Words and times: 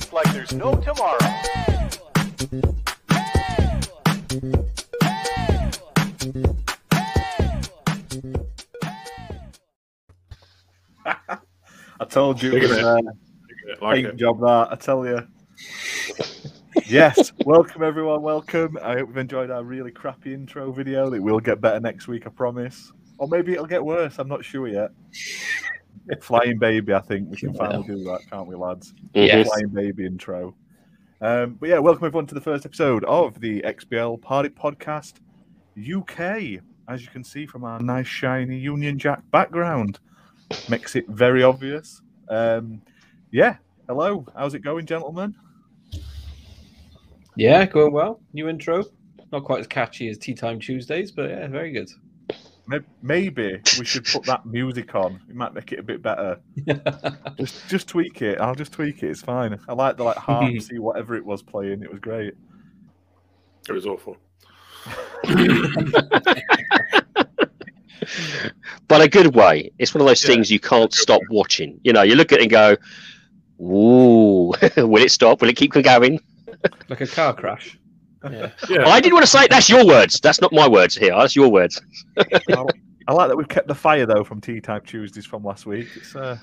experience 0.00 0.12
like 0.12 0.32
there's 0.32 0.52
no 0.52 0.74
tomorrow. 0.76 1.18
I 12.00 12.04
told 12.08 12.42
you 12.42 12.52
it 12.52 12.62
Look 12.62 12.62
was 12.62 12.78
at 12.78 12.84
a 12.84 12.98
it. 12.98 13.82
Like 13.82 13.94
paint 13.96 14.06
it. 14.08 14.16
job 14.16 14.40
that, 14.40 14.68
I 14.72 14.76
tell 14.76 15.06
you. 15.06 15.26
yes, 16.86 17.32
welcome 17.44 17.82
everyone, 17.82 18.22
welcome. 18.22 18.78
I 18.82 18.94
hope 18.94 19.08
you've 19.08 19.16
enjoyed 19.16 19.50
our 19.50 19.62
really 19.62 19.90
crappy 19.90 20.32
intro 20.34 20.72
video. 20.72 21.12
It 21.12 21.22
will 21.22 21.40
get 21.40 21.60
better 21.60 21.80
next 21.80 22.08
week, 22.08 22.26
I 22.26 22.30
promise. 22.30 22.90
Or 23.18 23.28
maybe 23.28 23.52
it'll 23.52 23.66
get 23.66 23.84
worse, 23.84 24.18
I'm 24.18 24.28
not 24.28 24.44
sure 24.44 24.66
yet. 24.66 24.90
Flying 26.20 26.58
baby, 26.58 26.94
I 26.94 27.00
think 27.00 27.30
we 27.30 27.36
can 27.36 27.54
finally 27.54 27.86
do 27.86 28.04
that, 28.04 28.20
can't 28.30 28.46
we, 28.46 28.56
lads? 28.56 28.94
Yes. 29.14 29.48
Flying 29.48 29.68
baby 29.68 30.06
intro. 30.06 30.54
Um, 31.20 31.54
but 31.60 31.68
yeah, 31.68 31.78
welcome 31.78 32.06
everyone 32.06 32.26
to 32.28 32.34
the 32.34 32.40
first 32.40 32.64
episode 32.64 33.04
of 33.04 33.40
the 33.40 33.60
XBL 33.62 34.20
Party 34.22 34.48
Podcast 34.48 35.14
UK. 35.78 36.62
As 36.88 37.02
you 37.02 37.08
can 37.10 37.22
see 37.22 37.46
from 37.46 37.64
our 37.64 37.78
nice 37.80 38.06
shiny 38.06 38.58
Union 38.58 38.98
Jack 38.98 39.22
background, 39.30 40.00
makes 40.68 40.96
it 40.96 41.06
very 41.08 41.42
obvious. 41.42 42.02
Um, 42.28 42.80
yeah, 43.30 43.56
hello, 43.86 44.26
how's 44.34 44.54
it 44.54 44.60
going, 44.60 44.86
gentlemen? 44.86 45.36
Yeah, 47.36 47.64
going 47.66 47.92
well. 47.92 48.20
New 48.32 48.48
intro. 48.48 48.84
Not 49.30 49.44
quite 49.44 49.60
as 49.60 49.66
catchy 49.66 50.08
as 50.08 50.18
Tea 50.18 50.34
Time 50.34 50.58
Tuesdays, 50.58 51.12
but 51.12 51.30
yeah, 51.30 51.46
very 51.46 51.70
good. 51.70 51.90
May- 52.70 52.78
Maybe 53.02 53.60
we 53.80 53.84
should 53.84 54.04
put 54.04 54.22
that 54.26 54.46
music 54.46 54.94
on. 54.94 55.20
It 55.28 55.34
might 55.34 55.52
make 55.52 55.72
it 55.72 55.80
a 55.80 55.82
bit 55.82 56.02
better. 56.02 56.38
Just, 57.36 57.68
just 57.68 57.88
tweak 57.88 58.22
it. 58.22 58.38
I'll 58.40 58.54
just 58.54 58.70
tweak 58.72 59.02
it. 59.02 59.08
It's 59.10 59.22
fine. 59.22 59.58
I 59.68 59.72
like 59.72 59.96
the 59.96 60.04
like 60.04 60.16
harpsy, 60.16 60.78
whatever 60.86 61.16
it 61.16 61.24
was 61.24 61.42
playing. 61.42 61.82
It 61.82 61.90
was 61.90 61.98
great. 61.98 62.34
It 63.68 63.72
was 63.72 63.86
awful. 63.86 64.16
but 68.88 69.00
a 69.00 69.08
good 69.08 69.34
way. 69.34 69.72
It's 69.78 69.92
one 69.94 70.00
of 70.02 70.06
those 70.06 70.22
Yeah. 70.22 70.34
things 70.34 70.50
you 70.50 70.60
can't 70.60 70.92
stop 70.94 71.20
watching. 71.30 71.80
You 71.82 71.92
know, 71.92 72.02
you 72.02 72.14
look 72.14 72.30
at 72.32 72.38
it 72.38 72.42
and 72.42 72.50
go, 72.50 72.76
"Ooh, 73.60 74.52
will 74.76 75.02
it 75.02 75.10
stop? 75.10 75.40
Will 75.40 75.48
it 75.48 75.56
keep 75.56 75.72
going?" 75.72 76.20
like 76.88 77.00
a 77.00 77.06
car 77.06 77.32
crash. 77.34 77.78
Yeah. 78.24 78.50
Yeah. 78.68 78.86
I 78.88 79.00
didn't 79.00 79.14
want 79.14 79.24
to 79.24 79.30
say. 79.30 79.46
That's 79.48 79.68
your 79.68 79.86
words. 79.86 80.20
That's 80.20 80.40
not 80.40 80.52
my 80.52 80.68
words 80.68 80.96
here. 80.96 81.14
That's 81.16 81.34
your 81.34 81.48
words. 81.50 81.80
I, 82.18 82.64
I 83.08 83.12
like 83.12 83.28
that 83.28 83.36
we've 83.36 83.48
kept 83.48 83.66
the 83.68 83.74
fire 83.74 84.06
though 84.06 84.24
from 84.24 84.40
Tea 84.40 84.60
Time 84.60 84.82
Tuesdays 84.84 85.26
from 85.26 85.42
last 85.42 85.66
week. 85.66 85.88
It's 85.96 86.14
uh, 86.14 86.38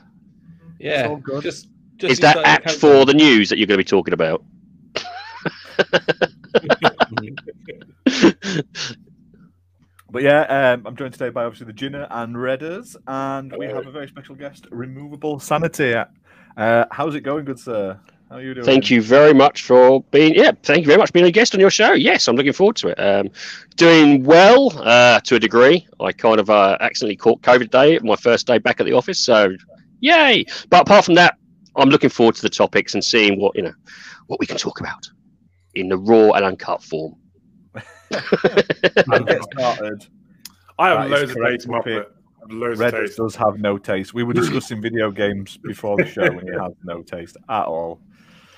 Yeah. 0.79 1.07
all 1.09 1.17
good. 1.17 1.43
Just, 1.43 1.67
just 1.97 2.11
Is 2.13 2.19
that 2.19 2.35
use 2.37 2.45
apt 2.45 2.71
for 2.71 3.05
the 3.05 3.13
news 3.13 3.49
that 3.49 3.57
you're 3.57 3.67
going 3.67 3.77
to 3.79 3.83
be 3.83 3.87
talking 3.87 4.13
about? 4.13 4.43
But 10.09 10.23
yeah, 10.23 10.73
um, 10.73 10.87
I'm 10.87 10.95
joined 10.95 11.11
today 11.13 11.29
by 11.29 11.43
obviously 11.43 11.67
the 11.67 11.73
Ginner 11.73 12.07
and 12.09 12.33
Redders, 12.35 12.95
and 13.07 13.53
we 13.57 13.65
have 13.65 13.87
a 13.87 13.91
very 13.91 14.07
special 14.07 14.35
guest, 14.35 14.65
Removable 14.71 15.37
Sanity. 15.37 15.95
Uh, 16.55 16.85
how's 16.91 17.13
it 17.15 17.21
going, 17.21 17.43
good 17.43 17.59
sir? 17.59 17.99
How 18.29 18.37
are 18.37 18.41
you 18.41 18.53
doing? 18.53 18.65
Thank 18.65 18.89
you 18.89 19.01
very 19.01 19.33
much 19.33 19.61
for 19.63 20.03
being. 20.11 20.35
Yeah, 20.35 20.51
thank 20.63 20.81
you 20.81 20.87
very 20.87 20.97
much 20.97 21.09
for 21.09 21.13
being 21.13 21.25
a 21.25 21.31
guest 21.31 21.53
on 21.53 21.61
your 21.61 21.69
show. 21.69 21.93
Yes, 21.93 22.27
I'm 22.27 22.35
looking 22.35 22.53
forward 22.53 22.75
to 22.77 22.89
it. 22.89 22.99
Um, 22.99 23.29
doing 23.75 24.23
well 24.23 24.71
uh, 24.79 25.21
to 25.21 25.35
a 25.35 25.39
degree. 25.39 25.87
I 25.99 26.11
kind 26.11 26.39
of 26.39 26.49
uh, 26.49 26.77
accidentally 26.81 27.15
caught 27.15 27.41
COVID 27.41 27.69
day, 27.71 27.99
my 27.99 28.17
first 28.17 28.45
day 28.45 28.57
back 28.57 28.81
at 28.81 28.85
the 28.85 28.93
office. 28.93 29.19
So, 29.19 29.55
yay! 30.01 30.45
But 30.69 30.81
apart 30.81 31.05
from 31.05 31.15
that, 31.15 31.35
I'm 31.77 31.89
looking 31.89 32.09
forward 32.09 32.35
to 32.35 32.41
the 32.41 32.49
topics 32.49 32.95
and 32.95 33.03
seeing 33.03 33.39
what 33.39 33.55
you 33.55 33.63
know, 33.63 33.73
what 34.27 34.39
we 34.41 34.45
can 34.45 34.57
talk 34.57 34.81
about 34.81 35.07
in 35.75 35.87
the 35.87 35.97
raw 35.97 36.31
and 36.31 36.43
uncut 36.43 36.83
form. 36.83 37.15
I'll 38.11 39.23
get 39.23 39.43
started. 39.53 40.05
I 40.79 40.89
have 40.89 41.05
is 41.05 41.11
loads 41.11 41.31
of 41.31 41.37
correct, 41.37 41.61
taste, 41.61 41.67
Muppet. 41.69 41.85
Muppet. 41.85 42.05
I 42.05 42.41
have 42.41 42.51
Loads 42.51 42.79
of 42.81 42.91
taste. 42.91 43.17
does 43.17 43.35
have 43.35 43.59
no 43.59 43.77
taste. 43.77 44.13
We 44.13 44.23
were 44.23 44.33
discussing 44.33 44.81
video 44.81 45.11
games 45.11 45.57
before 45.57 45.97
the 45.97 46.05
show, 46.05 46.23
and 46.23 46.41
he 46.41 46.49
has 46.49 46.73
no 46.83 47.01
taste 47.01 47.37
at 47.49 47.65
all. 47.65 48.01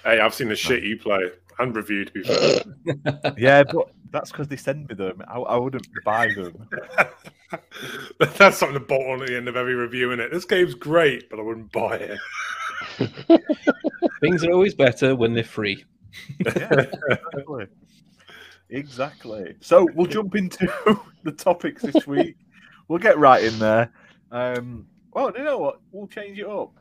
Hey, 0.03 0.19
I've 0.19 0.33
seen 0.33 0.49
the 0.49 0.55
shit 0.55 0.83
you 0.83 0.97
play 0.97 1.31
and 1.59 1.75
review. 1.75 2.05
To 2.05 2.11
be 2.11 2.23
fair, 2.23 3.33
Yeah, 3.37 3.63
but 3.63 3.91
that's 4.11 4.31
because 4.31 4.47
they 4.47 4.55
send 4.55 4.87
me 4.89 4.95
them. 4.95 5.21
I, 5.27 5.39
I 5.39 5.57
wouldn't 5.57 5.87
buy 6.03 6.27
them. 6.33 6.67
that's 8.37 8.57
something 8.57 8.79
to 8.79 8.79
bolt 8.79 9.07
on 9.07 9.21
at 9.21 9.27
the 9.27 9.37
end 9.37 9.47
of 9.47 9.55
every 9.55 9.75
review. 9.75 10.11
In 10.11 10.19
it, 10.19 10.31
this 10.31 10.45
game's 10.45 10.73
great, 10.73 11.29
but 11.29 11.39
I 11.39 11.43
wouldn't 11.43 11.71
buy 11.71 11.97
it. 11.97 12.19
Things 14.21 14.43
are 14.43 14.51
always 14.51 14.73
better 14.73 15.15
when 15.15 15.33
they're 15.33 15.43
free. 15.43 15.83
Yeah, 16.45 16.85
exactly. 17.11 17.67
Exactly. 18.69 19.55
So 19.61 19.87
we'll 19.95 20.07
jump 20.07 20.35
into 20.35 20.71
the 21.23 21.31
topics 21.31 21.81
this 21.81 22.05
week. 22.07 22.37
We'll 22.87 22.99
get 22.99 23.17
right 23.17 23.43
in 23.43 23.57
there. 23.59 23.91
Um, 24.31 24.87
well, 25.11 25.31
you 25.35 25.43
know 25.43 25.57
what? 25.57 25.79
We'll 25.91 26.07
change 26.07 26.39
it 26.39 26.47
up. 26.47 26.78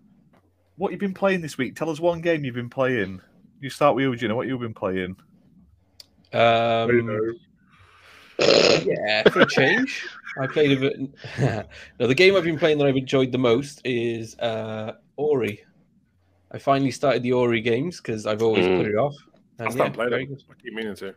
What 0.79 0.93
you've 0.93 1.01
been 1.01 1.13
playing 1.15 1.41
this 1.41 1.59
week? 1.59 1.75
Tell 1.77 1.91
us 1.91 1.99
one 2.01 2.21
game 2.21 2.45
you've 2.45 2.55
been 2.55 2.71
playing. 2.71 3.21
You 3.61 3.69
start 3.69 3.97
with 3.97 4.05
you, 4.05 4.17
Gina. 4.17 4.35
What 4.35 4.47
you've 4.47 4.61
been 4.61 4.73
playing? 4.75 5.17
Um, 6.33 7.37
yeah, 8.85 9.29
for 9.31 9.41
a 9.41 9.47
change, 9.47 10.07
I 10.41 10.47
played 10.47 10.79
a 10.79 10.81
bit. 10.81 11.01
no, 11.99 12.07
the 12.07 12.15
game 12.15 12.37
I've 12.37 12.45
been 12.45 12.59
playing 12.59 12.79
that 12.79 12.87
I've 12.87 12.97
enjoyed 12.97 13.33
the 13.33 13.39
most 13.39 13.81
is 13.85 14.39
uh, 14.39 14.93
Ori. 15.17 15.65
I 16.53 16.59
finally 16.59 16.93
started 16.93 17.23
the 17.25 17.33
Ori 17.33 17.61
games 17.61 17.97
because 17.97 18.25
I've 18.27 18.43
always 18.43 18.67
Mm. 18.67 18.77
put 18.77 18.87
it 18.87 18.95
off. 18.95 19.17
I 19.59 19.65
And 19.65 19.73
still 19.73 19.87
yeah, 19.87 19.91
played 19.93 20.11
very 20.11 20.23
it. 20.23 20.27
good. 20.27 20.43
I 20.49 20.55
keep 20.63 20.73
meaning 20.75 20.95
to. 20.97 21.15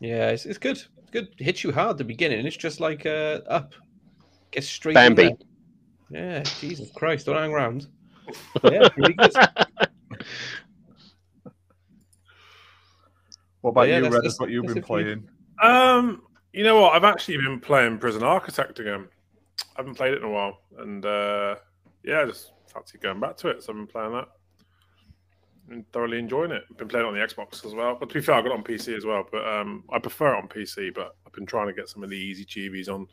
Yeah, 0.00 0.30
it's, 0.30 0.44
it's 0.44 0.58
good. 0.58 0.82
It's 0.98 1.10
good. 1.12 1.28
It 1.38 1.44
hits 1.44 1.62
you 1.62 1.70
hard 1.72 1.90
at 1.92 1.98
the 1.98 2.04
beginning. 2.04 2.44
It's 2.44 2.56
just 2.56 2.80
like 2.80 3.06
uh, 3.06 3.40
up. 3.48 3.74
Get 4.50 4.64
straight. 4.64 4.94
Bambi. 4.94 5.36
Yeah, 6.10 6.42
Jesus 6.60 6.90
Christ, 6.96 7.26
don't 7.26 7.36
hang 7.36 7.52
around. 7.52 7.86
Yeah. 8.62 8.88
What 13.60 13.70
about 13.70 13.88
Yeah, 13.88 13.96
you, 13.98 14.02
Red? 14.04 14.12
that's- 14.12 14.38
What 14.38 14.50
you've 14.50 14.64
that's 14.66 14.74
been 14.74 14.82
it 14.82 14.86
for 14.86 14.86
playing? 14.86 15.28
Um, 15.62 16.22
you 16.52 16.64
know 16.64 16.80
what? 16.80 16.94
I've 16.94 17.04
actually 17.04 17.38
been 17.38 17.60
playing 17.60 17.98
Prison 17.98 18.22
Architect 18.22 18.78
again. 18.78 19.08
I 19.60 19.64
haven't 19.76 19.94
played 19.94 20.12
it 20.14 20.18
in 20.18 20.24
a 20.24 20.30
while, 20.30 20.58
and 20.78 21.04
uh, 21.06 21.56
yeah, 22.02 22.20
I 22.20 22.26
just 22.26 22.52
fancy 22.72 22.98
going 22.98 23.20
back 23.20 23.36
to 23.38 23.48
it. 23.48 23.62
So 23.62 23.72
I've 23.72 23.76
been 23.78 23.86
playing 23.86 24.12
that 24.12 24.28
and 25.70 25.90
thoroughly 25.92 26.18
enjoying 26.18 26.50
it. 26.50 26.62
I've 26.70 26.76
Been 26.76 26.88
playing 26.88 27.06
it 27.06 27.08
on 27.08 27.14
the 27.14 27.20
Xbox 27.20 27.64
as 27.64 27.74
well. 27.74 27.96
But 27.98 28.10
to 28.10 28.14
be 28.14 28.20
fair, 28.20 28.34
I 28.34 28.42
got 28.42 28.48
it 28.50 28.58
on 28.58 28.62
PC 28.64 28.94
as 28.94 29.06
well. 29.06 29.24
But 29.32 29.46
um, 29.48 29.84
I 29.90 29.98
prefer 29.98 30.34
it 30.34 30.38
on 30.42 30.48
PC. 30.48 30.92
But 30.94 31.16
I've 31.26 31.32
been 31.32 31.46
trying 31.46 31.68
to 31.68 31.72
get 31.72 31.88
some 31.88 32.04
of 32.04 32.10
the 32.10 32.16
easy 32.16 32.44
GBs 32.44 32.88
on, 32.88 33.06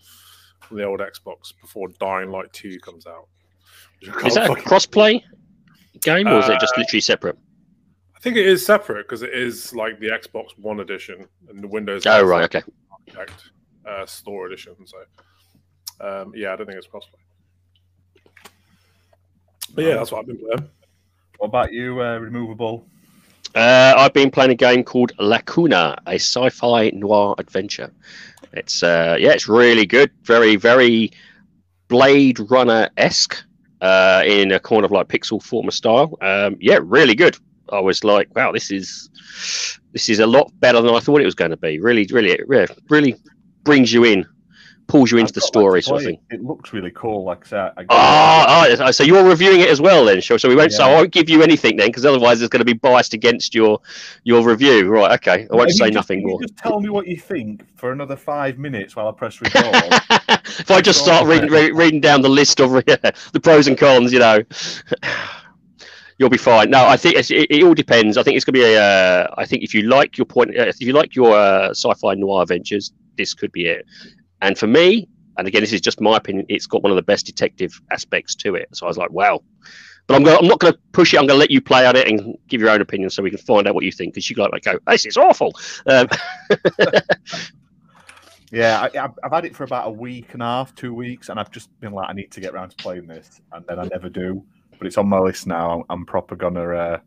on 0.70 0.78
the 0.78 0.84
old 0.84 1.00
Xbox 1.00 1.54
before 1.62 1.88
Dying 2.00 2.30
Light 2.30 2.52
Two 2.52 2.78
comes 2.80 3.08
out. 3.08 3.30
Which 4.02 4.24
I 4.24 4.28
Is 4.28 4.36
that 4.36 4.50
a 4.50 4.54
crossplay 4.54 5.22
game, 6.02 6.28
or 6.28 6.40
is 6.40 6.50
it 6.50 6.60
just 6.60 6.74
Uh, 6.76 6.82
literally 6.82 7.02
separate? 7.02 7.38
I 8.16 8.20
think 8.20 8.38
it 8.38 8.46
is 8.46 8.66
separate 8.66 9.08
because 9.08 9.22
it 9.22 9.34
is 9.34 9.74
like 9.74 10.00
the 10.00 10.10
Xbox 10.10 10.58
One 10.58 10.80
edition 10.80 11.28
and 11.50 11.64
the 11.64 11.68
Windows. 11.68 12.06
Oh 12.06 12.24
right, 12.24 12.44
okay. 12.44 12.62
Architect, 12.92 13.52
uh, 13.88 14.06
store 14.06 14.48
edition. 14.48 14.76
So, 14.86 14.98
um, 16.00 16.34
yeah, 16.36 16.54
I 16.54 16.56
don't 16.56 16.66
think 16.66 16.78
it's 16.78 16.88
crossplay. 16.88 17.20
But 19.74 19.86
yeah, 19.86 19.96
that's 19.96 20.12
what 20.12 20.20
I've 20.20 20.28
been 20.28 20.38
playing. 20.38 20.70
What 21.38 21.48
about 21.48 21.72
you, 21.72 22.02
uh, 22.02 22.18
Removable? 22.18 22.86
Uh, 23.56 23.94
I've 23.98 24.14
been 24.14 24.32
playing 24.32 24.52
a 24.52 24.56
game 24.56 24.84
called 24.84 25.12
Lacuna, 25.20 25.98
a 26.06 26.16
sci-fi 26.16 26.92
noir 26.92 27.36
adventure. 27.38 27.92
It's 28.54 28.84
uh, 28.84 29.18
yeah, 29.20 29.32
it's 29.32 29.48
really 29.48 29.86
good. 29.86 30.12
Very, 30.24 30.56
very 30.56 31.12
Blade 31.88 32.40
Runner 32.52 32.90
esque 32.98 33.44
uh, 33.82 34.24
in 34.26 34.52
a 34.52 34.60
kind 34.60 34.86
of 34.86 34.92
like 34.92 35.08
pixel 35.08 35.42
former 35.42 35.72
style. 35.72 36.18
Um, 36.22 36.58
yeah, 36.60 36.80
really 36.82 37.16
good. 37.16 37.38
I 37.72 37.80
was 37.80 38.04
like, 38.04 38.34
wow, 38.36 38.52
this 38.52 38.72
is 38.72 39.10
this 39.94 40.10
is 40.10 40.20
a 40.20 40.28
lot 40.28 40.52
better 40.60 40.82
than 40.82 40.94
I 40.94 41.00
thought 41.00 41.22
it 41.22 41.26
was 41.26 41.36
going 41.36 41.52
to 41.52 41.58
be. 41.58 41.80
Really, 41.80 42.08
really, 42.12 42.40
really 42.90 43.16
brings 43.64 43.94
you 43.94 44.04
in, 44.04 44.26
pulls 44.92 45.10
you 45.10 45.18
into 45.18 45.32
the 45.32 45.40
story, 45.40 45.82
to 45.82 45.88
sort 45.88 46.02
of 46.02 46.06
thing. 46.06 46.20
it. 46.32 46.44
Looks 46.44 46.74
really 46.74 46.92
cool. 46.92 47.24
Like 47.24 47.46
said, 47.46 47.72
I 47.78 47.86
Ah, 47.90 48.68
ah, 48.82 48.92
so 48.92 49.04
you're 49.06 49.24
reviewing 49.24 49.62
it 49.62 49.70
as 49.70 49.80
well, 49.80 50.04
then, 50.04 50.20
sure. 50.20 50.38
So 50.38 50.50
we 50.50 50.56
won't. 50.56 50.74
So 50.74 50.84
I 50.84 50.94
won't 50.94 51.12
give 51.12 51.30
you 51.30 51.42
anything 51.42 51.78
then, 51.78 51.88
because 51.88 52.06
otherwise 52.06 52.42
it's 52.42 52.50
going 52.50 52.60
to 52.60 52.66
be 52.66 52.74
biased 52.74 53.14
against 53.14 53.56
your 53.56 53.80
your 54.24 54.46
review. 54.46 54.90
Right? 54.90 55.14
Okay. 55.14 55.48
I 55.50 55.56
won't 55.56 55.70
If 55.70 55.78
say 55.78 55.86
just- 55.86 55.94
nothing 55.96 56.28
more. 56.28 56.42
Just 56.42 56.58
tell 56.58 56.82
me 56.82 56.90
what 56.90 57.08
you 57.08 57.16
think 57.16 57.66
for 57.78 57.94
another 57.94 58.18
five 58.18 58.58
minutes 58.60 58.98
while 58.98 59.08
I 59.08 59.14
press 59.14 59.40
record. 59.40 59.64
if 60.60 60.70
I 60.70 60.82
just 60.82 61.00
start 61.00 61.26
reading, 61.26 61.50
re- 61.50 61.72
reading 61.72 62.02
down 62.02 62.22
the 62.22 62.30
list 62.30 62.60
of 62.60 62.72
the 63.34 63.40
pros 63.42 63.68
and 63.68 63.78
cons, 63.78 64.12
you 64.12 64.20
know, 64.20 64.44
you'll 66.18 66.30
be 66.30 66.38
fine. 66.38 66.70
No, 66.70 66.86
I 66.86 66.98
think 66.98 67.16
it, 67.16 67.32
it 67.32 67.64
all 67.64 67.74
depends. 67.74 68.18
I 68.18 68.24
think 68.24 68.36
it's 68.36 68.44
going 68.44 68.56
to 68.56 68.60
be 68.60 68.66
a. 68.66 68.82
Uh, 68.82 69.34
I 69.38 69.46
think 69.46 69.64
if 69.64 69.74
you 69.74 69.84
like 69.84 70.18
your 70.18 70.26
point, 70.26 70.50
uh, 70.60 70.64
if 70.64 70.82
you 70.82 70.92
like 70.92 71.16
your 71.16 71.34
uh, 71.34 71.70
sci-fi 71.70 72.16
noir 72.16 72.42
adventures, 72.42 72.92
this 73.18 73.34
could 73.34 73.54
be 73.54 73.68
it. 73.68 73.86
And 74.42 74.58
for 74.58 74.68
me, 74.68 75.08
and 75.38 75.48
again, 75.48 75.62
this 75.62 75.74
is 75.74 75.82
just 75.82 76.02
my 76.02 76.18
opinion, 76.18 76.46
it's 76.50 76.66
got 76.68 76.84
one 76.84 76.92
of 76.92 76.96
the 76.96 77.02
best 77.04 77.26
detective 77.26 77.80
aspects 77.92 78.36
to 78.36 78.56
it. 78.56 78.68
So 78.74 78.86
I 78.86 78.90
was 78.90 78.98
like, 78.98 79.12
wow, 79.12 79.42
But 80.08 80.16
I'm 80.16 80.24
going. 80.24 80.38
I'm 80.40 80.48
not 80.48 80.60
going 80.60 80.74
to 80.74 80.80
push 80.92 81.14
it. 81.14 81.18
I'm 81.18 81.28
going 81.28 81.38
to 81.38 81.40
let 81.40 81.52
you 81.52 81.62
play 81.62 81.86
on 81.86 81.96
it 81.96 82.08
and 82.08 82.38
give 82.48 82.60
your 82.62 82.70
own 82.70 82.82
opinion, 82.82 83.10
so 83.10 83.24
we 83.24 83.30
can 83.30 83.40
find 83.40 83.68
out 83.68 83.76
what 83.76 83.84
you 83.86 83.92
think. 83.92 84.14
Because 84.14 84.30
you 84.30 84.36
like, 84.36 84.52
like 84.52 84.64
go, 84.64 84.78
this 84.88 85.06
is 85.06 85.18
awful. 85.18 85.54
Um, 85.86 86.08
Yeah, 88.52 88.82
I, 88.82 88.86
I've- 88.88 89.14
I've 89.24 89.32
had 89.32 89.46
it 89.46 89.56
for 89.56 89.64
about 89.64 89.88
a 89.88 89.92
week 89.92 90.34
and 90.34 90.42
a 90.42 90.46
half, 90.46 90.76
two 90.76 90.94
weeks, 90.94 91.30
and 91.30 91.40
I've 91.40 91.52
just 91.52 91.70
been 91.80 91.94
like, 91.94 92.10
I 92.10 92.14
need 92.14 92.32
to 92.32 92.42
get 92.42 92.54
around 92.54 92.70
to 92.72 92.76
playing 92.76 93.08
this, 93.08 93.40
and 93.54 93.66
then 93.66 93.80
I 93.80 93.86
never 93.86 94.10
do. 94.10 94.44
But 94.78 94.88
it's 94.88 94.98
on 94.98 95.08
my 95.08 95.20
list 95.20 95.48
now. 95.48 95.72
I'm, 95.72 95.84
I'm 95.90 96.06
proper 96.06 96.36
gonna 96.36 96.66
uh, 96.76 97.00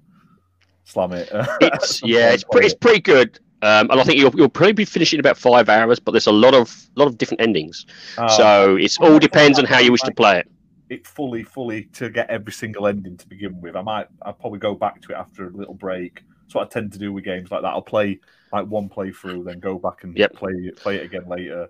slam 0.84 1.12
it. 1.12 1.28
it's 1.60 2.02
yeah, 2.02 2.30
it's 2.30 2.44
pretty, 2.44 2.66
it's 2.68 2.74
pretty 2.74 3.00
good. 3.00 3.38
Um, 3.64 3.90
and 3.90 3.98
I 4.00 4.04
think 4.04 4.18
you'll, 4.18 4.34
you'll 4.36 4.50
probably 4.50 4.74
be 4.74 4.84
finishing 4.84 5.16
in 5.16 5.20
about 5.20 5.38
five 5.38 5.70
hours, 5.70 5.98
but 5.98 6.12
there's 6.12 6.26
a 6.26 6.32
lot 6.32 6.54
of 6.54 6.88
lot 6.96 7.08
of 7.08 7.16
different 7.16 7.40
endings. 7.40 7.86
Oh, 8.18 8.28
so 8.28 8.76
it's 8.76 8.98
all 8.98 9.18
depends 9.18 9.58
on 9.58 9.64
how 9.64 9.78
you 9.78 9.90
wish 9.90 10.02
to 10.02 10.12
play 10.12 10.38
it. 10.40 10.50
it 10.90 11.06
fully, 11.06 11.42
fully 11.42 11.84
to 11.94 12.10
get 12.10 12.28
every 12.28 12.52
single 12.52 12.86
ending 12.86 13.16
to 13.16 13.26
begin 13.28 13.60
with. 13.60 13.74
I 13.74 13.82
might, 13.82 14.06
I'll 14.22 14.34
probably 14.34 14.58
go 14.58 14.74
back 14.74 15.00
to 15.02 15.12
it 15.12 15.16
after 15.16 15.48
a 15.48 15.50
little 15.50 15.74
break. 15.74 16.22
That's 16.42 16.54
what 16.54 16.66
I 16.66 16.68
tend 16.68 16.92
to 16.92 16.98
do 16.98 17.12
with 17.12 17.24
games 17.24 17.50
like 17.50 17.62
that. 17.62 17.68
I'll 17.68 17.82
play 17.82 18.20
like 18.52 18.66
one 18.66 18.88
playthrough, 18.88 19.44
then 19.44 19.60
go 19.60 19.78
back 19.78 20.04
and 20.04 20.16
Yep. 20.16 20.34
play 20.34 20.52
it, 20.52 20.76
play 20.76 20.96
it 20.96 21.04
again 21.04 21.26
later. 21.26 21.68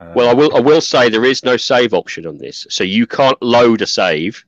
Um, 0.00 0.12
Well, 0.14 0.30
I 0.30 0.34
will 0.34 0.56
I 0.56 0.60
will 0.60 0.80
say 0.80 1.08
there 1.08 1.24
is 1.24 1.44
no 1.44 1.56
save 1.56 1.92
option 1.92 2.26
on 2.26 2.38
this, 2.38 2.66
so 2.70 2.84
you 2.84 3.06
can't 3.06 3.40
load 3.42 3.82
a 3.82 3.86
save. 3.86 4.44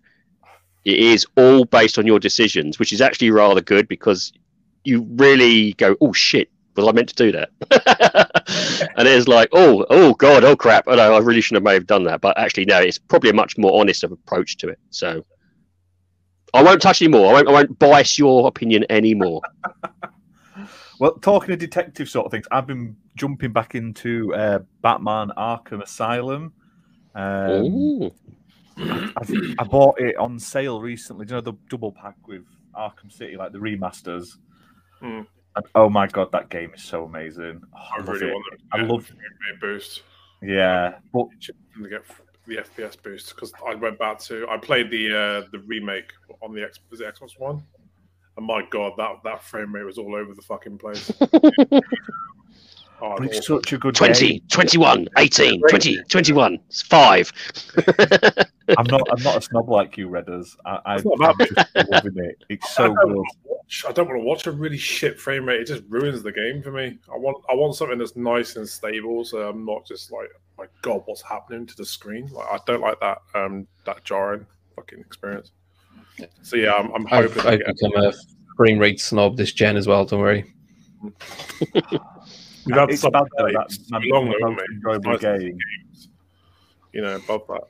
It 0.84 0.98
is 0.98 1.26
all 1.36 1.66
based 1.66 1.98
on 1.98 2.06
your 2.06 2.18
decisions, 2.18 2.78
which 2.78 2.92
is 2.92 3.00
actually 3.02 3.30
rather 3.30 3.60
good 3.60 3.86
because 3.86 4.32
you 4.84 5.06
really 5.10 5.74
go, 5.74 5.94
"Oh 6.00 6.12
shit, 6.14 6.48
was 6.80 6.88
I 6.88 6.92
meant 6.92 7.08
to 7.08 7.14
do 7.14 7.32
that?" 7.32 7.50
and 8.96 9.08
it's 9.08 9.28
like, 9.28 9.48
"Oh, 9.52 9.86
oh 9.90 10.14
god, 10.14 10.44
oh 10.44 10.56
crap! 10.56 10.84
Oh, 10.86 10.94
no, 10.94 11.14
I 11.14 11.18
really 11.18 11.40
shouldn't 11.40 11.62
have 11.62 11.70
may 11.70 11.74
have 11.74 11.86
done 11.86 12.04
that." 12.04 12.20
But 12.20 12.38
actually, 12.38 12.66
no, 12.66 12.78
it's 12.78 12.98
probably 12.98 13.30
a 13.30 13.34
much 13.34 13.56
more 13.58 13.80
honest 13.80 14.04
of 14.04 14.12
approach 14.12 14.56
to 14.58 14.68
it. 14.68 14.78
So 14.90 15.24
I 16.54 16.62
won't 16.62 16.82
touch 16.82 17.02
anymore. 17.02 17.30
I 17.30 17.32
won't, 17.34 17.48
I 17.48 17.52
won't 17.52 17.78
bias 17.78 18.18
your 18.18 18.48
opinion 18.48 18.84
anymore. 18.90 19.42
Well, 21.00 21.14
talking 21.14 21.54
of 21.54 21.58
detective 21.58 22.10
sort 22.10 22.26
of 22.26 22.30
things, 22.30 22.46
I've 22.52 22.66
been 22.66 22.94
jumping 23.16 23.54
back 23.54 23.74
into 23.74 24.34
uh, 24.34 24.58
Batman 24.82 25.30
Arkham 25.34 25.82
Asylum. 25.82 26.52
Um, 27.14 27.64
Ooh. 27.64 28.10
I've, 28.76 29.30
I 29.58 29.64
bought 29.64 29.98
it 29.98 30.16
on 30.16 30.38
sale 30.38 30.78
recently. 30.78 31.24
Do 31.24 31.30
you 31.30 31.36
know 31.36 31.40
the 31.40 31.54
double 31.70 31.90
pack 31.90 32.16
with 32.28 32.44
Arkham 32.76 33.10
City, 33.10 33.38
like 33.38 33.52
the 33.52 33.58
remasters? 33.58 34.36
Hmm. 35.00 35.22
And, 35.56 35.64
oh 35.74 35.88
my 35.88 36.06
god, 36.06 36.30
that 36.32 36.48
game 36.48 36.72
is 36.74 36.82
so 36.82 37.04
amazing. 37.04 37.62
Oh, 37.74 37.78
I 37.78 37.96
I 37.96 37.98
love 37.98 38.08
really 38.08 38.26
it. 38.28 38.32
want 38.34 38.44
them 38.50 38.58
to 38.58 38.64
I 38.78 38.82
love- 38.86 39.02
a 39.04 39.06
frame 39.06 39.58
boost. 39.60 40.02
Yeah, 40.42 40.94
but 41.12 41.26
to 41.42 41.52
get 41.88 42.02
the 42.46 42.56
FPS 42.56 43.02
boost 43.02 43.34
because 43.34 43.52
I 43.66 43.74
went 43.74 43.98
back 43.98 44.18
to 44.20 44.46
I 44.48 44.56
played 44.56 44.90
the 44.90 45.08
uh, 45.14 45.48
the 45.52 45.58
remake 45.66 46.12
on 46.40 46.54
the 46.54 46.62
X 46.62 46.78
was 46.90 47.00
it 47.00 47.14
Xbox 47.14 47.38
One, 47.38 47.62
and 48.36 48.46
my 48.46 48.62
god, 48.70 48.92
that 48.96 49.16
that 49.24 49.42
frame 49.44 49.74
rate 49.74 49.84
was 49.84 49.98
all 49.98 50.14
over 50.14 50.32
the 50.34 50.40
fucking 50.42 50.78
place. 50.78 51.10
Oh, 53.02 53.14
but 53.16 53.26
it's 53.26 53.38
awful. 53.38 53.58
such 53.58 53.72
a 53.72 53.78
good 53.78 53.94
20, 53.94 54.28
game. 54.28 54.40
21, 54.48 55.08
18, 55.16 55.62
20, 55.68 56.02
21, 56.04 56.58
it's 56.68 56.82
five. 56.82 57.32
I'm 58.78 58.86
not. 58.86 59.02
I'm 59.10 59.22
not 59.22 59.36
a 59.36 59.40
snob 59.40 59.68
like 59.68 59.96
you, 59.96 60.08
Redders. 60.08 60.56
I, 60.64 60.80
I, 60.84 60.94
It's 60.96 61.04
not 61.04 61.40
I'm 61.40 61.46
just 61.46 61.90
loving 61.90 62.24
it. 62.24 62.44
It's 62.48 62.70
so 62.74 62.84
don't 62.84 62.96
good. 62.96 63.16
want 63.16 63.28
to 63.28 63.48
watch. 63.48 63.84
I 63.88 63.92
don't 63.92 64.08
want 64.08 64.20
to 64.20 64.24
watch 64.24 64.46
a 64.46 64.52
really 64.52 64.76
shit 64.76 65.18
frame 65.18 65.46
rate. 65.46 65.62
It 65.62 65.66
just 65.66 65.82
ruins 65.88 66.22
the 66.22 66.32
game 66.32 66.62
for 66.62 66.70
me. 66.70 66.98
I 67.12 67.16
want 67.16 67.42
I 67.50 67.54
want 67.54 67.74
something 67.74 67.98
that's 67.98 68.16
nice 68.16 68.56
and 68.56 68.68
stable, 68.68 69.24
so 69.24 69.48
I'm 69.48 69.64
not 69.64 69.86
just 69.86 70.12
like, 70.12 70.28
my 70.58 70.66
god, 70.82 71.02
what's 71.06 71.22
happening 71.22 71.66
to 71.66 71.76
the 71.76 71.84
screen? 71.84 72.28
Like 72.28 72.46
I 72.50 72.58
don't 72.66 72.80
like 72.80 73.00
that 73.00 73.18
um 73.34 73.66
that 73.86 74.04
jarring 74.04 74.46
fucking 74.76 75.00
experience. 75.00 75.52
So 76.42 76.56
yeah, 76.56 76.74
I'm, 76.74 76.92
I'm 76.92 77.06
I've, 77.10 77.32
hoping. 77.32 77.46
I 77.46 77.52
I've 77.66 77.74
become 77.76 78.04
a 78.04 78.12
frame 78.56 78.78
rate 78.78 79.00
snob 79.00 79.36
this 79.36 79.52
gen 79.52 79.76
as 79.76 79.86
well. 79.86 80.04
Don't 80.04 80.20
worry. 80.20 80.52
we've 82.74 82.90
It's 82.90 83.04
about 83.04 83.28
though, 83.36 83.44
like, 83.44 83.54
that's 83.54 83.76
so 83.88 83.98
my 83.98 84.00
long, 84.04 84.28
most 84.40 84.62
enjoyable 84.72 85.12
Nice 85.12 85.20
game. 85.20 85.40
games, 85.40 86.08
you 86.92 87.02
know, 87.02 87.16
above 87.16 87.42
that. 87.48 87.62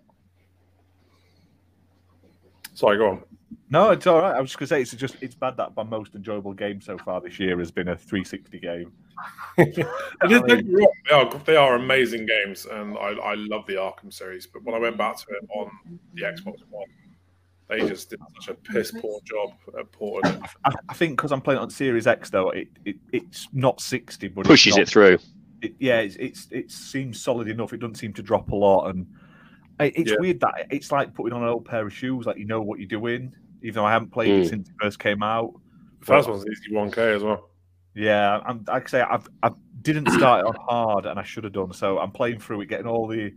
Sorry, 2.74 2.96
go 2.98 3.10
on. 3.10 3.22
No, 3.68 3.90
it's 3.90 4.06
all 4.06 4.20
right. 4.20 4.34
I 4.34 4.40
was 4.40 4.50
just 4.50 4.58
gonna 4.58 4.66
say 4.68 4.82
it's 4.82 4.92
just 4.92 5.16
it's 5.20 5.34
bad 5.34 5.56
that 5.56 5.76
my 5.76 5.82
most 5.82 6.14
enjoyable 6.14 6.52
game 6.52 6.80
so 6.80 6.98
far 6.98 7.20
this 7.20 7.38
year 7.38 7.58
has 7.58 7.70
been 7.70 7.88
a 7.88 7.96
360 7.96 8.58
game. 8.58 8.92
Get 9.58 9.86
they 10.26 11.14
are 11.14 11.34
they 11.44 11.56
are 11.56 11.74
amazing 11.76 12.26
games, 12.26 12.66
and 12.66 12.96
I, 12.98 13.10
I 13.12 13.34
love 13.34 13.66
the 13.66 13.74
Arkham 13.74 14.12
series. 14.12 14.46
But 14.46 14.64
when 14.64 14.74
I 14.74 14.78
went 14.78 14.96
back 14.96 15.16
to 15.18 15.24
it 15.30 15.48
on 15.54 15.70
the 16.14 16.22
Xbox 16.22 16.58
One, 16.70 16.88
they 17.70 17.88
just 17.88 18.10
did 18.10 18.20
such 18.40 18.48
a 18.48 18.54
piss 18.72 18.90
poor 18.90 19.20
job 19.24 19.52
at 19.78 19.90
porting 19.92 20.32
it. 20.34 20.40
I, 20.64 20.72
I 20.88 20.94
think 20.94 21.16
because 21.16 21.32
I'm 21.32 21.40
playing 21.40 21.60
on 21.60 21.70
Series 21.70 22.06
X 22.06 22.28
though, 22.30 22.50
it, 22.50 22.68
it 22.84 22.96
it's 23.12 23.48
not 23.52 23.80
60, 23.80 24.28
but 24.28 24.44
Pushes 24.44 24.76
it's 24.76 24.76
not, 24.76 24.82
it 24.82 24.88
through. 24.88 25.18
it, 25.62 25.74
yeah, 25.78 26.00
it's, 26.00 26.16
it's 26.16 26.48
it 26.50 26.70
seems 26.70 27.20
solid 27.22 27.48
enough. 27.48 27.72
It 27.72 27.78
doesn't 27.80 27.94
seem 27.96 28.12
to 28.14 28.22
drop 28.22 28.50
a 28.50 28.56
lot, 28.56 28.88
and 28.90 29.06
it, 29.78 29.94
it's 29.96 30.10
Yeah. 30.10 30.16
weird 30.20 30.40
that 30.40 30.66
it's 30.70 30.90
like 30.92 31.14
putting 31.14 31.32
on 31.32 31.42
an 31.42 31.48
old 31.48 31.64
pair 31.64 31.86
of 31.86 31.92
shoes. 31.94 32.26
Like 32.26 32.36
you 32.38 32.44
know 32.46 32.60
what 32.60 32.78
you're 32.80 32.88
doing, 32.88 33.34
even 33.62 33.76
though 33.76 33.86
I 33.86 33.92
haven't 33.92 34.10
played 34.10 34.30
Mm. 34.30 34.42
it 34.44 34.48
since 34.48 34.68
it 34.68 34.74
first 34.80 34.98
came 34.98 35.22
out. 35.22 35.54
The 36.00 36.06
first 36.06 36.28
one's 36.28 36.44
easy 36.46 36.72
1K 36.74 37.16
as 37.16 37.22
well. 37.22 37.50
Yeah, 37.94 38.40
I'm 38.46 38.64
like 38.68 38.84
I 38.86 38.90
say, 38.90 39.00
I've 39.02 39.28
I 39.42 39.50
didn't 39.82 40.10
start 40.10 40.40
it 40.40 40.46
on 40.48 40.54
hard, 40.68 41.06
and 41.06 41.18
I 41.18 41.22
should 41.22 41.44
have 41.44 41.52
done. 41.52 41.72
So 41.72 41.98
I'm 41.98 42.10
playing 42.12 42.38
through 42.40 42.60
it, 42.62 42.66
getting 42.66 42.86
all 42.86 43.06
the 43.06 43.32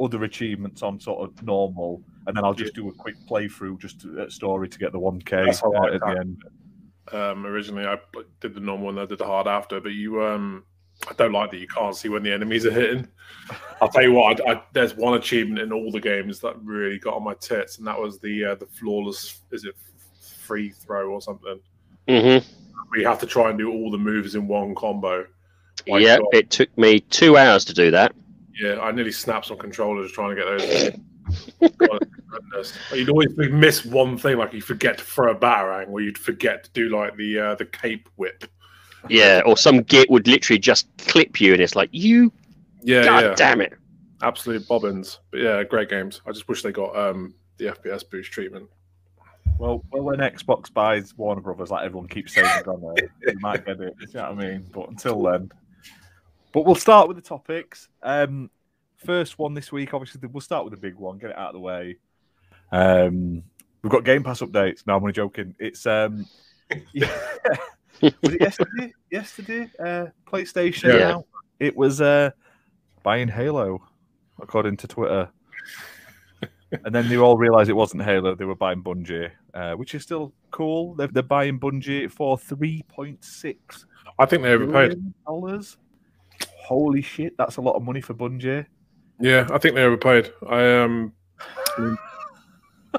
other 0.00 0.24
achievements 0.24 0.82
on 0.82 0.98
sort 1.00 1.28
of 1.28 1.42
normal, 1.42 2.02
and 2.26 2.36
then 2.36 2.44
I'll 2.44 2.54
just 2.54 2.74
do 2.74 2.88
a 2.88 2.92
quick 2.92 3.14
playthrough 3.28 3.78
just 3.78 4.00
to, 4.02 4.20
at 4.22 4.32
story 4.32 4.68
to 4.68 4.78
get 4.78 4.92
the 4.92 4.98
1K 4.98 5.46
That's 5.46 5.60
how 5.60 5.72
I 5.72 5.78
uh, 5.78 5.86
at 5.86 5.92
the 5.92 5.98
can't- 6.06 6.18
end. 6.18 6.42
Um, 7.12 7.46
originally, 7.46 7.84
I 7.84 7.98
did 8.40 8.54
the 8.54 8.60
normal 8.60 8.88
and 8.88 8.98
I 8.98 9.04
did 9.04 9.18
the 9.18 9.26
hard 9.26 9.46
after, 9.46 9.78
but 9.78 9.92
you, 9.92 10.24
um, 10.24 10.64
I 11.06 11.12
don't 11.12 11.32
like 11.32 11.50
that 11.50 11.58
you 11.58 11.68
can't 11.68 11.94
see 11.94 12.08
when 12.08 12.22
the 12.22 12.32
enemies 12.32 12.64
are 12.64 12.70
hitting. 12.70 13.06
I'll 13.82 13.88
tell 13.88 14.02
you 14.02 14.12
what, 14.12 14.40
I, 14.48 14.52
I, 14.54 14.62
there's 14.72 14.94
one 14.96 15.14
achievement 15.14 15.60
in 15.60 15.70
all 15.70 15.90
the 15.92 16.00
games 16.00 16.40
that 16.40 16.58
really 16.62 16.98
got 16.98 17.14
on 17.14 17.22
my 17.22 17.34
tits, 17.34 17.76
and 17.76 17.86
that 17.86 18.00
was 18.00 18.18
the 18.20 18.44
uh, 18.46 18.54
the 18.54 18.64
flawless, 18.66 19.40
is 19.52 19.64
it 19.64 19.74
free 20.40 20.70
throw 20.70 21.10
or 21.10 21.20
something? 21.20 21.60
hmm 22.08 22.38
where 22.88 23.00
you 23.00 23.06
have 23.06 23.18
to 23.18 23.26
try 23.26 23.48
and 23.50 23.58
do 23.58 23.70
all 23.72 23.90
the 23.90 23.98
moves 23.98 24.34
in 24.34 24.46
one 24.46 24.74
combo. 24.74 25.26
My 25.88 25.98
Yeah, 25.98 26.18
it 26.32 26.50
took 26.50 26.76
me 26.78 27.00
two 27.00 27.36
hours 27.36 27.64
to 27.66 27.74
do 27.74 27.90
that. 27.90 28.14
Yeah, 28.60 28.78
I 28.80 28.92
nearly 28.92 29.12
snapped 29.12 29.46
some 29.46 29.58
controllers 29.58 30.12
trying 30.12 30.36
to 30.36 30.42
get 30.42 30.44
those. 30.46 31.70
God, 31.78 32.06
goodness. 32.28 32.78
You'd 32.92 33.08
always 33.08 33.36
miss 33.36 33.84
one 33.84 34.16
thing, 34.18 34.36
like 34.38 34.52
you 34.52 34.60
forget 34.60 34.98
to 34.98 35.04
throw 35.04 35.32
a 35.32 35.34
batarang, 35.34 35.88
or 35.90 36.00
you'd 36.00 36.18
forget 36.18 36.64
to 36.64 36.70
do 36.70 36.88
like 36.96 37.16
the 37.16 37.38
uh, 37.38 37.54
the 37.56 37.64
cape 37.64 38.08
whip. 38.16 38.44
Yeah, 39.08 39.42
or 39.44 39.56
some 39.56 39.82
git 39.82 40.08
would 40.10 40.26
literally 40.26 40.58
just 40.58 40.86
clip 40.98 41.40
you, 41.40 41.52
and 41.52 41.60
it's 41.60 41.76
like, 41.76 41.90
you, 41.92 42.32
Yeah, 42.82 43.04
god 43.04 43.22
yeah, 43.24 43.34
damn 43.34 43.60
it. 43.60 43.74
absolute 44.22 44.66
bobbins. 44.68 45.18
But 45.30 45.40
yeah, 45.40 45.62
great 45.64 45.88
games. 45.90 46.20
I 46.26 46.32
just 46.32 46.48
wish 46.48 46.62
they 46.62 46.72
got 46.72 46.96
um 46.96 47.34
the 47.58 47.66
FPS 47.66 48.08
boost 48.08 48.32
treatment. 48.32 48.68
Well, 49.58 49.84
well, 49.92 50.02
when 50.02 50.18
Xbox 50.18 50.72
buys 50.72 51.16
Warner 51.16 51.40
Brothers, 51.40 51.70
like 51.70 51.84
everyone 51.84 52.08
keeps 52.08 52.34
saying, 52.34 52.46
it's 52.58 52.66
on 52.66 52.80
there, 52.80 53.08
you 53.26 53.38
might 53.40 53.64
get 53.64 53.80
it. 53.80 53.94
You 54.00 54.06
know 54.14 54.32
what 54.32 54.44
I 54.44 54.50
mean? 54.50 54.66
But 54.72 54.88
until 54.88 55.22
then, 55.22 55.50
but 56.54 56.64
we'll 56.64 56.76
start 56.76 57.08
with 57.08 57.16
the 57.16 57.22
topics. 57.22 57.88
Um, 58.02 58.48
first 58.96 59.38
one 59.40 59.54
this 59.54 59.72
week, 59.72 59.92
obviously, 59.92 60.20
we'll 60.28 60.40
start 60.40 60.64
with 60.64 60.72
the 60.72 60.80
big 60.80 60.94
one. 60.94 61.18
Get 61.18 61.30
it 61.30 61.36
out 61.36 61.48
of 61.48 61.54
the 61.54 61.60
way. 61.60 61.96
Um, 62.70 63.42
we've 63.82 63.90
got 63.90 64.04
Game 64.04 64.22
Pass 64.22 64.40
updates. 64.40 64.86
No, 64.86 64.94
I'm 64.94 65.02
only 65.02 65.12
joking. 65.12 65.56
It's 65.58 65.84
um, 65.84 66.26
yeah. 66.92 67.10
was 68.00 68.12
it 68.22 68.40
yesterday? 68.40 68.92
Yesterday, 69.10 69.70
uh, 69.80 70.06
PlayStation. 70.26 70.94
Yeah. 70.94 71.08
Now? 71.08 71.24
It 71.58 71.76
was 71.76 72.00
uh, 72.00 72.30
buying 73.02 73.26
Halo, 73.28 73.82
according 74.40 74.76
to 74.78 74.86
Twitter. 74.86 75.28
and 76.84 76.94
then 76.94 77.08
they 77.08 77.16
all 77.16 77.36
realised 77.36 77.68
it 77.68 77.74
wasn't 77.74 78.04
Halo; 78.04 78.36
they 78.36 78.44
were 78.44 78.54
buying 78.54 78.82
Bungie, 78.82 79.30
uh, 79.54 79.72
which 79.72 79.96
is 79.96 80.04
still 80.04 80.32
cool. 80.52 80.94
They're, 80.94 81.08
they're 81.08 81.22
buying 81.24 81.58
Bungie 81.58 82.08
for 82.08 82.38
three 82.38 82.82
point 82.88 83.24
six 83.24 83.86
I 84.18 84.26
think 84.26 84.42
they 84.42 84.50
overpaid. 84.52 85.02
dollars. 85.26 85.78
Holy 86.64 87.02
shit, 87.02 87.36
that's 87.36 87.56
a 87.56 87.60
lot 87.60 87.76
of 87.76 87.82
money 87.82 88.00
for 88.00 88.14
Bungie. 88.14 88.66
Yeah, 89.20 89.46
I 89.52 89.58
think 89.58 89.74
they 89.74 89.84
overpaid. 89.84 90.32
I 90.48 90.82
um, 90.82 91.12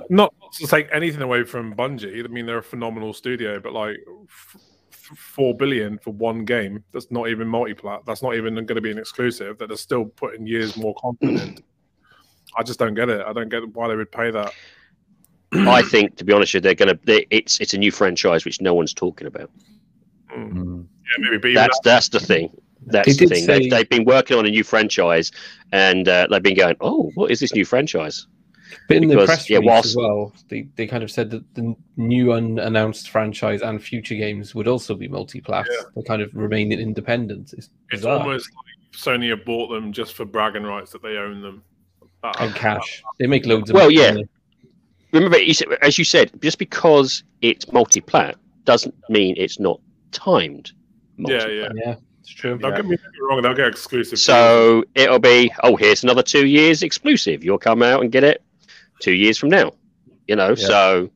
not 0.10 0.34
to 0.54 0.68
take 0.68 0.88
anything 0.92 1.22
away 1.22 1.44
from 1.44 1.76
Bungie. 1.76 2.24
I 2.24 2.28
mean, 2.28 2.46
they're 2.46 2.60
a 2.60 2.64
phenomenal 2.64 3.14
studio, 3.14 3.60
but 3.60 3.74
like 3.74 3.98
f- 4.30 4.56
f- 4.92 5.18
four 5.18 5.56
billion 5.56 5.98
for 5.98 6.12
one 6.12 6.46
game. 6.46 6.84
That's 6.94 7.12
not 7.12 7.28
even 7.28 7.48
multi-plat. 7.48 8.02
That's 8.06 8.22
not 8.22 8.36
even 8.36 8.56
going 8.56 8.68
to 8.68 8.82
be 8.82 8.92
an 8.92 8.98
exclusive. 8.98 9.58
That 9.58 9.68
they're 9.68 9.78
still 9.78 10.06
putting 10.06 10.48
years 10.48 10.78
more 10.78 10.96
content. 10.96 11.64
I 12.56 12.64
just 12.64 12.80
don't 12.80 12.94
get 12.94 13.10
it. 13.10 13.26
I 13.26 13.34
don't 13.34 13.50
get 13.50 13.68
why 13.76 13.88
they 13.88 13.96
would 13.96 14.12
pay 14.12 14.32
that. 14.32 14.54
I 15.54 15.82
think, 15.82 16.18
to 16.18 16.24
be 16.24 16.34
honest, 16.34 16.54
with 16.54 16.66
you, 16.66 16.76
they're 16.76 16.86
going 16.86 16.98
to. 16.98 17.36
It's 17.36 17.60
it's 17.60 17.74
a 17.74 17.78
new 17.78 17.92
franchise 17.92 18.46
which 18.46 18.62
no 18.62 18.74
one's 18.74 18.94
talking 18.94 19.28
about. 19.28 19.50
Mm. 20.36 20.86
Yeah, 20.86 21.18
maybe. 21.20 21.38
But 21.38 21.50
even 21.50 21.56
That's 21.56 21.80
that's 21.84 22.10
the 22.10 22.20
thing. 22.20 22.50
That's 22.86 23.18
They 23.18 23.26
the 23.26 23.34
thing. 23.36 23.46
say- 23.46 23.60
They've, 23.60 23.72
they've 23.72 23.90
been 23.90 24.06
working 24.06 24.38
on 24.38 24.46
a 24.46 24.50
new 24.50 24.64
franchise, 24.64 25.32
and 25.72 26.08
uh, 26.08 26.28
they've 26.30 26.44
been 26.44 26.56
going, 26.56 26.76
"Oh, 26.82 27.12
what 27.16 27.32
is 27.32 27.40
this 27.40 27.54
new 27.54 27.66
franchise?" 27.66 28.28
But 28.88 28.98
in 28.98 29.08
the 29.08 29.16
Because, 29.16 29.26
press 29.28 29.50
yeah, 29.50 29.58
release 29.58 29.70
whilst- 29.70 29.88
as 29.90 29.96
well, 29.96 30.34
they, 30.50 30.68
they 30.76 30.86
kind 30.88 31.04
of 31.04 31.10
said 31.10 31.30
that 31.32 31.44
the 31.56 31.76
new 31.98 32.34
unannounced 32.34 33.10
franchise 33.10 33.62
and 33.62 33.82
future 33.82 34.16
games 34.16 34.54
would 34.54 34.68
also 34.68 34.96
be 34.96 35.08
multi-plat. 35.08 35.66
Yeah. 35.70 35.84
They 35.96 36.02
kind 36.04 36.22
of 36.22 36.34
remain 36.36 36.72
independent. 36.72 37.54
It's, 37.54 37.70
It's 37.92 38.06
almost 38.06 38.50
like 38.54 39.00
Sony 39.00 39.30
have 39.30 39.46
bought 39.46 39.70
them 39.70 39.92
just 39.94 40.14
for 40.14 40.26
bragging 40.26 40.64
rights 40.64 40.92
that 40.92 41.02
they 41.02 41.18
own 41.18 41.42
them. 41.42 41.64
That- 42.24 42.40
and 42.42 42.54
cash. 42.56 43.02
They 43.20 43.28
make 43.28 43.46
loads 43.46 43.70
of 43.70 43.76
Well, 43.76 43.86
money, 43.86 43.96
yeah. 43.98 44.16
Remember, 45.12 45.38
as 45.82 45.98
you 45.98 46.04
said, 46.04 46.32
just 46.42 46.58
because 46.60 47.24
it's 47.42 47.72
multi-plat 47.72 48.36
doesn't 48.66 48.96
mean 49.10 49.36
it's 49.38 49.60
not 49.60 49.80
timed. 50.12 50.72
Yeah, 51.18 51.22
multi-plat. 51.38 51.52
yeah. 51.54 51.70
they? 51.74 51.80
yeah, 51.92 51.96
it's 52.26 52.34
true. 52.34 52.58
Don't 52.58 52.72
Yeah. 52.72 52.78
get 52.78 52.86
me 52.88 52.98
wrong; 53.22 53.42
they'll 53.42 53.54
get 53.54 53.68
exclusive. 53.68 54.18
So 54.20 54.84
it'll 54.96 55.20
be, 55.20 55.52
oh, 55.64 55.76
here's 55.76 56.04
another 56.04 56.24
two 56.24 56.48
years 56.48 56.82
exclusive. 56.84 57.44
You'll 57.44 57.58
come 57.60 57.84
out 57.84 58.02
and 58.02 58.12
get 58.12 58.24
it 58.24 58.44
two 59.00 59.14
years 59.14 59.38
from 59.38 59.50
now. 59.50 59.74
You 60.28 60.36
know, 60.36 60.50
Yeah. 60.50 60.68
so 60.68 61.10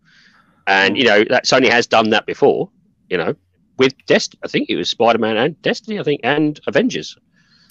and 0.68 0.96
you 0.98 1.06
know 1.06 1.24
that 1.30 1.46
Sony 1.46 1.70
has 1.70 1.88
done 1.88 2.12
that 2.12 2.26
before. 2.26 2.70
You 3.10 3.18
know, 3.18 3.36
with 3.78 3.94
Destiny, 4.06 4.40
I 4.44 4.48
think 4.48 4.70
it 4.70 4.76
was 4.76 4.90
Spider-Man 4.90 5.36
and 5.38 5.60
Destiny. 5.64 6.00
I 6.00 6.04
think 6.04 6.22
and 6.24 6.60
Avengers. 6.68 7.18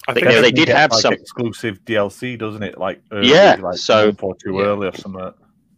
I 0.09 0.15
think 0.15 0.27
think 0.27 0.41
they 0.43 0.51
did 0.53 0.69
have 0.69 0.91
like, 0.91 1.01
some- 1.03 1.13
exclusive 1.13 1.85
DLC, 1.85 2.37
doesn't 2.39 2.63
it? 2.63 2.79
Like 2.79 3.01
early, 3.13 3.29
Yeah, 3.31 3.57
like 3.61 3.77
so- 3.77 4.05
a 4.05 4.07
month 4.07 4.23
or 4.23 4.35
two 4.43 4.55
Yeah. 4.55 4.63
early 4.63 4.89
or 4.89 4.97
something. 4.97 5.33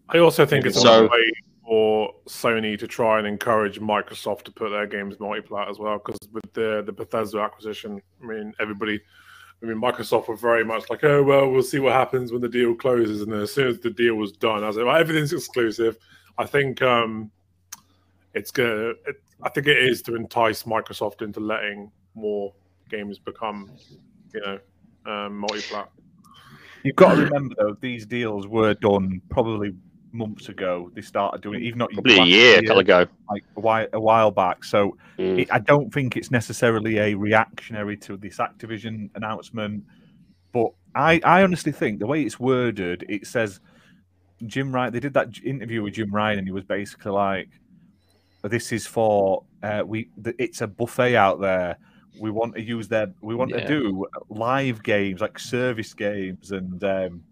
I 0.09 0.19
also 0.19 0.47
think 0.47 0.65
it's 0.67 0.81
So- 0.81 1.07
a 1.07 1.09
way 1.09 1.33
for 1.71 2.13
Sony 2.27 2.77
to 2.77 2.89
try 2.89 3.19
and 3.19 3.29
encourage 3.29 3.79
Microsoft 3.79 4.43
to 4.43 4.51
put 4.51 4.71
their 4.71 4.89
games 4.89 5.21
multi-plat 5.21 5.69
as 5.69 5.79
well. 5.79 5.99
Because 5.99 6.19
with 6.33 6.53
the 6.53 6.83
the 6.85 6.91
Bethesda 6.91 7.39
acquisition, 7.39 8.03
I 8.21 8.27
mean, 8.27 8.53
everybody, 8.59 9.01
I 9.63 9.67
mean, 9.67 9.81
Microsoft 9.81 10.27
were 10.27 10.35
very 10.35 10.65
much 10.65 10.91
like, 10.91 11.05
oh 11.05 11.23
well, 11.23 11.49
we'll 11.49 11.63
see 11.63 11.79
what 11.79 11.93
happens 11.93 12.33
when 12.33 12.41
the 12.41 12.49
deal 12.49 12.75
closes. 12.75 13.23
And 13.23 13.33
as 13.33 13.55
soon 13.55 13.69
as 13.69 13.79
the 13.79 13.91
deal 13.91 14.17
was 14.17 14.33
done, 14.33 14.65
I 14.65 14.67
was 14.67 14.79
like, 14.79 14.87
well, 14.87 14.97
everything's 14.97 15.33
exclusive. 15.33 15.97
I 16.39 16.45
think 16.45 16.83
um, 16.83 17.31
it's 18.35 18.51
gonna. 18.51 18.95
It, 19.07 19.23
I 19.45 19.49
think 19.51 19.69
it 19.69 19.79
is 19.79 20.03
to 20.03 20.17
entice 20.17 20.65
Microsoft 20.65 21.23
into 21.23 21.39
letting 21.39 21.93
more 22.17 22.53
games 22.91 23.21
become, 23.21 23.71
you 24.35 24.41
know, 24.41 24.59
um, 25.07 25.39
multi-plat. 25.39 25.89
You've 26.83 26.97
got 26.97 27.15
to 27.15 27.23
remember 27.27 27.55
though, 27.57 27.77
these 27.81 28.07
deals 28.07 28.49
were 28.49 28.75
done 28.75 29.23
probably 29.31 29.73
months 30.13 30.49
ago. 30.49 30.91
They 30.95 31.03
started 31.03 31.41
doing 31.41 31.61
it, 31.61 31.67
even 31.67 31.79
not 31.79 31.91
Probably 31.93 32.19
a 32.19 32.25
year, 32.25 32.59
ago. 32.59 33.07
like 33.31 33.45
a 33.57 33.61
while, 33.61 33.87
a 33.93 34.01
while 34.01 34.31
back. 34.31 34.65
So 34.65 34.97
Mm. 35.19 35.41
it, 35.41 35.53
I 35.53 35.59
don't 35.59 35.93
think 35.93 36.17
it's 36.17 36.31
necessarily 36.31 36.99
a 36.99 37.15
reactionary 37.15 37.97
to 37.99 38.17
this 38.17 38.39
Activision 38.39 39.11
announcement, 39.15 39.85
but 40.53 40.73
I, 40.95 41.21
I 41.25 41.43
honestly 41.43 41.73
think 41.73 41.99
the 42.01 42.07
way 42.07 42.23
it's 42.23 42.41
worded, 42.41 43.05
it 43.09 43.27
says 43.27 43.61
Jim 44.47 44.73
Ryan. 44.75 44.93
They 44.93 45.01
did 45.01 45.13
that 45.15 45.29
interview 45.45 45.83
with 45.83 45.95
Jim 45.95 46.11
Ryan, 46.11 46.39
and 46.39 46.49
he 46.49 46.53
was 46.53 46.65
basically 46.65 47.13
like, 47.13 47.49
"This 48.43 48.73
is 48.73 48.87
for 48.87 49.45
uh, 49.63 49.83
we. 49.87 50.09
It's 50.39 50.63
a 50.63 50.67
buffet 50.67 51.15
out 51.17 51.41
there. 51.41 51.77
We 52.19 52.31
want 52.31 52.55
to 52.55 52.63
use 52.63 52.89
their. 52.89 53.13
We 53.21 53.35
want 53.35 53.51
Yeah. 53.51 53.61
to 53.61 53.67
do 53.69 54.07
live 54.31 54.83
games 54.83 55.21
like 55.21 55.39
service 55.39 55.93
games 55.95 56.51
and 56.53 56.83
um, 56.83 57.23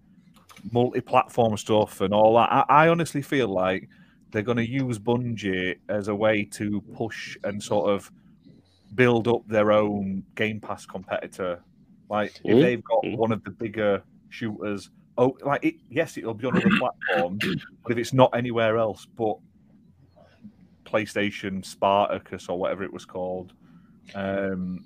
multi-platform 0.72 1.56
stuff 1.56 2.00
and 2.00 2.12
all 2.12 2.34
that. 2.36 2.50
I, 2.52 2.64
I 2.68 2.88
honestly 2.88 3.22
feel 3.22 3.48
like." 3.48 3.88
they're 4.30 4.42
going 4.42 4.58
to 4.58 4.68
use 4.68 4.98
Bungie 4.98 5.76
as 5.88 6.08
a 6.08 6.14
way 6.14 6.44
to 6.44 6.80
push 6.94 7.36
and 7.44 7.62
sort 7.62 7.90
of 7.90 8.10
build 8.94 9.28
up 9.28 9.46
their 9.46 9.72
own 9.72 10.24
Game 10.34 10.60
Pass 10.60 10.86
competitor. 10.86 11.62
Like 12.10 12.40
if 12.44 12.56
Mm, 12.56 12.60
they've 12.60 12.84
got 12.84 13.04
mm. 13.04 13.16
one 13.16 13.32
of 13.32 13.42
the 13.44 13.50
bigger 13.50 14.02
shooters, 14.30 14.90
oh, 15.16 15.36
like 15.44 15.64
it, 15.64 15.76
yes, 15.90 16.16
it'll 16.16 16.34
be 16.34 16.46
on 16.46 16.56
other 16.56 16.70
platforms, 16.78 17.44
but 17.82 17.92
if 17.92 17.98
it's 17.98 18.12
not 18.12 18.30
anywhere 18.34 18.78
else, 18.78 19.06
but 19.16 19.36
PlayStation 20.84 21.64
Spartacus 21.64 22.48
or 22.48 22.58
whatever 22.58 22.82
it 22.82 22.92
was 22.92 23.04
called, 23.04 23.52
um, 24.14 24.84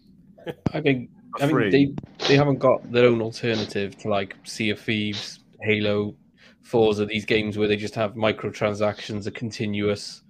I 0.72 0.80
think 0.80 1.10
I 1.40 1.46
mean 1.46 1.70
they 1.70 1.94
they 2.26 2.36
haven't 2.36 2.58
got 2.58 2.90
their 2.90 3.06
own 3.06 3.22
alternative 3.22 3.96
to 3.98 4.08
like 4.08 4.34
Sea 4.42 4.70
of 4.70 4.80
Thieves, 4.80 5.38
Halo, 5.62 6.14
Forza, 6.62 7.06
these 7.06 7.24
games 7.24 7.58
where 7.58 7.68
they 7.68 7.76
just 7.76 7.94
have 7.94 8.14
microtransactions, 8.14 9.26
a 9.26 9.30
continuous 9.30 10.22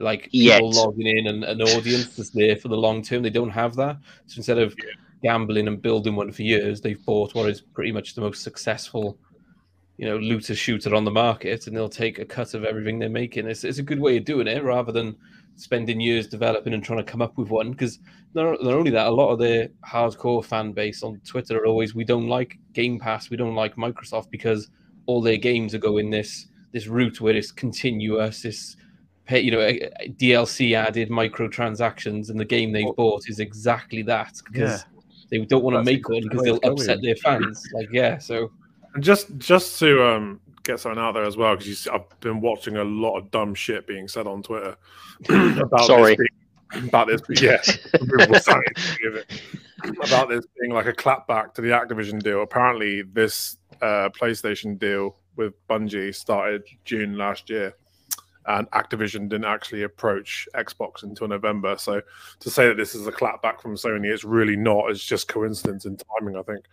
like 0.00 0.28
Yet. 0.32 0.60
people 0.60 0.72
logging 0.72 1.06
in 1.06 1.26
and 1.28 1.44
an 1.44 1.62
audience 1.62 2.16
that's 2.16 2.30
there 2.30 2.56
for 2.56 2.68
the 2.68 2.76
long 2.76 3.02
term. 3.02 3.22
They 3.22 3.30
don't 3.30 3.50
have 3.50 3.76
that. 3.76 3.98
So 4.26 4.38
instead 4.38 4.58
of 4.58 4.74
gambling 5.22 5.68
and 5.68 5.80
building 5.80 6.16
one 6.16 6.32
for 6.32 6.42
years, 6.42 6.80
they've 6.80 7.04
bought 7.04 7.34
what 7.34 7.48
is 7.48 7.60
pretty 7.60 7.92
much 7.92 8.14
the 8.14 8.20
most 8.20 8.42
successful, 8.42 9.18
you 9.96 10.06
know, 10.06 10.18
looter 10.18 10.54
shooter 10.54 10.94
on 10.94 11.04
the 11.04 11.10
market, 11.10 11.66
and 11.66 11.76
they'll 11.76 11.88
take 11.88 12.18
a 12.18 12.24
cut 12.24 12.54
of 12.54 12.64
everything 12.64 12.98
they're 12.98 13.08
making. 13.08 13.46
It's, 13.46 13.64
it's 13.64 13.78
a 13.78 13.82
good 13.82 14.00
way 14.00 14.16
of 14.16 14.24
doing 14.24 14.48
it 14.48 14.62
rather 14.62 14.92
than 14.92 15.16
spending 15.56 16.00
years 16.00 16.26
developing 16.26 16.74
and 16.74 16.84
trying 16.84 16.98
to 16.98 17.10
come 17.10 17.22
up 17.22 17.36
with 17.36 17.48
one. 17.48 17.70
Because 17.70 17.98
not, 18.34 18.62
not 18.62 18.74
only 18.74 18.90
that, 18.90 19.06
a 19.06 19.10
lot 19.10 19.30
of 19.30 19.38
their 19.38 19.68
hardcore 19.86 20.44
fan 20.44 20.72
base 20.72 21.02
on 21.02 21.20
Twitter 21.24 21.58
are 21.58 21.66
always, 21.66 21.94
we 21.94 22.04
don't 22.04 22.28
like 22.28 22.58
Game 22.72 22.98
Pass, 22.98 23.30
we 23.30 23.36
don't 23.36 23.54
like 23.54 23.76
Microsoft 23.76 24.30
because 24.30 24.70
all 25.06 25.20
their 25.20 25.36
games 25.36 25.74
are 25.74 25.78
going 25.78 26.10
this 26.10 26.46
this 26.72 26.86
route 26.88 27.20
where 27.20 27.36
it's 27.36 27.52
continuous, 27.52 28.42
this 28.42 28.76
pay, 29.26 29.40
you 29.40 29.52
know, 29.52 29.58
DLC 30.18 30.74
added 30.74 31.08
microtransactions, 31.08 32.30
and 32.30 32.38
the 32.40 32.44
game 32.44 32.72
they've 32.72 32.96
bought 32.96 33.28
is 33.28 33.38
exactly 33.38 34.02
that 34.02 34.40
because 34.44 34.84
they 35.30 35.38
don't 35.38 35.62
want 35.62 35.74
to 35.74 35.78
That's 35.78 35.86
make 35.86 36.08
one 36.08 36.22
because 36.22 36.42
they'll 36.42 36.60
upset 36.64 36.96
going. 36.96 37.02
their 37.02 37.16
fans. 37.16 37.62
Like, 37.72 37.88
yeah, 37.92 38.18
so 38.18 38.50
And 38.94 39.02
just 39.02 39.36
just 39.38 39.78
to 39.80 40.06
um, 40.06 40.40
get 40.64 40.80
something 40.80 41.00
out 41.00 41.12
there 41.12 41.24
as 41.24 41.36
well, 41.36 41.56
because 41.56 41.86
I've 41.86 42.08
been 42.20 42.40
watching 42.40 42.76
a 42.76 42.84
lot 42.84 43.16
of 43.18 43.30
dumb 43.30 43.54
shit 43.54 43.86
being 43.86 44.08
said 44.08 44.26
on 44.26 44.42
Twitter 44.42 44.76
about 45.28 45.86
Sorry. 45.86 46.16
this 46.16 46.26
being, 46.72 46.88
about 46.88 47.06
this. 47.06 47.20
Yeah, 47.40 47.60
removable 48.00 48.40
sign, 48.40 48.60
give 49.02 49.14
it. 49.14 49.40
about 50.06 50.28
this 50.28 50.44
being 50.60 50.72
like 50.72 50.86
a 50.86 50.92
clapback 50.92 51.54
to 51.54 51.60
the 51.62 51.68
Activision 51.68 52.22
deal. 52.22 52.42
Apparently, 52.42 53.02
this 53.02 53.58
uh, 53.82 54.08
PlayStation 54.18 54.78
deal 54.78 55.16
with 55.36 55.52
Bungie 55.68 56.14
started 56.14 56.62
June 56.84 57.16
last 57.18 57.50
year, 57.50 57.74
and 58.46 58.70
Activision 58.70 59.28
didn't 59.28 59.44
actually 59.44 59.82
approach 59.82 60.48
Xbox 60.54 61.02
until 61.02 61.28
November. 61.28 61.76
So 61.78 62.00
to 62.40 62.50
say 62.50 62.66
that 62.68 62.76
this 62.76 62.94
is 62.94 63.06
a 63.06 63.12
clapback 63.12 63.60
from 63.60 63.74
Sony, 63.76 64.06
it's 64.06 64.24
really 64.24 64.56
not. 64.56 64.90
It's 64.90 65.04
just 65.04 65.28
coincidence 65.28 65.84
in 65.86 65.96
timing, 66.18 66.36
I 66.36 66.42
think. 66.42 66.64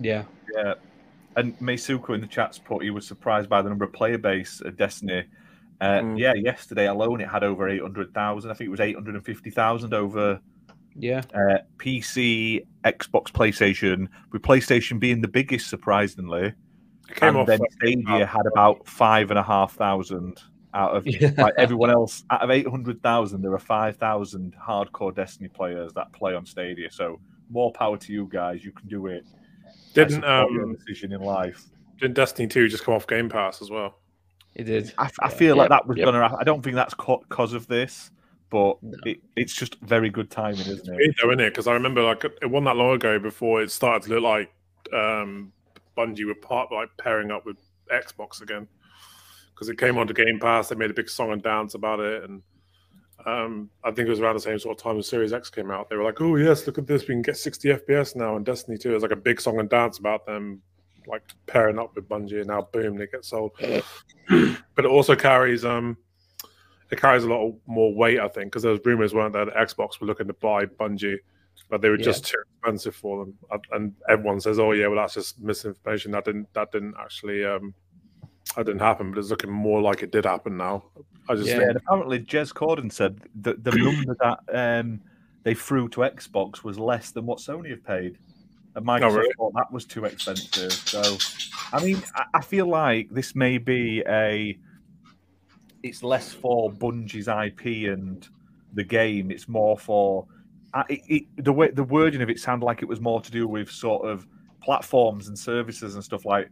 yeah, 0.00 0.24
Yeah. 0.54 0.74
And 1.36 1.58
Meisuko 1.58 2.14
in 2.14 2.20
the 2.20 2.26
chat's 2.26 2.58
put 2.58 2.82
he 2.82 2.90
was 2.90 3.06
surprised 3.06 3.48
by 3.48 3.62
the 3.62 3.68
number 3.68 3.84
of 3.84 3.92
player 3.92 4.18
base 4.18 4.60
of 4.60 4.76
Destiny. 4.76 5.24
Uh, 5.80 6.00
Mm. 6.00 6.18
Yeah, 6.18 6.34
yesterday 6.34 6.86
alone 6.86 7.20
it 7.20 7.28
had 7.28 7.42
over 7.42 7.68
800,000. 7.68 8.50
I 8.50 8.54
think 8.54 8.68
it 8.68 8.70
was 8.70 8.80
850,000 8.80 9.94
over 9.94 10.40
yeah, 10.94 11.22
uh, 11.34 11.58
PC, 11.78 12.64
Xbox, 12.84 13.32
PlayStation, 13.32 14.08
with 14.30 14.42
PlayStation 14.42 15.00
being 15.00 15.20
the 15.22 15.28
biggest, 15.28 15.68
surprisingly. 15.68 16.52
It 17.08 17.16
came 17.16 17.36
and 17.36 17.48
then 17.48 17.60
Stadia 17.72 18.26
had 18.26 18.46
about 18.46 18.86
five 18.86 19.30
and 19.30 19.38
a 19.38 19.42
half 19.42 19.74
thousand 19.74 20.40
out 20.74 20.94
of 20.96 21.06
Yeah. 21.06 21.32
like 21.38 21.54
everyone 21.58 21.90
else. 21.90 22.24
Out 22.30 22.42
of 22.42 22.50
800,000, 22.50 23.42
there 23.42 23.52
are 23.52 23.58
5,000 23.58 24.54
hardcore 24.62 25.14
Destiny 25.14 25.48
players 25.48 25.92
that 25.94 26.12
play 26.12 26.34
on 26.34 26.46
Stadia. 26.46 26.90
So 26.90 27.20
more 27.50 27.72
power 27.72 27.96
to 27.96 28.12
you 28.12 28.28
guys. 28.30 28.64
You 28.64 28.72
can 28.72 28.88
do 28.88 29.06
it. 29.06 29.24
I 29.92 30.04
Didn't 30.04 30.10
support 30.22 30.52
your 30.52 30.64
um, 30.64 30.74
decision 30.74 31.12
in 31.12 31.20
life. 31.20 31.64
didn't 32.00 32.14
Destiny 32.14 32.48
Two 32.48 32.68
just 32.68 32.84
come 32.84 32.94
off 32.94 33.06
Game 33.06 33.28
Pass 33.28 33.62
as 33.62 33.70
well? 33.70 33.98
it 34.54 34.64
did. 34.64 34.92
I, 34.98 35.04
I 35.04 35.08
Yeah. 35.22 35.28
feel 35.28 35.56
like 35.56 35.70
Yeah, 35.70 35.76
that 35.76 35.86
was 35.86 35.98
yep. 35.98 36.04
gonna. 36.06 36.36
I 36.38 36.44
don't 36.44 36.62
think 36.62 36.76
that's 36.76 36.94
because 36.94 37.52
of 37.52 37.66
this, 37.68 38.10
but 38.50 38.76
it, 39.04 39.20
it's 39.36 39.54
just 39.54 39.76
very 39.80 40.10
good 40.10 40.30
timing, 40.30 40.60
isn't 40.60 40.88
it? 40.88 40.96
Weird 40.96 41.14
though, 41.22 41.30
isn't 41.30 41.40
it? 41.40 41.50
Because 41.50 41.66
I 41.66 41.72
remember 41.74 42.02
like 42.02 42.24
it 42.24 42.50
wasn't 42.50 42.66
that 42.66 42.76
long 42.76 42.94
ago 42.94 43.18
before 43.18 43.62
it 43.62 43.70
started 43.70 44.06
to 44.08 44.14
look 44.14 44.22
like 44.22 44.50
um, 44.92 45.52
Bungie 45.96 46.26
were 46.26 46.34
part 46.34 46.70
like 46.72 46.88
pairing 46.98 47.30
up 47.30 47.46
with 47.46 47.56
Xbox 47.90 48.42
again. 48.42 48.68
Because 49.54 49.68
it 49.68 49.78
came 49.78 49.96
onto 49.98 50.12
Game 50.14 50.38
Pass, 50.40 50.68
they 50.68 50.74
made 50.74 50.90
a 50.90 50.94
big 50.94 51.08
song 51.08 51.30
and 51.32 51.42
dance 51.42 51.74
about 51.74 52.00
it, 52.00 52.24
and 52.24 52.42
um, 53.26 53.70
I 53.84 53.90
think 53.90 54.06
it 54.06 54.10
was 54.10 54.20
around 54.20 54.34
the 54.34 54.40
same 54.40 54.58
sort 54.58 54.78
of 54.78 54.82
time 54.82 54.98
as 54.98 55.08
Series 55.08 55.32
X 55.32 55.50
came 55.50 55.70
out. 55.70 55.88
They 55.90 55.96
were 55.96 56.04
like, 56.04 56.20
"Oh 56.20 56.36
yes, 56.36 56.66
look 56.66 56.78
at 56.78 56.86
this, 56.86 57.02
we 57.02 57.08
can 57.14 57.22
get 57.22 57.36
60 57.36 57.68
FPS 57.68 58.16
now." 58.16 58.36
And 58.36 58.44
Destiny 58.44 58.76
2 58.78 58.94
is 58.96 59.02
like 59.02 59.12
a 59.12 59.16
big 59.16 59.40
song 59.40 59.58
and 59.60 59.68
dance 59.68 59.98
about 59.98 60.26
them 60.26 60.60
like 61.06 61.22
pairing 61.46 61.78
up 61.78 61.94
with 61.96 62.08
Bungie, 62.08 62.38
and 62.38 62.46
now 62.46 62.68
boom, 62.72 62.96
they 62.96 63.06
get 63.08 63.24
sold. 63.24 63.52
but 64.28 64.84
it 64.84 64.86
also 64.86 65.16
carries 65.16 65.64
um, 65.64 65.96
it 66.90 67.00
carries 67.00 67.24
a 67.24 67.28
lot 67.28 67.46
of 67.46 67.54
more 67.66 67.94
weight, 67.94 68.20
I 68.20 68.28
think, 68.28 68.46
because 68.52 68.62
those 68.62 68.80
rumors 68.84 69.14
weren't 69.14 69.32
there 69.32 69.44
that 69.46 69.54
Xbox 69.54 70.00
were 70.00 70.06
looking 70.06 70.26
to 70.28 70.34
buy 70.34 70.66
Bungie, 70.66 71.16
but 71.70 71.80
they 71.80 71.88
were 71.88 71.98
Yeah. 71.98 72.04
just 72.04 72.26
too 72.26 72.36
expensive 72.60 72.94
for 72.94 73.24
them. 73.24 73.34
And- 73.50 73.64
And 73.72 73.94
everyone 74.08 74.40
says, 74.40 74.58
"Oh 74.58 74.72
yeah, 74.72 74.86
well 74.88 74.96
that's 74.96 75.14
just 75.14 75.40
misinformation. 75.40 76.12
That 76.12 76.24
didn't 76.24 76.52
that 76.54 76.70
didn't 76.72 76.94
actually 77.00 77.44
um, 77.44 77.74
that 78.56 78.66
didn't 78.66 78.80
happen." 78.80 79.10
But 79.10 79.20
it's 79.20 79.30
looking 79.30 79.50
more 79.50 79.80
like 79.80 80.02
it 80.02 80.10
did 80.12 80.24
happen 80.24 80.56
now. 80.56 80.84
I 81.28 81.34
just 81.34 81.48
Yeah. 81.48 81.54
Yeah, 81.54 81.58
think 81.60 81.68
and 81.70 81.76
apparently 81.78 82.18
Jez 82.20 82.52
Corden 82.52 82.90
said 82.92 83.20
that 83.42 83.62
the 83.64 83.70
number 83.72 84.16
that 84.20 84.40
um, 84.80 85.00
they 85.44 85.54
threw 85.54 85.88
to 85.90 86.00
Xbox 86.00 86.62
was 86.64 86.78
less 86.78 87.10
than 87.10 87.26
what 87.26 87.38
Sony 87.38 87.70
have 87.70 87.84
paid. 87.84 88.18
and 88.74 88.86
Microsoft 88.86 89.02
Oh, 89.12 89.16
really? 89.16 89.32
thought 89.36 89.52
that 89.54 89.70
was 89.72 89.84
too 89.84 90.04
expensive. 90.06 90.72
So, 90.72 91.16
I 91.72 91.84
mean, 91.84 92.02
I, 92.14 92.24
I 92.34 92.40
feel 92.40 92.66
like 92.66 93.10
this 93.10 93.34
may 93.34 93.58
be 93.58 94.02
a. 94.08 94.58
It's 95.82 96.02
less 96.02 96.32
for 96.32 96.70
Bungie's 96.72 97.28
IP 97.28 97.92
and 97.92 98.26
the 98.74 98.84
game. 98.84 99.30
It's 99.30 99.48
more 99.48 99.76
for. 99.78 100.26
I- 100.74 100.84
It, 100.88 101.00
it, 101.08 101.44
the 101.44 101.52
way 101.52 101.68
the 101.70 101.84
wording 101.84 102.22
of 102.22 102.30
it 102.30 102.38
sounded 102.38 102.64
like 102.64 102.82
it 102.82 102.88
was 102.88 103.00
more 103.00 103.20
to 103.20 103.30
do 103.30 103.46
with 103.46 103.70
sort 103.70 104.08
of 104.08 104.26
platforms 104.62 105.28
and 105.28 105.38
services 105.38 105.94
and 105.94 106.02
stuff 106.02 106.24
like. 106.24 106.48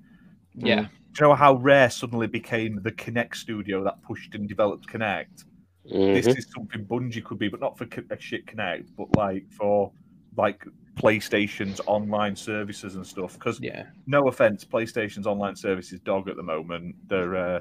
Yeah. 0.55 0.87
Do 1.13 1.25
you 1.25 1.29
know 1.31 1.35
how 1.35 1.55
Rare 1.57 1.91
suddenly 1.91 2.27
became 2.27 2.81
the 2.83 2.93
Kinect 2.93 3.35
studio 3.35 3.83
that 3.85 4.03
pushed 4.03 4.35
and 4.35 4.49
developed 4.49 4.87
Kinect? 4.89 5.45
this 5.85 6.27
Mhm. 6.29 6.39
is 6.39 6.47
something 6.55 6.85
Bungie 6.85 7.25
could 7.25 7.39
be, 7.39 7.49
but 7.49 7.59
not 7.59 7.77
for 7.77 7.85
a 7.85 8.21
shit 8.21 8.47
Kinect, 8.47 8.91
but 8.97 9.09
like 9.17 9.51
for 9.51 9.91
like 10.37 10.65
PlayStation's 10.97 11.81
online 11.87 12.37
services 12.37 12.95
and 12.97 13.05
stuff. 13.07 13.33
Because 13.35 13.59
Yeah. 13.61 13.87
no 14.07 14.29
offense, 14.29 14.65
PlayStation's 14.65 15.27
online 15.27 15.57
service 15.57 15.93
is 15.93 15.99
dog 16.01 16.29
at 16.29 16.37
the 16.37 16.43
moment. 16.43 16.95
Their 17.09 17.35
uh, 17.35 17.61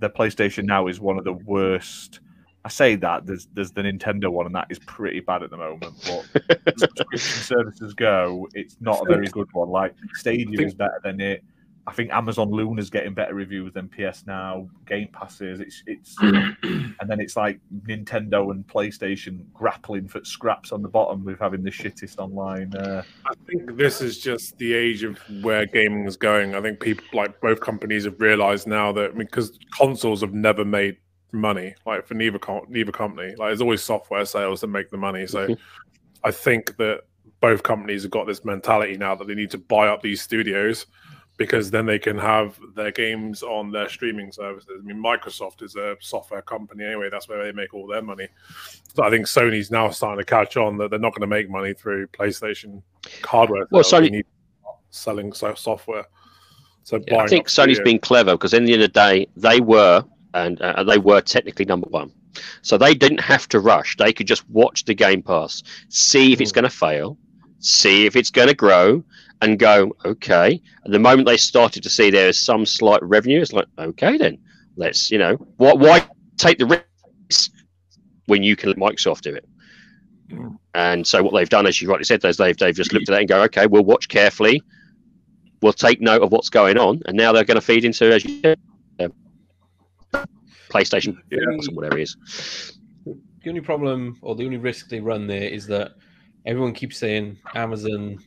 their 0.00 0.08
PlayStation 0.08 0.64
now 0.64 0.88
is 0.88 0.98
one 1.00 1.18
of 1.18 1.24
the 1.24 1.34
worst. 1.34 2.20
I 2.64 2.68
say 2.68 2.96
that 2.96 3.26
there's 3.26 3.46
there's 3.54 3.70
the 3.70 3.82
Nintendo 3.82 4.28
one, 4.30 4.46
and 4.46 4.54
that 4.54 4.66
is 4.70 4.78
pretty 4.80 5.20
bad 5.20 5.42
at 5.44 5.50
the 5.50 5.56
moment. 5.56 5.94
But 6.32 6.78
subscription 6.78 7.42
services 7.42 7.94
go, 7.94 8.48
it's 8.54 8.76
not 8.80 9.02
a 9.02 9.04
very 9.04 9.28
good 9.28 9.48
one. 9.52 9.68
Like 9.68 9.94
Stadia 10.14 10.66
is 10.66 10.74
better 10.74 11.00
than 11.04 11.20
it. 11.20 11.44
I 11.86 11.92
think 11.92 12.12
Amazon 12.12 12.50
Luna's 12.50 12.90
getting 12.90 13.12
better 13.12 13.34
reviews 13.34 13.72
than 13.72 13.88
PS 13.88 14.24
Now. 14.24 14.68
Game 14.86 15.08
Passes, 15.12 15.58
it's 15.60 15.82
it's, 15.86 16.16
and 16.20 16.94
then 17.08 17.18
it's 17.20 17.36
like 17.36 17.58
Nintendo 17.86 18.52
and 18.52 18.64
PlayStation 18.66 19.44
grappling 19.52 20.06
for 20.06 20.24
scraps 20.24 20.70
on 20.70 20.80
the 20.82 20.88
bottom 20.88 21.24
with 21.24 21.40
having 21.40 21.62
the 21.64 21.70
shittest 21.70 22.18
online. 22.18 22.72
Uh, 22.74 23.02
I 23.26 23.34
think 23.48 23.76
this 23.76 24.00
is 24.00 24.18
just 24.18 24.56
the 24.58 24.72
age 24.74 25.02
of 25.02 25.18
where 25.42 25.66
gaming 25.66 26.06
is 26.06 26.16
going. 26.16 26.54
I 26.54 26.60
think 26.60 26.78
people 26.78 27.04
like 27.12 27.40
both 27.40 27.60
companies 27.60 28.04
have 28.04 28.20
realized 28.20 28.68
now 28.68 28.92
that 28.92 29.18
because 29.18 29.58
consoles 29.76 30.20
have 30.20 30.34
never 30.34 30.64
made 30.64 30.98
money, 31.32 31.74
like 31.84 32.06
for 32.06 32.14
neither 32.14 32.38
com- 32.38 32.66
neither 32.68 32.92
company, 32.92 33.34
like 33.38 33.48
there's 33.48 33.60
always 33.60 33.82
software 33.82 34.24
sales 34.24 34.60
that 34.60 34.68
make 34.68 34.90
the 34.90 34.98
money. 34.98 35.26
So 35.26 35.48
Mhm. 35.48 35.58
I 36.22 36.30
think 36.30 36.76
that 36.76 37.00
both 37.40 37.64
companies 37.64 38.02
have 38.02 38.12
got 38.12 38.28
this 38.28 38.44
mentality 38.44 38.96
now 38.96 39.16
that 39.16 39.26
they 39.26 39.34
need 39.34 39.50
to 39.50 39.58
buy 39.58 39.88
up 39.88 40.00
these 40.00 40.22
studios 40.22 40.86
because 41.44 41.70
then 41.70 41.86
they 41.86 41.98
can 41.98 42.18
have 42.18 42.58
their 42.74 42.90
games 42.90 43.42
on 43.42 43.70
their 43.70 43.88
streaming 43.88 44.32
services. 44.32 44.70
I 44.78 44.82
mean, 44.84 45.02
Microsoft 45.02 45.62
is 45.62 45.76
a 45.76 45.96
software 46.00 46.42
company 46.42 46.84
anyway. 46.84 47.08
That's 47.10 47.28
where 47.28 47.44
they 47.44 47.52
make 47.52 47.74
all 47.74 47.86
their 47.86 48.02
money. 48.02 48.28
So 48.94 49.02
I 49.04 49.10
think 49.10 49.26
Sony's 49.26 49.70
now 49.70 49.90
starting 49.90 50.18
to 50.18 50.24
catch 50.24 50.56
on 50.56 50.78
that 50.78 50.90
they're 50.90 50.98
not 50.98 51.12
going 51.12 51.22
to 51.22 51.26
make 51.34 51.48
money 51.50 51.74
through 51.74 52.06
PlayStation 52.08 52.82
hardware. 53.24 53.66
Well, 53.70 53.82
Sony- 53.82 54.10
need 54.10 54.26
selling 54.90 55.32
software. 55.32 56.04
So 56.84 57.00
Yeah, 57.08 57.18
I 57.18 57.26
think 57.26 57.46
Sony's 57.46 57.52
studios. 57.76 57.80
been 57.80 57.98
clever 57.98 58.32
because 58.32 58.54
in 58.54 58.64
the 58.64 58.72
end 58.72 58.82
of 58.82 58.92
the 58.92 59.00
day, 59.00 59.28
they 59.36 59.60
were 59.60 60.04
and 60.34 60.60
uh, 60.60 60.82
they 60.84 60.98
were 60.98 61.20
technically 61.20 61.64
number 61.64 61.88
one, 61.90 62.10
so 62.62 62.78
they 62.78 62.94
didn't 62.94 63.20
have 63.20 63.48
to 63.48 63.60
rush. 63.60 63.96
They 63.98 64.12
could 64.12 64.26
just 64.26 64.48
watch 64.48 64.84
the 64.84 64.94
Game 64.94 65.22
Pass, 65.22 65.62
see 65.88 66.32
if 66.32 66.40
it's 66.40 66.52
going 66.52 66.64
to 66.64 66.70
fail, 66.70 67.18
see 67.58 68.06
if 68.06 68.16
it's 68.16 68.30
going 68.30 68.48
to 68.48 68.54
grow, 68.54 69.04
and 69.42 69.58
go 69.58 69.92
okay. 70.04 70.60
And 70.84 70.94
the 70.94 70.98
moment 70.98 71.26
they 71.26 71.36
started 71.36 71.82
to 71.82 71.90
see 71.90 72.10
there 72.10 72.28
is 72.28 72.42
some 72.42 72.64
slight 72.64 73.02
revenue, 73.02 73.42
it's 73.42 73.52
like 73.52 73.66
okay 73.78 74.16
then, 74.16 74.38
let's 74.76 75.10
you 75.10 75.18
know 75.18 75.34
why 75.56 75.74
why 75.74 76.06
take 76.38 76.58
the 76.58 76.66
risk 76.66 77.52
when 78.26 78.42
you 78.42 78.56
can 78.56 78.70
let 78.70 78.78
Microsoft 78.78 79.20
do 79.22 79.34
it. 79.34 79.46
Mm. 80.30 80.56
And 80.74 81.06
so 81.06 81.22
what 81.22 81.34
they've 81.34 81.48
done, 81.48 81.66
as 81.66 81.82
you 81.82 81.88
rightly 81.88 82.04
said, 82.04 82.24
is 82.24 82.36
they've 82.36 82.56
they've 82.56 82.74
just 82.74 82.92
looked 82.92 83.08
at 83.08 83.12
that 83.12 83.20
and 83.20 83.28
go, 83.28 83.42
okay, 83.42 83.66
we'll 83.66 83.84
watch 83.84 84.08
carefully, 84.08 84.62
we'll 85.60 85.72
take 85.72 86.00
note 86.00 86.22
of 86.22 86.32
what's 86.32 86.48
going 86.48 86.78
on, 86.78 87.02
and 87.06 87.16
now 87.16 87.32
they're 87.32 87.44
going 87.44 87.56
to 87.56 87.60
feed 87.60 87.84
into, 87.84 88.12
as 88.12 88.24
you 88.24 88.40
said, 88.40 88.58
uh, 89.00 90.24
PlayStation 90.70 91.18
Yeah. 91.30 91.40
Or 91.40 91.74
whatever 91.74 91.98
it 91.98 92.02
is. 92.02 92.78
The 93.04 93.48
only 93.48 93.60
problem 93.60 94.18
or 94.22 94.36
the 94.36 94.44
only 94.44 94.56
risk 94.56 94.88
they 94.88 95.00
run 95.00 95.26
there 95.26 95.48
is 95.48 95.66
that 95.66 95.96
everyone 96.46 96.72
keeps 96.72 96.96
saying 96.96 97.38
Amazon, 97.56 98.18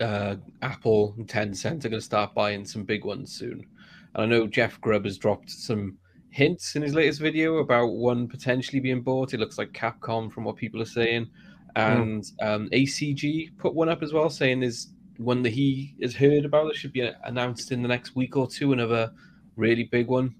uh, 0.00 0.36
Apple, 0.62 1.14
and 1.16 1.26
Tencent 1.26 1.84
are 1.84 1.88
going 1.88 2.00
to 2.00 2.00
start 2.00 2.34
buying 2.34 2.64
some 2.64 2.84
big 2.84 3.04
ones 3.04 3.32
soon. 3.32 3.66
And 4.14 4.22
I 4.22 4.26
know 4.26 4.46
Jeff 4.46 4.80
Grubb 4.80 5.04
has 5.04 5.18
dropped 5.18 5.50
some 5.50 5.96
hints 6.30 6.76
in 6.76 6.82
his 6.82 6.94
latest 6.94 7.20
video 7.20 7.58
about 7.58 7.88
one 7.88 8.28
potentially 8.28 8.80
being 8.80 9.02
bought. 9.02 9.34
It 9.34 9.40
looks 9.40 9.58
like 9.58 9.72
Capcom 9.72 10.30
from 10.32 10.44
what 10.44 10.56
people 10.56 10.80
are 10.80 10.86
saying. 10.86 11.28
And 11.76 12.24
um, 12.40 12.68
ACG 12.70 13.56
put 13.58 13.74
one 13.74 13.88
up 13.88 14.02
as 14.02 14.12
well, 14.12 14.30
saying 14.30 14.60
there's 14.60 14.88
one 15.18 15.42
that 15.42 15.50
he 15.50 15.94
has 16.02 16.14
heard 16.14 16.44
about 16.44 16.66
that 16.66 16.76
should 16.76 16.92
be 16.92 17.10
announced 17.24 17.72
in 17.72 17.82
the 17.82 17.88
next 17.88 18.16
week 18.16 18.36
or 18.36 18.48
two. 18.48 18.72
Another 18.72 19.12
really 19.56 19.84
big 19.84 20.08
one. 20.08 20.34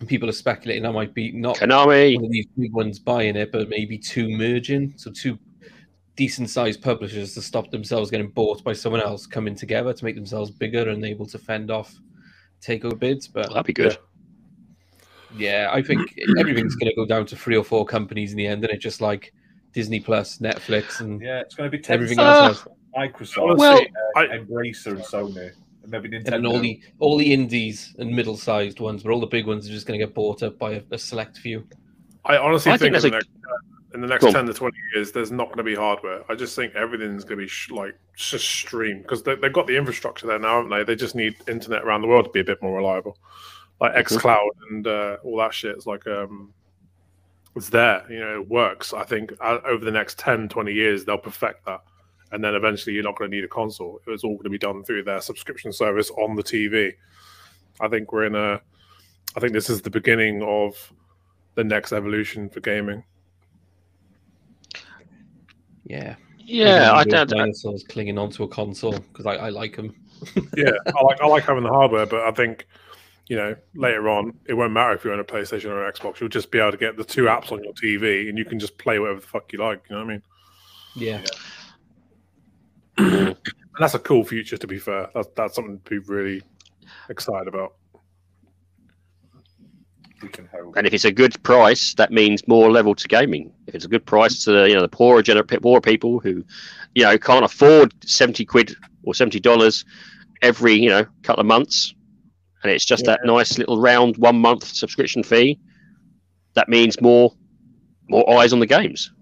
And 0.00 0.08
people 0.08 0.28
are 0.28 0.32
speculating 0.32 0.82
that 0.82 0.92
might 0.92 1.14
be 1.14 1.32
not 1.32 1.56
Konami, 1.56 2.16
one 2.16 2.26
of 2.26 2.30
these 2.30 2.46
big 2.58 2.74
ones 2.74 2.98
buying 2.98 3.36
it, 3.36 3.50
but 3.50 3.70
maybe 3.70 3.96
two 3.96 4.28
merging. 4.28 4.92
So 4.96 5.10
two 5.10 5.38
decent 6.16 6.50
sized 6.50 6.82
publishers 6.82 7.34
to 7.34 7.42
stop 7.42 7.70
themselves 7.70 8.10
getting 8.10 8.28
bought 8.30 8.64
by 8.64 8.72
someone 8.72 9.02
else 9.02 9.26
coming 9.26 9.54
together 9.54 9.92
to 9.92 10.04
make 10.04 10.14
themselves 10.14 10.50
bigger 10.50 10.88
and 10.88 11.04
able 11.04 11.26
to 11.26 11.38
fend 11.38 11.70
off 11.70 11.94
takeover 12.60 12.98
bids. 12.98 13.28
But 13.28 13.48
that'd 13.50 13.66
be 13.66 13.72
good. 13.72 13.98
yeah, 15.36 15.68
I 15.72 15.82
think 15.82 16.18
everything's 16.38 16.74
going 16.76 16.90
to 16.90 16.96
go 16.96 17.04
down 17.06 17.26
to 17.26 17.36
three 17.36 17.56
or 17.56 17.64
four 17.64 17.84
companies 17.84 18.30
in 18.32 18.38
the 18.38 18.46
end, 18.46 18.64
and 18.64 18.72
it's 18.72 18.82
just 18.82 19.00
like 19.00 19.32
Disney 19.72 20.00
Plus, 20.00 20.38
Netflix, 20.38 21.00
and 21.00 21.20
yeah, 21.20 21.40
it's 21.40 21.54
going 21.54 21.70
to 21.70 21.76
be 21.76 21.84
everything 21.88 22.18
Tencent, 22.18 22.46
else. 22.48 22.66
Microsoft, 22.96 23.58
Well, 23.58 23.78
uh, 24.16 24.18
I- 24.20 24.26
Embracer, 24.28 24.92
and 24.92 25.00
Sony, 25.00 25.50
and 25.82 25.90
maybe 25.90 26.08
Nintendo. 26.08 26.34
And 26.36 26.46
all 26.46 26.58
the 26.58 26.80
all 26.98 27.18
the 27.18 27.30
indies 27.30 27.94
and 27.98 28.10
middle 28.10 28.38
sized 28.38 28.80
ones, 28.80 29.02
but 29.02 29.12
all 29.12 29.20
the 29.20 29.26
big 29.26 29.46
ones 29.46 29.68
are 29.68 29.72
just 29.72 29.86
going 29.86 30.00
to 30.00 30.06
get 30.06 30.14
bought 30.14 30.42
up 30.42 30.58
by 30.58 30.72
a, 30.72 30.82
a 30.92 30.96
select 30.98 31.36
few. 31.36 31.66
I 32.24 32.38
honestly 32.38 32.72
I 32.72 32.78
think 32.78 32.80
think, 32.80 32.86
in, 32.86 32.92
there's 32.92 33.02
the 33.02 33.10
next, 33.10 33.28
uh, 33.44 33.75
in 33.94 34.00
the 34.00 34.06
next 34.06 34.22
Go 34.22 34.28
on. 34.28 34.34
10 34.34 34.46
to 34.46 34.54
20 34.54 34.76
years, 34.94 35.12
there's 35.12 35.30
not 35.30 35.46
going 35.46 35.58
to 35.58 35.62
be 35.62 35.74
hardware. 35.74 36.22
I 36.30 36.34
just 36.34 36.56
think 36.56 36.74
everything's 36.74 37.24
going 37.24 37.38
to 37.38 37.44
be 37.44 37.48
sh- 37.48 37.70
like 37.70 37.98
just 38.14 38.44
stream 38.44 39.02
because 39.02 39.22
they, 39.22 39.34
they've 39.36 39.52
got 39.52 39.66
the 39.66 39.76
infrastructure 39.76 40.26
there 40.26 40.38
now, 40.38 40.56
haven't 40.56 40.70
they? 40.70 40.84
They 40.84 40.96
just 40.96 41.14
need 41.14 41.36
internet 41.48 41.82
around 41.84 42.02
the 42.02 42.08
world 42.08 42.26
to 42.26 42.30
be 42.30 42.40
a 42.40 42.44
bit 42.44 42.62
more 42.62 42.76
reliable. 42.76 43.18
Like 43.80 43.94
xCloud 43.94 44.48
and 44.70 44.86
uh, 44.86 45.16
all 45.22 45.36
that 45.38 45.54
shit 45.54 45.76
is 45.76 45.86
like, 45.86 46.06
um, 46.06 46.52
it's 47.54 47.68
there, 47.68 48.04
you 48.10 48.20
know, 48.20 48.40
it 48.40 48.48
works. 48.48 48.92
I 48.92 49.04
think 49.04 49.32
uh, 49.40 49.58
over 49.64 49.84
the 49.84 49.90
next 49.90 50.18
10, 50.18 50.48
20 50.48 50.72
years, 50.72 51.04
they'll 51.04 51.18
perfect 51.18 51.64
that. 51.66 51.80
And 52.32 52.42
then 52.42 52.54
eventually 52.54 52.94
you're 52.94 53.04
not 53.04 53.16
going 53.16 53.30
to 53.30 53.36
need 53.36 53.44
a 53.44 53.48
console. 53.48 54.00
It's 54.06 54.24
all 54.24 54.34
going 54.34 54.44
to 54.44 54.50
be 54.50 54.58
done 54.58 54.82
through 54.84 55.04
their 55.04 55.20
subscription 55.20 55.72
service 55.72 56.10
on 56.10 56.34
the 56.34 56.42
TV. 56.42 56.92
I 57.80 57.88
think 57.88 58.12
we're 58.12 58.26
in 58.26 58.34
a, 58.34 58.60
I 59.36 59.40
think 59.40 59.52
this 59.52 59.70
is 59.70 59.80
the 59.80 59.90
beginning 59.90 60.42
of 60.42 60.92
the 61.54 61.64
next 61.64 61.92
evolution 61.92 62.48
for 62.50 62.60
gaming. 62.60 63.04
Yeah, 65.88 66.16
Yeah, 66.38 66.92
I 66.92 67.04
Those 67.04 67.12
don't. 67.12 67.32
I- 67.32 67.36
dinosaurs 67.38 67.84
clinging 67.88 68.18
onto 68.18 68.42
a 68.42 68.48
console 68.48 68.92
because 68.98 69.26
I, 69.26 69.34
I 69.36 69.48
like 69.50 69.76
them. 69.76 69.94
yeah, 70.56 70.70
I 70.86 71.02
like 71.02 71.20
I 71.20 71.26
like 71.26 71.44
having 71.44 71.62
the 71.62 71.68
hardware, 71.70 72.06
but 72.06 72.20
I 72.22 72.30
think 72.30 72.66
you 73.28 73.36
know 73.36 73.54
later 73.74 74.08
on 74.08 74.32
it 74.46 74.54
won't 74.54 74.72
matter 74.72 74.94
if 74.94 75.04
you're 75.04 75.12
on 75.12 75.20
a 75.20 75.24
PlayStation 75.24 75.66
or 75.66 75.86
an 75.86 75.92
Xbox. 75.92 76.20
You'll 76.20 76.28
just 76.30 76.50
be 76.50 76.58
able 76.58 76.72
to 76.72 76.76
get 76.78 76.96
the 76.96 77.04
two 77.04 77.24
apps 77.24 77.52
on 77.52 77.62
your 77.62 77.74
TV, 77.74 78.28
and 78.28 78.38
you 78.38 78.44
can 78.44 78.58
just 78.58 78.78
play 78.78 78.98
whatever 78.98 79.20
the 79.20 79.26
fuck 79.26 79.52
you 79.52 79.58
like. 79.58 79.82
You 79.88 79.96
know 79.96 80.04
what 80.04 80.10
I 80.10 80.14
mean? 80.14 80.22
Yeah, 80.96 81.22
And 82.98 83.36
that's 83.78 83.94
a 83.94 83.98
cool 83.98 84.24
future. 84.24 84.56
To 84.56 84.66
be 84.66 84.78
fair, 84.78 85.10
that's 85.14 85.28
that's 85.36 85.54
something 85.54 85.80
to 85.84 85.90
be 85.90 85.98
really 85.98 86.42
excited 87.10 87.46
about. 87.48 87.74
We 90.22 90.28
can 90.28 90.46
hope. 90.46 90.76
And 90.76 90.86
if 90.86 90.94
it's 90.94 91.04
a 91.04 91.12
good 91.12 91.40
price, 91.42 91.94
that 91.94 92.10
means 92.10 92.46
more 92.48 92.70
level 92.70 92.94
to 92.94 93.08
gaming. 93.08 93.52
If 93.66 93.74
it's 93.74 93.84
a 93.84 93.88
good 93.88 94.06
price 94.06 94.44
to 94.44 94.52
the, 94.52 94.68
you 94.68 94.74
know 94.74 94.80
the 94.80 94.88
poorer 94.88 95.22
gener- 95.22 95.62
poorer 95.62 95.80
people 95.80 96.20
who, 96.20 96.44
you 96.94 97.04
know, 97.04 97.18
can't 97.18 97.44
afford 97.44 97.92
seventy 98.04 98.44
quid 98.44 98.74
or 99.04 99.14
seventy 99.14 99.40
dollars 99.40 99.84
every 100.42 100.74
you 100.74 100.88
know 100.88 101.06
couple 101.22 101.40
of 101.40 101.46
months, 101.46 101.94
and 102.62 102.72
it's 102.72 102.84
just 102.84 103.04
that 103.04 103.20
nice 103.24 103.58
little 103.58 103.80
round 103.80 104.16
one 104.16 104.38
month 104.40 104.64
subscription 104.64 105.22
fee, 105.22 105.58
that 106.54 106.68
means 106.68 107.00
more 107.00 107.32
more 108.08 108.38
eyes 108.38 108.52
on 108.52 108.60
the 108.60 108.66
games. 108.66 109.12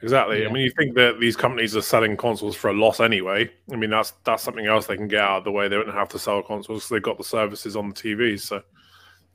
Exactly. 0.00 0.42
Yeah. 0.42 0.48
I 0.48 0.52
mean, 0.52 0.62
you 0.62 0.70
think 0.78 0.94
that 0.94 1.18
these 1.18 1.34
companies 1.34 1.76
are 1.76 1.82
selling 1.82 2.16
consoles 2.16 2.54
for 2.54 2.70
a 2.70 2.72
loss 2.72 3.00
anyway. 3.00 3.50
I 3.72 3.76
mean, 3.76 3.90
that's 3.90 4.12
that's 4.24 4.42
something 4.44 4.66
else 4.66 4.86
they 4.86 4.96
can 4.96 5.08
get 5.08 5.20
out 5.20 5.38
of 5.38 5.44
the 5.44 5.50
way. 5.50 5.66
They 5.68 5.74
don't 5.74 5.92
have 5.92 6.08
to 6.10 6.18
sell 6.18 6.40
consoles. 6.42 6.84
'cause 6.84 6.88
They've 6.90 7.02
got 7.02 7.18
the 7.18 7.24
services 7.24 7.74
on 7.76 7.88
the 7.88 7.94
TVs, 7.94 8.40
so 8.42 8.62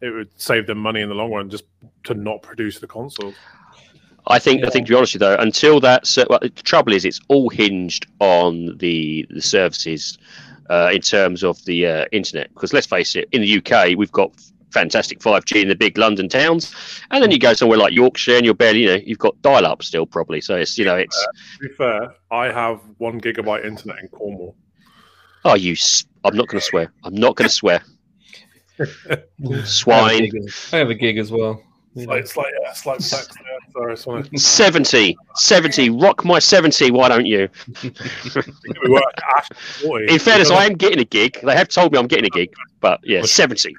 it 0.03 0.11
would 0.11 0.29
save 0.39 0.67
them 0.67 0.77
money 0.77 1.01
in 1.01 1.09
the 1.09 1.15
long 1.15 1.31
run 1.31 1.49
just 1.49 1.63
to 2.03 2.13
not 2.13 2.41
produce 2.43 2.79
the 2.79 2.87
console. 2.87 3.33
I 4.27 4.39
think 4.39 4.63
I 4.65 4.69
think 4.69 4.87
to 4.87 4.91
be 4.93 4.97
honest 4.97 5.13
with 5.15 5.21
you 5.21 5.27
though, 5.27 5.35
until 5.41 5.79
that 5.81 6.07
well, 6.29 6.39
the 6.41 6.49
trouble 6.49 6.93
is 6.93 7.05
it's 7.05 7.19
all 7.29 7.49
hinged 7.49 8.05
on 8.19 8.77
the 8.77 9.25
the 9.29 9.41
services 9.41 10.17
uh, 10.69 10.89
in 10.93 11.01
terms 11.01 11.43
of 11.43 11.63
the 11.65 11.85
uh, 11.87 12.05
internet. 12.11 12.49
Because 12.53 12.73
let's 12.73 12.87
face 12.87 13.15
it, 13.15 13.27
in 13.31 13.41
the 13.41 13.57
UK 13.57 13.97
we've 13.97 14.11
got 14.11 14.31
fantastic 14.71 15.19
5G 15.19 15.61
in 15.61 15.67
the 15.67 15.75
big 15.75 15.97
London 15.97 16.27
towns, 16.29 16.73
and 17.11 17.21
then 17.21 17.31
you 17.31 17.37
go 17.39 17.53
somewhere 17.53 17.77
like 17.77 17.93
Yorkshire 17.93 18.37
and 18.37 18.45
you're 18.45 18.53
barely 18.55 18.81
you 18.83 18.87
know 18.87 18.99
you've 19.05 19.19
got 19.19 19.39
dial 19.41 19.65
up 19.65 19.83
still 19.83 20.05
probably. 20.05 20.41
So 20.41 20.55
it's 20.55 20.77
you 20.77 20.85
know 20.85 20.95
it's 20.97 21.17
To 21.61 21.67
be 21.67 21.73
fair, 21.75 22.15
I 22.31 22.45
have 22.45 22.79
one 22.97 23.19
gigabyte 23.21 23.65
internet 23.65 23.99
in 24.01 24.07
Cornwall, 24.07 24.55
Oh, 25.45 25.55
you! 25.55 25.73
s- 25.73 26.05
I'm 26.23 26.35
not 26.37 26.47
going 26.47 26.59
to 26.61 26.65
swear. 26.65 26.93
I'm 27.03 27.15
not 27.15 27.35
going 27.35 27.49
to 27.49 27.53
swear. 27.53 27.83
I 28.79 28.85
have 29.09 29.23
a 29.51 29.65
Swine. 29.65 30.19
gig 30.23 30.35
as- 30.35 30.69
I 30.73 30.77
have 30.77 30.89
a 30.89 30.95
gig 30.95 31.17
as 31.17 31.31
well. 31.31 31.61
you 31.95 32.07
know. 32.07 32.13
Slight, 32.13 32.27
slight, 32.27 32.53
yeah, 32.63 32.73
slight 32.73 33.01
sex 33.01 33.27
there. 33.27 33.45
Sorry, 33.71 33.97
sorry. 33.97 34.37
70. 34.37 35.15
70. 35.35 35.89
Rock 35.91 36.25
my 36.25 36.39
70. 36.39 36.91
Why 36.91 37.07
don't 37.09 37.25
you? 37.25 37.47
We 37.83 37.91
were 38.89 39.01
Ash 39.37 39.47
40. 39.81 40.13
In 40.13 40.19
fairness, 40.19 40.49
I 40.51 40.65
am 40.65 40.73
getting 40.73 40.99
a 40.99 41.05
gig. 41.05 41.39
They 41.43 41.55
have 41.55 41.67
told 41.69 41.91
me 41.93 41.99
I'm 41.99 42.07
getting 42.07 42.25
a 42.25 42.29
gig, 42.29 42.51
but 42.79 42.99
yeah, 43.03 43.21
70. 43.23 43.75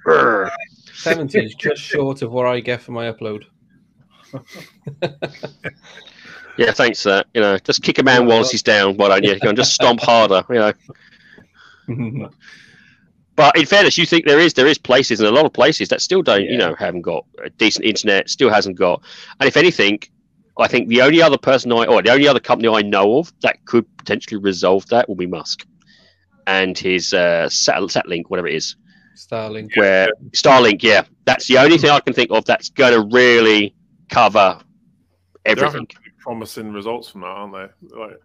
70 0.94 1.38
is 1.44 1.54
just 1.57 1.83
short 1.83 2.22
of 2.22 2.30
what 2.33 2.46
I 2.46 2.61
get 2.61 2.80
for 2.83 2.92
my 2.92 3.11
upload. 3.12 3.44
Yeah, 6.57 6.70
thanks 6.70 7.02
for 7.02 7.09
that. 7.09 7.26
You 7.35 7.40
know, 7.40 7.59
just 7.59 7.83
kick 7.83 7.98
a 7.98 8.02
man 8.04 8.26
whilst 8.26 8.52
he's 8.52 8.62
down. 8.62 8.96
Why 8.96 9.09
don't 9.09 9.24
you? 9.24 9.38
Go 9.40 9.48
and 9.48 9.59
just 9.59 9.74
stomp 9.74 10.00
harder. 10.00 10.44
You 10.48 10.72
know. 11.88 12.30
But 13.37 13.59
in 13.59 13.66
fairness, 13.66 13.99
you 13.99 14.07
think 14.07 14.27
there 14.27 14.38
is 14.38 14.55
there 14.55 14.66
is 14.66 14.79
places 14.79 15.20
and 15.20 15.29
a 15.29 15.33
lot 15.33 15.44
of 15.44 15.53
places 15.53 15.88
that 15.88 16.01
still 16.01 16.23
don't, 16.23 16.44
you 16.44 16.57
know, 16.57 16.75
haven't 16.79 17.03
got 17.03 17.25
a 17.44 17.51
decent 17.51 17.85
internet, 17.85 18.31
still 18.31 18.51
hasn't 18.51 18.77
got. 18.79 19.03
And 19.40 19.49
if 19.49 19.57
anything, 19.57 20.01
I 20.59 20.68
think 20.68 20.88
the 20.88 21.03
only 21.03 21.20
other 21.20 21.38
person 21.38 21.73
I 21.73 21.85
or 21.85 22.01
the 22.01 22.12
only 22.12 22.29
other 22.29 22.40
company 22.40 22.68
I 22.68 22.83
know 22.83 23.18
of 23.18 23.33
that 23.40 23.64
could 23.64 23.85
potentially 23.97 24.40
resolve 24.40 24.87
that 24.88 25.09
will 25.09 25.16
be 25.16 25.27
Musk 25.27 25.66
and 26.47 26.79
his 26.79 27.12
uh, 27.12 27.49
sat- 27.49 27.83
Satlink, 27.83 28.25
whatever 28.29 28.47
it 28.47 28.55
is, 28.55 28.77
Starlink. 29.16 29.77
where 29.77 30.09
Starlink. 30.31 30.83
Yeah, 30.83 31.05
that's 31.25 31.49
the 31.49 31.59
only 31.59 31.79
thing 31.79 31.90
I 31.90 32.01
can 32.01 32.14
think 32.14 32.31
of 32.31 32.44
that's 32.44 32.68
going 32.68 32.92
to 32.92 33.14
really 33.14 33.75
cover 34.11 34.61
everything. 35.44 35.88
promising 36.20 36.73
results 36.73 37.09
from 37.09 37.23
that, 37.23 37.29
aren't 37.29 37.53
they? 37.53 37.99
Like, 37.99 38.20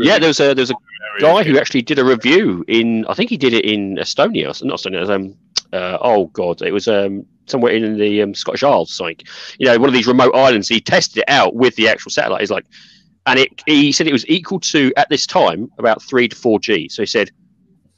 Yeah, 0.00 0.18
there's 0.18 0.40
a 0.40 0.54
there's 0.54 0.70
a 0.70 0.76
guy 1.20 1.42
who 1.42 1.58
actually 1.58 1.82
did 1.82 1.98
a 1.98 2.04
review 2.04 2.64
in 2.68 3.06
I 3.06 3.14
think 3.14 3.30
he 3.30 3.36
did 3.36 3.52
it 3.52 3.64
in 3.64 3.96
Estonia, 3.96 4.62
not 4.64 4.78
Estonia. 4.78 5.08
Um, 5.08 5.34
uh, 5.72 5.98
oh 6.00 6.26
god, 6.26 6.62
it 6.62 6.72
was 6.72 6.88
um 6.88 7.26
somewhere 7.46 7.72
in 7.72 7.98
the 7.98 8.22
um, 8.22 8.34
Scottish 8.34 8.62
Isles, 8.62 9.00
like 9.00 9.26
you 9.58 9.66
know 9.66 9.78
one 9.78 9.88
of 9.88 9.94
these 9.94 10.06
remote 10.06 10.34
islands. 10.34 10.68
He 10.68 10.80
tested 10.80 11.18
it 11.18 11.24
out 11.28 11.54
with 11.54 11.76
the 11.76 11.88
actual 11.88 12.10
satellite. 12.10 12.40
He's 12.40 12.50
like, 12.50 12.66
and 13.26 13.38
it 13.38 13.62
he 13.66 13.92
said 13.92 14.06
it 14.06 14.12
was 14.12 14.28
equal 14.28 14.60
to 14.60 14.92
at 14.96 15.08
this 15.08 15.26
time 15.26 15.70
about 15.78 16.02
three 16.02 16.28
to 16.28 16.36
four 16.36 16.58
G. 16.58 16.88
So 16.88 17.02
he 17.02 17.06
said 17.06 17.30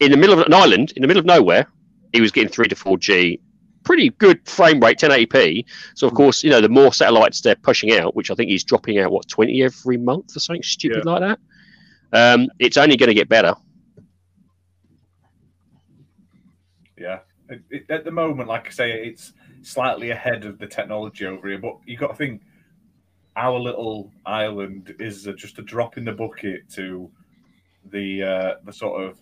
in 0.00 0.10
the 0.10 0.16
middle 0.16 0.38
of 0.38 0.46
an 0.46 0.54
island, 0.54 0.92
in 0.96 1.02
the 1.02 1.08
middle 1.08 1.20
of 1.20 1.26
nowhere, 1.26 1.66
he 2.12 2.20
was 2.20 2.32
getting 2.32 2.50
three 2.50 2.68
to 2.68 2.76
four 2.76 2.98
G. 2.98 3.40
Pretty 3.82 4.10
good 4.10 4.46
frame 4.46 4.78
rate, 4.78 4.98
1080p. 4.98 5.64
So 5.94 6.06
of 6.06 6.12
course, 6.12 6.42
you 6.44 6.50
know 6.50 6.60
the 6.60 6.68
more 6.68 6.92
satellites 6.92 7.40
they're 7.40 7.54
pushing 7.54 7.92
out, 7.92 8.14
which 8.14 8.30
I 8.30 8.34
think 8.34 8.50
he's 8.50 8.64
dropping 8.64 8.98
out 8.98 9.10
what 9.10 9.28
20 9.28 9.62
every 9.62 9.96
month 9.96 10.36
or 10.36 10.40
something 10.40 10.62
stupid 10.62 11.04
like 11.04 11.20
that. 11.20 11.38
Um, 12.12 12.48
it's 12.58 12.76
only 12.76 12.96
going 12.96 13.08
to 13.08 13.14
get 13.14 13.28
better. 13.28 13.54
Yeah. 16.98 17.20
It, 17.48 17.62
it, 17.70 17.90
at 17.90 18.04
the 18.04 18.10
moment, 18.10 18.48
like 18.48 18.66
I 18.66 18.70
say, 18.70 19.04
it's 19.04 19.32
slightly 19.62 20.10
ahead 20.10 20.44
of 20.44 20.58
the 20.58 20.66
technology 20.66 21.26
over 21.26 21.48
here, 21.48 21.58
but 21.58 21.78
you've 21.86 22.00
got 22.00 22.08
to 22.08 22.14
think 22.14 22.42
our 23.36 23.58
little 23.58 24.12
island 24.26 24.94
is 24.98 25.26
uh, 25.26 25.32
just 25.32 25.58
a 25.58 25.62
drop 25.62 25.96
in 25.96 26.04
the 26.04 26.12
bucket 26.12 26.68
to 26.70 27.10
the 27.90 28.22
uh, 28.22 28.54
the 28.64 28.72
sort 28.72 29.02
of 29.02 29.18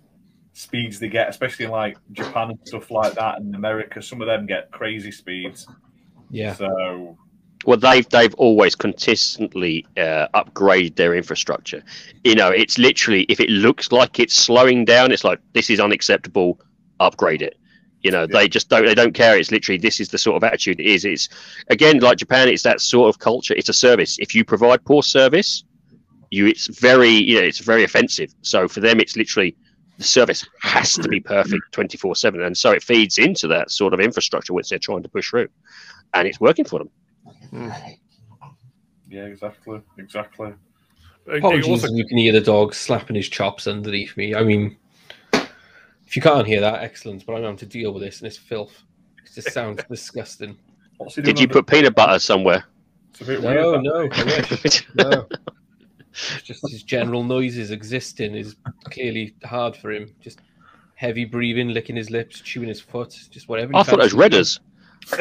speeds 0.53 0.99
they 0.99 1.09
get, 1.09 1.29
especially 1.29 1.67
in 1.67 1.71
like 1.71 1.97
Japan 2.13 2.51
and 2.51 2.59
stuff 2.65 2.91
like 2.91 3.15
that, 3.15 3.39
and 3.39 3.55
America. 3.55 4.03
Some 4.03 4.21
of 4.21 4.27
them 4.27 4.47
get 4.47 4.71
crazy 4.71 5.13
speeds. 5.13 5.69
Yeah. 6.31 6.55
So 6.55 7.17
Well, 7.67 7.77
they've 7.77 8.09
they've 8.09 8.35
always 8.35 8.75
consistently 8.75 9.85
uh, 9.97 10.29
upgraded 10.35 10.97
their 10.97 11.15
infrastructure. 11.15 11.83
You 12.25 12.35
know, 12.35 12.49
it's 12.49 12.79
literally 12.79 13.23
if 13.29 13.41
it 13.41 13.51
looks 13.51 13.91
like 13.91 14.21
it's 14.21 14.35
slowing 14.35 14.85
down, 14.85 15.13
it's 15.13 15.25
like 15.25 15.41
this 15.53 15.71
is 15.71 15.81
unacceptable. 15.81 16.61
Upgrade 17.01 17.43
it. 17.43 17.59
You 18.03 18.13
know, 18.13 18.27
they 18.27 18.49
just 18.49 18.69
don't 18.69 18.87
they 18.87 18.95
don't 18.95 19.13
care. 19.13 19.37
It's 19.37 19.51
literally 19.51 19.79
this 19.79 19.99
is 20.01 20.09
the 20.09 20.19
sort 20.19 20.37
of 20.37 20.45
attitude 20.45 20.81
it 20.81 20.87
is. 20.87 21.05
It's 21.05 21.29
again 21.69 21.99
like 21.99 22.19
Japan. 22.19 22.49
It's 22.49 22.63
that 22.63 22.81
sort 22.81 23.09
of 23.09 23.19
culture. 23.19 23.55
It's 23.55 23.69
a 23.69 23.75
service. 23.75 24.19
If 24.19 24.35
you 24.35 24.45
provide 24.45 24.85
poor 24.85 25.03
service, 25.03 25.65
you 26.31 26.47
it's 26.47 26.69
very 26.79 27.11
you 27.11 27.41
know 27.41 27.47
it's 27.47 27.59
very 27.59 27.83
offensive. 27.83 28.33
So 28.43 28.69
for 28.69 28.81
them, 28.81 29.01
it's 29.01 29.17
literally 29.17 29.57
the 29.99 30.05
service 30.05 30.47
has 30.63 30.95
to 30.95 31.09
be 31.09 31.19
perfect 31.19 31.73
24 31.73 32.15
7 32.15 32.41
and 32.41 32.57
so 32.57 32.71
it 32.71 32.85
feeds 32.85 33.19
into 33.19 33.49
that 33.49 33.69
sort 33.69 33.93
of 33.93 33.99
infrastructure 33.99 34.55
which 34.55 34.69
they're 34.69 34.79
trying 34.79 35.03
to 35.03 35.09
push 35.09 35.29
through 35.29 35.49
and 36.15 36.29
it's 36.29 36.41
working 36.41 36.65
for 36.65 36.79
them 36.79 36.89
yeah, 39.09 39.25
exactly, 39.25 39.81
exactly. 39.99 40.53
Oh, 41.27 41.31
it- 41.33 41.35
it 41.37 41.39
Apologies 41.39 41.69
also- 41.69 41.87
if 41.89 41.93
you 41.97 42.07
can 42.07 42.19
hear 42.19 42.33
the 42.33 42.41
dog 42.41 42.75
slapping 42.75 43.17
his 43.17 43.29
chops 43.29 43.67
underneath 43.67 44.17
me. 44.17 44.35
I 44.35 44.43
mean, 44.43 44.77
if 46.07 46.17
you 46.17 46.23
can't 46.23 46.47
hear 46.47 46.61
that, 46.61 46.83
excellent. 46.83 47.25
But 47.27 47.35
I'm 47.35 47.43
having 47.43 47.57
to 47.59 47.67
deal 47.67 47.93
with 47.93 48.03
this 48.03 48.19
and 48.21 48.27
it's 48.27 48.37
filth. 48.39 48.83
It 49.25 49.35
just 49.35 49.53
sounds 49.53 49.83
disgusting. 49.91 50.57
What's 50.97 51.15
he 51.17 51.23
doing 51.23 51.35
did 51.35 51.41
you 51.41 51.47
on 51.49 51.53
put 51.53 51.67
peanut 51.67 51.95
butter 51.95 52.19
somewhere 52.19 52.65
It's 53.11 53.21
a 53.21 53.25
bit 53.25 53.43
No, 53.43 53.73
weird. 53.73 53.83
no, 53.85 54.09
I 54.11 54.25
wish. 54.65 54.87
No. 54.95 55.29
It's 56.11 56.43
just 56.43 56.69
his 56.71 56.83
general 56.83 57.23
noises 57.23 57.71
existing 57.71 58.35
is 58.35 58.57
clearly 58.91 59.35
hard 59.45 59.77
for 59.77 59.93
him. 59.93 60.13
Just 60.21 60.41
heavy 60.97 61.25
breathing, 61.25 61.69
licking 61.69 61.95
his 61.95 62.11
lips, 62.11 62.41
chewing 62.41 62.69
his 62.69 62.81
foot, 62.81 63.17
just 63.31 63.49
whatever. 63.49 63.77
I 63.77 63.83
thought 63.85 64.01
it 64.01 64.13
was 64.13 64.15
fancies. 64.15 64.59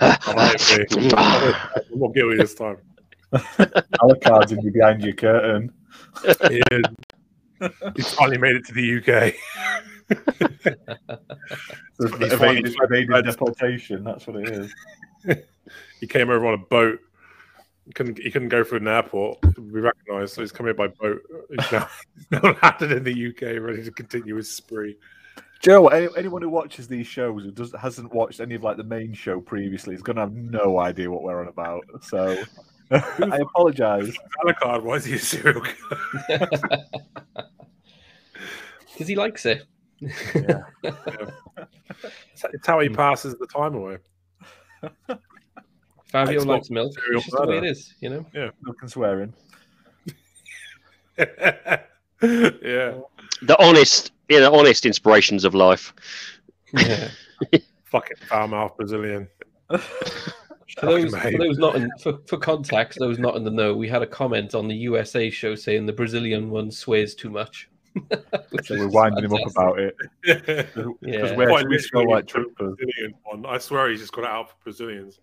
I 0.00 0.32
might 0.34 0.72
agree. 0.72 1.10
Ah. 1.16 1.70
I'm 1.92 2.00
not 2.00 2.14
guilty 2.14 2.36
this 2.36 2.54
time. 2.54 2.78
Alucard's 3.32 4.52
in 4.52 4.60
you 4.60 4.70
behind 4.70 5.02
your 5.02 5.14
curtain. 5.14 5.72
He. 6.48 6.62
He 7.94 8.02
finally 8.02 8.38
made 8.38 8.56
it 8.56 8.64
to 8.66 8.72
the 8.72 8.96
UK. 8.96 9.34
He's 11.98 12.12
evaded, 12.12 12.38
finally- 12.38 12.74
evaded 13.04 13.24
deportation. 13.26 14.02
That's 14.02 14.26
what 14.26 14.36
it 14.36 14.48
is. 14.48 14.72
He 16.00 16.06
came 16.06 16.30
over 16.30 16.46
on 16.46 16.54
a 16.54 16.58
boat. 16.58 17.00
He 17.84 17.92
couldn't, 17.92 18.18
he 18.18 18.30
couldn't 18.30 18.48
go 18.48 18.64
through 18.64 18.78
an 18.78 18.88
airport 18.88 19.42
to 19.42 19.60
be 19.60 19.80
recognised, 19.80 20.34
so 20.34 20.40
he's 20.40 20.52
coming 20.52 20.68
here 20.74 20.88
by 20.88 20.88
boat. 20.88 21.20
He's 21.50 21.72
now, 21.72 21.88
he's 22.16 22.42
now 22.42 22.56
landed 22.62 22.92
in 22.92 23.04
the 23.04 23.28
UK, 23.28 23.60
ready 23.62 23.82
to 23.82 23.90
continue 23.90 24.36
his 24.36 24.50
spree. 24.50 24.96
Joe, 25.60 25.88
any, 25.88 26.08
anyone 26.16 26.40
who 26.40 26.48
watches 26.48 26.88
these 26.88 27.06
shows 27.06 27.44
who 27.44 27.50
does, 27.50 27.74
hasn't 27.78 28.12
watched 28.14 28.40
any 28.40 28.54
of 28.54 28.62
like 28.62 28.78
the 28.78 28.84
main 28.84 29.12
show 29.12 29.40
previously 29.40 29.94
is 29.94 30.02
going 30.02 30.16
to 30.16 30.22
have 30.22 30.32
no 30.32 30.78
idea 30.78 31.10
what 31.10 31.22
we're 31.22 31.40
on 31.40 31.48
about. 31.48 31.84
So 32.02 32.42
I 32.90 33.38
apologise. 33.40 34.16
Alucard, 34.44 34.82
why 34.82 34.94
is 34.94 35.04
he 35.04 35.14
a 35.14 35.18
serial 35.18 35.60
killer? 36.26 36.48
Because 38.92 39.06
he 39.06 39.14
likes 39.14 39.44
it. 39.44 39.64
Yeah. 40.00 40.62
It's, 40.82 42.44
it's 42.54 42.66
how 42.66 42.80
he 42.80 42.88
passes 42.88 43.36
the 43.38 43.46
time 43.46 43.74
away. 43.74 43.98
Fabio 46.06 46.42
likes 46.42 46.70
milk. 46.70 46.94
It's 47.12 47.26
just 47.26 47.36
the 47.36 47.46
way 47.46 47.58
it 47.58 47.60
murder. 47.60 47.66
is, 47.66 47.94
you 48.00 48.08
know. 48.08 48.26
Yeah, 48.34 48.50
milk 48.62 48.78
and 48.80 48.90
swearing. 48.90 49.34
yeah, 51.18 52.98
the 53.42 53.56
honest 53.62 54.12
you 54.28 54.38
know 54.40 54.52
honest 54.54 54.86
inspirations 54.86 55.44
of 55.44 55.54
life 55.54 55.92
Yeah. 56.72 57.08
fucking 57.84 58.16
foul 58.28 58.48
mouth 58.48 58.76
Brazilian. 58.76 59.28
For 60.78 60.86
those, 60.86 61.12
for 61.16 61.36
those 61.36 61.58
not 61.58 61.74
in 61.74 61.90
for, 62.00 62.18
for 62.28 62.38
context, 62.38 63.00
those 63.00 63.18
not 63.18 63.34
in 63.34 63.42
the 63.42 63.50
know, 63.50 63.74
we 63.74 63.88
had 63.88 64.02
a 64.02 64.06
comment 64.06 64.54
on 64.54 64.68
the 64.68 64.74
USA 64.76 65.28
show 65.28 65.56
saying 65.56 65.84
the 65.86 65.92
Brazilian 65.92 66.48
one 66.48 66.70
swears 66.70 67.16
too 67.16 67.28
much. 67.28 67.68
So 68.64 68.76
we're 68.78 68.88
winding 68.88 69.24
him 69.24 69.34
up 69.34 69.50
about 69.50 69.80
it. 69.80 69.96
Yeah. 70.24 70.34
Because 70.36 70.94
Yeah. 71.02 71.34
we're, 71.36 71.48
Quite 71.48 71.68
we 71.68 71.78
smell 71.78 72.08
like 72.08 72.26
the 72.26 72.32
troopers. 72.34 72.76
Brazilian 72.76 73.14
one. 73.24 73.44
I 73.46 73.58
swear 73.58 73.90
he's 73.90 73.98
just 74.00 74.12
got 74.12 74.22
it 74.22 74.30
out 74.30 74.50
for 74.50 74.54
Brazilians. 74.62 75.18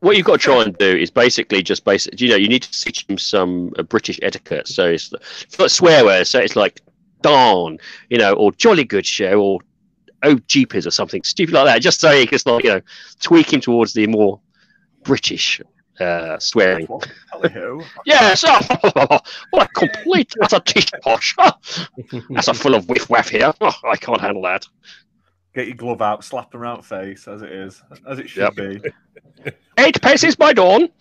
what 0.00 0.14
you've 0.14 0.26
got 0.26 0.32
to 0.34 0.38
try 0.38 0.62
and 0.62 0.76
do 0.76 0.94
is 0.94 1.10
basically 1.10 1.62
just 1.62 1.82
basic 1.86 2.20
you 2.20 2.28
know 2.28 2.36
you 2.36 2.48
need 2.48 2.62
to 2.62 2.70
teach 2.70 3.06
him 3.06 3.16
some 3.16 3.72
uh, 3.78 3.82
british 3.82 4.20
etiquette 4.22 4.68
so 4.68 4.84
it's 4.84 5.10
it's 5.40 5.58
not 5.58 5.70
swear 5.70 6.04
words 6.04 6.28
so 6.28 6.38
it's 6.38 6.54
like 6.54 6.82
darn 7.26 7.78
you 8.10 8.18
know 8.18 8.32
or 8.34 8.52
jolly 8.52 8.84
good 8.84 9.06
show 9.06 9.40
or 9.40 9.60
oh 10.22 10.38
jeepers 10.46 10.86
or 10.86 10.90
something 10.90 11.22
stupid 11.22 11.54
like 11.54 11.66
that 11.66 11.82
just 11.82 12.00
so 12.00 12.10
you 12.10 12.26
can 12.26 12.38
like 12.46 12.64
you 12.64 12.70
know 12.70 12.80
tweak 13.20 13.52
him 13.52 13.60
towards 13.60 13.92
the 13.92 14.06
more 14.06 14.40
british 15.04 15.60
uh 16.00 16.38
swearing. 16.38 16.86
Yes, 18.04 18.44
what 19.50 19.66
a 19.66 19.68
complete 19.68 20.32
a 20.52 20.60
tish 20.60 20.90
posh. 21.02 21.34
That's 22.30 22.48
a 22.48 22.54
full 22.54 22.74
of 22.74 22.88
whiff 22.88 23.08
waff 23.08 23.30
here. 23.30 23.52
Oh, 23.60 23.72
I 23.84 23.96
can't 23.96 24.20
handle 24.20 24.42
that. 24.42 24.66
Get 25.56 25.68
your 25.68 25.76
glove 25.76 26.02
out, 26.02 26.22
slap 26.22 26.52
him 26.54 26.60
around 26.60 26.82
face 26.82 27.26
as 27.26 27.40
it 27.40 27.50
is, 27.50 27.82
as 28.06 28.18
it 28.18 28.28
should 28.28 28.52
Yep. 28.54 28.56
be. 28.56 29.52
Eight 29.78 30.00
paces 30.02 30.36
by 30.36 30.52
dawn. 30.52 30.90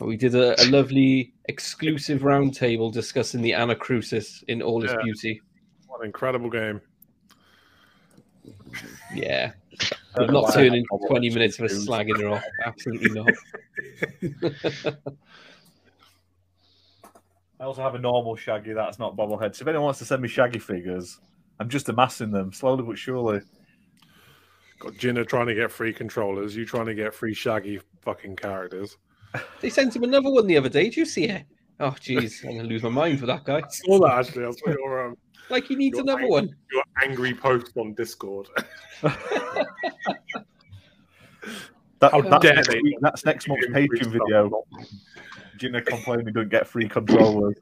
we 0.00 0.16
did 0.16 0.34
a, 0.34 0.60
a 0.60 0.66
lovely 0.66 1.32
exclusive 1.46 2.20
roundtable 2.22 2.92
discussing 2.92 3.40
the 3.42 3.52
Anacrusis 3.52 4.42
in 4.48 4.60
all 4.62 4.82
its 4.84 4.92
Yeah. 4.92 5.02
beauty. 5.02 5.40
What 5.86 6.00
an 6.00 6.06
incredible 6.06 6.50
game. 6.50 6.80
Yeah, 9.14 9.52
Don't 10.16 10.26
but 10.26 10.30
not 10.30 10.42
why 10.44 10.52
turn 10.54 10.72
I 10.74 10.76
into 10.78 11.06
twenty 11.08 11.30
minutes 11.34 11.58
of 11.58 11.66
us 11.66 11.86
slagging 11.86 12.20
her 12.20 12.28
off. 12.28 12.42
Absolutely 12.64 13.10
not. 13.10 14.94
I 17.60 17.64
also 17.64 17.82
have 17.82 17.94
a 17.94 17.98
normal 17.98 18.36
Shaggy 18.36 18.72
that's 18.72 18.98
not 18.98 19.16
bobblehead. 19.16 19.54
So 19.54 19.62
if 19.62 19.68
anyone 19.68 19.84
wants 19.86 19.98
to 20.00 20.04
send 20.04 20.22
me 20.22 20.28
Shaggy 20.28 20.58
figures, 20.60 21.18
I'm 21.58 21.68
just 21.68 21.88
amassing 21.88 22.30
them 22.30 22.52
slowly 22.52 22.84
but 22.84 22.96
surely. 22.98 23.40
Got 24.78 24.96
Gino 24.96 25.24
trying 25.24 25.48
to 25.48 25.54
get 25.54 25.72
free 25.72 25.92
controllers, 25.92 26.54
you 26.54 26.64
trying 26.64 26.86
to 26.86 26.94
get 26.94 27.12
free 27.12 27.34
Shaggy 27.34 27.80
fucking 28.02 28.36
characters. 28.36 28.96
They 29.60 29.68
sent 29.68 29.94
him 29.94 30.04
another 30.04 30.30
one 30.30 30.46
the 30.46 30.56
other 30.56 30.70
day. 30.70 30.84
Did 30.84 30.96
you 30.96 31.04
see 31.04 31.24
it? 31.24 31.44
Oh, 31.80 31.90
jeez, 32.00 32.44
I'm 32.48 32.56
gonna 32.56 32.68
lose 32.68 32.82
my 32.82 32.88
mind 32.88 33.20
for 33.20 33.26
that 33.26 33.44
guy. 33.44 33.58
I 33.58 33.68
saw 33.68 33.98
that 34.00 34.26
actually. 34.26 34.46
I 34.46 34.50
saw 34.52 34.70
your, 34.70 35.06
um, 35.08 35.16
Like 35.50 35.64
he 35.64 35.76
needs 35.76 35.96
You're 35.96 36.04
another 36.04 36.22
right. 36.22 36.30
one. 36.30 36.56
your 36.72 36.82
angry 37.02 37.34
post 37.34 37.72
on 37.76 37.92
Discord. 37.94 38.48
That, 42.00 42.12
How 42.12 42.20
that's, 42.20 42.42
dare 42.44 42.54
next 42.54 42.68
they. 42.68 42.80
that's 43.00 43.24
next 43.24 43.48
month's 43.48 43.66
Free 43.66 43.88
Patreon 43.88 44.06
video. 44.12 44.64
Gina 45.58 45.82
complaining 45.82 46.26
he 46.26 46.32
doesn't 46.32 46.48
get 46.50 46.66
free 46.66 46.88
controllers. 46.88 47.56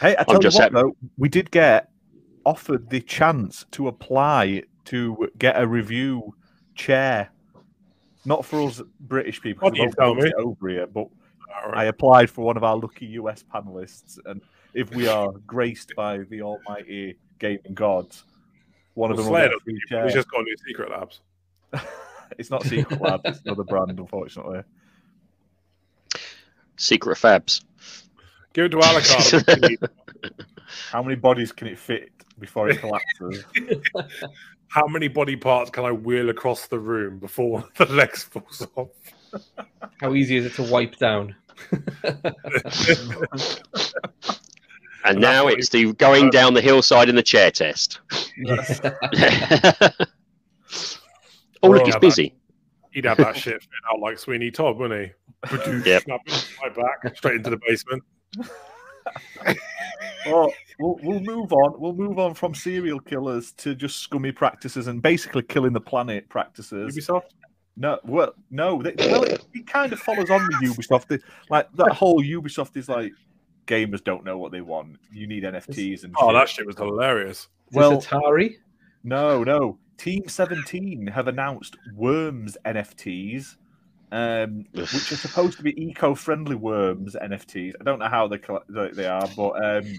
Hey, 0.00 0.14
I 0.18 0.22
tell 0.24 0.34
you 0.36 0.40
just 0.40 0.56
what 0.56 0.62
happy- 0.72 0.74
though, 0.74 0.96
we 1.18 1.28
did 1.28 1.50
get 1.50 1.90
offered 2.44 2.88
the 2.90 3.00
chance 3.00 3.64
to 3.72 3.88
apply 3.88 4.62
to 4.86 5.28
get 5.38 5.60
a 5.60 5.66
review 5.66 6.34
chair. 6.74 7.28
Not 8.24 8.44
for 8.44 8.62
us 8.68 8.80
British 9.00 9.40
people, 9.40 9.64
What 9.64 9.72
'cause 9.72 9.78
do 9.78 9.82
you 9.84 9.92
tell 9.98 10.14
me? 10.14 10.32
over 10.38 10.68
here, 10.68 10.86
but 10.86 11.08
All 11.64 11.72
I 11.74 11.84
applied 11.84 12.30
for 12.30 12.44
one 12.44 12.56
of 12.56 12.64
our 12.64 12.76
lucky 12.76 13.06
US 13.06 13.42
panelists, 13.44 14.18
and 14.24 14.40
if 14.74 14.94
we 14.94 15.06
are 15.06 15.30
graced 15.46 15.92
by 15.96 16.18
the 16.18 16.40
almighty 16.42 17.16
gaming 17.38 17.74
gods, 17.74 18.24
one 18.94 19.10
of 19.10 19.16
them 19.16 19.26
will 19.26 19.32
Slayer 19.34 19.48
get 19.48 19.56
a 19.56 19.60
free 19.60 19.74
We 19.74 19.80
chair. 19.88 20.08
just 20.08 20.30
got 20.30 20.42
new 20.44 20.56
Secret 20.66 20.90
Labs. 20.90 21.20
it's 22.38 22.50
not 22.50 22.62
Secret 22.64 23.00
Labs, 23.00 23.22
it's 23.26 23.40
another 23.42 23.64
brand, 23.64 23.98
unfortunately. 23.98 24.62
Secret 26.76 27.16
Fabs. 27.16 27.62
Give 28.52 28.66
it 28.66 28.68
to 28.70 28.78
Alucard. 28.78 29.88
How 30.90 31.02
many 31.02 31.16
bodies 31.16 31.52
can 31.52 31.68
it 31.68 31.78
fit 31.78 32.10
before 32.38 32.68
it 32.68 32.80
collapses? 32.80 33.44
How 34.68 34.86
many 34.86 35.08
body 35.08 35.36
parts 35.36 35.70
can 35.70 35.84
I 35.84 35.92
wheel 35.92 36.30
across 36.30 36.66
the 36.66 36.78
room 36.78 37.18
before 37.18 37.50
one 37.50 37.64
of 37.78 37.88
the 37.88 37.94
legs 37.94 38.24
falls 38.24 38.66
off? 38.74 38.88
How 40.00 40.14
easy 40.14 40.36
is 40.36 40.46
it 40.46 40.54
to 40.54 40.62
wipe 40.62 40.96
down? 40.96 41.34
And 45.04 45.16
And 45.16 45.20
now 45.20 45.48
it's 45.48 45.68
the 45.68 45.92
going 45.94 46.28
uh, 46.28 46.30
down 46.30 46.54
the 46.54 46.60
hillside 46.60 47.08
in 47.08 47.16
the 47.16 47.22
chair 47.22 47.50
test. 47.50 48.00
oh, 51.62 51.68
look, 51.68 51.84
he's 51.84 51.94
yeah, 51.94 51.98
busy. 51.98 52.34
He'd 52.92 53.04
have 53.06 53.16
that 53.18 53.36
shit 53.36 53.66
out 53.90 54.00
like 54.00 54.18
Sweeney 54.18 54.50
Todd, 54.50 54.76
wouldn't 54.78 55.08
he? 55.08 55.12
Yep. 55.50 56.02
Snap 56.04 56.20
it 56.26 56.48
right 56.62 56.74
back, 56.74 57.16
straight 57.16 57.36
into 57.36 57.50
the 57.50 57.60
basement. 57.66 58.02
Well, 60.26 60.52
we'll 60.78 60.98
we'll 61.02 61.20
move 61.20 61.52
on. 61.52 61.80
We'll 61.80 61.94
move 61.94 62.18
on 62.20 62.34
from 62.34 62.54
serial 62.54 63.00
killers 63.00 63.50
to 63.54 63.74
just 63.74 63.98
scummy 63.98 64.30
practices 64.30 64.86
and 64.86 65.02
basically 65.02 65.42
killing 65.42 65.72
the 65.72 65.80
planet 65.80 66.28
practices. 66.28 66.96
Ubisoft? 66.96 67.22
No, 67.76 67.98
well, 68.04 68.32
no. 68.50 68.80
They, 68.82 68.94
well, 69.10 69.24
it, 69.24 69.44
it 69.52 69.66
kind 69.66 69.92
of 69.92 69.98
follows 69.98 70.30
on 70.30 70.46
with 70.46 70.70
Ubisoft. 70.76 71.08
They, 71.08 71.18
like 71.50 71.66
that 71.74 71.92
whole 71.92 72.22
Ubisoft 72.22 72.76
is 72.76 72.88
like 72.88 73.10
gamers 73.66 74.02
don't 74.04 74.24
know 74.24 74.38
what 74.38 74.52
they 74.52 74.60
want. 74.60 74.96
You 75.10 75.26
need 75.26 75.42
NFTs 75.42 76.04
and 76.04 76.14
Oh, 76.18 76.28
shit. 76.28 76.34
that 76.34 76.48
shit 76.48 76.66
was 76.66 76.76
hilarious. 76.76 77.48
Well- 77.72 77.90
well, 77.90 78.00
Atari. 78.02 78.56
No, 79.02 79.42
no. 79.42 79.78
Team 79.98 80.22
17 80.28 81.06
have 81.08 81.26
announced 81.28 81.76
Worms 81.94 82.56
NFTs, 82.64 83.56
um, 84.12 84.66
which 84.72 85.10
are 85.10 85.16
supposed 85.16 85.56
to 85.56 85.62
be 85.62 85.82
eco-friendly 85.82 86.54
Worms 86.54 87.16
NFTs. 87.16 87.72
I 87.80 87.84
don't 87.84 87.98
know 87.98 88.08
how 88.08 88.28
they 88.28 88.38
they 88.92 89.06
are, 89.06 89.26
but 89.34 89.64
um, 89.64 89.96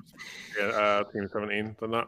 Yeah, 0.58 0.66
uh, 0.68 1.04
Team 1.06 1.28
17 1.28 1.76
done 1.82 1.92
that. 1.92 2.08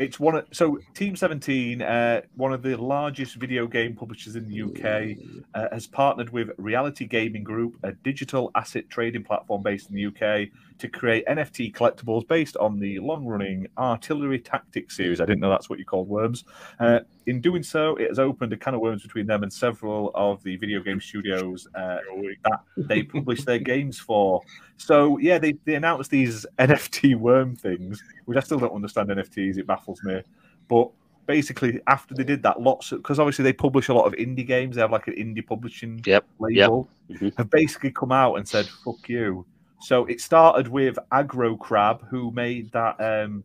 it's 0.00 0.18
one. 0.18 0.34
Of, 0.34 0.46
so 0.52 0.78
Team 0.94 1.14
17, 1.14 1.82
uh, 1.82 2.22
one 2.34 2.52
of 2.52 2.62
the 2.62 2.76
largest 2.76 3.36
video 3.36 3.68
game 3.68 3.94
publishers 3.94 4.34
in 4.34 4.48
the 4.48 4.62
UK, 4.62 5.16
uh, 5.54 5.68
has 5.72 5.86
partnered 5.86 6.30
with 6.30 6.50
Reality 6.58 7.06
Gaming 7.06 7.44
Group, 7.44 7.76
a 7.84 7.92
digital 7.92 8.50
asset 8.56 8.90
trading 8.90 9.22
platform 9.22 9.62
based 9.62 9.88
in 9.88 9.94
the 9.94 10.06
UK, 10.06 10.48
to 10.78 10.88
create 10.88 11.26
NFT 11.26 11.74
collectibles 11.74 12.26
based 12.26 12.56
on 12.56 12.78
the 12.78 12.98
long-running 12.98 13.66
Artillery 13.78 14.38
Tactics 14.38 14.96
series. 14.96 15.20
I 15.20 15.24
didn't 15.24 15.40
know 15.40 15.50
that's 15.50 15.70
what 15.70 15.78
you 15.78 15.84
called 15.84 16.08
Worms. 16.08 16.44
Uh, 16.78 17.00
in 17.26 17.40
doing 17.40 17.62
so, 17.62 17.96
it 17.96 18.08
has 18.08 18.18
opened 18.18 18.52
a 18.52 18.56
can 18.56 18.74
of 18.74 18.80
worms 18.80 19.02
between 19.02 19.26
them 19.26 19.42
and 19.42 19.52
several 19.52 20.10
of 20.14 20.42
the 20.42 20.56
video 20.56 20.80
game 20.80 21.00
studios 21.00 21.66
uh, 21.74 21.98
that 22.44 22.60
they 22.76 23.02
publish 23.02 23.44
their 23.44 23.58
games 23.58 23.98
for. 23.98 24.42
So 24.76 25.18
yeah, 25.18 25.38
they, 25.38 25.54
they 25.64 25.74
announced 25.74 26.10
these 26.10 26.46
NFT 26.58 27.16
worm 27.16 27.56
things, 27.56 28.02
which 28.26 28.36
I 28.36 28.40
still 28.40 28.58
don't 28.58 28.74
understand 28.74 29.08
NFTs. 29.08 29.58
It 29.58 29.66
baffles 29.66 30.02
me. 30.04 30.22
But 30.68 30.90
basically, 31.26 31.80
after 31.86 32.14
they 32.14 32.24
did 32.24 32.42
that, 32.42 32.60
lots 32.60 32.90
because 32.90 33.18
obviously 33.18 33.42
they 33.42 33.52
publish 33.52 33.88
a 33.88 33.94
lot 33.94 34.06
of 34.06 34.12
indie 34.14 34.46
games. 34.46 34.76
They 34.76 34.82
have 34.82 34.92
like 34.92 35.08
an 35.08 35.14
indie 35.14 35.46
publishing 35.46 36.00
Yep, 36.04 36.24
label. 36.38 36.88
Mhm. 37.10 37.36
Have 37.36 37.50
basically 37.50 37.90
come 37.90 38.12
out 38.12 38.36
and 38.36 38.46
said 38.46 38.66
"fuck 38.84 39.08
you." 39.08 39.46
So 39.80 40.06
it 40.06 40.20
started 40.20 40.68
with 40.68 40.98
Aggro 41.12 41.58
Crab, 41.58 42.06
who 42.08 42.30
made 42.32 42.72
that 42.72 42.98
um, 43.00 43.44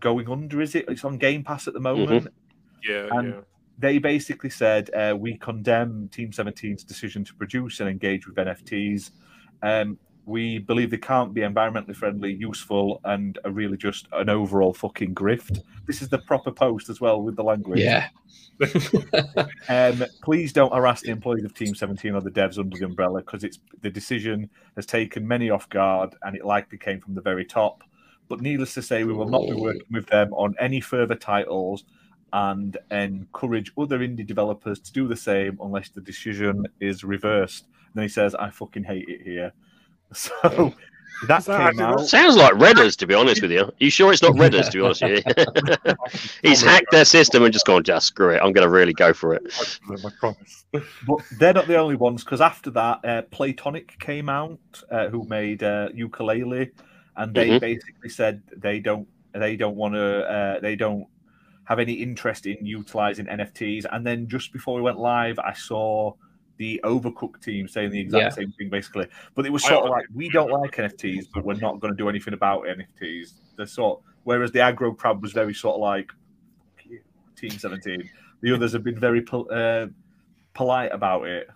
going 0.00 0.28
under. 0.28 0.60
Is 0.60 0.74
it? 0.74 0.86
It's 0.88 1.04
on 1.04 1.18
Game 1.18 1.44
Pass 1.44 1.68
at 1.68 1.74
the 1.74 1.80
moment 1.80 2.28
Yeah, 2.86 3.08
And- 3.12 3.28
yeah. 3.28 3.40
they 3.78 3.98
basically 3.98 4.50
said 4.50 4.90
uh, 4.94 5.14
we 5.16 5.36
condemn 5.38 6.08
Team 6.08 6.30
17's 6.30 6.84
decision 6.84 7.24
to 7.24 7.34
produce 7.34 7.80
and 7.80 7.88
engage 7.88 8.26
with 8.26 8.36
NFTs. 8.36 9.10
Um, 9.62 9.98
we 10.24 10.58
believe 10.58 10.90
they 10.90 10.98
can't 10.98 11.34
be 11.34 11.40
environmentally 11.40 11.96
friendly, 11.96 12.32
useful, 12.32 13.00
and 13.04 13.38
are 13.44 13.50
really 13.50 13.76
just 13.76 14.06
an 14.12 14.28
overall 14.28 14.72
fucking 14.72 15.14
grift. 15.14 15.60
This 15.86 16.00
is 16.00 16.08
the 16.08 16.18
proper 16.18 16.52
post 16.52 16.88
as 16.88 17.00
well 17.00 17.20
with 17.22 17.36
the 17.36 17.44
language. 17.44 17.80
Yeah. 17.80 18.08
Um, 19.68 20.04
please 20.22 20.52
don't 20.52 20.72
harass 20.72 21.00
the 21.00 21.10
employees 21.10 21.44
of 21.44 21.54
Team 21.54 21.74
17 21.74 22.14
or 22.14 22.20
the 22.20 22.30
devs 22.30 22.58
under 22.58 22.76
the 22.76 22.84
umbrella 22.84 23.20
because 23.20 23.42
it's 23.42 23.58
the 23.80 23.90
decision 23.90 24.48
has 24.76 24.86
taken 24.86 25.26
many 25.26 25.50
off 25.50 25.68
guard 25.68 26.14
and 26.22 26.36
it 26.36 26.44
likely 26.44 26.78
came 26.78 27.00
from 27.00 27.14
the 27.14 27.20
very 27.20 27.44
top. 27.44 27.82
But 28.28 28.40
needless 28.40 28.74
to 28.74 28.82
say, 28.82 29.04
we 29.04 29.12
will 29.12 29.28
not 29.28 29.46
be 29.46 29.54
working 29.54 29.82
with 29.90 30.06
them 30.06 30.32
on 30.34 30.54
any 30.60 30.80
further 30.80 31.14
titles 31.14 31.84
and 32.32 32.76
encourage 32.90 33.72
other 33.76 33.98
indie 33.98 34.26
developers 34.26 34.78
to 34.80 34.92
do 34.92 35.08
the 35.08 35.16
same 35.16 35.58
unless 35.60 35.88
the 35.88 36.00
decision 36.00 36.66
is 36.80 37.04
reversed. 37.04 37.64
And 37.64 37.94
then 37.94 38.02
he 38.04 38.08
says, 38.08 38.34
I 38.34 38.50
fucking 38.50 38.84
hate 38.84 39.08
it 39.08 39.22
here. 39.22 39.52
So 41.22 41.28
that 41.28 41.38
Is 41.40 41.46
that 41.46 41.74
came 41.74 41.80
out. 41.80 42.00
Sounds 42.00 42.34
like 42.34 42.52
Redders, 42.54 42.96
to 42.96 43.06
be 43.06 43.14
honest 43.14 43.42
with 43.42 43.52
you. 43.52 43.62
Are 43.62 43.72
you 43.78 43.90
sure 43.90 44.12
it's 44.12 44.22
not 44.22 44.32
Redders, 44.36 44.70
to 44.70 44.78
be 44.78 44.80
honest 44.80 45.02
with 45.02 45.24
you? 45.24 45.94
He's 46.42 46.62
hacked 46.62 46.90
their 46.90 47.04
system 47.04 47.44
and 47.44 47.52
just 47.52 47.64
gone, 47.64 47.84
just 47.84 48.08
screw 48.08 48.30
it. 48.30 48.40
I'm 48.42 48.52
going 48.52 48.66
to 48.66 48.68
really 48.68 48.92
go 48.92 49.12
for 49.12 49.32
it. 49.34 49.42
I 49.88 50.10
promise. 50.18 50.64
But 50.72 51.20
they're 51.38 51.52
not 51.52 51.68
the 51.68 51.76
only 51.76 51.94
ones 51.94 52.24
because 52.24 52.40
after 52.40 52.70
that, 52.72 53.04
uh, 53.04 53.22
Playtonic 53.30 53.96
came 54.00 54.28
out, 54.28 54.58
uh, 54.90 55.08
who 55.10 55.24
made 55.28 55.62
uh, 55.62 55.90
Yooka-Laylee, 55.90 56.72
and 57.16 57.32
they 57.34 57.50
Mhm. 57.50 57.60
basically 57.60 58.08
said 58.08 58.42
they 58.56 58.80
don't 58.80 59.06
they 59.32 59.56
don't 59.56 59.76
want 59.76 59.94
to 59.94 60.24
uh, 60.28 60.60
they 60.60 60.74
don't 60.74 61.06
have 61.64 61.78
any 61.78 61.92
interest 61.92 62.46
in 62.46 62.66
utilizing 62.66 63.26
NFTs. 63.26 63.86
And 63.92 64.04
then 64.04 64.26
just 64.28 64.52
before 64.52 64.74
we 64.74 64.82
went 64.82 64.98
live, 64.98 65.38
I 65.38 65.52
saw 65.52 66.14
the 66.62 66.80
Overcooked 66.84 67.42
team 67.42 67.66
saying 67.66 67.90
the 67.90 67.98
exact 68.00 68.22
Yeah. 68.22 68.28
same 68.30 68.52
thing 68.52 68.68
basically. 68.70 69.08
But 69.34 69.46
it 69.46 69.50
was 69.52 69.64
I 69.64 69.70
sort 69.70 69.84
of 69.86 69.90
like 69.90 70.06
we 70.14 70.28
don't 70.28 70.50
like 70.52 70.76
NFTs, 70.76 71.26
but 71.34 71.44
we're 71.44 71.54
not 71.54 71.80
going 71.80 71.92
to 71.92 71.96
do 71.96 72.08
anything 72.08 72.34
about 72.34 72.62
NFTs. 72.66 73.32
The 73.56 73.66
sort 73.66 74.00
whereas 74.22 74.52
the 74.52 74.60
Aggro 74.60 74.96
Crab 74.96 75.20
was 75.22 75.32
very 75.32 75.54
sort 75.54 75.74
of 75.74 75.80
like 75.80 76.10
Team 77.36 77.50
Seventeen. 77.50 78.08
The 78.42 78.54
others 78.54 78.72
have 78.72 78.84
been 78.84 78.98
very 78.98 79.22
pol- 79.22 79.48
uh, 79.52 79.86
polite 80.54 80.92
about 80.92 81.26
it. 81.26 81.48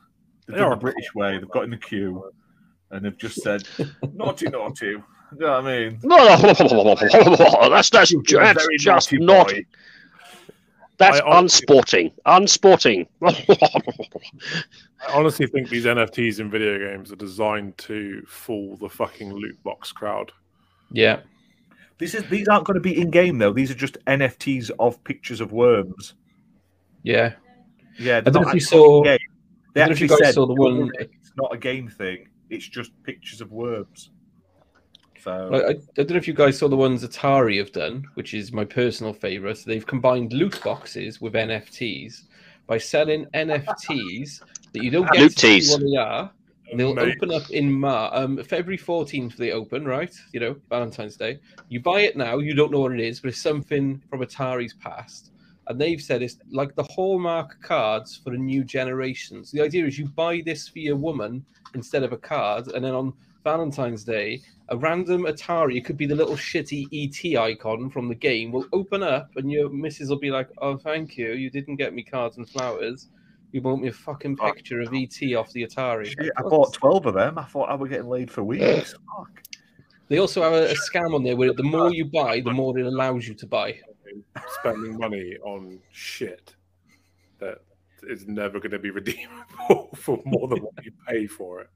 They've 0.46 0.56
They 0.56 0.60
done 0.62 0.72
are 0.72 0.76
the 0.76 0.80
British 0.80 1.14
way. 1.14 1.38
They've 1.38 1.48
got 1.48 1.64
in 1.64 1.70
the 1.70 1.76
queue 1.76 2.32
and 2.90 3.04
they've 3.04 3.16
just 3.16 3.40
said 3.42 3.62
naughty, 4.12 4.46
naughty. 4.58 4.86
You 4.86 5.02
know 5.38 5.60
what 5.60 5.66
I 5.66 5.78
mean? 5.78 5.98
that's 7.70 7.90
that's, 7.90 8.12
You're 8.12 8.40
a 8.42 8.44
that's 8.44 8.62
very 8.64 8.76
just 8.78 9.12
naughty 9.12 9.24
not. 9.24 9.52
Boy. 10.98 11.04
That's 11.04 11.20
I 11.20 11.24
honestly- 11.24 11.64
unsporting. 11.68 12.12
Unsporting. 12.26 13.06
I 13.22 15.12
honestly 15.12 15.46
think 15.46 15.68
these 15.68 15.84
NFTs 15.84 16.40
in 16.40 16.50
video 16.50 16.78
games 16.78 17.12
are 17.12 17.16
designed 17.16 17.76
to 17.78 18.22
fool 18.26 18.76
the 18.76 18.88
fucking 18.88 19.32
loot 19.32 19.62
box 19.62 19.92
crowd. 19.92 20.32
Yeah. 20.90 21.20
This 21.98 22.14
is 22.14 22.24
these 22.28 22.48
aren't 22.48 22.64
going 22.66 22.74
to 22.74 22.80
be 22.80 23.00
in 23.00 23.10
game 23.10 23.38
though. 23.38 23.52
These 23.52 23.70
are 23.70 23.74
just 23.74 23.96
NFTs 24.06 24.70
of 24.78 25.02
pictures 25.04 25.40
of 25.40 25.52
worms. 25.52 26.14
Yeah. 27.02 27.34
Yeah, 27.98 28.18
I 28.18 28.20
don't 28.30 28.42
know 28.42 28.48
if 28.48 28.54
you 28.54 28.60
saw. 28.60 29.02
game. 29.02 29.18
They 29.74 29.82
I 29.82 29.86
don't 29.86 29.90
know 29.90 29.92
if 29.94 30.00
you 30.00 30.04
actually 30.06 30.08
guys 30.24 30.28
said 30.28 30.34
saw 30.34 30.46
the 30.46 30.54
one- 30.54 30.90
It's 30.98 31.32
not 31.36 31.54
a 31.54 31.58
game 31.58 31.88
thing. 31.88 32.28
It's 32.50 32.66
just 32.68 32.90
pictures 33.02 33.40
of 33.40 33.52
worms. 33.52 34.10
So 35.26 35.50
I, 35.52 35.56
I, 35.56 35.70
I 35.70 35.74
don't 35.96 36.10
know 36.10 36.16
if 36.16 36.28
you 36.28 36.34
guys 36.34 36.56
saw 36.56 36.68
the 36.68 36.76
ones 36.76 37.04
Atari 37.04 37.58
have 37.58 37.72
done, 37.72 38.04
which 38.14 38.32
is 38.32 38.52
my 38.52 38.64
personal 38.64 39.12
favorite. 39.12 39.58
So 39.58 39.70
they've 39.70 39.86
combined 39.86 40.32
loot 40.32 40.62
boxes 40.62 41.20
with 41.20 41.32
NFTs 41.32 42.22
by 42.68 42.78
selling 42.78 43.26
NFTs 43.34 44.40
that 44.72 44.84
you 44.84 44.90
don't 44.92 45.10
get 45.10 45.22
Loot 45.22 45.36
to 45.38 45.60
see 45.60 45.72
what 45.72 45.80
they 45.80 45.96
are. 45.96 46.30
And 46.70 46.78
they'll 46.78 46.94
Mate, 46.94 47.16
open 47.16 47.32
up 47.32 47.50
in 47.50 47.72
Mar 47.72 48.10
um, 48.14 48.42
February 48.44 48.78
14th. 48.78 49.36
They 49.36 49.50
open, 49.50 49.84
right? 49.84 50.14
You 50.32 50.40
know, 50.40 50.56
Valentine's 50.68 51.16
Day. 51.16 51.40
You 51.68 51.80
buy 51.80 52.02
it 52.02 52.16
now. 52.16 52.38
You 52.38 52.54
don't 52.54 52.70
know 52.70 52.80
what 52.80 52.92
it 52.92 53.00
is, 53.00 53.18
but 53.18 53.28
it's 53.28 53.40
something 53.40 54.00
from 54.08 54.20
Atari's 54.20 54.74
past. 54.74 55.32
And 55.66 55.80
they've 55.80 56.00
said 56.00 56.22
it's 56.22 56.38
like 56.50 56.76
the 56.76 56.84
hallmark 56.84 57.60
cards 57.62 58.16
for 58.16 58.30
the 58.30 58.38
new 58.38 58.62
generations. 58.62 59.50
The 59.50 59.60
idea 59.60 59.86
is 59.86 59.98
you 59.98 60.06
buy 60.06 60.40
this 60.44 60.68
for 60.68 60.78
your 60.78 60.96
woman 60.96 61.44
instead 61.74 62.04
of 62.04 62.12
a 62.12 62.16
card, 62.16 62.68
and 62.68 62.84
then 62.84 62.94
on 62.94 63.12
Valentine's 63.46 64.02
Day, 64.02 64.42
a 64.70 64.76
random 64.76 65.22
Atari, 65.22 65.76
it 65.76 65.84
could 65.84 65.96
be 65.96 66.04
the 66.04 66.16
little 66.16 66.34
shitty 66.34 66.88
ET 66.90 67.38
icon 67.38 67.88
from 67.88 68.08
the 68.08 68.14
game, 68.16 68.50
will 68.50 68.66
open 68.72 69.04
up, 69.04 69.30
and 69.36 69.52
your 69.52 69.70
missus 69.70 70.08
will 70.08 70.18
be 70.18 70.32
like, 70.32 70.48
"Oh, 70.58 70.76
thank 70.76 71.16
you. 71.16 71.30
You 71.30 71.48
didn't 71.48 71.76
get 71.76 71.94
me 71.94 72.02
cards 72.02 72.38
and 72.38 72.50
flowers. 72.50 73.06
You 73.52 73.60
bought 73.60 73.76
me 73.76 73.86
a 73.86 73.92
fucking 73.92 74.36
picture 74.38 74.80
of 74.80 74.92
ET 74.92 75.16
off 75.36 75.52
the 75.52 75.62
Atari." 75.62 76.06
Shit, 76.06 76.32
I 76.36 76.42
bought 76.42 76.72
twelve 76.72 77.06
of 77.06 77.14
them. 77.14 77.38
I 77.38 77.44
thought 77.44 77.70
I 77.70 77.76
was 77.76 77.88
getting 77.88 78.08
laid 78.08 78.32
for 78.32 78.42
weeks. 78.42 78.96
Fuck. 79.16 79.42
They 80.08 80.18
also 80.18 80.42
have 80.42 80.52
a, 80.52 80.72
a 80.72 80.74
scam 80.74 81.14
on 81.14 81.22
there 81.22 81.36
where 81.36 81.52
the 81.52 81.62
more 81.62 81.92
you 81.92 82.06
buy, 82.06 82.40
the 82.40 82.52
more 82.52 82.76
it 82.76 82.84
allows 82.84 83.28
you 83.28 83.34
to 83.34 83.46
buy. 83.46 83.78
spending 84.58 84.98
money 84.98 85.36
on 85.44 85.78
shit 85.92 86.56
that 87.38 87.58
is 88.08 88.26
never 88.26 88.58
going 88.58 88.72
to 88.72 88.80
be 88.80 88.90
redeemable 89.00 89.90
for 89.94 90.20
more 90.24 90.48
than 90.48 90.58
what 90.64 90.84
you 90.84 90.90
pay 91.06 91.28
for 91.28 91.60
it. 91.60 91.70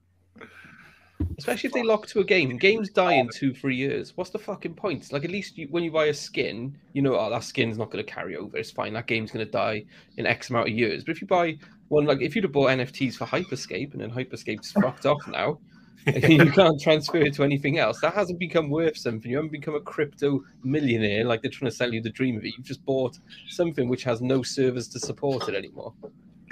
Especially 1.39 1.69
if 1.69 1.73
they 1.73 1.83
lock 1.83 2.07
to 2.09 2.21
a 2.21 2.25
game. 2.25 2.57
Games 2.57 2.91
die 2.91 3.15
in 3.15 3.29
two, 3.29 3.55
three 3.55 3.77
years. 3.77 4.17
What's 4.17 4.31
the 4.31 4.39
fucking 4.39 4.75
point? 4.75 5.13
Like, 5.13 5.25
at 5.25 5.31
least 5.31 5.57
you, 5.59 5.69
when 5.71 5.83
you 5.83 5.91
buy 5.91 6.07
a 6.07 6.15
skin, 6.15 6.77
you 6.93 7.03
know, 7.03 7.19
oh, 7.19 7.31
that 7.31 7.45
skin's 7.45 7.79
not 7.79 7.91
going 7.91 8.05
to 8.05 8.13
carry 8.13 8.37
over. 8.37 8.57
It's 8.57 8.71
fine. 8.71 8.93
That 8.93 9.07
game's 9.07 9.31
going 9.31 9.45
to 9.45 9.51
die 9.51 9.85
in 10.17 10.27
X 10.27 10.51
amount 10.51 10.69
of 10.69 10.75
years. 10.75 11.05
But 11.05 11.13
if 11.13 11.21
you 11.21 11.27
buy 11.27 11.59
one, 11.89 12.05
like, 12.05 12.21
if 12.21 12.35
you'd 12.35 12.45
have 12.45 12.53
bought 12.53 12.71
NFTs 12.71 13.15
for 13.15 13.27
Hyperscape 13.27 13.93
and 13.93 14.01
then 14.01 14.11
Hyperscape's 14.11 14.73
fucked 14.83 15.07
off 15.07 15.27
now, 15.29 15.59
you 16.07 16.51
can't 16.53 16.81
transfer 16.81 17.19
it 17.19 17.35
to 17.35 17.45
anything 17.45 17.79
else, 17.79 18.01
that 18.01 18.15
hasn't 18.15 18.39
become 18.39 18.71
worth 18.71 18.97
something. 18.97 19.31
You 19.31 19.37
haven't 19.37 19.53
become 19.53 19.75
a 19.75 19.81
crypto 19.81 20.43
millionaire 20.63 21.25
like 21.25 21.43
they're 21.43 21.51
trying 21.51 21.71
to 21.71 21.77
sell 21.77 21.93
you 21.93 22.01
the 22.01 22.11
dream 22.11 22.37
of 22.37 22.45
it. 22.45 22.55
You've 22.57 22.67
just 22.67 22.85
bought 22.87 23.19
something 23.49 23.89
which 23.89 24.05
has 24.05 24.23
no 24.23 24.43
servers 24.43 24.89
to 24.89 24.99
support 24.99 25.49
it 25.49 25.55
anymore. 25.55 25.93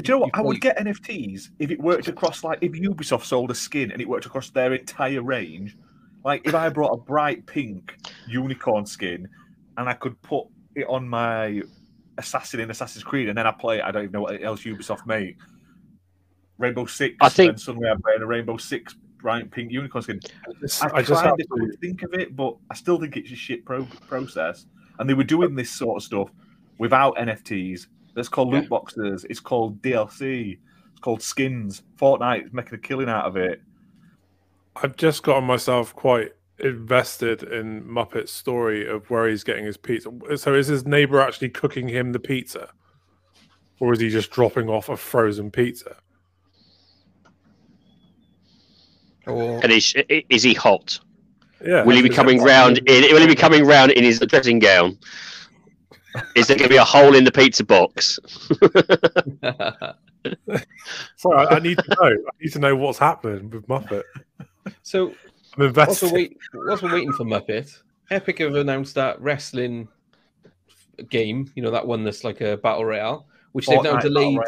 Do 0.02 0.12
you 0.12 0.14
know 0.18 0.24
what? 0.26 0.30
I 0.34 0.40
would 0.42 0.60
get 0.60 0.78
NFTs 0.78 1.50
if 1.58 1.70
it 1.70 1.80
worked 1.80 2.06
across 2.08 2.44
like 2.44 2.58
if 2.60 2.72
Ubisoft 2.72 3.24
sold 3.24 3.50
a 3.50 3.54
skin 3.54 3.90
and 3.90 4.00
it 4.00 4.08
worked 4.08 4.26
across 4.26 4.50
their 4.50 4.72
entire 4.72 5.22
range. 5.22 5.76
Like 6.24 6.46
if 6.46 6.54
I 6.54 6.68
brought 6.68 6.92
a 6.92 6.96
bright 6.96 7.46
pink 7.46 7.94
unicorn 8.28 8.86
skin 8.86 9.28
and 9.76 9.88
I 9.88 9.94
could 9.94 10.20
put 10.22 10.46
it 10.76 10.86
on 10.88 11.08
my 11.08 11.62
assassin 12.16 12.60
in 12.60 12.70
Assassin's 12.70 13.02
Creed 13.04 13.28
and 13.28 13.36
then 13.36 13.46
I 13.46 13.50
play 13.50 13.78
it, 13.78 13.84
I 13.84 13.90
don't 13.90 14.02
even 14.04 14.12
know 14.12 14.22
what 14.22 14.42
else 14.42 14.62
Ubisoft 14.62 15.06
made. 15.06 15.36
Rainbow 16.58 16.86
Six. 16.86 17.16
I 17.20 17.28
think- 17.28 17.50
and 17.50 17.60
suddenly 17.60 17.88
I'm 17.88 18.00
wearing 18.04 18.22
a 18.22 18.26
Rainbow 18.26 18.56
Six 18.56 18.94
bright 19.20 19.50
pink 19.50 19.72
unicorn 19.72 20.02
skin. 20.02 20.20
This- 20.60 20.80
I, 20.82 20.90
I 20.94 21.02
just 21.02 21.22
kind 21.22 21.26
have 21.26 21.32
of 21.34 21.70
to, 21.70 21.76
think 21.80 22.02
of 22.04 22.14
it, 22.14 22.36
but 22.36 22.56
I 22.70 22.74
still 22.74 23.00
think 23.00 23.16
it's 23.16 23.32
a 23.32 23.36
shit 23.36 23.64
pro- 23.64 23.84
process. 24.06 24.66
And 24.98 25.08
they 25.08 25.14
were 25.14 25.24
doing 25.24 25.54
this 25.54 25.70
sort 25.70 25.96
of 25.96 26.02
stuff 26.04 26.28
without 26.78 27.16
NFTs. 27.16 27.86
That's 28.18 28.28
called 28.28 28.52
loot 28.52 28.68
boxes. 28.68 29.24
It's 29.30 29.38
called 29.38 29.80
DLC. 29.80 30.58
It's 30.90 31.00
called 31.00 31.22
skins. 31.22 31.82
Fortnite 31.96 32.46
is 32.46 32.52
making 32.52 32.74
a 32.74 32.78
killing 32.78 33.08
out 33.08 33.26
of 33.26 33.36
it. 33.36 33.62
I've 34.74 34.96
just 34.96 35.22
gotten 35.22 35.44
myself 35.44 35.94
quite 35.94 36.32
invested 36.58 37.44
in 37.44 37.88
Muppet's 37.88 38.32
story 38.32 38.88
of 38.88 39.08
where 39.08 39.28
he's 39.28 39.44
getting 39.44 39.64
his 39.64 39.76
pizza. 39.76 40.10
So 40.36 40.54
is 40.54 40.66
his 40.66 40.84
neighbor 40.84 41.20
actually 41.20 41.50
cooking 41.50 41.88
him 41.88 42.10
the 42.10 42.18
pizza? 42.18 42.70
Or 43.78 43.92
is 43.92 44.00
he 44.00 44.08
just 44.08 44.32
dropping 44.32 44.68
off 44.68 44.88
a 44.88 44.96
frozen 44.96 45.52
pizza? 45.52 45.96
Or 49.26 49.60
and 49.62 49.70
is, 49.70 49.94
is 50.08 50.42
he 50.42 50.54
hot? 50.54 50.98
Yeah. 51.64 51.84
Will 51.84 51.94
he 51.94 52.02
be 52.02 52.08
coming 52.08 52.42
round? 52.42 52.78
In, 52.78 53.12
will 53.12 53.20
he 53.20 53.26
be 53.28 53.36
coming 53.36 53.64
round 53.64 53.92
in 53.92 54.02
his 54.02 54.18
dressing 54.18 54.58
gown? 54.58 54.98
Is 56.34 56.46
there 56.46 56.56
going 56.56 56.68
to 56.68 56.74
be 56.74 56.76
a 56.76 56.84
hole 56.84 57.14
in 57.14 57.24
the 57.24 57.32
pizza 57.32 57.64
box? 57.64 58.18
Sorry, 61.16 61.46
I, 61.46 61.56
I 61.56 61.58
need 61.60 61.78
to 61.78 61.96
know. 62.00 62.06
I 62.06 62.30
need 62.40 62.52
to 62.52 62.58
know 62.58 62.76
what's 62.76 62.98
happening 62.98 63.50
with 63.50 63.66
Muppet. 63.68 64.02
so 64.82 65.14
I'm 65.58 65.72
Whilst 65.72 66.02
we're, 66.02 66.12
wait, 66.12 66.36
whilst 66.54 66.82
we're 66.82 66.92
waiting 66.92 67.12
for 67.12 67.24
Muppet, 67.24 67.82
Epic 68.10 68.38
have 68.38 68.54
announced 68.54 68.94
that 68.94 69.20
wrestling 69.20 69.88
game. 71.08 71.50
You 71.54 71.62
know 71.62 71.70
that 71.70 71.86
one 71.86 72.04
that's 72.04 72.24
like 72.24 72.40
a 72.40 72.56
battle 72.56 72.84
royale, 72.84 73.26
which 73.52 73.66
they've 73.66 73.78
oh, 73.78 73.82
now 73.82 73.98
delayed. 73.98 74.38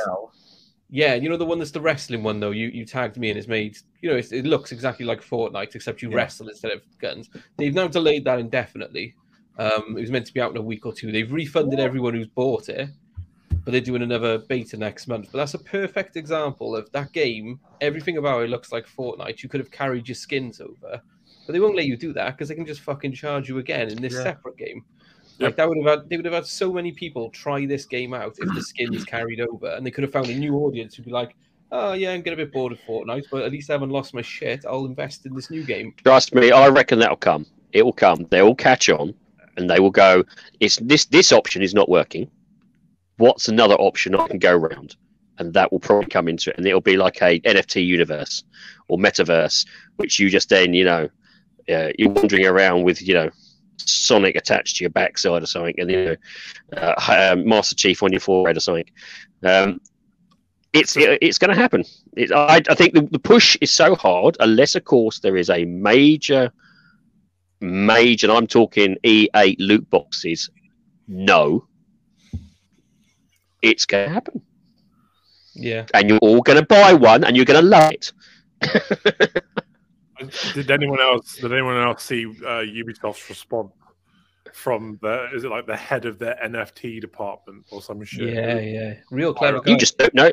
Yeah, 0.93 1.15
you 1.15 1.29
know 1.29 1.37
the 1.37 1.47
one 1.47 1.59
that's 1.59 1.71
the 1.71 1.81
wrestling 1.81 2.23
one 2.23 2.41
though. 2.41 2.51
You 2.51 2.69
you 2.69 2.85
tagged 2.85 3.17
me 3.17 3.31
and 3.31 3.39
it's 3.39 3.49
made. 3.49 3.77
You 4.03 4.11
know 4.11 4.17
it's, 4.17 4.33
it 4.33 4.45
looks 4.45 4.73
exactly 4.73 5.07
like 5.07 5.23
Fortnite 5.23 5.75
except 5.75 6.03
you 6.03 6.11
Yeah. 6.11 6.17
wrestle 6.17 6.49
instead 6.49 6.73
of 6.73 6.83
guns. 6.99 7.31
They've 7.57 7.75
now 7.75 7.89
delayed 7.89 8.25
that 8.25 8.39
indefinitely. 8.39 9.15
Um, 9.59 9.97
it 9.97 10.01
was 10.01 10.11
meant 10.11 10.27
to 10.27 10.33
be 10.35 10.41
out 10.41 10.51
in 10.53 10.57
a 10.57 10.63
week 10.63 10.87
or 10.87 10.93
two. 10.93 11.13
They've 11.13 11.31
refunded 11.31 11.81
everyone 11.81 12.15
who's 12.15 12.29
bought 12.29 12.69
it, 12.69 12.89
but 13.65 13.73
they're 13.73 13.81
doing 13.81 14.03
another 14.03 14.39
beta 14.39 14.77
next 14.77 15.07
month. 15.07 15.29
But 15.31 15.39
that's 15.39 15.55
a 15.55 15.59
perfect 15.59 16.17
example 16.17 16.75
of 16.75 16.91
that 16.93 17.13
game. 17.13 17.61
Everything 17.81 18.17
about 18.17 18.43
it 18.43 18.51
looks 18.51 18.73
like 18.73 18.87
Fortnite. 18.87 19.43
You 19.43 19.49
could 19.49 19.61
have 19.61 19.71
carried 19.71 20.09
your 20.09 20.15
skins 20.15 20.61
over, 20.61 21.03
but 21.47 21.53
they 21.53 21.61
won't 21.61 21.77
let 21.77 21.87
you 21.87 21.97
do 21.97 22.13
that 22.15 22.37
because 22.37 22.49
they 22.49 22.55
can 22.55 22.65
just 22.67 22.81
fucking 22.81 23.13
charge 23.13 23.49
you 23.49 23.59
again 23.59 23.91
in 23.91 24.01
this 24.01 24.15
Yeah. 24.15 24.23
separate 24.23 24.57
game. 24.57 24.85
Yep. 25.39 25.49
Like 25.49 25.57
that 25.57 25.69
would 25.69 25.79
have 25.85 26.01
had, 26.01 26.09
they 26.11 26.17
would 26.17 26.25
have 26.27 26.35
had 26.35 26.47
so 26.47 26.73
many 26.73 26.93
people 26.93 27.31
try 27.31 27.65
this 27.67 27.85
game 27.87 28.15
out 28.15 28.35
if 28.39 28.55
the 28.55 28.63
skins 28.63 29.05
carried 29.05 29.41
over, 29.41 29.69
and 29.69 29.85
they 29.87 29.91
could 29.91 30.05
have 30.05 30.13
found 30.13 30.29
a 30.29 30.35
new 30.35 30.55
audience 30.57 30.95
who'd 30.95 31.07
be 31.07 31.11
like, 31.13 31.35
"Oh 31.73 31.93
yeah, 31.93 32.13
I'm 32.13 32.21
getting 32.21 32.39
a 32.41 32.45
bit 32.45 32.53
bored 32.53 32.73
of 32.73 32.79
Fortnite, 32.81 33.25
but 33.31 33.43
at 33.43 33.51
least 33.53 33.71
I 33.71 33.75
haven't 33.75 33.89
lost 33.91 34.13
my 34.15 34.23
shit. 34.23 34.65
I'll 34.67 34.85
invest 34.85 35.25
in 35.27 35.35
this 35.35 35.51
new 35.51 35.65
game." 35.65 35.95
Trust 36.05 36.35
me, 36.35 36.51
I 36.51 36.69
reckon 36.69 36.99
that'll 36.99 37.17
come. 37.17 37.47
It 37.73 37.83
will 37.85 37.93
come. 37.93 38.27
They 38.31 38.43
will 38.43 38.55
catch 38.55 38.91
on, 38.91 39.15
and 39.61 39.71
they 39.71 39.81
will 39.81 39.91
go. 39.91 40.25
It's 40.59 40.77
this. 40.77 41.05
This 41.07 41.33
option 41.33 41.63
is 41.63 41.75
not 41.75 41.89
working. 41.89 42.31
What's 43.19 43.49
another 43.49 43.75
option 43.75 44.15
I 44.15 44.27
can 44.27 44.39
go 44.39 44.57
around? 44.57 44.97
And 45.39 45.55
that 45.55 45.73
will 45.73 45.79
probably 45.79 46.09
come 46.09 46.29
into 46.29 46.51
it, 46.51 46.59
and 46.59 46.67
it'll 46.67 46.81
be 46.81 46.97
like 46.97 47.23
a 47.23 47.41
NFT 47.41 47.85
universe 47.85 48.45
or 48.89 48.99
metaverse, 48.99 49.67
which 49.97 50.19
you 50.19 50.29
just 50.29 50.51
then, 50.51 50.75
you 50.75 50.85
know, 50.85 51.09
uh, 51.71 51.91
you're 51.99 52.11
wandering 52.11 52.47
around 52.47 52.83
with, 52.83 53.01
you 53.01 53.15
know, 53.15 53.31
Sonic 53.79 54.37
attached 54.37 54.77
to 54.77 54.85
your 54.85 54.91
backside 54.91 55.43
or 55.43 55.47
something, 55.47 55.75
and 55.79 55.91
you 55.91 56.05
know, 56.05 56.17
uh, 56.77 57.33
um, 57.33 57.47
Master 57.47 57.75
Chief 57.75 58.03
on 58.03 58.13
your 58.13 58.21
forehead 58.21 58.57
or 58.57 58.61
something. 58.61 58.85
Um, 59.43 59.81
it's 60.73 60.97
it, 60.97 61.19
it's 61.21 61.39
going 61.39 61.55
to 61.55 61.61
happen. 61.61 61.85
It, 62.17 62.31
I, 62.33 62.61
I 62.69 62.75
think 62.75 62.95
the, 62.95 63.03
the 63.03 63.19
push 63.19 63.57
is 63.61 63.71
so 63.71 63.95
hard, 63.95 64.37
unless 64.41 64.75
of 64.75 64.85
course 64.85 65.21
there 65.21 65.37
is 65.37 65.51
a 65.51 65.65
major, 65.65 66.53
major. 67.61 68.29
And 68.29 68.37
I'm 68.37 68.47
talking 68.47 68.97
EA 69.05 69.57
loot 69.59 69.89
boxes. 69.91 70.51
No, 71.07 71.67
it's 73.63 73.85
going 73.85 74.09
to 74.09 74.13
happen, 74.15 74.43
Yeah, 75.55 75.87
and 75.95 76.09
you're 76.09 76.19
all 76.19 76.41
going 76.41 76.59
to 76.59 76.67
buy 76.67 76.93
one, 76.93 77.25
and 77.25 77.37
you're 77.37 77.45
going 77.45 77.61
to 77.61 77.67
love 77.67 77.93
it. 77.93 78.13
Did 80.55 80.71
anyone 80.71 81.01
else? 81.01 81.37
Did 81.37 81.53
anyone 81.53 81.77
else 81.77 82.05
see 82.05 82.27
uh, 82.27 82.63
Ubisoft's 82.63 83.29
response 83.29 83.73
from 84.53 84.99
the? 85.03 85.31
Is 85.35 85.45
it 85.45 85.51
like 85.51 85.67
the 85.67 85.77
head 85.77 86.05
of 86.05 86.19
their 86.19 86.39
NFT 86.45 87.01
department 87.01 87.65
or 87.71 87.83
some 87.83 88.05
shit? 88.05 88.35
yeah, 88.35 88.59
yeah. 88.59 88.95
Real 89.11 89.33
clever. 89.33 89.59
You 89.67 89.75
guy. 89.75 89.79
just 89.79 89.99
don't 89.99 90.15
know. 90.15 90.31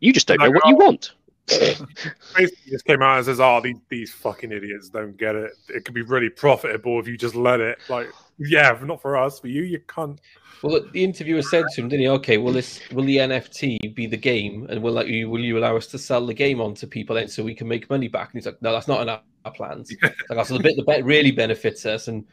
You 0.00 0.12
just 0.12 0.26
don't 0.26 0.40
know 0.40 0.50
what 0.50 0.66
you 0.66 0.76
want. 0.76 1.12
Basically, 1.48 2.70
just 2.70 2.84
came 2.84 3.02
out 3.02 3.16
and 3.16 3.26
says, 3.26 3.40
"Oh, 3.40 3.60
these, 3.62 3.78
these 3.88 4.12
fucking 4.12 4.52
idiots 4.52 4.90
don't 4.90 5.16
get 5.16 5.34
it. 5.34 5.52
It 5.68 5.84
could 5.84 5.94
be 5.94 6.02
really 6.02 6.28
profitable 6.28 7.00
if 7.00 7.08
you 7.08 7.16
just 7.16 7.34
let 7.34 7.60
it." 7.60 7.78
Like, 7.88 8.08
yeah, 8.38 8.78
not 8.84 9.00
for 9.00 9.16
us, 9.16 9.40
for 9.40 9.48
you, 9.48 9.62
you 9.62 9.80
can't. 9.88 10.20
Well, 10.62 10.80
the 10.92 11.04
interviewer 11.04 11.42
said 11.42 11.64
to 11.74 11.80
him, 11.80 11.88
didn't 11.88 12.02
he? 12.02 12.08
Okay, 12.08 12.36
will 12.36 12.52
this 12.52 12.80
will 12.90 13.04
the 13.04 13.16
NFT 13.16 13.94
be 13.94 14.06
the 14.06 14.16
game, 14.16 14.66
and 14.68 14.82
will 14.82 14.92
like 14.92 15.06
you 15.06 15.30
will 15.30 15.40
you 15.40 15.58
allow 15.58 15.76
us 15.76 15.86
to 15.88 15.98
sell 15.98 16.24
the 16.26 16.34
game 16.34 16.60
on 16.60 16.74
to 16.74 16.86
people 16.86 17.16
then 17.16 17.28
so 17.28 17.42
we 17.42 17.54
can 17.54 17.68
make 17.68 17.88
money 17.88 18.08
back? 18.08 18.30
And 18.32 18.40
he's 18.40 18.46
like, 18.46 18.60
no, 18.60 18.72
that's 18.72 18.88
not 18.88 19.00
in 19.02 19.08
our, 19.08 19.22
our 19.44 19.52
plans. 19.52 19.90
like, 20.30 20.46
so 20.46 20.56
the 20.56 20.62
bit 20.62 20.76
that 20.86 21.04
really 21.04 21.30
benefits 21.30 21.86
us 21.86 22.08
and 22.08 22.24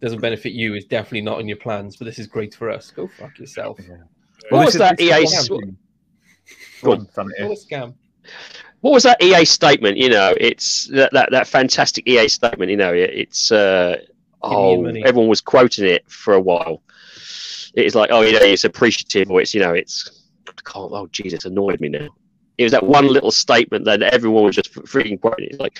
doesn't 0.00 0.20
benefit 0.20 0.52
you 0.52 0.74
is 0.74 0.84
definitely 0.84 1.22
not 1.22 1.40
in 1.40 1.48
your 1.48 1.56
plans. 1.58 1.96
But 1.96 2.06
this 2.06 2.18
is 2.18 2.26
great 2.26 2.54
for 2.54 2.70
us. 2.70 2.90
Go 2.90 3.08
fuck 3.08 3.38
yourself. 3.38 3.78
What 4.50 4.66
was 4.66 4.74
that 4.74 4.96
this 4.98 5.10
EA 5.10 5.24
what 5.24 5.28
sw- 5.28 5.48
Go 5.48 5.60
Go 6.82 6.92
on. 6.92 7.08
on, 7.16 7.32
What 7.48 7.58
a 7.58 7.60
scam. 7.60 7.94
What 8.80 8.92
was 8.92 9.04
that 9.04 9.22
EA 9.22 9.44
statement? 9.44 9.96
You 9.96 10.10
know, 10.10 10.34
it's 10.38 10.86
that 10.88 11.12
that, 11.12 11.30
that 11.30 11.46
fantastic 11.46 12.06
EA 12.06 12.28
statement. 12.28 12.70
You 12.70 12.76
know, 12.76 12.92
it, 12.92 13.10
it's 13.10 13.52
uh, 13.52 13.98
oh, 14.42 14.84
everyone 14.86 15.28
was 15.28 15.40
quoting 15.40 15.86
it 15.86 16.08
for 16.10 16.34
a 16.34 16.40
while. 16.40 16.82
It's 17.74 17.94
like, 17.94 18.10
oh, 18.12 18.20
you 18.22 18.32
know, 18.32 18.40
it's 18.42 18.64
appreciative, 18.64 19.30
or 19.30 19.40
it's 19.40 19.54
you 19.54 19.60
know, 19.60 19.72
it's 19.72 20.22
oh, 20.74 21.06
Jesus, 21.12 21.44
annoyed 21.44 21.80
me 21.80 21.88
now. 21.88 22.08
It 22.58 22.64
was 22.64 22.72
that 22.72 22.84
one 22.84 23.06
little 23.06 23.30
statement 23.30 23.84
that 23.86 24.02
everyone 24.02 24.44
was 24.44 24.56
just 24.56 24.74
freaking 24.74 25.20
quoting. 25.20 25.48
It's 25.50 25.58
like 25.58 25.78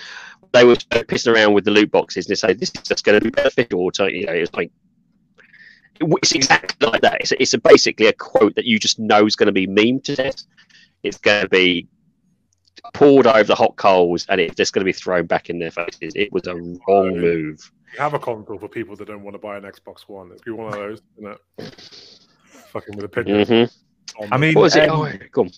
they 0.52 0.64
were 0.64 0.74
pissing 0.74 1.34
around 1.34 1.54
with 1.54 1.64
the 1.64 1.70
loot 1.70 1.90
boxes 1.90 2.26
and 2.26 2.30
they 2.30 2.34
say 2.36 2.52
this 2.54 2.72
is 2.74 2.82
just 2.82 3.04
going 3.04 3.18
to 3.18 3.24
be 3.24 3.30
beneficial. 3.30 3.90
So 3.92 4.06
you 4.06 4.26
know, 4.26 4.32
it's 4.32 4.54
like 4.54 4.70
it's 6.00 6.32
exactly 6.32 6.88
like 6.88 7.02
that. 7.02 7.20
It's, 7.20 7.32
it's 7.32 7.54
a, 7.54 7.58
basically 7.58 8.06
a 8.06 8.12
quote 8.12 8.54
that 8.54 8.64
you 8.64 8.78
just 8.78 8.98
know 8.98 9.26
is 9.26 9.36
going 9.36 9.46
to 9.46 9.52
be 9.52 9.66
meme 9.66 10.00
to 10.00 10.16
death. 10.16 10.44
It's 11.02 11.18
going 11.18 11.42
to 11.42 11.48
be 11.48 11.88
poured 12.94 13.26
over 13.26 13.44
the 13.44 13.54
hot 13.54 13.76
coals 13.76 14.26
and 14.28 14.40
it's 14.40 14.54
just 14.54 14.72
going 14.72 14.80
to 14.80 14.84
be 14.84 14.92
thrown 14.92 15.26
back 15.26 15.50
in 15.50 15.58
their 15.58 15.70
faces. 15.70 16.12
It 16.16 16.32
was 16.32 16.46
a 16.46 16.54
wrong 16.56 17.18
move. 17.18 17.70
You 17.94 18.00
have 18.00 18.14
a 18.14 18.18
console 18.18 18.58
for 18.58 18.68
people 18.68 18.96
that 18.96 19.06
don't 19.06 19.22
want 19.22 19.34
to 19.34 19.38
buy 19.38 19.56
an 19.56 19.64
Xbox 19.64 20.02
One. 20.08 20.30
It's 20.32 20.42
be 20.42 20.50
one 20.50 20.68
of 20.68 20.74
those, 20.74 21.00
isn't 21.18 21.38
it? 21.58 21.74
Fucking 22.72 22.96
with 22.96 23.04
a 23.04 23.08
pigeon. 23.08 23.44
hmm 23.46 24.32
I 24.32 24.36
mean, 24.36 24.54
What 24.54 24.62
was 24.62 24.76
it? 24.76 24.88
um, 24.88 25.00
Oh, 25.00 25.12
go 25.30 25.42
on. 25.42 25.50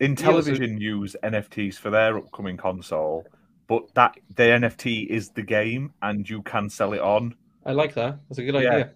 in 0.00 0.12
Yeah, 0.12 0.16
so- 0.16 0.22
television 0.24 0.80
use 0.80 1.16
NFTs 1.22 1.74
for 1.76 1.90
their 1.90 2.16
upcoming 2.16 2.56
console, 2.56 3.24
but 3.68 3.92
that 3.94 4.16
the 4.36 4.42
NFT 4.44 5.06
is 5.08 5.30
the 5.30 5.42
game 5.42 5.92
and 6.02 6.28
you 6.28 6.42
can 6.42 6.68
sell 6.70 6.92
it 6.92 7.00
on. 7.00 7.34
I 7.66 7.72
like 7.72 7.94
that. 7.94 8.18
That's 8.28 8.38
a 8.38 8.44
good 8.44 8.54
Yeah. 8.54 8.70
idea. 8.70 8.90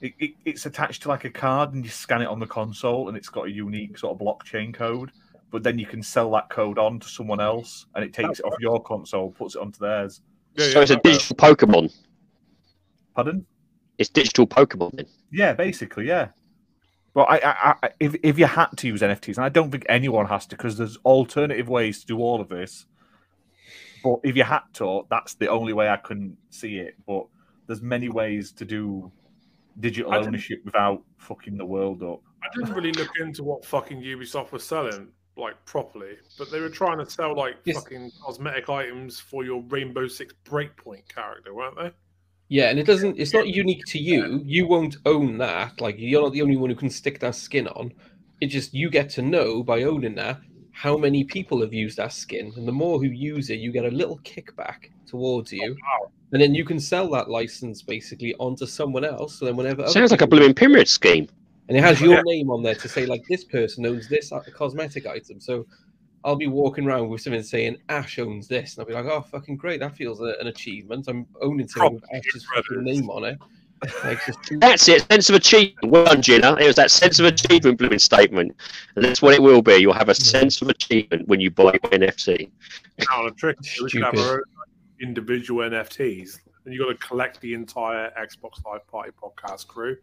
It, 0.00 0.12
it, 0.20 0.30
it's 0.44 0.64
attached 0.66 1.02
to 1.02 1.08
like 1.08 1.24
a 1.24 1.30
card 1.30 1.74
and 1.74 1.84
you 1.84 1.90
scan 1.90 2.22
it 2.22 2.26
on 2.28 2.38
the 2.38 2.46
console 2.46 3.08
and 3.08 3.16
it's 3.16 3.28
got 3.28 3.46
a 3.46 3.50
unique 3.50 3.98
sort 3.98 4.14
of 4.14 4.24
blockchain 4.24 4.72
code. 4.72 5.10
But 5.50 5.62
then 5.62 5.78
you 5.78 5.86
can 5.86 6.02
sell 6.02 6.30
that 6.32 6.50
code 6.50 6.78
on 6.78 7.00
to 7.00 7.08
someone 7.08 7.40
else 7.40 7.86
and 7.94 8.04
it 8.04 8.12
takes 8.12 8.40
it 8.40 8.44
off 8.44 8.54
your 8.60 8.82
console, 8.82 9.30
puts 9.30 9.54
it 9.54 9.62
onto 9.62 9.78
theirs. 9.78 10.20
Yeah, 10.54 10.66
so 10.66 10.70
yeah, 10.70 10.82
it's 10.82 10.90
a 10.90 10.94
that- 10.94 11.02
digital 11.02 11.36
Pokemon. 11.36 11.94
Pardon? 13.14 13.46
It's 13.96 14.10
digital 14.10 14.46
Pokemon 14.46 14.96
then. 14.96 15.06
Yeah, 15.32 15.54
basically, 15.54 16.06
yeah. 16.06 16.28
But 17.14 17.22
I, 17.22 17.36
I, 17.38 17.74
I, 17.82 17.90
if 17.98 18.14
if 18.22 18.38
you 18.38 18.46
had 18.46 18.68
to 18.76 18.86
use 18.86 19.00
NFTs, 19.00 19.38
and 19.38 19.44
I 19.44 19.48
don't 19.48 19.72
think 19.72 19.84
anyone 19.88 20.26
has 20.26 20.46
to, 20.46 20.56
because 20.56 20.76
there's 20.78 20.98
alternative 20.98 21.68
ways 21.68 22.00
to 22.00 22.06
do 22.06 22.18
all 22.18 22.40
of 22.40 22.48
this. 22.48 22.86
But 24.04 24.20
if 24.22 24.36
you 24.36 24.44
had 24.44 24.60
to, 24.74 25.02
that's 25.10 25.34
the 25.34 25.48
only 25.48 25.72
way 25.72 25.88
I 25.88 25.96
can 25.96 26.36
see 26.50 26.76
it. 26.76 26.94
But 27.06 27.26
there's 27.66 27.82
many 27.82 28.08
ways 28.08 28.52
to 28.52 28.64
do 28.64 29.10
digital 29.80 30.14
ownership 30.14 30.60
without 30.64 31.02
fucking 31.16 31.56
the 31.56 31.66
world 31.66 32.04
up. 32.04 32.20
I 32.42 32.46
didn't 32.54 32.72
really 32.72 32.92
look 32.92 33.10
into 33.18 33.42
what 33.42 33.64
fucking 33.64 34.00
Ubisoft 34.00 34.52
was 34.52 34.62
selling 34.62 35.08
like 35.38 35.62
properly, 35.64 36.16
but 36.38 36.50
they 36.50 36.60
were 36.60 36.68
trying 36.68 36.98
to 36.98 37.08
sell 37.10 37.34
like 37.36 37.56
Yes. 37.64 37.76
fucking 37.76 38.10
cosmetic 38.22 38.68
items 38.68 39.20
for 39.20 39.44
your 39.44 39.62
Rainbow 39.68 40.08
Six 40.08 40.34
Breakpoint 40.44 41.08
character, 41.08 41.54
weren't 41.54 41.76
they? 41.76 41.90
Yeah, 42.48 42.70
and 42.70 42.78
it 42.78 42.86
doesn't. 42.86 43.18
It's 43.18 43.34
not 43.34 43.46
unique 43.48 43.84
to 43.88 43.98
you. 43.98 44.42
You 44.44 44.66
won't 44.66 44.96
own 45.04 45.38
that. 45.38 45.80
Like 45.80 45.96
you're 45.98 46.22
not 46.22 46.32
the 46.32 46.42
only 46.42 46.56
one 46.56 46.70
who 46.70 46.76
can 46.76 46.90
stick 46.90 47.20
that 47.20 47.34
skin 47.34 47.68
on. 47.68 47.92
It 48.40 48.46
just 48.46 48.72
you 48.72 48.88
get 48.90 49.10
to 49.10 49.22
know 49.22 49.62
by 49.62 49.82
owning 49.82 50.14
that 50.16 50.40
how 50.72 50.96
many 50.96 51.24
people 51.24 51.60
have 51.60 51.72
used 51.74 51.96
that 51.98 52.12
skin, 52.12 52.52
and 52.56 52.66
the 52.66 52.72
more 52.72 52.98
who 53.00 53.06
use 53.08 53.50
it, 53.50 53.58
you 53.58 53.72
get 53.72 53.84
a 53.84 53.88
little 53.90 54.18
kickback 54.20 54.90
towards 55.06 55.52
you, 55.52 55.74
oh, 55.76 56.02
wow. 56.04 56.10
and 56.32 56.40
then 56.40 56.54
you 56.54 56.64
can 56.64 56.78
sell 56.78 57.10
that 57.10 57.28
license 57.28 57.82
basically 57.82 58.34
onto 58.38 58.64
someone 58.64 59.04
else. 59.04 59.38
So 59.38 59.44
then 59.46 59.56
whenever 59.56 59.86
Sounds 59.88 60.10
like 60.12 60.20
a 60.20 60.26
people- 60.26 60.38
blooming 60.38 60.54
pyramid 60.54 60.86
scheme. 60.88 61.28
And 61.68 61.76
it 61.76 61.82
has 61.82 62.00
your 62.00 62.14
Yeah. 62.14 62.22
name 62.24 62.50
on 62.50 62.62
there 62.62 62.74
to 62.74 62.88
say 62.88 63.06
like 63.06 63.22
this 63.28 63.44
person 63.44 63.86
owns 63.86 64.08
this 64.08 64.32
cosmetic 64.54 65.06
item. 65.06 65.40
So 65.40 65.66
I'll 66.24 66.36
be 66.36 66.48
walking 66.48 66.86
around 66.86 67.08
with 67.10 67.20
something 67.20 67.42
saying 67.42 67.78
Ash 67.88 68.18
owns 68.18 68.48
this, 68.48 68.74
and 68.76 68.82
I'll 68.82 68.88
be 68.88 68.94
like, 68.94 69.04
oh, 69.06 69.20
fucking 69.22 69.56
great, 69.56 69.80
that 69.80 69.96
feels 69.96 70.20
a, 70.20 70.34
an 70.40 70.48
achievement. 70.48 71.06
I'm 71.08 71.26
owning 71.40 71.68
something 71.68 71.94
with 71.94 72.04
Ash's 72.12 72.44
fucking 72.54 72.82
name 72.82 73.08
on 73.08 73.24
it. 73.24 73.38
Like, 74.02 74.18
just 74.26 74.42
two- 74.44 74.58
That's 74.58 74.88
it. 74.88 75.06
Sense 75.10 75.28
of 75.30 75.36
achievement. 75.36 75.92
Well 75.92 76.04
done, 76.06 76.20
Gina. 76.20 76.56
It 76.56 76.66
was 76.66 76.74
that 76.74 76.90
sense 76.90 77.20
of 77.20 77.26
achievement 77.26 77.78
blooming 77.78 78.00
statement. 78.00 78.56
And 78.96 79.04
that's 79.04 79.22
what 79.22 79.34
it 79.34 79.40
will 79.42 79.62
be. 79.62 79.76
You'll 79.76 79.92
have 79.92 80.08
a 80.08 80.14
sense 80.16 80.60
of 80.60 80.68
achievement 80.68 81.28
when 81.28 81.38
you 81.40 81.52
buy 81.52 81.72
NFT. 81.84 82.50
Now, 83.08 83.22
the 83.24 83.30
trick 83.36 83.56
is 83.62 83.80
we 83.80 83.88
should 83.90 84.02
have 84.02 84.14
Stupid. 84.14 84.28
our 84.28 84.34
own 84.38 84.42
like, 84.58 84.68
individual 85.08 85.70
NFTs, 85.70 86.40
and 86.64 86.74
you've 86.74 86.84
got 86.84 87.00
to 87.00 87.06
collect 87.06 87.40
the 87.40 87.54
entire 87.54 88.10
Xbox 88.20 88.64
Live 88.66 88.84
Party 88.88 89.12
podcast 89.22 89.68
crew. 89.68 89.96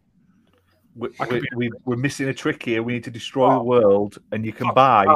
We, 0.96 1.08
we, 1.30 1.42
we, 1.54 1.70
we're 1.84 1.96
missing 1.96 2.28
a 2.28 2.34
trick 2.34 2.62
here. 2.62 2.82
We 2.82 2.94
need 2.94 3.04
to 3.04 3.10
destroy 3.10 3.52
the 3.54 3.62
world, 3.62 4.18
and 4.32 4.44
you 4.44 4.52
can 4.52 4.72
buy. 4.74 5.06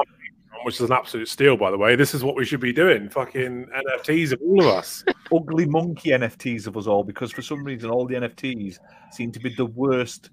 Which 0.64 0.74
is 0.74 0.82
an 0.82 0.92
absolute 0.92 1.28
steal, 1.28 1.56
by 1.56 1.70
the 1.70 1.78
way. 1.78 1.96
This 1.96 2.14
is 2.14 2.22
what 2.22 2.36
we 2.36 2.44
should 2.44 2.60
be 2.60 2.72
doing. 2.72 3.08
Fucking 3.08 3.66
NFTs 3.66 4.32
of 4.32 4.42
all 4.42 4.60
of 4.60 4.66
us. 4.66 5.02
ugly 5.34 5.66
monkey 5.66 6.10
NFTs 6.10 6.66
of 6.66 6.76
us 6.76 6.86
all 6.86 7.04
because 7.04 7.30
for 7.30 7.42
some 7.42 7.64
reason 7.64 7.90
all 7.90 8.06
the 8.06 8.14
NFTs 8.14 8.78
seem 9.10 9.32
to 9.32 9.40
be 9.40 9.54
the 9.54 9.66
worst 9.66 10.30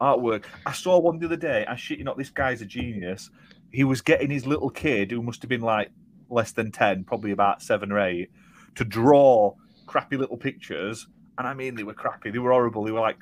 artwork. 0.00 0.44
I 0.64 0.72
saw 0.72 0.98
one 0.98 1.18
the 1.18 1.26
other 1.26 1.36
day. 1.36 1.64
I 1.66 1.76
shit 1.76 1.98
you 1.98 2.04
not, 2.04 2.16
this 2.16 2.30
guy's 2.30 2.62
a 2.62 2.66
genius. 2.66 3.30
He 3.70 3.84
was 3.84 4.00
getting 4.00 4.30
his 4.30 4.46
little 4.46 4.70
kid, 4.70 5.10
who 5.10 5.22
must 5.22 5.42
have 5.42 5.48
been 5.48 5.60
like 5.60 5.90
less 6.30 6.52
than 6.52 6.70
ten, 6.70 7.04
probably 7.04 7.32
about 7.32 7.62
seven 7.62 7.92
or 7.92 8.00
eight, 8.00 8.30
to 8.76 8.84
draw 8.84 9.54
crappy 9.86 10.16
little 10.16 10.36
pictures. 10.36 11.06
And 11.38 11.46
I 11.46 11.54
mean, 11.54 11.74
they 11.74 11.82
were 11.82 11.94
crappy. 11.94 12.30
They 12.30 12.38
were 12.38 12.52
horrible. 12.52 12.84
They 12.84 12.92
were 12.92 13.00
like 13.00 13.18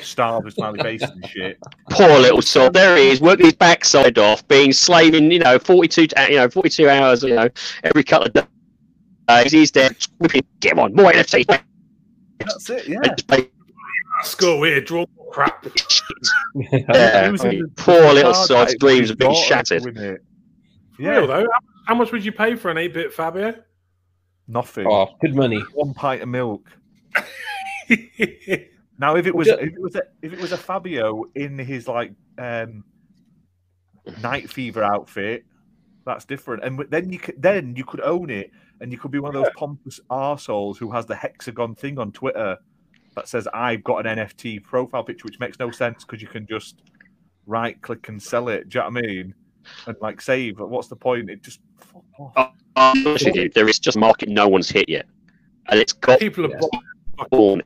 stars 0.00 0.44
with 0.44 0.54
smiley 0.54 0.80
faces 0.80 1.10
and 1.10 1.26
shit. 1.28 1.58
Poor 1.90 2.18
little 2.18 2.42
sod. 2.42 2.72
There 2.72 2.96
he 2.96 3.10
is, 3.10 3.20
working 3.20 3.46
his 3.46 3.54
backside 3.54 4.18
off, 4.18 4.46
being 4.48 4.72
slaving, 4.72 5.30
you 5.30 5.38
know, 5.38 5.58
42, 5.58 6.08
uh, 6.16 6.26
you 6.28 6.36
know, 6.36 6.48
42 6.48 6.88
hours, 6.88 7.22
you 7.22 7.34
know, 7.34 7.48
every 7.84 8.02
couple 8.04 8.28
of 8.34 8.46
days. 9.28 9.52
He's 9.52 9.70
there, 9.70 9.90
whipping, 10.18 10.42
get 10.60 10.78
on, 10.78 10.94
more 10.94 11.12
NFTs. 11.12 11.46
That's 12.40 12.70
it. 12.70 12.88
Yeah. 12.88 12.98
And 13.02 13.16
just 13.16 13.50
Let's 14.18 14.34
go 14.36 14.62
here, 14.62 14.80
draw 14.80 15.06
crap. 15.30 15.66
Yeah, 16.54 17.28
Losing 17.30 17.48
I 17.48 17.52
mean, 17.54 17.72
poor 17.76 18.12
little 18.12 18.32
card 18.32 18.46
sod's 18.46 18.72
back 18.74 18.78
dreams 18.80 19.10
with 19.10 19.10
have 19.10 19.18
been 19.18 19.34
shattered. 19.34 19.84
with 19.84 19.96
it. 19.98 20.22
Real 20.98 21.12
Yeah, 21.12 21.26
though. 21.26 21.40
How, 21.50 21.58
how 21.86 21.94
much 21.96 22.12
would 22.12 22.24
you 22.24 22.30
pay 22.32 22.54
for 22.54 22.70
an 22.70 22.78
8 22.78 22.94
bit 22.94 23.12
Fabio? 23.12 23.54
nothing. 24.46 24.86
oh, 24.86 25.08
good 25.20 25.34
money. 25.34 25.60
One 25.74 25.94
pint 25.94 26.22
of 26.22 26.28
milk. 26.28 26.70
Now, 28.98 29.16
if 29.16 29.26
it 29.26 29.34
was 29.34 29.48
if 29.48 29.60
it 29.60 29.80
was 29.80 29.96
a, 29.96 30.02
if 30.22 30.32
it 30.32 30.40
was 30.40 30.52
a 30.52 30.56
Fabio 30.56 31.24
in 31.34 31.58
his 31.58 31.88
like 31.88 32.12
um, 32.38 32.84
night 34.22 34.50
fever 34.50 34.82
outfit, 34.82 35.44
that's 36.06 36.24
different. 36.24 36.64
And 36.64 36.84
then 36.90 37.10
you 37.10 37.18
could 37.18 37.40
then 37.40 37.74
you 37.76 37.84
could 37.84 38.00
own 38.00 38.30
it, 38.30 38.50
and 38.80 38.92
you 38.92 38.98
could 38.98 39.10
be 39.10 39.18
one 39.18 39.34
of 39.34 39.42
those 39.42 39.52
pompous 39.56 40.00
arseholes 40.10 40.76
who 40.76 40.90
has 40.92 41.06
the 41.06 41.16
hexagon 41.16 41.74
thing 41.74 41.98
on 41.98 42.12
Twitter 42.12 42.56
that 43.16 43.28
says 43.28 43.48
I've 43.52 43.82
got 43.84 44.06
an 44.06 44.18
NFT 44.18 44.62
profile 44.62 45.04
picture, 45.04 45.24
which 45.24 45.40
makes 45.40 45.58
no 45.58 45.70
sense 45.70 46.04
because 46.04 46.22
you 46.22 46.28
can 46.28 46.46
just 46.46 46.82
right 47.46 47.80
click 47.82 48.08
and 48.08 48.22
sell 48.22 48.48
it. 48.48 48.68
Do 48.68 48.78
you 48.78 48.84
know 48.84 48.90
what 48.90 49.04
I 49.04 49.06
mean? 49.06 49.34
And 49.86 49.96
like 50.00 50.20
save. 50.20 50.60
What's 50.60 50.88
the 50.88 50.96
point? 50.96 51.30
It 51.30 51.42
just 51.42 51.60
fuck 51.78 52.04
off. 52.18 52.32
Oh. 52.36 52.48
I'm 52.76 53.06
honest 53.06 53.26
with 53.26 53.36
you, 53.36 53.48
there 53.50 53.68
is 53.68 53.78
just 53.78 53.96
market 53.96 54.28
no 54.28 54.48
one's 54.48 54.68
hit 54.68 54.88
yet. 54.88 55.06
And 55.68 55.78
it's 55.78 55.92
got 55.92 56.18
People 56.18 56.46
are 56.46 56.50
Yeah. 56.50 57.26
born. 57.30 57.62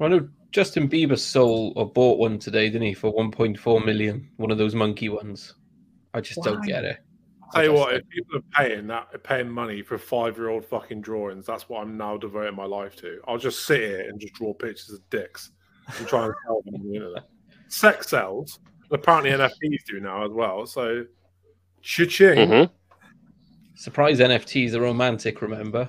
I 0.00 0.08
know 0.08 0.28
Justin 0.52 0.88
Bieber 0.88 1.18
sold 1.18 1.74
or 1.76 1.90
bought 1.90 2.18
one 2.18 2.38
today, 2.38 2.66
didn't 2.68 2.86
he, 2.86 2.94
for 2.94 3.12
1.4 3.12 3.84
million? 3.84 4.28
One 4.36 4.50
of 4.50 4.58
those 4.58 4.74
monkey 4.74 5.08
ones. 5.08 5.54
I 6.14 6.20
just 6.20 6.42
don't 6.42 6.64
get 6.64 6.84
it. 6.84 6.98
Tell 7.52 7.64
you 7.64 7.72
what, 7.72 7.94
if 7.94 8.08
people 8.08 8.38
are 8.38 8.42
paying 8.64 8.86
that, 8.88 9.22
paying 9.22 9.48
money 9.48 9.80
for 9.82 9.96
five-year-old 9.98 10.64
fucking 10.64 11.00
drawings, 11.00 11.46
that's 11.46 11.68
what 11.68 11.82
I'm 11.82 11.96
now 11.96 12.16
devoting 12.16 12.56
my 12.56 12.64
life 12.64 12.96
to. 12.96 13.20
I'll 13.28 13.38
just 13.38 13.66
sit 13.66 13.80
here 13.80 14.00
and 14.08 14.20
just 14.20 14.34
draw 14.34 14.52
pictures 14.52 14.90
of 14.92 15.08
dicks 15.10 15.52
and 15.98 16.08
try 16.08 16.24
and 16.24 16.34
sell 16.44 16.60
them 16.64 16.74
on 16.74 16.88
the 16.88 16.94
internet. 16.94 17.28
Sex 17.68 18.08
sells. 18.08 18.58
Apparently, 18.90 19.30
NFTs 19.30 19.84
do 19.88 20.00
now 20.00 20.24
as 20.24 20.32
well. 20.32 20.66
So, 20.66 21.04
cha-ching. 21.82 22.48
Mhm. 22.48 22.70
Surprise 23.74 24.20
NFTs 24.20 24.74
are 24.74 24.80
romantic, 24.80 25.40
remember? 25.42 25.88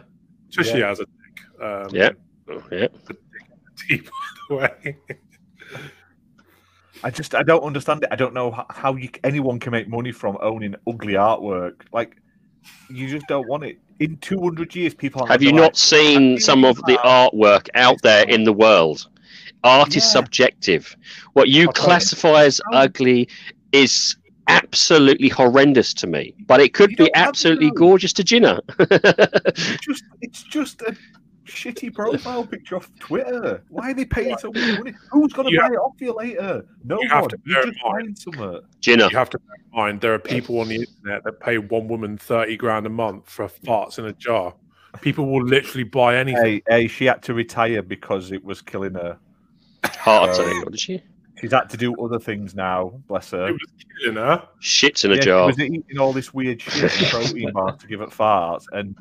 So 0.50 0.62
she 0.62 0.78
Yeah. 0.80 0.90
has 0.90 1.00
a 1.00 1.06
dick. 1.06 1.62
Um, 1.62 1.90
Yeah. 1.92 2.10
Oh, 2.50 2.64
yeah. 2.72 2.88
NFT, 3.78 4.06
by 4.06 4.12
the 4.50 4.56
way. 4.56 4.98
I 7.04 7.12
just 7.12 7.36
I 7.36 7.44
don't 7.44 7.64
understand 7.64 8.04
it. 8.04 8.10
I 8.12 8.16
don't 8.16 8.34
know 8.34 8.66
how 8.70 8.96
you 8.96 9.10
anyone 9.24 9.60
can 9.60 9.72
make 9.72 9.88
money 9.88 10.12
from 10.12 10.38
owning 10.42 10.76
ugly 10.88 11.14
artwork. 11.14 11.82
Like 11.94 12.18
you 12.90 13.08
just 13.08 13.28
don't 13.28 13.48
want 13.48 13.64
it. 13.64 13.80
In 14.00 14.18
200 14.18 14.76
years, 14.76 14.94
people 14.94 15.26
Have 15.26 15.42
you 15.42 15.52
gonna 15.52 15.62
not 15.62 15.74
like, 15.74 15.78
seen 15.78 16.40
some 16.40 16.64
of 16.64 16.78
the 16.86 17.00
artwork 17.04 17.68
out 17.76 17.98
there 18.04 18.28
in 18.28 18.44
the 18.44 18.54
world? 18.54 19.08
Art 19.64 19.96
is 19.96 20.10
subjective. 20.10 20.96
What 21.34 21.50
you 21.50 21.68
I'll 21.68 21.74
tell 21.74 21.84
you. 21.84 21.88
classify 21.88 22.44
as 22.44 22.62
ugly 22.74 23.28
is 23.72 24.16
absolutely 24.48 25.30
horrendous 25.30 25.94
to 25.96 26.08
me, 26.08 26.34
but 26.46 26.60
it 26.62 26.74
could 26.74 26.92
You 26.92 26.98
be 26.98 27.04
don't 27.06 27.14
to 27.14 27.20
absolutely 27.20 27.72
gorgeous 27.72 28.14
to 28.14 28.24
Gina. 28.24 28.62
It's 28.80 29.78
just 29.86 30.04
it's 30.22 30.44
just 30.44 30.82
a 30.84 30.96
shitty 31.48 31.94
profile 31.94 32.46
picture 32.46 32.76
off 32.76 32.90
Twitter. 33.00 33.64
Why 33.70 33.92
are 33.92 33.94
they 33.94 34.06
paying 34.06 34.38
so 34.38 34.52
much 34.52 34.78
money? 34.78 34.94
Who's 35.12 35.34
gonna 35.34 35.50
You 35.50 35.58
buy 35.60 35.64
have- 35.66 35.74
it 35.74 35.78
off 35.78 35.96
you 36.00 36.14
later? 36.14 36.66
No 36.84 37.02
you 37.02 37.10
have 37.10 37.22
one. 37.22 37.30
to 37.32 37.40
You're 37.46 37.56
bear 37.64 37.72
just 37.72 37.78
in 37.86 37.92
buying 37.92 38.16
something. 38.16 38.62
Gina, 38.82 39.10
You 39.10 39.18
have 39.18 39.30
to 39.32 39.40
bear 39.40 39.56
in 39.56 39.78
mind 39.78 40.02
there 40.02 40.14
are 40.14 40.20
people 40.20 40.60
on 40.60 40.68
the 40.68 40.76
internet 40.76 41.24
that 41.24 41.40
pay 41.40 41.58
one 41.58 41.88
woman 41.88 42.18
thirty 42.18 42.58
grand 42.58 42.86
a 42.86 42.90
month 42.90 43.30
for 43.30 43.48
farts 43.48 43.98
in 44.00 44.06
a 44.06 44.14
jar. 44.14 44.54
People 45.02 45.28
will 45.28 45.44
literally 45.44 45.84
buy 45.84 46.18
anything. 46.18 46.44
Hey, 46.44 46.62
hey, 46.68 46.88
she 46.88 47.06
had 47.06 47.22
to 47.24 47.34
retire 47.34 47.82
because 47.82 48.32
it 48.32 48.44
was 48.44 48.62
killing 48.62 48.94
her. 48.96 49.18
heart 49.86 50.32
attack, 50.32 50.64
what 50.64 50.72
did 50.72 50.80
she? 50.80 51.02
She's 51.40 51.52
had 51.52 51.70
to 51.70 51.78
do 51.78 51.94
other 52.04 52.18
things 52.20 52.56
now. 52.56 53.00
Bless 53.08 53.30
her. 53.32 53.50
It 53.50 53.52
was 53.52 53.86
killing 54.02 54.16
her. 54.18 54.48
Shits 54.60 55.06
in 55.06 55.12
a 55.12 55.16
Yeah, 55.16 55.22
jar. 55.22 55.52
She 55.54 55.62
was 55.64 55.70
eating 55.72 56.00
all 56.00 56.12
this 56.14 56.34
weird 56.34 56.60
shit 56.62 56.92
protein 57.12 57.52
bars 57.52 57.78
to 57.80 57.86
give 57.88 58.02
it 58.02 58.10
farts, 58.10 58.64
and 58.72 58.96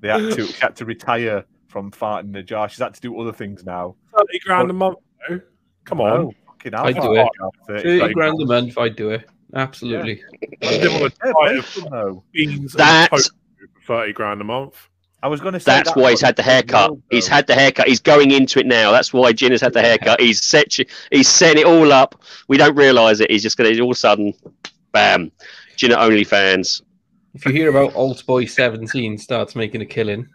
they 0.00 0.08
had 0.08 0.32
to 0.32 0.46
she 0.46 0.60
had 0.60 0.74
to 0.76 0.84
retire 0.84 1.44
from 1.68 1.90
farting 1.90 2.30
in 2.30 2.36
a 2.36 2.42
jar. 2.42 2.68
She's 2.68 2.78
had 2.78 2.94
to 2.94 3.00
do 3.00 3.18
other 3.20 3.32
things 3.32 3.64
now. 3.64 3.94
Thirty 4.16 4.38
grand 4.40 4.70
a 4.70 4.72
month. 4.74 4.98
Though. 5.28 5.40
Come 5.84 6.00
on. 6.00 6.10
Oh, 6.20 6.32
fucking 6.46 6.72
hell, 6.72 6.86
I'd 6.86 6.94
do 6.96 7.14
it. 7.14 7.28
jar, 7.38 7.50
30 7.68 7.82
30 7.82 7.98
grand. 7.98 8.14
grand 8.14 8.42
a 8.42 8.46
month, 8.46 8.78
I'd 8.78 8.96
do 8.96 9.10
it. 9.10 9.24
Absolutely. 9.54 10.22
I 10.62 10.70
live 10.76 10.92
on 10.94 11.02
a 11.02 11.04
Yeah, 11.04 11.32
diet 11.32 11.64
pay 11.74 11.88
though. 11.90 12.24
beans 12.32 12.72
That's 12.74 13.30
thirty 13.86 14.12
grand 14.12 14.40
a 14.40 14.44
month. 14.44 14.88
I 15.22 15.26
was 15.26 15.40
going 15.40 15.54
to 15.54 15.58
say 15.60 15.72
that's 15.72 15.92
that, 15.94 16.00
why 16.00 16.10
he's 16.10 16.20
had 16.20 16.36
the 16.36 16.44
haircut. 16.44 16.90
world, 16.90 17.02
He's 17.10 17.26
had 17.26 17.46
the 17.48 17.54
haircut. 17.54 17.88
He's 17.88 17.98
going 17.98 18.30
into 18.30 18.60
it 18.60 18.66
now. 18.66 18.92
That's 18.92 19.12
why 19.12 19.32
Gina's 19.32 19.60
had 19.60 19.72
the 19.72 19.80
haircut. 19.82 20.20
He's 20.20 20.40
set. 20.44 20.76
He's 21.10 21.28
setting 21.28 21.62
it 21.62 21.66
all 21.66 21.92
up. 21.92 22.22
We 22.46 22.56
don't 22.56 22.76
realise 22.76 23.18
it. 23.18 23.28
He's 23.30 23.42
just 23.42 23.56
going 23.56 23.74
to 23.74 23.80
all 23.80 23.90
of 23.90 23.96
a 23.96 23.98
sudden, 23.98 24.32
bam, 24.92 25.32
Gina 25.76 25.96
OnlyFans. 25.96 26.82
If 27.34 27.44
you 27.46 27.52
hear 27.52 27.68
about 27.70 27.96
Alt 27.96 28.24
Boy 28.26 28.44
17 28.44 29.18
starts 29.18 29.56
making 29.56 29.80
a 29.82 29.86
killing, 29.86 30.28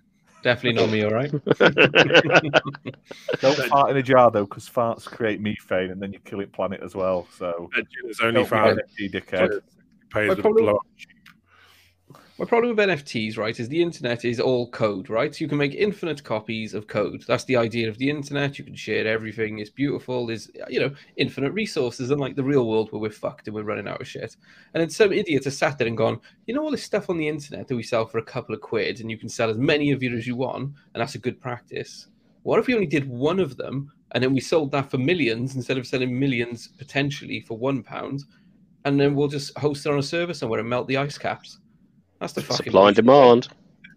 definitely 0.43 0.79
not 0.81 0.91
me, 0.91 1.03
all 1.03 1.11
right? 1.11 1.31
Don't 3.41 3.57
fart 3.69 3.89
in 3.91 3.97
a 3.97 4.03
jar 4.03 4.29
though, 4.29 4.45
because 4.45 4.69
farts 4.69 5.05
create 5.05 5.41
methane, 5.41 5.89
and 5.91 6.01
then 6.01 6.13
you 6.13 6.19
kill 6.19 6.39
it 6.41 6.51
planet 6.53 6.81
as 6.83 6.93
well. 6.95 7.27
So 7.35 7.69
And 7.75 7.87
only 8.21 8.41
be 8.43 8.47
found 8.47 8.79
dickhead. 9.09 9.61
pays 10.11 10.27
My 10.29 10.35
the 10.35 10.41
problem- 10.41 10.65
blow 10.65 10.75
up. 10.75 10.85
My 12.39 12.45
problem 12.45 12.75
with 12.75 12.89
NFTs, 12.89 13.37
right, 13.37 13.59
is 13.59 13.69
the 13.69 13.83
internet 13.83 14.25
is 14.25 14.39
all 14.39 14.67
code, 14.71 15.07
right? 15.07 15.35
So 15.35 15.43
you 15.43 15.47
can 15.47 15.59
make 15.59 15.75
infinite 15.75 16.23
copies 16.23 16.73
of 16.73 16.87
code. 16.87 17.23
That's 17.27 17.43
the 17.43 17.57
idea 17.57 17.87
of 17.87 17.99
the 17.99 18.09
internet. 18.09 18.57
You 18.57 18.65
can 18.65 18.73
share 18.73 19.05
everything. 19.05 19.59
It's 19.59 19.69
beautiful. 19.69 20.25
There's, 20.25 20.49
you 20.67 20.79
know, 20.79 20.91
infinite 21.15 21.51
resources, 21.51 22.09
unlike 22.09 22.35
the 22.35 22.43
real 22.43 22.67
world 22.67 22.91
where 22.91 22.99
we're 22.99 23.11
fucked 23.11 23.47
and 23.47 23.53
we're 23.53 23.61
running 23.61 23.87
out 23.87 24.01
of 24.01 24.07
shit. 24.07 24.35
And 24.73 24.81
then 24.81 24.89
some 24.89 25.13
idiot 25.13 25.43
has 25.43 25.55
sat 25.55 25.77
there 25.77 25.87
and 25.87 25.95
gone, 25.95 26.19
you 26.47 26.55
know, 26.55 26.63
all 26.63 26.71
this 26.71 26.81
stuff 26.81 27.07
on 27.07 27.19
the 27.19 27.27
internet 27.27 27.67
that 27.67 27.75
we 27.75 27.83
sell 27.83 28.07
for 28.07 28.17
a 28.17 28.23
couple 28.23 28.55
of 28.55 28.61
quid 28.61 28.99
and 28.99 29.11
you 29.11 29.17
can 29.17 29.29
sell 29.29 29.51
as 29.51 29.57
many 29.59 29.91
of 29.91 30.01
it 30.01 30.11
as 30.11 30.25
you 30.25 30.35
want, 30.35 30.73
and 30.93 31.01
that's 31.01 31.13
a 31.13 31.19
good 31.19 31.39
practice. 31.39 32.07
What 32.41 32.57
if 32.57 32.65
we 32.65 32.73
only 32.73 32.87
did 32.87 33.07
one 33.07 33.39
of 33.39 33.57
them 33.57 33.91
and 34.13 34.23
then 34.23 34.33
we 34.33 34.41
sold 34.41 34.71
that 34.71 34.89
for 34.89 34.97
millions 34.97 35.55
instead 35.55 35.77
of 35.77 35.85
selling 35.85 36.17
millions 36.19 36.67
potentially 36.67 37.41
for 37.41 37.59
one 37.59 37.83
pound? 37.83 38.23
And 38.85 38.99
then 38.99 39.13
we'll 39.13 39.27
just 39.27 39.55
host 39.55 39.85
it 39.85 39.91
on 39.91 39.99
a 39.99 40.03
server 40.03 40.33
somewhere 40.33 40.61
and 40.61 40.67
melt 40.67 40.87
the 40.87 40.97
ice 40.97 41.19
caps. 41.19 41.59
That's 42.23 42.31
the 42.31 42.41
fucking 42.41 42.67
Supply 42.67 42.87
and 42.87 42.95
demand. 42.95 43.49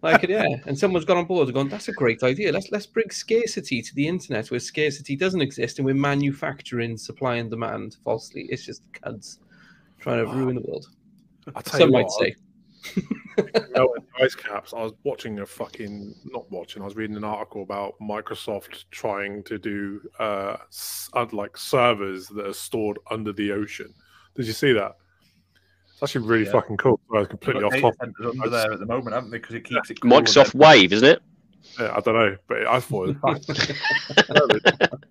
like 0.03 0.21
yeah. 0.23 0.45
And 0.65 0.77
someone's 0.77 1.05
gone 1.05 1.15
on 1.15 1.23
board 1.27 1.47
and 1.47 1.55
gone, 1.55 1.69
that's 1.69 1.87
a 1.87 1.93
great 1.93 2.23
idea. 2.23 2.51
Let's 2.51 2.69
let's 2.71 2.85
bring 2.85 3.09
scarcity 3.09 3.81
to 3.81 3.95
the 3.95 4.05
internet 4.05 4.51
where 4.51 4.59
scarcity 4.59 5.15
doesn't 5.15 5.39
exist 5.39 5.79
and 5.79 5.85
we're 5.85 5.95
manufacturing 5.95 6.97
supply 6.97 7.35
and 7.35 7.49
demand 7.49 7.95
falsely. 8.03 8.47
It's 8.49 8.65
just 8.65 8.83
cunts 8.91 9.37
trying 9.97 10.25
to 10.25 10.29
ruin 10.29 10.55
the 10.55 10.61
world. 10.61 10.87
I'll 11.55 11.61
tell 11.61 11.79
Some 11.79 11.87
you 11.87 11.93
might 11.93 12.07
what, 12.07 12.19
say. 12.19 12.35
melting 13.73 14.03
ice 14.21 14.35
caps. 14.35 14.73
I 14.73 14.83
was 14.83 14.91
watching 15.05 15.39
a 15.39 15.45
fucking 15.45 16.13
not 16.25 16.51
watching. 16.51 16.81
I 16.81 16.85
was 16.85 16.97
reading 16.97 17.15
an 17.15 17.23
article 17.23 17.63
about 17.63 17.93
Microsoft 18.01 18.83
trying 18.91 19.41
to 19.43 19.57
do 19.57 20.01
uh, 20.19 20.57
uh, 21.13 21.25
like 21.31 21.55
servers 21.55 22.27
that 22.27 22.45
are 22.45 22.51
stored 22.51 22.99
under 23.09 23.31
the 23.31 23.53
ocean. 23.53 23.93
Did 24.35 24.47
you 24.47 24.53
see 24.53 24.73
that? 24.73 24.97
It's 25.99 26.03
actually 26.03 26.27
really 26.27 26.45
Yeah. 26.45 26.51
fucking 26.51 26.77
cool. 26.77 26.99
I 27.11 27.17
was 27.19 27.27
completely 27.27 27.63
off 27.63 27.71
data 27.71 27.81
topic. 27.81 27.99
centers 28.01 28.25
under 28.35 28.49
there 28.51 28.71
at 28.71 28.79
the 28.79 28.85
moment, 28.85 29.15
haven't 29.15 29.31
they? 29.31 29.39
Because 29.39 29.55
it 29.55 29.63
keeps 29.63 29.89
it 29.89 29.99
cool 29.99 30.11
Microsoft 30.11 30.53
Wave, 30.53 30.93
isn't 30.93 31.07
it? 31.07 31.23
Yeah, 31.79 31.91
I 31.95 31.99
don't 32.01 32.13
know, 32.13 32.37
but 32.47 32.67
I 32.67 32.79
thought 32.79 33.09
it 33.09 33.17
was 33.23 33.43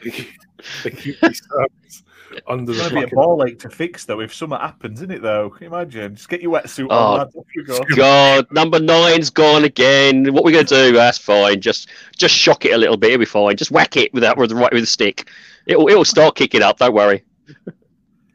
they 0.84 0.90
keep 0.90 1.20
these 1.20 1.42
servers 1.48 2.02
under 2.46 2.70
It's 2.72 2.84
the 2.84 2.90
going 2.90 3.06
be 3.06 3.10
a 3.10 3.14
ball 3.14 3.44
ache 3.44 3.58
to 3.58 3.68
fix 3.68 4.04
though 4.04 4.20
if 4.20 4.32
something 4.32 4.56
happens, 4.58 5.00
isn't 5.00 5.10
it? 5.10 5.20
Though, 5.20 5.50
Can 5.50 5.64
you 5.64 5.74
imagine. 5.74 6.14
Just 6.14 6.28
get 6.28 6.40
your 6.40 6.52
wetsuit 6.52 6.86
Oh, 6.90 7.18
on, 7.18 7.30
you 7.56 7.64
go. 7.64 7.80
God, 7.96 8.46
number 8.52 8.78
nine's 8.78 9.30
gone 9.30 9.64
again. 9.64 10.32
What 10.32 10.44
we 10.44 10.52
gonna 10.52 10.62
do? 10.64 10.90
Ah, 10.94 10.98
that's 11.10 11.18
fine. 11.18 11.60
Just 11.60 11.88
just 12.16 12.34
shock 12.36 12.64
it 12.64 12.70
a 12.72 12.78
little 12.78 12.96
bit. 12.96 13.08
It'll 13.10 13.18
be 13.18 13.24
fine. 13.26 13.56
Just 13.56 13.72
whack 13.72 13.96
it 13.96 14.14
with 14.14 14.22
that 14.22 14.38
with 14.38 14.50
the 14.50 14.56
right 14.56 14.72
with 14.72 14.84
the 14.84 14.86
stick. 14.86 15.28
It'll 15.66 15.88
it'll 15.88 16.04
start 16.04 16.36
kicking 16.36 16.62
up. 16.62 16.78
Don't 16.78 16.94
worry. 16.94 17.24
My 17.48 17.72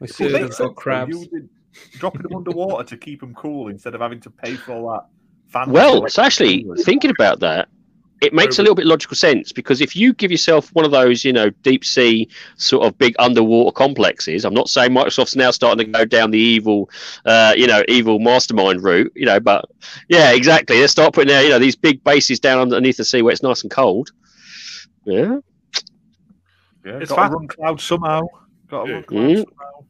makes 0.00 0.16
server's 0.18 0.58
got 0.58 0.76
crabs. 0.76 1.10
You 1.10 1.28
would- 1.32 1.48
dropping 1.92 2.22
them 2.22 2.34
underwater 2.36 2.84
to 2.84 2.96
keep 2.96 3.20
them 3.20 3.34
cool 3.34 3.68
instead 3.68 3.94
of 3.94 4.00
having 4.00 4.20
to 4.20 4.30
pay 4.30 4.54
for 4.56 4.72
all 4.72 4.92
that. 4.92 5.06
fancy 5.48 5.70
Well, 5.72 5.90
electric 5.90 6.06
it's 6.08 6.18
actually 6.18 6.62
coolers. 6.64 6.84
thinking 6.84 7.10
about 7.10 7.40
that. 7.40 7.68
It 8.22 8.32
makes 8.32 8.58
a 8.58 8.62
little 8.62 8.74
bit 8.74 8.86
logical 8.86 9.14
sense 9.14 9.52
because 9.52 9.82
if 9.82 9.94
you 9.94 10.14
give 10.14 10.30
yourself 10.30 10.70
one 10.72 10.86
of 10.86 10.90
those, 10.90 11.22
you 11.22 11.34
know, 11.34 11.50
deep 11.62 11.84
sea 11.84 12.26
sort 12.56 12.86
of 12.86 12.96
big 12.96 13.14
underwater 13.18 13.72
complexes, 13.72 14.46
I'm 14.46 14.54
not 14.54 14.70
saying 14.70 14.92
Microsoft's 14.92 15.36
now 15.36 15.50
starting 15.50 15.84
to 15.86 15.92
go 15.92 16.06
down 16.06 16.30
the 16.30 16.38
evil, 16.38 16.88
uh, 17.26 17.52
you 17.54 17.66
know, 17.66 17.82
evil 17.88 18.18
mastermind 18.18 18.82
route, 18.82 19.12
you 19.14 19.26
know, 19.26 19.38
but 19.38 19.66
yeah, 20.08 20.32
exactly. 20.32 20.80
They 20.80 20.86
start 20.86 21.12
putting 21.12 21.28
their, 21.28 21.42
you 21.42 21.50
know, 21.50 21.58
these 21.58 21.76
big 21.76 22.02
bases 22.04 22.40
down 22.40 22.58
underneath 22.58 22.96
the 22.96 23.04
sea 23.04 23.20
where 23.20 23.32
it's 23.32 23.42
nice 23.42 23.60
and 23.62 23.70
cold. 23.70 24.10
Yeah. 25.04 25.36
Yeah, 26.86 26.98
It's 26.98 27.10
got 27.10 27.16
fast- 27.16 27.32
to 27.32 27.36
run 27.36 27.48
cloud 27.48 27.80
somehow. 27.80 28.22
Got 28.70 28.84
to 28.84 28.88
Yeah. 28.88 28.94
run 28.94 29.04
cloud 29.04 29.20
Mm. 29.28 29.36
somehow. 29.36 29.84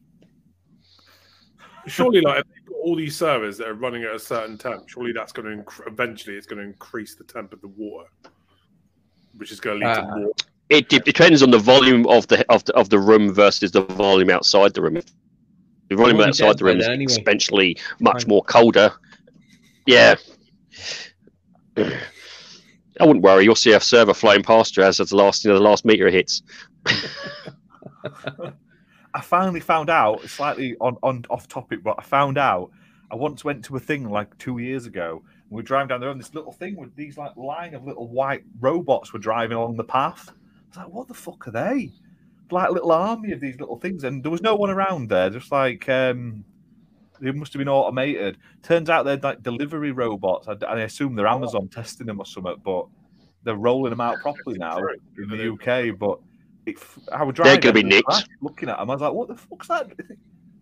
Surely 1.87 2.21
like 2.21 2.39
if 2.39 2.45
they've 2.53 2.65
got 2.65 2.75
all 2.83 2.95
these 2.95 3.15
servers 3.15 3.57
that 3.57 3.67
are 3.67 3.73
running 3.73 4.03
at 4.03 4.13
a 4.13 4.19
certain 4.19 4.57
temp 4.57 4.87
surely 4.89 5.11
that's 5.13 5.31
going 5.31 5.47
to 5.57 5.63
inc- 5.63 5.87
eventually 5.87 6.35
it's 6.35 6.45
going 6.47 6.59
to 6.61 6.65
increase 6.67 7.15
the 7.15 7.23
temp 7.23 7.53
of 7.53 7.61
the 7.61 7.67
water 7.69 8.07
which 9.37 9.51
is 9.51 9.59
going 9.59 9.79
to 9.79 9.85
lead 9.87 9.97
Ah. 9.97 10.01
to 10.15 10.19
more 10.21 10.31
It 10.69 10.89
de- 10.89 10.99
depends 10.99 11.41
on 11.43 11.51
the 11.51 11.59
volume 11.59 12.05
of 12.07 12.27
the 12.27 12.45
of 12.51 12.63
the 12.65 12.73
of 12.75 12.89
the 12.89 12.99
room 12.99 13.33
versus 13.33 13.71
the 13.71 13.81
volume 13.81 14.29
outside 14.29 14.73
the 14.73 14.81
room. 14.81 14.95
The 15.89 15.95
volume 15.95 16.19
outside 16.19 16.57
the 16.57 16.65
room 16.65 16.79
is 16.79 16.87
anyway. 16.87 17.05
exponentially 17.05 17.79
much 18.01 18.27
more 18.27 18.43
colder. 18.43 18.91
Yeah. 19.85 20.15
I 21.77 23.05
wouldn't 23.05 23.21
worry. 23.23 23.43
You'll 23.45 23.55
see 23.55 23.71
a 23.73 23.79
server 23.79 24.13
flying 24.13 24.43
past 24.43 24.75
you 24.75 24.83
as 24.83 24.97
the 24.97 25.15
last 25.15 25.45
you 25.45 25.49
know, 25.51 25.55
the 25.57 25.63
last 25.63 25.85
meter 25.85 26.09
hits. 26.09 26.41
I 29.17 29.21
finally 29.21 29.59
found 29.59 29.89
out, 29.89 30.21
slightly 30.29 30.75
on, 30.79 30.95
on 31.01 31.25
off 31.31 31.47
topic, 31.47 31.81
but 31.81 31.95
I 31.97 32.03
found 32.03 32.37
out 32.37 32.69
I 33.09 33.15
once 33.15 33.43
went 33.43 33.65
to 33.65 33.75
a 33.75 33.79
thing 33.79 34.07
like 34.07 34.37
two 34.37 34.59
years 34.59 34.85
ago. 34.85 35.23
And 35.25 35.49
we 35.49 35.55
were 35.55 35.63
driving 35.63 35.87
down 35.87 36.01
there 36.01 36.11
on 36.11 36.19
this 36.19 36.35
little 36.35 36.51
thing 36.51 36.75
with 36.75 36.95
these 36.95 37.17
like 37.17 37.35
line 37.35 37.73
of 37.73 37.83
little 37.83 38.07
white 38.09 38.43
robots 38.59 39.13
were 39.13 39.19
driving 39.19 39.57
along 39.57 39.75
the 39.75 39.83
path. 39.83 40.29
I 40.29 40.67
was 40.67 40.77
like, 40.77 40.89
what 40.89 41.07
the 41.07 41.15
fuck 41.15 41.47
are 41.47 41.51
they? 41.51 41.91
Like 42.51 42.69
a 42.69 42.71
little 42.71 42.91
army 42.91 43.31
of 43.31 43.39
these 43.39 43.59
little 43.59 43.79
things, 43.79 44.03
and 44.03 44.23
there 44.23 44.31
was 44.31 44.43
no 44.43 44.55
one 44.55 44.69
around 44.69 45.09
there. 45.09 45.31
Just 45.31 45.51
like 45.51 45.89
um, 45.89 46.45
they 47.19 47.31
must 47.31 47.53
have 47.53 47.59
been 47.59 47.69
automated. 47.69 48.37
Turns 48.61 48.87
out 48.87 49.03
they're 49.03 49.17
like 49.17 49.41
delivery 49.41 49.93
robots. 49.93 50.47
I, 50.47 50.57
I 50.63 50.81
assume 50.81 51.15
they're 51.15 51.25
Amazon 51.25 51.69
testing 51.69 52.05
them 52.05 52.19
or 52.19 52.25
something, 52.27 52.61
but 52.63 52.85
they're 53.43 53.55
rolling 53.55 53.89
them 53.89 54.01
out 54.01 54.19
properly 54.19 54.59
now 54.59 54.77
in 55.17 55.27
the 55.29 55.53
UK. 55.53 55.97
But 55.97 56.19
it, 56.67 56.77
I 57.11 57.23
was 57.23 57.35
driving. 57.35 57.59
gonna 57.59 57.73
be 57.73 57.81
and 57.81 57.89
nicked. 57.89 58.29
Looking 58.41 58.69
at 58.69 58.77
them, 58.77 58.89
I 58.89 58.93
was 58.93 59.01
like, 59.01 59.13
"What 59.13 59.27
the 59.27 59.35
fuck's 59.35 59.67
that? 59.67 59.91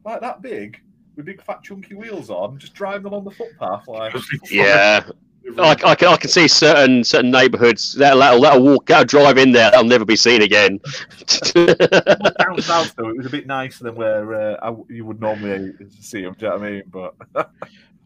Like 0.04 0.22
that 0.22 0.42
big 0.42 0.82
with 1.16 1.26
big 1.26 1.42
fat 1.42 1.64
chunky 1.64 1.96
wheels 1.96 2.30
on, 2.30 2.58
just 2.60 2.74
driving 2.74 3.08
along 3.08 3.26
the 3.26 3.32
footpath 3.32 3.88
like." 3.88 4.16
Yeah, 4.50 5.10
I, 5.58 5.76
I, 5.86 5.96
can, 5.96 6.08
I 6.10 6.18
can 6.18 6.30
see 6.30 6.48
certain 6.48 7.04
certain 7.04 7.32
neighbourhoods 7.32 7.94
that'll, 7.94 8.20
that'll, 8.20 8.42
that'll 8.42 8.64
walk, 8.64 8.88
that'll 8.88 9.06
drive 9.06 9.38
in 9.38 9.52
there, 9.52 9.72
that'll 9.72 9.86
never 9.86 10.06
be 10.06 10.16
seen 10.16 10.42
again. 10.42 10.80
Down 11.54 12.58
south 12.62 12.96
though, 12.96 13.10
it 13.10 13.18
was 13.18 13.28
a 13.28 13.30
bit 13.30 13.48
nicer 13.48 13.84
than 13.86 13.96
where 13.96 14.34
uh, 14.34 14.58
I, 14.62 14.76
you 14.90 15.06
would 15.06 15.22
normally 15.22 15.74
see 16.00 16.22
them. 16.22 16.36
Do 16.38 16.46
you 16.46 16.52
know 16.52 16.58
what 16.58 16.66
I 16.66 16.72
mean? 16.72 16.84
But 16.88 17.16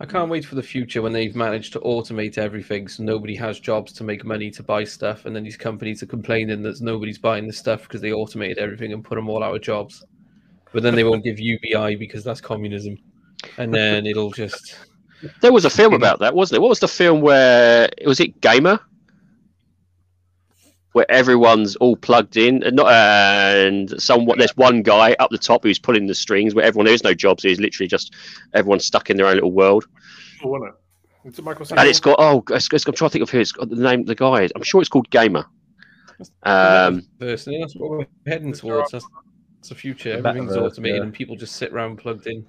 I 0.02 0.06
can't 0.06 0.30
wait 0.30 0.46
for 0.46 0.56
the 0.56 0.64
future 0.64 1.02
when 1.02 1.12
they've 1.12 1.36
managed 1.36 1.74
to 1.74 1.80
automate 1.82 2.38
everything 2.38 2.88
so 2.88 3.04
nobody 3.04 3.36
has 3.36 3.60
jobs 3.60 3.92
to 3.94 4.04
make 4.06 4.24
money 4.24 4.50
to 4.52 4.64
buy 4.64 4.86
stuff. 4.86 5.26
And 5.26 5.36
then 5.36 5.44
these 5.44 5.58
companies 5.58 6.02
are 6.02 6.06
complaining 6.06 6.62
that 6.64 6.80
nobody's 6.80 7.18
buying 7.18 7.48
the 7.48 7.54
stuff 7.54 7.84
because 7.84 8.00
they 8.00 8.14
automated 8.14 8.60
everything 8.60 8.94
and 8.94 9.04
put 9.04 9.16
them 9.16 9.30
all 9.30 9.44
out 9.44 9.56
of 9.56 9.62
jobs. 9.62 10.06
but 10.72 10.84
then 10.84 10.96
they 10.96 11.04
won't 11.04 11.24
give 11.24 11.40
UBI 11.40 11.96
because 11.96 12.24
that's 12.24 12.42
communism, 12.42 12.98
and 13.58 13.74
then 13.74 14.06
it'll 14.06 14.32
just 14.32 14.78
There 15.42 15.52
was 15.52 15.66
a 15.66 15.70
film 15.70 15.94
about 15.94 16.20
that, 16.20 16.34
wasn't 16.34 16.58
it? 16.58 16.62
What 16.62 16.70
was 16.70 16.80
the 16.80 16.88
film 16.88 17.22
where 17.22 17.90
was 18.06 18.20
it 18.20 18.40
Gamer? 18.42 18.80
Where 21.00 21.10
everyone's 21.10 21.78
all 21.78 21.96
plugged 21.96 22.36
in, 22.36 22.62
and 22.62 22.76
not 22.76 22.92
and 22.92 23.90
somewhat. 24.02 24.38
There's 24.38 24.58
one 24.58 24.82
guy 24.82 25.16
up 25.18 25.32
the 25.32 25.38
top 25.38 25.64
who's 25.64 25.80
pulling 25.80 26.08
the 26.08 26.14
strings, 26.14 26.54
where 26.54 26.66
everyone 26.66 26.88
there 26.88 26.94
is 26.94 27.06
no 27.06 27.14
jobs. 27.14 27.42
He's 27.42 27.58
literally 27.58 27.88
just 27.88 28.14
everyone's 28.54 28.84
stuck 28.84 29.10
in 29.10 29.16
their 29.16 29.28
own 29.28 29.36
little 29.36 29.54
world. 29.54 29.86
Oh, 30.44 30.50
wasn't 30.50 30.72
it? 30.72 31.30
Is 31.30 31.40
it 31.40 31.46
Michael 31.46 31.66
And 31.78 31.88
it's 31.88 32.02
got 32.02 32.18
oh, 32.20 32.44
it's, 32.50 32.68
it's, 32.74 32.86
I'm 32.86 32.94
trying 32.94 33.08
to 33.08 33.14
think 33.14 33.24
of 33.24 33.30
who 33.30 33.40
it's 33.40 33.54
got 33.54 33.70
the 33.70 33.78
name. 33.78 34.02
of 34.02 34.08
The 34.08 34.16
guy, 34.16 34.42
is. 34.42 34.52
I'm 34.58 34.62
sure 34.62 34.82
it's 34.82 34.90
called 34.90 35.10
Gamer. 35.10 35.46
Um, 36.44 37.08
personally 37.18 37.62
that's 37.62 37.78
what 37.78 37.92
we're 37.92 38.06
heading 38.28 38.52
towards. 38.52 38.92
That's, 38.92 39.08
that's 39.56 39.70
the 39.70 39.76
future. 39.76 40.18
Everything's 40.18 40.52
metaverse, 40.52 40.72
automated, 40.72 40.98
yeah. 40.98 41.04
and 41.04 41.14
people 41.14 41.38
just 41.38 41.56
sit 41.56 41.72
around 41.72 41.96
plugged 41.96 42.28
in. 42.28 42.46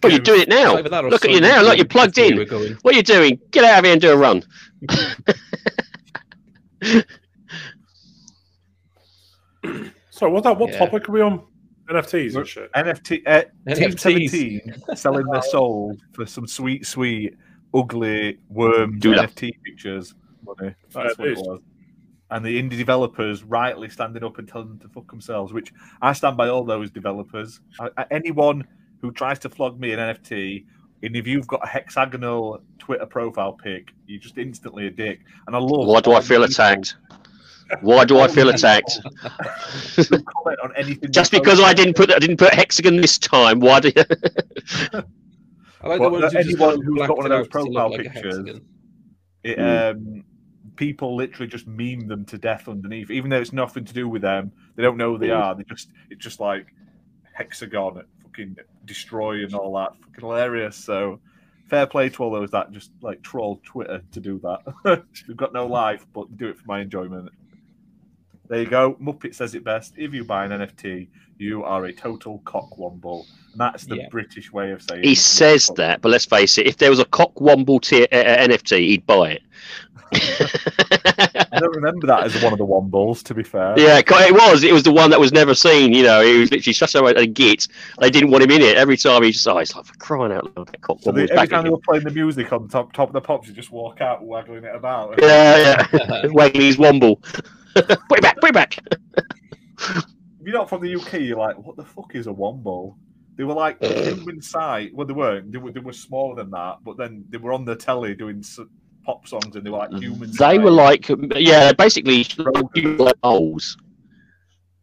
but 0.00 0.12
you're 0.12 0.20
doing 0.20 0.42
it 0.42 0.48
now. 0.48 0.76
Either 0.76 0.88
that 0.88 1.04
or 1.04 1.10
Look 1.10 1.24
at 1.24 1.32
you 1.32 1.40
now. 1.40 1.62
Look, 1.62 1.78
you're 1.78 1.84
plugged 1.84 2.16
in. 2.18 2.46
What 2.82 2.94
are 2.94 2.96
you 2.96 3.02
doing? 3.02 3.40
Get 3.50 3.64
out 3.64 3.80
of 3.80 3.84
here 3.84 3.94
and 3.94 4.00
do 4.00 4.12
a 4.12 4.16
run. 4.16 4.44
So 10.10 10.28
what's 10.28 10.44
that? 10.44 10.58
What 10.58 10.70
Yeah. 10.72 10.78
topic 10.78 11.08
are 11.08 11.12
we 11.12 11.20
on? 11.20 11.42
NFTs 11.88 12.36
and 12.36 12.46
shit. 12.46 12.70
NFT 12.72 13.22
uh, 13.26 13.42
Team 13.74 13.90
NFTs. 13.92 14.00
17 14.00 14.82
selling 14.96 15.26
their 15.26 15.42
soul 15.42 15.96
for 16.12 16.26
some 16.26 16.46
sweet, 16.46 16.84
sweet, 16.86 17.34
ugly 17.72 18.38
worm 18.48 18.98
Do 18.98 19.14
that. 19.14 19.30
NFT 19.30 19.52
pictures. 19.64 20.14
Money. 20.44 20.74
Fair 20.90 21.04
That's 21.04 21.18
what 21.18 21.28
it 21.28 21.38
was. 21.38 21.60
And 22.30 22.44
the 22.44 22.60
indie 22.62 22.76
developers 22.76 23.42
rightly 23.42 23.88
standing 23.88 24.22
up 24.22 24.38
and 24.38 24.46
telling 24.46 24.68
them 24.68 24.78
to 24.80 24.88
fuck 24.88 25.08
themselves, 25.10 25.52
which 25.52 25.72
I 26.02 26.12
stand 26.12 26.36
by 26.36 26.48
all 26.48 26.64
those 26.64 26.90
developers. 26.90 27.60
I, 27.80 27.88
I- 27.96 28.06
anyone 28.10 28.64
who 29.00 29.12
tries 29.12 29.38
to 29.40 29.48
flog 29.48 29.78
me 29.80 29.92
an 29.92 29.98
NFT, 30.00 30.66
and 31.02 31.16
if 31.16 31.26
you've 31.26 31.46
got 31.46 31.60
a 31.64 31.66
hexagonal 31.68 32.62
Twitter 32.78 33.06
profile 33.06 33.52
pic, 33.52 33.92
you're 34.06 34.20
just 34.20 34.38
instantly 34.38 34.86
a 34.86 34.90
dick. 34.90 35.20
And 35.46 35.54
I 35.54 35.58
love. 35.58 35.86
Why 35.86 36.00
do 36.00 36.12
I 36.12 36.20
feel 36.20 36.38
people 36.40 36.44
attacked? 36.44 36.96
Why 37.82 38.04
do 38.04 38.18
I 38.20 38.28
feel 38.28 38.48
attacked? 38.48 38.98
comment 39.96 40.58
on 40.62 40.72
anything 40.76 41.10
Just 41.12 41.30
because. 41.32 41.60
I 41.60 41.74
didn't 41.74 41.94
put 41.94 42.12
I 42.12 42.18
didn't 42.18 42.38
put 42.38 42.54
hexagon 42.54 42.96
this 42.96 43.18
time. 43.18 43.60
Why 43.60 43.80
do 43.80 43.92
you? 43.94 44.02
I 45.80 45.86
like 45.88 46.00
Well, 46.00 46.10
the 46.10 46.18
ones 46.20 46.32
who 46.32 46.42
just 46.42 46.48
anyone 46.48 46.76
got 46.76 46.84
who's 46.84 46.96
blacked 46.96 47.08
got 47.08 47.16
one 47.18 47.26
of 47.26 47.30
those 47.30 47.46
out 47.46 47.52
to 47.52 47.58
look 47.58 47.72
profile 47.74 47.90
like 47.90 48.12
pictures, 48.12 48.60
it, 49.44 49.58
Mm. 49.58 49.90
um, 49.92 50.24
people 50.76 51.14
literally 51.16 51.46
just 51.46 51.66
meme 51.66 52.08
them 52.08 52.24
to 52.26 52.38
death 52.38 52.68
underneath, 52.68 53.10
even 53.10 53.30
though 53.30 53.40
it's 53.40 53.52
nothing 53.52 53.84
to 53.84 53.92
do 53.94 54.08
with 54.08 54.22
them. 54.22 54.50
They 54.76 54.82
don't 54.82 54.96
know 54.96 55.12
who 55.12 55.18
they 55.18 55.28
Mm. 55.28 55.38
are. 55.40 55.54
They 55.54 55.64
just 55.64 55.88
it's 56.10 56.22
just 56.24 56.40
like 56.40 56.66
hexagon, 57.34 58.02
fucking 58.38 58.56
destroy 58.84 59.44
and 59.44 59.54
all 59.54 59.74
that. 59.74 59.96
Fucking 60.00 60.20
hilarious. 60.20 60.76
So 60.76 61.20
fair 61.68 61.86
play 61.86 62.08
to 62.10 62.22
all 62.22 62.30
those 62.30 62.50
that 62.50 62.70
just 62.72 62.90
like 63.02 63.22
troll 63.22 63.60
Twitter 63.64 64.02
to 64.12 64.20
do 64.20 64.40
that. 64.40 65.04
We've 65.28 65.36
got 65.36 65.52
no 65.52 65.66
life, 65.66 66.06
but 66.14 66.36
do 66.36 66.48
it 66.48 66.56
for 66.58 66.64
my 66.66 66.80
enjoyment. 66.80 67.30
There 68.48 68.60
you 68.60 68.66
go. 68.66 68.94
Muppet 68.94 69.34
says 69.34 69.54
it 69.54 69.64
best. 69.64 69.94
If 69.96 70.14
you 70.14 70.24
buy 70.24 70.44
an 70.46 70.52
NFT, 70.52 71.08
you 71.38 71.64
are 71.64 71.84
a 71.84 71.92
total 71.92 72.40
cockwomble. 72.44 73.24
And 73.52 73.60
that's 73.60 73.84
the 73.84 73.96
Yeah. 73.96 74.08
British 74.10 74.52
way 74.52 74.70
of 74.72 74.82
saying 74.82 75.00
it. 75.00 75.06
He 75.06 75.12
it. 75.12 75.18
says 75.18 75.70
that, 75.76 76.00
but 76.00 76.10
let's 76.10 76.24
face 76.24 76.58
it. 76.58 76.66
If 76.66 76.78
there 76.78 76.90
was 76.90 76.98
a 76.98 77.04
cockwomble 77.04 77.80
tier, 77.82 78.06
uh, 78.10 78.16
uh, 78.16 78.46
NFT, 78.48 78.78
he'd 78.88 79.06
buy 79.06 79.32
it. 79.32 79.42
I 80.10 81.58
don't 81.60 81.74
remember 81.74 82.06
that 82.06 82.24
as 82.24 82.42
one 82.42 82.52
of 82.52 82.58
the 82.58 82.64
wombles, 82.64 83.22
to 83.24 83.34
be 83.34 83.42
fair. 83.42 83.74
Yeah, 83.78 83.98
it 84.00 84.32
was. 84.32 84.64
It 84.64 84.72
was 84.72 84.82
the 84.82 84.92
one 84.92 85.10
that 85.10 85.20
was 85.20 85.32
never 85.32 85.54
seen. 85.54 85.92
You 85.92 86.02
know, 86.04 86.22
he 86.22 86.38
was 86.38 86.50
literally 86.50 86.72
such 86.72 86.94
a, 86.94 87.04
a 87.04 87.26
git. 87.26 87.66
They 88.00 88.10
didn't 88.10 88.30
want 88.30 88.44
him 88.44 88.50
in 88.52 88.62
it. 88.62 88.76
Every 88.76 88.96
time 88.96 89.22
he 89.22 89.32
just, 89.32 89.46
oh, 89.46 89.58
it's 89.58 89.74
like 89.76 89.84
for 89.84 89.94
crying 89.96 90.32
out 90.32 90.56
loud. 90.56 90.68
That 90.68 90.80
cock 90.80 90.98
So 91.00 91.12
they, 91.12 91.22
wobble's 91.22 91.30
every 91.30 91.36
back 91.36 91.50
time 91.50 91.64
they 91.64 91.68
again. 91.68 91.72
were 91.72 91.78
playing 91.78 92.04
the 92.04 92.10
music 92.10 92.52
on 92.52 92.68
top 92.68 92.92
top 92.92 93.08
of 93.08 93.12
the 93.12 93.20
pops, 93.20 93.48
you 93.48 93.54
just 93.54 93.70
walk 93.70 94.00
out 94.00 94.24
waggling 94.24 94.64
it 94.64 94.74
about. 94.74 95.18
Yeah, 95.20 95.86
yeah. 95.92 96.26
Wagging 96.32 96.62
his 96.62 96.76
womble. 96.78 97.18
put 98.08 98.18
it 98.18 98.22
back, 98.22 98.40
put 98.40 98.50
it 98.50 98.54
back. 98.54 98.78
If 99.78 100.04
you're 100.40 100.54
not 100.54 100.68
from 100.68 100.82
the 100.82 100.94
UK, 100.94 101.20
you're 101.20 101.38
like, 101.38 101.58
what 101.58 101.76
the 101.76 101.84
fuck 101.84 102.14
is 102.14 102.26
a 102.26 102.30
womble? 102.30 102.96
They 103.36 103.44
were 103.44 103.54
like 103.54 103.82
human 103.82 104.42
size. 104.42 104.90
Well, 104.92 105.06
they 105.06 105.12
weren't. 105.12 105.52
They 105.52 105.58
were, 105.58 105.70
they 105.70 105.80
were 105.80 105.92
smaller 105.92 106.34
than 106.34 106.50
that, 106.50 106.78
but 106.82 106.96
then 106.96 107.24
they 107.28 107.38
were 107.38 107.52
on 107.52 107.64
the 107.64 107.76
telly 107.76 108.14
doing 108.14 108.42
pop 109.04 109.26
songs, 109.28 109.54
and 109.54 109.64
they 109.64 109.70
were 109.70 109.78
like 109.78 109.92
human. 109.92 110.32
They 110.32 110.58
were 110.58 110.70
like, 110.70 111.08
yeah, 111.36 111.72
basically 111.72 112.26
like 112.36 113.16
moles. 113.22 113.76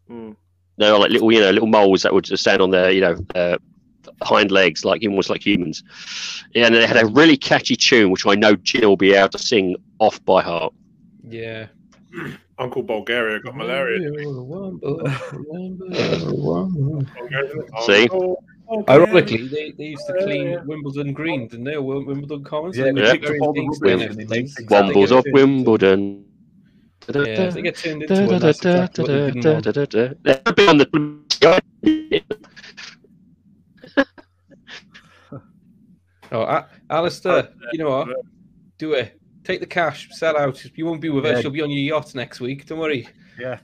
Mm. 0.10 0.36
They 0.78 0.92
were 0.92 1.00
like 1.00 1.12
little, 1.12 1.32
you 1.32 1.42
know, 1.42 1.52
little 1.52 1.68
moles 1.68 2.04
that 2.04 2.14
would 2.14 2.24
just 2.24 2.44
stand 2.44 2.62
on 2.62 2.72
their, 2.72 2.92
you 2.92 3.02
know, 3.02 3.18
uh, 3.36 3.58
hind 4.22 4.52
legs, 4.52 4.86
like 4.86 5.04
almost 5.04 5.30
like 5.30 5.46
humans. 5.46 5.84
Yeah, 6.54 6.68
and 6.68 6.76
they 6.76 6.86
had 6.86 6.98
a 6.98 7.08
really 7.08 7.38
catchy 7.38 7.76
tune, 7.76 8.12
which 8.12 8.26
I 8.26 8.36
know 8.36 8.56
Jill 8.56 8.90
will 8.90 8.98
be 8.98 9.14
able 9.14 9.30
to 9.30 9.38
sing 9.38 9.76
off 10.00 10.24
by 10.26 10.42
heart. 10.42 10.74
Yeah. 11.28 11.68
Uncle 12.58 12.84
Bulgaria 12.84 13.40
got 13.42 13.56
malaria. 13.56 14.00
See? 17.86 18.04
Uncle 18.04 18.44
Bulgaria. 18.68 18.86
Ironically, 18.90 19.48
they, 19.48 19.72
they 19.78 19.84
used 19.96 20.08
to 20.08 20.14
clean 20.24 20.58
Wimbledon 20.66 21.14
Green, 21.14 21.48
didn't 21.48 21.66
they? 21.66 21.76
Or 21.76 22.04
Wimbledon 22.04 22.44
Commons. 22.44 22.78
Yeah, 22.78 22.86
they 22.86 22.92
they 22.94 23.02
would 23.02 23.12
picked 23.12 23.26
do 23.28 23.36
up 23.36 23.42
all 23.42 23.54
the 23.54 23.62
various 23.82 24.16
rubbish 24.16 24.16
things 24.16 24.18
and 24.18 24.20
they 24.20 24.24
to 24.26 24.30
made 24.30 24.46
NFTs. 24.46 24.54
things 24.56 24.68
They 24.70 24.76
out 24.76 24.86
of 24.86 24.88
get 24.88 24.96
Wombles 24.96 25.04
of 25.04 25.24
turned 25.24 25.26
into- 25.26 25.32
Wimbledon. 25.34 26.26
Yeah, 27.14 27.22
if 27.22 27.54
they 27.54 27.62
get 27.62 27.76
turned 27.76 28.02
into 28.04 28.14
one. 28.26 28.40
That's 28.40 28.58
exactly 28.66 29.02
what 29.04 29.08
they 29.12 29.32
didn't 29.32 29.46
want. 29.46 29.66
They've 30.24 30.56
been 30.56 30.70
on 30.70 30.78
the 30.80 30.88
Oh, 36.32 36.42
A- 36.42 36.68
Alistair, 36.90 37.50
you 37.72 37.80
know 37.80 37.90
what? 37.92 38.08
Do 38.80 38.94
it. 38.94 39.20
Take 39.46 39.60
the 39.62 39.66
cash, 39.68 40.10
sell 40.12 40.36
out. 40.38 40.62
You 40.76 40.86
won't 40.88 41.00
be 41.00 41.10
with 41.10 41.24
Yeah. 41.26 41.34
us. 41.34 41.44
You'll 41.44 41.54
be 41.54 41.62
on 41.62 41.70
your 41.70 41.80
yacht 41.98 42.14
next 42.16 42.42
week. 42.42 42.66
Don't 42.66 42.80
worry. 42.80 43.08
Yeah, 43.40 43.60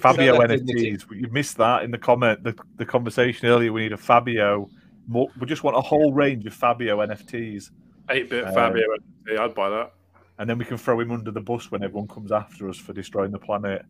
Fabio 0.00 0.34
Sell 0.38 0.46
that 0.46 0.64
dignity. 0.64 0.92
NFTs. 0.92 1.20
You 1.20 1.28
missed 1.32 1.56
that 1.58 1.82
in 1.82 1.90
the 1.90 1.98
comment, 1.98 2.42
the, 2.44 2.54
the 2.76 2.86
conversation 2.86 3.48
earlier. 3.48 3.72
We 3.72 3.82
need 3.82 3.92
a 3.92 3.96
Fabio. 3.96 4.68
Mo- 5.08 5.30
We 5.38 5.46
just 5.46 5.64
want 5.64 5.76
a 5.76 5.80
whole 5.80 6.12
range 6.12 6.46
of 6.46 6.54
Fabio 6.54 6.98
NFTs, 7.04 7.70
8 8.10 8.30
bit 8.30 8.44
Uh, 8.44 8.52
Fabio. 8.52 8.82
Yeah, 9.28 9.42
I'd 9.44 9.54
buy 9.54 9.68
that. 9.70 9.92
and 10.38 10.48
then 10.48 10.56
we 10.58 10.64
can 10.64 10.76
throw 10.76 10.98
him 11.00 11.10
under 11.10 11.30
the 11.30 11.40
bus 11.40 11.70
when 11.70 11.82
everyone 11.82 12.06
comes 12.08 12.32
after 12.32 12.68
us 12.68 12.76
for 12.78 12.92
destroying 12.92 13.30
the 13.32 13.38
planet. 13.38 13.84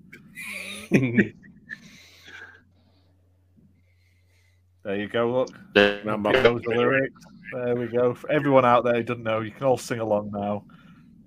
There 4.84 4.96
you 4.96 5.08
go. 5.08 5.46
Look, 5.74 6.04
Number- 6.04 6.30
Here 6.30 6.42
goes 6.42 6.62
the 6.62 6.70
lyrics. 6.70 7.22
There 7.54 7.74
we 7.74 7.86
go. 7.86 8.12
For 8.14 8.30
everyone 8.30 8.64
out 8.66 8.84
there 8.84 8.94
who 8.96 9.02
doesn't 9.02 9.22
know, 9.22 9.40
you 9.40 9.50
can 9.50 9.64
all 9.64 9.78
sing 9.78 9.98
along 10.00 10.30
now. 10.32 10.64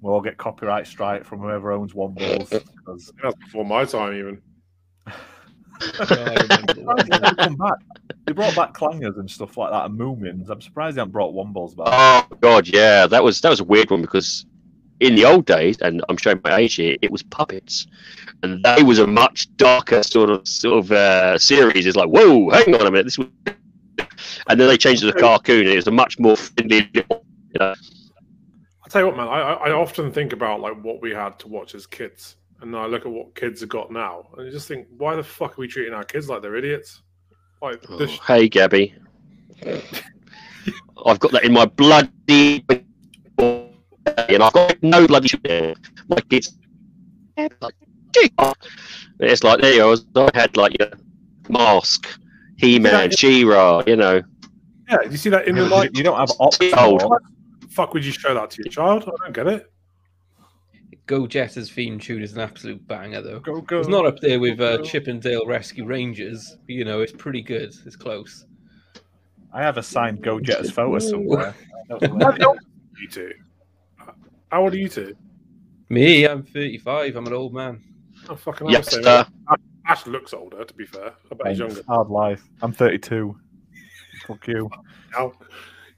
We'll 0.01 0.13
all 0.13 0.21
get 0.21 0.37
copyright 0.37 0.85
strike 0.87 1.25
from 1.25 1.39
whoever 1.39 1.71
owns 1.71 1.93
Wombles. 1.93 2.49
because- 2.49 3.11
That's 3.23 3.35
before 3.43 3.65
my 3.65 3.83
time, 3.85 4.13
even. 4.17 4.41
They 5.79 7.33
come 7.37 7.55
back. 7.55 7.77
They 8.25 8.33
brought 8.33 8.55
back 8.55 8.73
clangers 8.73 9.17
and 9.17 9.29
stuff 9.29 9.57
like 9.57 9.71
that, 9.71 9.85
and 9.85 9.99
moomins. 9.99 10.49
I'm 10.49 10.61
surprised 10.61 10.97
they 10.97 11.01
haven't 11.01 11.11
brought 11.11 11.33
Wombles 11.33 11.75
back. 11.75 11.87
Oh 11.91 12.27
god, 12.41 12.67
yeah, 12.67 13.07
that 13.07 13.23
was 13.23 13.41
that 13.41 13.49
was 13.49 13.59
a 13.59 13.63
weird 13.63 13.91
one 13.91 14.01
because 14.01 14.45
in 14.99 15.15
the 15.15 15.25
old 15.25 15.45
days, 15.45 15.77
and 15.81 16.03
I'm 16.09 16.17
showing 16.17 16.41
my 16.43 16.57
age 16.57 16.75
here, 16.75 16.97
it 17.01 17.11
was 17.11 17.21
puppets, 17.23 17.85
and 18.43 18.63
they 18.63 18.83
was 18.83 18.99
a 18.99 19.07
much 19.07 19.55
darker 19.57 20.01
sort 20.03 20.29
of 20.29 20.47
sort 20.47 20.79
of 20.79 20.91
uh, 20.91 21.37
series. 21.37 21.85
It's 21.85 21.95
like, 21.95 22.09
whoa, 22.09 22.49
hang 22.49 22.73
on 22.75 22.87
a 22.87 22.91
minute, 22.91 23.03
this 23.05 23.17
was, 23.19 23.27
and 23.47 24.59
then 24.59 24.67
they 24.67 24.77
changed 24.77 25.03
it 25.03 25.11
to 25.11 25.17
a 25.17 25.19
cartoon, 25.21 25.61
and 25.61 25.69
it 25.69 25.75
was 25.75 25.87
a 25.87 25.91
much 25.91 26.17
more 26.19 26.35
friendly. 26.35 26.89
You 26.93 27.03
know, 27.59 27.75
I'll 28.87 28.91
tell 28.91 29.01
you 29.01 29.07
what, 29.07 29.17
man. 29.17 29.27
I, 29.27 29.41
I 29.41 29.67
I 29.67 29.71
often 29.71 30.13
think 30.13 30.31
about 30.31 30.61
like 30.61 30.81
what 30.81 31.01
we 31.01 31.11
had 31.11 31.37
to 31.39 31.49
watch 31.49 31.75
as 31.75 31.85
kids, 31.85 32.37
and 32.61 32.73
then 32.73 32.79
I 32.79 32.85
look 32.85 33.05
at 33.05 33.11
what 33.11 33.35
kids 33.35 33.59
have 33.59 33.67
got 33.67 33.91
now, 33.91 34.29
and 34.37 34.47
I 34.47 34.49
just 34.49 34.65
think, 34.65 34.87
why 34.97 35.13
the 35.17 35.23
fuck 35.23 35.57
are 35.57 35.61
we 35.61 35.67
treating 35.67 35.93
our 35.93 36.05
kids 36.05 36.29
like 36.29 36.41
they're 36.41 36.55
idiots? 36.55 37.01
Like 37.61 37.83
oh, 37.89 37.97
this, 37.97 38.17
hey, 38.19 38.47
Gabby, 38.47 38.95
I've 41.05 41.19
got 41.19 41.33
that 41.33 41.43
in 41.43 41.51
my 41.51 41.65
bloody, 41.65 42.63
and 43.37 44.41
I've 44.41 44.53
got 44.53 44.81
no 44.81 45.05
bloody. 45.05 45.31
My 46.07 46.21
kids, 46.29 46.57
it's 47.35 47.53
like 49.43 49.59
there 49.59 49.73
you 49.73 49.97
go. 50.15 50.29
I 50.31 50.31
had 50.33 50.55
like 50.55 50.79
your 50.79 50.91
mask, 51.49 52.07
He-Man, 52.55 53.11
She-Ra, 53.11 53.83
you 53.85 53.97
know. 53.97 54.23
yeah. 54.89 55.01
You 55.09 55.17
see 55.17 55.29
that 55.31 55.45
in 55.45 55.55
the 55.55 55.65
light? 55.67 55.91
you 55.93 56.03
don't 56.03 56.17
have 56.17 56.31
Oxford. 56.39 56.71
Old. 57.79 57.87
Fuck, 57.87 57.93
would 57.93 58.05
you 58.05 58.11
show 58.11 58.33
that 58.33 58.49
to 58.51 58.63
your 58.63 58.71
child? 58.71 59.03
I 59.07 59.23
don't 59.25 59.33
get 59.33 59.47
it. 59.47 59.71
Go 61.05 61.25
Jetters 61.25 61.71
theme 61.71 61.99
tune 61.99 62.21
is 62.21 62.33
an 62.33 62.41
absolute 62.41 62.85
banger, 62.87 63.21
though. 63.21 63.39
Go, 63.39 63.61
go. 63.61 63.79
It's 63.79 63.87
not 63.87 64.05
up 64.05 64.19
there 64.19 64.39
with 64.41 64.59
uh, 64.59 64.77
Go. 64.77 64.83
Chip 64.83 65.07
'n 65.07 65.19
Dale 65.21 65.45
Rescue 65.45 65.85
Rangers. 65.85 66.57
but, 66.65 66.73
You 66.75 66.83
know, 66.83 66.99
it's 67.01 67.13
pretty 67.13 67.41
good. 67.41 67.73
It's 67.85 67.95
close. 67.95 68.45
I 69.53 69.61
have 69.63 69.77
a 69.77 69.83
signed 69.83 70.21
Go 70.21 70.39
Jetters 70.39 70.69
photo 70.69 70.99
somewhere. 70.99 71.55
That 71.87 72.01
was 72.01 72.09
How 72.11 72.17
hilarious. 72.17 72.45
old 72.45 72.57
are 72.57 73.01
you 73.01 73.07
two? 73.07 73.31
How 74.51 74.61
old 74.63 74.73
are 74.73 74.77
you 74.77 74.89
two? 74.89 75.15
Me, 75.89 76.25
I'm 76.27 76.43
35. 76.43 77.15
I'm 77.15 77.27
an 77.27 77.33
old 77.33 77.53
man. 77.53 77.81
Oh, 78.27 78.35
fucking 78.35 78.67
hell, 78.67 78.83
same 78.83 79.03
Youngster, 79.03 79.31
Ash 79.85 80.05
looks 80.05 80.33
older, 80.33 80.65
to 80.65 80.73
be 80.73 80.85
fair. 80.85 81.13
I 81.31 81.35
bet 81.35 81.47
he's 81.47 81.59
Thanks. 81.59 81.75
younger 81.75 81.83
Hard 81.87 82.09
life. 82.09 82.43
I'm 82.61 82.73
32. 82.73 83.33
Fuck 84.27 84.45
you. 84.49 84.69
now. 85.13 85.31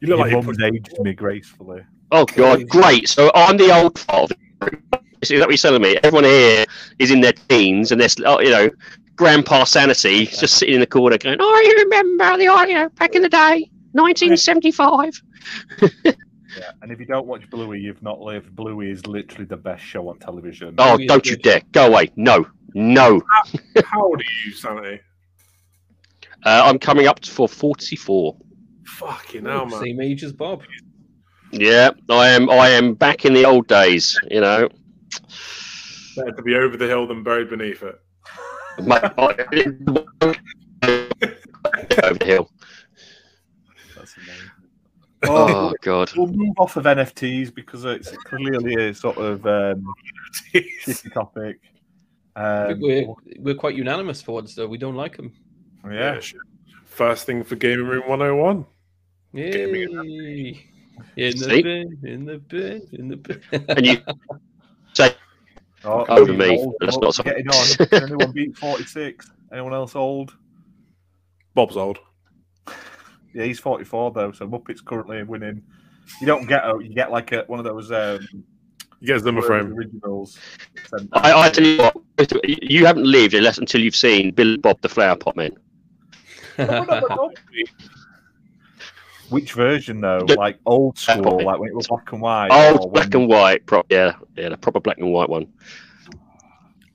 You 0.02 0.08
look 0.08 0.18
Your 0.18 0.18
like 0.18 0.32
you 0.32 0.42
mum's 0.42 0.58
put 0.58 0.66
aged 0.74 1.00
me 1.00 1.14
gracefully. 1.14 1.84
Oh 2.12 2.26
god, 2.26 2.68
great. 2.70 3.10
So 3.10 3.32
I'm 3.36 3.58
the 3.58 3.72
old 3.72 3.96
part 4.08 4.32
of 4.32 4.38
the. 4.62 5.00
Is 5.22 5.30
that 5.30 5.40
what 5.40 5.50
you're 5.50 5.58
telling 5.58 5.82
me? 5.82 5.98
Everyone 6.04 6.24
here 6.24 6.66
is 6.98 7.12
in 7.12 7.20
their 7.20 7.34
teens 7.34 7.92
and 7.92 8.00
they're, 8.00 8.08
oh, 8.26 8.40
you 8.40 8.52
know, 8.52 8.70
grandpa 9.18 9.66
sanity 9.66 10.26
just 10.28 10.58
sitting 10.58 10.76
in 10.76 10.80
the 10.80 10.88
corner 10.88 11.18
going, 11.18 11.38
"Oh, 11.42 11.62
you 11.66 11.84
remember 11.84 12.38
the 12.38 12.48
audio 12.48 12.88
back 12.90 13.16
in 13.16 13.22
the 13.22 13.30
day, 13.30 13.70
1975." 13.92 15.22
Yeah. 15.82 16.14
And 16.82 16.92
if 16.92 17.00
you 17.00 17.06
don't 17.06 17.28
watch 17.28 17.48
Bluey, 17.52 17.80
you've 17.80 18.02
not 18.02 18.20
lived. 18.20 18.56
Bluey 18.56 18.90
is 18.90 19.06
literally 19.06 19.46
the 19.46 19.56
best 19.56 19.84
show 19.84 20.10
on 20.10 20.18
television. 20.18 20.74
Oh, 20.80 20.98
yeah, 20.98 21.06
don't 21.08 21.26
you 21.26 21.36
good. 21.36 21.44
dare 21.44 21.62
go 21.72 21.88
away! 21.88 22.12
No, 22.16 22.48
no. 22.74 23.22
How 23.86 24.04
old 24.04 24.20
are 24.20 24.24
you, 24.46 24.52
Sanity? 24.54 25.00
Uh, 26.44 26.64
I'm 26.66 26.80
coming 26.80 27.06
up 27.06 27.24
for 27.24 27.48
44. 27.48 28.36
Fucking 28.98 29.46
hell, 29.46 29.66
man. 29.66 29.82
Same 29.82 30.02
age 30.02 30.24
as 30.24 30.34
Bob. 30.34 30.64
Yeah, 31.52 31.92
I 32.10 32.30
am. 32.30 32.50
I 32.50 32.70
am 32.70 32.94
back 32.94 33.26
in 33.26 33.34
the 33.34 33.46
old 33.46 33.68
days. 33.68 34.20
You 34.30 34.42
know, 34.42 34.70
Better 36.16 36.32
to 36.32 36.42
be 36.42 36.56
over 36.56 36.78
the 36.78 36.88
hill 36.88 37.08
than 37.08 37.24
buried 37.24 37.50
beneath 37.50 37.84
it. 37.84 38.00
My- 38.86 39.02
over 39.18 39.46
the 41.90 42.26
hill. 42.26 42.50
That's 43.96 44.16
amazing. 44.18 44.50
Oh 45.24 45.74
god. 45.82 46.12
We'll 46.16 46.28
move 46.28 46.56
off 46.58 46.78
of 46.78 46.86
NFTs 46.86 47.54
because 47.54 47.84
it's 47.86 48.12
clearly 48.18 48.90
a 48.90 48.94
sort 48.94 49.18
of 49.18 49.46
um, 49.46 49.86
shitty 50.54 51.14
topic. 51.14 51.60
Um, 52.36 52.80
we're 52.80 53.06
we're 53.40 53.56
quite 53.56 53.76
unanimous 53.76 54.22
for 54.22 54.34
once, 54.34 54.56
though. 54.56 54.68
We 54.68 54.78
don't 54.78 54.96
like 54.96 55.18
them. 55.18 55.34
yeah. 55.90 56.20
shit. 56.20 56.40
First 56.86 57.26
thing 57.26 57.44
for 57.44 57.56
Gaming 57.56 57.88
Room 57.88 58.04
101. 58.08 58.66
Yay! 59.34 60.66
In 61.16 61.32
the 61.32 61.38
See? 61.38 61.62
bin, 61.62 61.98
in 62.04 62.26
the 62.26 62.38
bin, 62.40 62.88
in 62.94 63.08
the 63.08 63.16
bin. 63.18 63.42
And 63.70 63.86
you 63.86 63.98
say 64.94 65.16
Oh, 65.86 66.06
Over 66.10 66.34
me. 66.34 66.58
old 66.58 66.76
That's 66.82 66.96
folk 66.96 67.04
not 67.04 67.16
so- 67.16 67.24
getting 67.24 67.48
on. 67.48 67.88
Anyone 68.04 68.32
beat 68.34 68.58
46? 68.58 69.32
Anyone 69.54 69.74
else 69.74 69.96
old? 69.96 70.36
Bob's 71.54 71.78
old. 71.78 72.00
Yeah, 73.32 73.44
he's 73.44 73.60
44 73.60 74.12
though, 74.12 74.32
so 74.32 74.48
Muppets 74.48 74.84
currently 74.84 75.22
winning. 75.22 75.62
You 76.20 76.26
don't 76.26 76.48
get 76.48 76.66
a, 76.66 76.80
you 76.82 76.90
get 76.96 77.12
like 77.12 77.32
a, 77.32 77.44
one 77.46 77.60
of 77.60 77.64
those 77.66 77.92
um, 77.92 78.28
you 79.00 79.06
get 79.08 79.14
gets 79.14 79.24
number 79.24 79.44
frame. 79.44 79.72
originals. 79.72 80.40
I, 81.14 81.34
I 81.44 81.50
tell 81.52 81.64
you 81.64 81.78
what, 81.78 81.96
you 82.70 82.88
haven't 82.88 83.04
lived 83.06 83.36
unless 83.36 83.60
until 83.60 83.82
you've 83.82 83.96
seen 83.96 84.32
Bill 84.32 84.58
Bob 84.58 84.82
the 84.82 84.90
Flower 84.90 85.16
Pot 85.16 85.36
Man. 85.36 85.52
Which 89.30 89.54
version 89.54 90.02
though? 90.02 90.22
The- 90.26 90.36
Like 90.36 90.58
old 90.66 90.98
school, 90.98 91.22
Probably. 91.22 91.46
like 91.46 91.60
when 91.60 91.70
it 91.70 91.76
was 91.76 91.88
black 91.88 92.12
and 92.12 92.22
white. 92.22 92.50
Old 92.52 92.92
black 92.94 93.10
when- 93.14 93.22
and 93.24 93.30
white, 93.30 93.66
pro- 93.66 93.86
yeah, 93.90 94.14
yeah, 94.36 94.50
the 94.50 94.58
proper 94.58 94.80
black 94.80 94.98
and 94.98 95.12
white 95.12 95.30
one. 95.30 95.48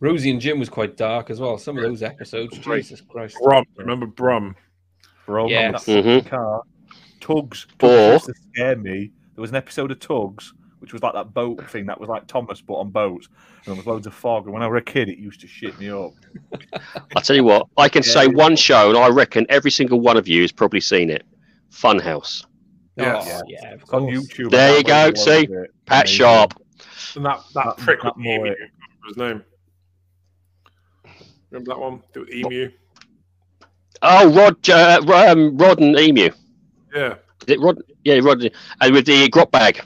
Rosie 0.01 0.30
and 0.30 0.41
Jim 0.41 0.59
was 0.59 0.68
quite 0.68 0.97
dark 0.97 1.30
as 1.30 1.41
well. 1.41 1.57
Some 1.57 1.76
of 1.78 1.82
those 1.85 2.03
episodes, 2.03 2.66
Right. 2.66 2.78
Jesus 2.82 3.01
Christ. 3.01 3.37
Brum. 3.43 3.64
Remember 3.76 4.07
Brum? 4.07 4.55
Bro, 5.26 5.49
Yeah. 5.49 5.72
that 5.72 5.80
Mhm. 5.80 6.26
car. 6.26 6.62
Tugs. 7.20 7.66
Or- 7.80 7.89
Tugs 8.18 8.26
to 8.26 8.35
scare 8.53 8.76
me. 8.76 9.11
There 9.35 9.41
was 9.41 9.51
an 9.51 9.57
episode 9.57 9.91
of 9.91 10.01
Tugs, 10.01 10.53
which 10.80 10.93
was 10.93 11.03
like 11.03 11.14
that 11.14 11.32
boat 11.32 11.64
thing 11.70 11.87
that 11.87 11.99
was 11.99 12.09
like 12.11 12.26
Thomas, 12.26 12.61
but 12.61 12.74
on 12.74 12.91
boats. 12.91 13.28
And 13.64 13.66
there 13.66 13.74
was 13.76 13.87
loads 13.87 14.07
of 14.07 14.12
fog. 14.12 14.45
And 14.45 14.53
when 14.53 14.62
I 14.62 14.66
was 14.68 14.78
a 14.80 14.85
kid, 14.85 15.09
it 15.09 15.16
used 15.16 15.41
to 15.41 15.47
shit 15.47 15.78
me 15.78 15.89
up. 15.89 16.12
I 17.16 17.20
tell 17.20 17.35
you 17.37 17.45
what, 17.45 17.68
I 17.78 17.89
can 17.89 18.03
Yeah. 18.05 18.12
say 18.12 18.26
one 18.26 18.57
show, 18.57 18.91
and 18.91 18.99
I 18.99 19.09
reckon 19.09 19.47
every 19.49 19.70
single 19.70 20.01
one 20.01 20.18
of 20.18 20.28
you 20.28 20.43
has 20.43 20.53
probably 20.53 20.80
seen 20.80 21.09
it. 21.09 21.24
Funhouse. 21.75 22.45
Yes. 22.97 23.27
Oh, 23.29 23.43
yeah, 23.49 23.72
of 23.75 23.81
It's 23.83 23.91
on 23.91 24.03
course. 24.03 24.14
YouTube. 24.14 24.51
There 24.51 24.77
you 24.79 24.85
go, 24.85 25.12
see? 25.14 25.31
loads 25.31 25.51
of 25.51 25.57
it. 25.64 25.70
Pat 25.87 26.03
Amazing. 26.05 26.16
Sharp. 26.16 26.55
And 27.16 27.25
that, 27.27 27.41
that, 27.55 27.64
That- 27.64 27.77
prick 27.79 28.03
that 28.03 28.16
with 28.16 28.25
Emu. 28.27 28.39
Mullet. 28.45 28.59
Remember 28.59 29.09
his 29.09 29.16
name. 29.16 29.43
Remember 31.51 31.68
that 31.75 31.81
one? 31.81 32.03
The 32.12 32.27
Emu? 32.35 32.70
Oh, 34.03 34.29
Rod, 34.33 34.68
uh, 34.68 35.01
um, 35.33 35.57
Rod 35.57 35.81
and 35.81 35.99
Emu. 35.99 36.31
Yeah. 36.95 37.14
Is 37.47 37.49
it 37.55 37.61
Rod? 37.61 37.83
Yeah, 38.05 38.20
Rod, 38.22 38.51
and 38.81 38.95
with 38.95 39.07
the 39.07 39.29
grot 39.29 39.51
bag. 39.51 39.81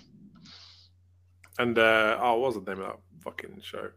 And, 1.59 1.79
uh, 1.79 2.19
oh, 2.21 2.39
what 2.39 2.55
was 2.55 2.65
the 2.65 2.71
name 2.75 2.83
of 2.83 2.89
that 2.89 2.99
fucking 3.23 3.61
show? 3.63 3.91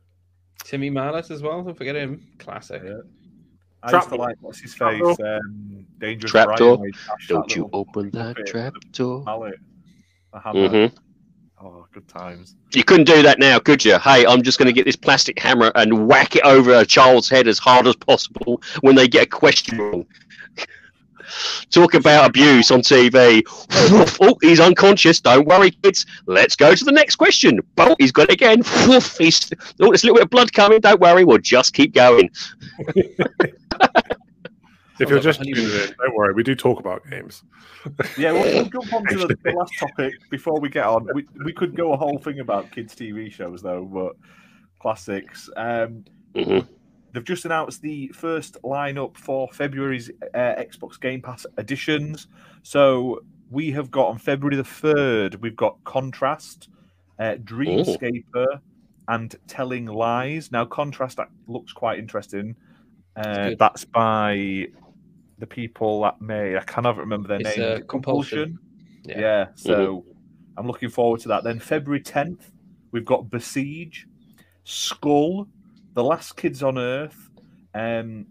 Timmy 0.63 0.89
Mallett 0.89 1.29
as 1.31 1.41
well. 1.41 1.63
Don't 1.63 1.77
forget 1.77 1.95
him. 1.95 2.25
Classic. 2.39 2.81
Yeah. 2.83 3.01
I 3.83 3.91
used 3.95 4.09
to 4.09 4.15
like 4.15 4.37
what's 4.41 4.59
his 4.59 4.73
face? 4.75 5.01
Um, 5.01 5.85
Dangerous 5.99 6.31
Trapdoor. 6.31 6.77
Brian, 6.77 6.79
where 6.79 6.87
he 6.87 6.91
dashed 6.93 7.27
that 7.29 7.33
Don't 7.33 7.55
you 7.55 7.69
open 7.73 8.09
that 8.11 8.45
trap 8.45 8.73
door. 8.91 9.21
a 9.21 9.25
mallet, 9.25 9.59
a 10.33 10.39
hammer. 10.39 10.69
hmm 10.69 10.95
Oh, 11.63 11.85
good 11.93 12.07
times. 12.07 12.55
You 12.73 12.83
couldn't 12.83 13.05
do 13.05 13.21
that 13.21 13.37
now, 13.37 13.59
could 13.59 13.85
you? 13.85 13.99
Hey, 13.99 14.25
I'm 14.25 14.41
just 14.41 14.57
going 14.57 14.65
to 14.65 14.73
get 14.73 14.85
this 14.85 14.95
plastic 14.95 15.37
hammer 15.37 15.71
and 15.75 16.07
whack 16.07 16.35
it 16.35 16.41
over 16.43 16.73
a 16.73 16.83
child's 16.85 17.29
head 17.29 17.47
as 17.47 17.59
hard 17.59 17.85
as 17.85 17.95
possible 17.95 18.63
when 18.81 18.95
they 18.95 19.07
get 19.07 19.23
a 19.23 19.29
question 19.29 19.77
wrong. 19.77 20.05
Talk 21.69 21.93
about 21.93 22.29
abuse 22.29 22.71
on 22.71 22.81
TV. 22.81 23.43
oh, 24.21 24.37
he's 24.41 24.59
unconscious. 24.59 25.19
Don't 25.19 25.47
worry, 25.47 25.71
kids. 25.71 26.05
Let's 26.25 26.55
go 26.55 26.75
to 26.75 26.83
the 26.83 26.91
next 26.91 27.15
question. 27.15 27.59
Oh, 27.77 27.95
he's 27.99 28.11
got 28.11 28.29
it 28.29 28.33
again. 28.33 28.63
he's, 29.17 29.51
oh, 29.79 29.87
there's 29.87 30.03
a 30.03 30.07
little 30.07 30.15
bit 30.15 30.23
of 30.23 30.29
blood 30.29 30.53
coming. 30.53 30.79
Don't 30.79 30.99
worry. 30.99 31.23
We'll 31.23 31.37
just 31.39 31.73
keep 31.73 31.93
going. 31.93 32.29
If 34.99 35.09
you're 35.09 35.19
just 35.19 35.41
tuning 35.41 35.63
in, 35.65 35.95
don't 35.97 36.15
worry. 36.15 36.31
We 36.31 36.43
do 36.43 36.53
talk 36.53 36.79
about 36.79 37.01
games. 37.09 37.43
Yeah, 38.19 38.33
we'll, 38.33 38.43
we'll 38.43 38.65
jump 38.65 38.93
on 38.93 39.05
to 39.07 39.17
the, 39.27 39.37
the 39.43 39.51
last 39.51 39.73
topic 39.79 40.13
before 40.29 40.59
we 40.59 40.69
get 40.69 40.85
on. 40.85 41.07
We, 41.15 41.25
we 41.43 41.53
could 41.53 41.75
go 41.75 41.93
a 41.93 41.97
whole 41.97 42.19
thing 42.19 42.39
about 42.39 42.69
kids' 42.71 42.93
TV 42.93 43.31
shows, 43.31 43.63
though, 43.63 43.83
but 43.83 44.15
classics. 44.79 45.49
Um, 45.57 46.05
Mhm. 46.35 46.67
They've 47.13 47.23
just 47.23 47.45
announced 47.45 47.81
the 47.81 48.07
first 48.09 48.57
lineup 48.63 49.17
for 49.17 49.47
February's 49.51 50.09
uh, 50.33 50.37
Xbox 50.37 50.99
Game 50.99 51.21
Pass 51.21 51.45
editions. 51.57 52.27
So 52.63 53.21
we 53.49 53.71
have 53.71 53.91
got 53.91 54.07
on 54.07 54.17
February 54.17 54.55
the 54.55 54.63
3rd, 54.63 55.39
we've 55.41 55.55
got 55.55 55.83
Contrast, 55.83 56.69
uh, 57.19 57.35
Dreamscaper, 57.43 58.59
and 59.07 59.35
Telling 59.47 59.85
Lies. 59.87 60.51
Now, 60.51 60.63
Contrast 60.65 61.17
that 61.17 61.29
looks 61.47 61.73
quite 61.73 61.99
interesting. 61.99 62.55
Uh, 63.15 63.51
that's 63.59 63.83
by 63.83 64.67
the 65.39 65.47
people 65.47 66.01
that 66.03 66.21
made, 66.21 66.55
I 66.55 66.61
cannot 66.61 66.97
remember 66.97 67.27
their 67.27 67.41
It's, 67.41 67.57
name. 67.57 67.81
uh, 67.81 67.85
Compulsion. 67.87 68.57
Yeah. 69.03 69.19
Yeah. 69.19 69.47
so 69.55 70.05
I'm 70.55 70.67
looking 70.67 70.89
forward 70.89 71.19
to 71.21 71.27
that. 71.29 71.43
Then 71.43 71.59
February 71.59 72.01
10th, 72.01 72.51
we've 72.91 73.03
got 73.05 73.29
Besiege, 73.29 74.07
Skull, 74.63 75.47
The 75.93 76.03
Last 76.03 76.37
Kids 76.37 76.63
on 76.63 76.77
Earth, 76.77 77.29
um, 77.73 78.25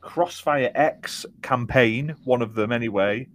Crossfire 0.00 0.70
X 0.74 1.26
campaign, 1.42 2.14
one 2.24 2.42
of 2.42 2.54
them 2.54 2.72
anyway, 2.72 3.26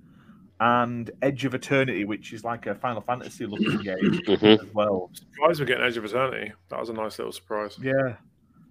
and 0.59 1.09
Edge 1.21 1.45
of 1.45 1.53
Eternity, 1.55 2.05
which 2.05 2.31
is 2.33 2.43
like 2.43 2.67
a 2.67 2.75
Final 2.75 3.01
Fantasy 3.01 3.45
looking 3.45 3.77
game 3.83 3.97
Mhm. 4.27 4.61
as 4.61 4.73
well. 4.73 5.09
Surprised 5.13 5.59
we're 5.59 5.65
getting 5.65 5.83
Edge 5.85 5.97
of 5.97 6.05
Eternity. 6.05 6.51
That 6.69 6.79
was 6.79 6.89
a 6.89 6.93
nice 6.93 7.17
little 7.17 7.31
surprise. 7.31 7.77
Yeah. 7.81 8.15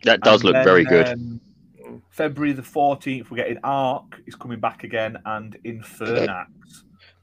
That 0.05 0.21
does 0.21 0.43
And 0.43 0.45
look 0.45 0.53
then, 0.55 0.65
very 0.65 0.85
good. 0.85 1.09
um, 1.09 1.41
February 2.11 2.53
the 2.53 2.63
14th, 2.63 3.31
we're 3.31 3.39
getting 3.39 3.59
Ark 3.65 4.21
is 4.27 4.35
coming 4.35 4.61
back 4.61 4.85
again, 4.85 5.17
and 5.25 5.57
Infernax. 5.65 6.47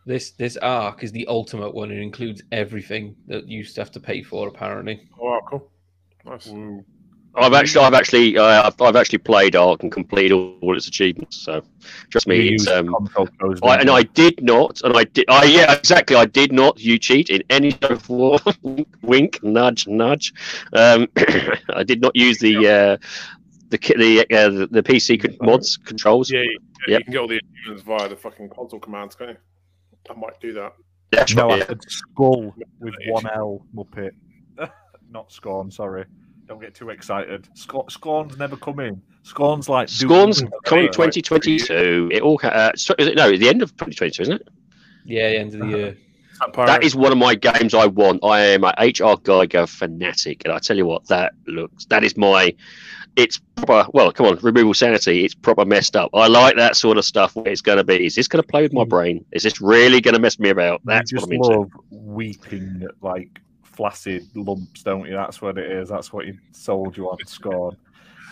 This 0.08 0.32
this 0.32 0.58
Ark 0.58 1.04
is 1.04 1.12
the 1.12 1.26
ultimate 1.28 1.74
one. 1.74 1.90
It 1.92 2.00
includes 2.00 2.44
everything 2.52 3.16
that 3.28 3.48
you 3.48 3.60
used 3.60 3.76
to 3.76 3.82
have 3.82 3.92
to 3.92 4.00
pay 4.00 4.22
for. 4.24 4.48
Apparently, 4.48 5.08
Oh, 5.20 5.26
wow, 5.26 5.42
cool. 5.48 5.72
Nice. 6.26 6.48
I've 7.38 7.54
actually, 7.54 7.86
I've 7.86 7.94
actually, 7.94 8.38
uh, 8.38 8.68
I've, 8.68 8.82
I've 8.82 8.96
actually 8.96 9.20
played 9.20 9.56
Ark 9.56 9.84
and 9.84 9.92
completed 9.92 10.32
all, 10.32 10.58
all 10.62 10.76
its 10.76 10.88
achievements. 10.88 11.44
So, 11.44 11.64
trust 12.10 12.28
me, 12.28 12.42
You 12.42 12.56
it's 12.56 12.68
um, 12.68 12.96
I, 13.64 13.76
and? 13.78 13.90
I 13.90 14.04
did 14.04 14.42
not, 14.44 14.82
and 14.84 14.96
I 14.98 15.04
did. 15.04 15.26
I 15.30 15.44
yeah, 15.46 15.74
exactly. 15.74 16.16
I 16.16 16.26
did 16.26 16.52
not. 16.52 16.80
You 16.80 16.98
cheat 16.98 17.30
in 17.30 17.44
any 17.50 17.72
shape 17.72 18.10
or 18.10 18.40
form. 18.40 18.86
Wink, 19.02 19.40
nudge, 19.44 19.88
nudge. 19.88 20.34
Um, 20.74 21.08
I 21.76 21.84
did 21.84 22.02
not 22.02 22.16
use 22.16 22.40
the 22.40 22.56
uh, 22.68 22.98
the 23.70 23.78
the, 23.98 24.20
uh, 24.36 24.50
the 24.50 24.68
the 24.68 24.84
PC 24.84 25.22
con- 25.22 25.38
mods 25.42 25.78
controls. 25.78 26.32
Yeah, 26.32 26.42
you, 26.42 26.60
yeah, 26.88 26.94
Yep. 26.94 27.00
you 27.00 27.04
can 27.06 27.14
get 27.14 27.20
all 27.20 27.28
the 27.28 27.38
achievements 27.38 27.84
via 27.84 28.10
the 28.10 28.16
fucking 28.16 28.50
console 28.50 28.80
commands, 28.80 29.16
can't 29.16 29.32
you? 29.32 29.38
I 30.10 30.14
might 30.14 30.40
do 30.40 30.54
that. 30.54 30.74
That's 31.12 31.34
No, 31.34 31.48
right, 31.48 31.64
I 31.64 31.66
said 31.66 31.82
skull 31.88 32.54
with 32.80 32.94
one 33.08 33.28
L, 33.34 33.66
Muppet. 33.76 34.12
Not 35.10 35.32
scorn, 35.32 35.72
sorry. 35.72 36.06
Don't 36.48 36.62
get 36.62 36.76
too 36.76 36.90
excited. 36.90 37.48
Sc- 37.56 37.90
Scorn's 37.90 38.38
never 38.38 38.56
come 38.56 38.80
in. 38.80 39.02
Scorn's 39.24 39.68
like 39.68 39.90
Scorn's 39.90 40.44
coming 40.66 40.86
Right. 40.86 40.94
2022. 40.94 42.10
It 42.12 42.22
all 42.22 42.38
ca- 42.38 42.50
uh, 42.50 42.72
so- 42.76 42.94
is 43.00 43.08
it, 43.08 43.16
no, 43.16 43.36
the 43.36 43.50
end 43.50 43.62
of 43.64 43.72
2022, 43.72 44.22
isn't 44.24 44.36
it? 44.42 44.48
yeah, 45.06 45.30
the 45.30 45.38
end 45.40 45.54
of 45.56 45.60
the 45.62 45.68
year. 45.78 45.98
That 46.58 46.84
is 46.84 46.96
one 46.96 47.12
of 47.14 47.18
my 47.18 47.34
games 47.34 47.74
I 47.74 47.86
want. 47.88 48.20
I 48.24 48.42
am 48.42 48.64
a 48.66 48.74
HR 48.80 49.16
Giger 49.18 49.68
fanatic, 49.70 50.42
and 50.44 50.54
I 50.54 50.60
tell 50.60 50.76
you 50.76 50.86
what, 50.86 51.08
that 51.08 51.34
looks 51.48 51.86
that 51.86 52.04
is 52.04 52.18
my. 52.18 52.54
It's 53.16 53.40
proper. 53.56 53.90
Well, 53.94 54.12
come 54.12 54.26
on, 54.26 54.36
removal 54.42 54.74
sanity. 54.74 55.24
It's 55.24 55.34
proper 55.34 55.64
messed 55.64 55.96
up. 55.96 56.10
I 56.14 56.28
like 56.28 56.58
that 56.58 56.76
sort 56.76 56.98
of 56.98 57.06
stuff. 57.06 57.34
Where 57.38 57.48
it's 57.48 57.62
going 57.62 57.78
to 57.78 57.86
be. 57.86 58.06
Is 58.06 58.16
this 58.16 58.28
going 58.28 58.44
to 58.44 58.48
play 58.48 58.62
with 58.64 58.74
my 58.74 58.84
brain? 58.84 59.24
Is 59.32 59.44
this 59.44 59.62
really 59.62 60.02
going 60.02 60.16
to 60.16 60.20
mess 60.20 60.38
me 60.38 60.50
about? 60.50 60.82
That's 60.84 61.14
you 61.14 61.20
what 61.20 61.30
just 61.30 61.32
I'm 61.32 61.54
into. 61.54 61.60
love 61.62 61.72
weeping 61.92 62.86
like 63.02 63.40
flaccid 63.76 64.28
lumps, 64.36 64.84
don't 64.84 65.06
you? 65.08 65.14
That's 65.14 65.42
what 65.42 65.58
it 65.58 65.72
is. 65.72 65.90
That's 65.90 66.12
what 66.14 66.26
you 66.26 66.38
sold 66.52 66.96
you 66.98 67.10
on 67.10 67.18
scorn. 67.26 67.76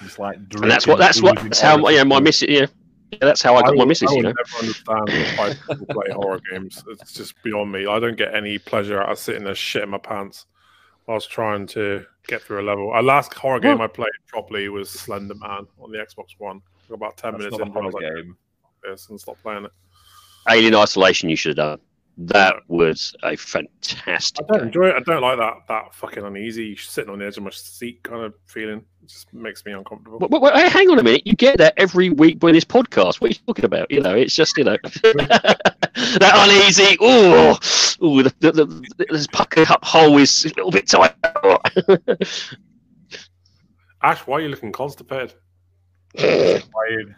Just 0.03 0.19
like 0.19 0.37
And 0.37 0.69
that's 0.71 0.87
what. 0.87 0.97
That's 0.97 1.21
what. 1.21 1.39
That's 1.41 1.61
how. 1.61 1.87
Yeah, 1.89 2.03
my 2.03 2.19
missus. 2.19 2.49
Yeah, 2.49 2.65
yeah, 3.11 3.17
that's 3.21 3.41
how 3.41 3.55
I 3.55 3.61
got 3.61 3.75
my 3.75 3.79
would- 3.79 3.87
missus. 3.89 4.09
I 4.11 4.15
You 4.15 4.21
know. 4.23 4.33
never 4.33 4.59
understand 4.59 5.37
why 5.37 5.53
people 5.75 5.85
play 5.95 6.11
horror 6.13 6.39
games. 6.51 6.83
It's 6.87 7.13
just 7.13 7.41
beyond 7.43 7.71
me. 7.71 7.85
I 7.87 7.99
don't 7.99 8.17
get 8.17 8.33
any 8.33 8.57
pleasure 8.57 9.01
out 9.01 9.09
of 9.11 9.19
sitting 9.19 9.43
there 9.43 9.53
shitting 9.53 9.89
my 9.89 9.97
pants 9.99 10.45
whilst 11.07 11.29
trying 11.29 11.67
to 11.67 12.05
get 12.27 12.41
through 12.41 12.61
a 12.61 12.65
level. 12.65 12.91
Our 12.91 13.03
last 13.03 13.33
horror 13.33 13.59
game 13.59 13.81
I 13.81 13.87
played 13.87 14.09
properly 14.27 14.67
was 14.69 14.89
Slender 14.89 15.35
Man 15.35 15.67
on 15.81 15.91
the 15.91 15.97
Xbox 15.99 16.27
One. 16.37 16.61
About 16.91 17.15
ten 17.17 17.33
That's 17.33 17.45
minutes 17.45 17.59
in, 17.59 17.77
I 17.77 17.79
was 17.81 17.93
like, 17.93 18.03
game. 18.03 18.37
this 18.83 19.09
and 19.09 19.19
stop 19.19 19.37
playing 19.41 19.65
it. 19.65 19.71
Alien 20.49 20.75
Isolation. 20.75 21.29
You 21.29 21.35
should 21.37 21.57
have 21.57 21.79
done. 21.79 21.79
That 22.17 22.57
was 22.67 23.15
a 23.23 23.35
fantastic. 23.35 24.45
I 24.45 24.51
don't 24.51 24.59
game. 24.59 24.67
enjoy 24.67 24.89
it. 24.89 24.95
I 24.95 24.99
don't 24.99 25.21
like 25.21 25.39
that 25.39 25.53
that 25.67 25.95
fucking 25.95 26.23
uneasy 26.23 26.75
sitting 26.75 27.09
on 27.09 27.17
the 27.19 27.25
edge 27.25 27.37
of 27.37 27.43
my 27.43 27.49
seat 27.49 28.03
kind 28.03 28.21
of 28.23 28.35
feeling. 28.45 28.85
It 29.01 29.09
just 29.09 29.33
makes 29.33 29.65
me 29.65 29.71
uncomfortable. 29.71 30.19
Hang 30.53 30.89
on 30.89 30.99
a 30.99 31.03
minute. 31.03 31.25
You 31.25 31.33
get 31.33 31.57
that 31.57 31.73
every 31.75 32.11
week 32.11 32.39
by 32.39 32.51
this 32.51 32.65
podcast. 32.65 33.19
What 33.19 33.31
are 33.31 33.33
you 33.33 33.39
talking 33.47 33.65
about? 33.65 33.89
You 33.89 34.01
know, 34.01 34.13
it's 34.13 34.35
just 34.35 34.55
you 34.57 34.63
know 34.63 34.77
that 34.83 35.57
uneasy. 36.21 36.97
Oh, 37.01 37.57
oh, 38.01 38.21
the, 38.21 38.33
the, 38.39 38.51
the, 38.51 39.05
this 39.09 39.25
pucker 39.27 39.65
up 39.69 39.83
hole 39.83 40.15
is 40.19 40.45
a 40.45 40.49
little 40.49 40.69
bit 40.69 40.87
tight. 40.87 41.15
Ash, 44.03 44.19
why 44.27 44.37
are 44.37 44.41
you 44.41 44.49
looking 44.49 44.71
constipated? 44.71 45.33
Playing. 46.15 47.15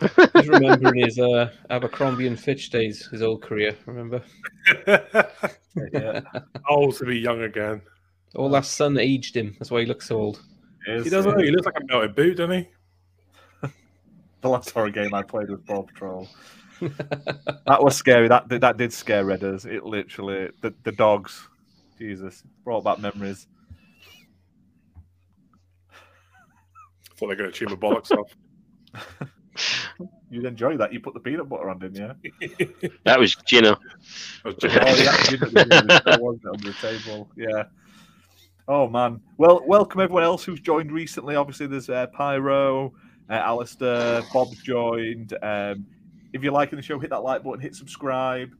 He's 0.00 0.48
remembering 0.48 1.04
his 1.04 1.18
uh, 1.18 1.50
Abercrombie 1.70 2.26
and 2.26 2.38
Fitch 2.38 2.70
days, 2.70 3.06
his 3.06 3.22
old 3.22 3.42
career. 3.42 3.76
Remember? 3.86 4.22
Yeah, 5.92 6.20
oh, 6.70 6.92
to 6.92 7.04
be 7.04 7.18
young 7.18 7.42
again. 7.42 7.82
All 8.36 8.48
that 8.50 8.64
sun 8.64 8.96
aged 8.96 9.36
him. 9.36 9.56
That's 9.58 9.72
why 9.72 9.80
he 9.80 9.86
looks 9.86 10.06
so 10.06 10.16
old. 10.18 10.40
it 10.86 10.98
is, 10.98 11.04
He 11.04 11.10
doesn't. 11.10 11.34
uh, 11.34 11.38
He 11.38 11.50
looks 11.50 11.66
like 11.66 11.74
a 11.80 11.84
melted 11.84 12.14
boot, 12.14 12.36
doesn't 12.36 12.68
he? 13.62 13.68
The 14.40 14.48
last 14.48 14.70
horror 14.70 14.90
game 14.90 15.12
I 15.14 15.22
played 15.22 15.50
was 15.50 15.60
Bob 15.62 15.90
Troll. 15.94 16.28
that 16.80 17.78
was 17.82 17.96
scary. 17.96 18.28
That 18.28 18.46
did- 18.46 18.60
that 18.60 18.76
did 18.76 18.92
scare 18.92 19.24
Redders. 19.24 19.66
It 19.66 19.84
literally 19.84 20.50
the, 20.60 20.72
the 20.84 20.92
dogs. 20.92 21.48
Jesus, 21.98 22.44
brought 22.62 22.84
back 22.84 23.00
memories. 23.00 23.48
I 25.90 25.94
thought 27.16 27.20
they 27.20 27.26
were 27.26 27.34
going 27.36 27.50
to 27.52 27.56
chew 27.58 27.66
my 27.66 27.74
bollocks 27.74 28.10
off. 28.12 28.36
You'd 30.30 30.44
enjoy 30.44 30.76
that. 30.76 30.92
You 30.92 31.00
put 31.00 31.14
the 31.14 31.20
peanut 31.20 31.48
butter 31.48 31.70
on, 31.70 31.78
didn't 31.78 31.96
you? 31.96 32.90
That 33.04 33.18
was 33.18 33.36
was 33.36 33.76
Oh, 34.44 34.52
yeah, 34.62 35.30
you 35.30 35.36
did, 35.36 35.52
you 35.52 36.22
was 36.22 36.38
on 36.44 36.60
the 36.60 36.74
table. 36.80 37.30
Yeah. 37.36 37.64
Oh 38.66 38.88
man. 38.88 39.20
Well, 39.36 39.62
welcome 39.66 40.00
everyone 40.00 40.24
else 40.24 40.42
who's 40.44 40.60
joined 40.60 40.90
recently. 40.90 41.36
Obviously, 41.36 41.66
there's 41.66 41.90
uh, 41.90 42.06
Pyro, 42.08 42.94
uh, 43.28 43.34
Alistair, 43.34 44.22
Bob's 44.32 44.62
joined. 44.62 45.36
Um, 45.42 45.86
if 46.32 46.42
you're 46.42 46.52
liking 46.52 46.76
the 46.76 46.82
show, 46.82 46.98
hit 46.98 47.10
that 47.10 47.22
like 47.22 47.42
button, 47.42 47.60
hit 47.60 47.74
subscribe, 47.76 48.50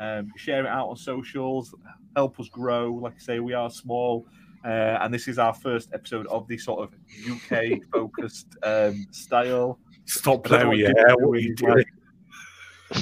um, 0.00 0.30
share 0.36 0.64
it 0.64 0.68
out 0.68 0.88
on 0.88 0.96
socials, 0.96 1.74
help 2.14 2.38
us 2.38 2.48
grow. 2.48 2.92
Like 2.92 3.14
I 3.14 3.18
say, 3.18 3.40
we 3.40 3.54
are 3.54 3.70
small, 3.70 4.26
uh, 4.64 4.98
and 5.00 5.12
this 5.12 5.28
is 5.28 5.38
our 5.38 5.54
first 5.54 5.90
episode 5.92 6.26
of 6.28 6.46
the 6.46 6.58
sort 6.58 6.80
of 6.80 6.94
UK 7.28 7.82
focused 7.92 8.56
um, 8.62 9.06
style. 9.10 9.78
Stop 10.06 10.46
I 10.46 10.48
playing 10.48 10.62
know 10.64 10.68
with 10.70 10.80
what 10.82 10.96
your 10.96 11.06
hair. 11.06 11.16
What 11.18 11.36
are 11.36 11.40
you 11.40 11.48
like- 11.50 11.56
doing? 11.56 11.84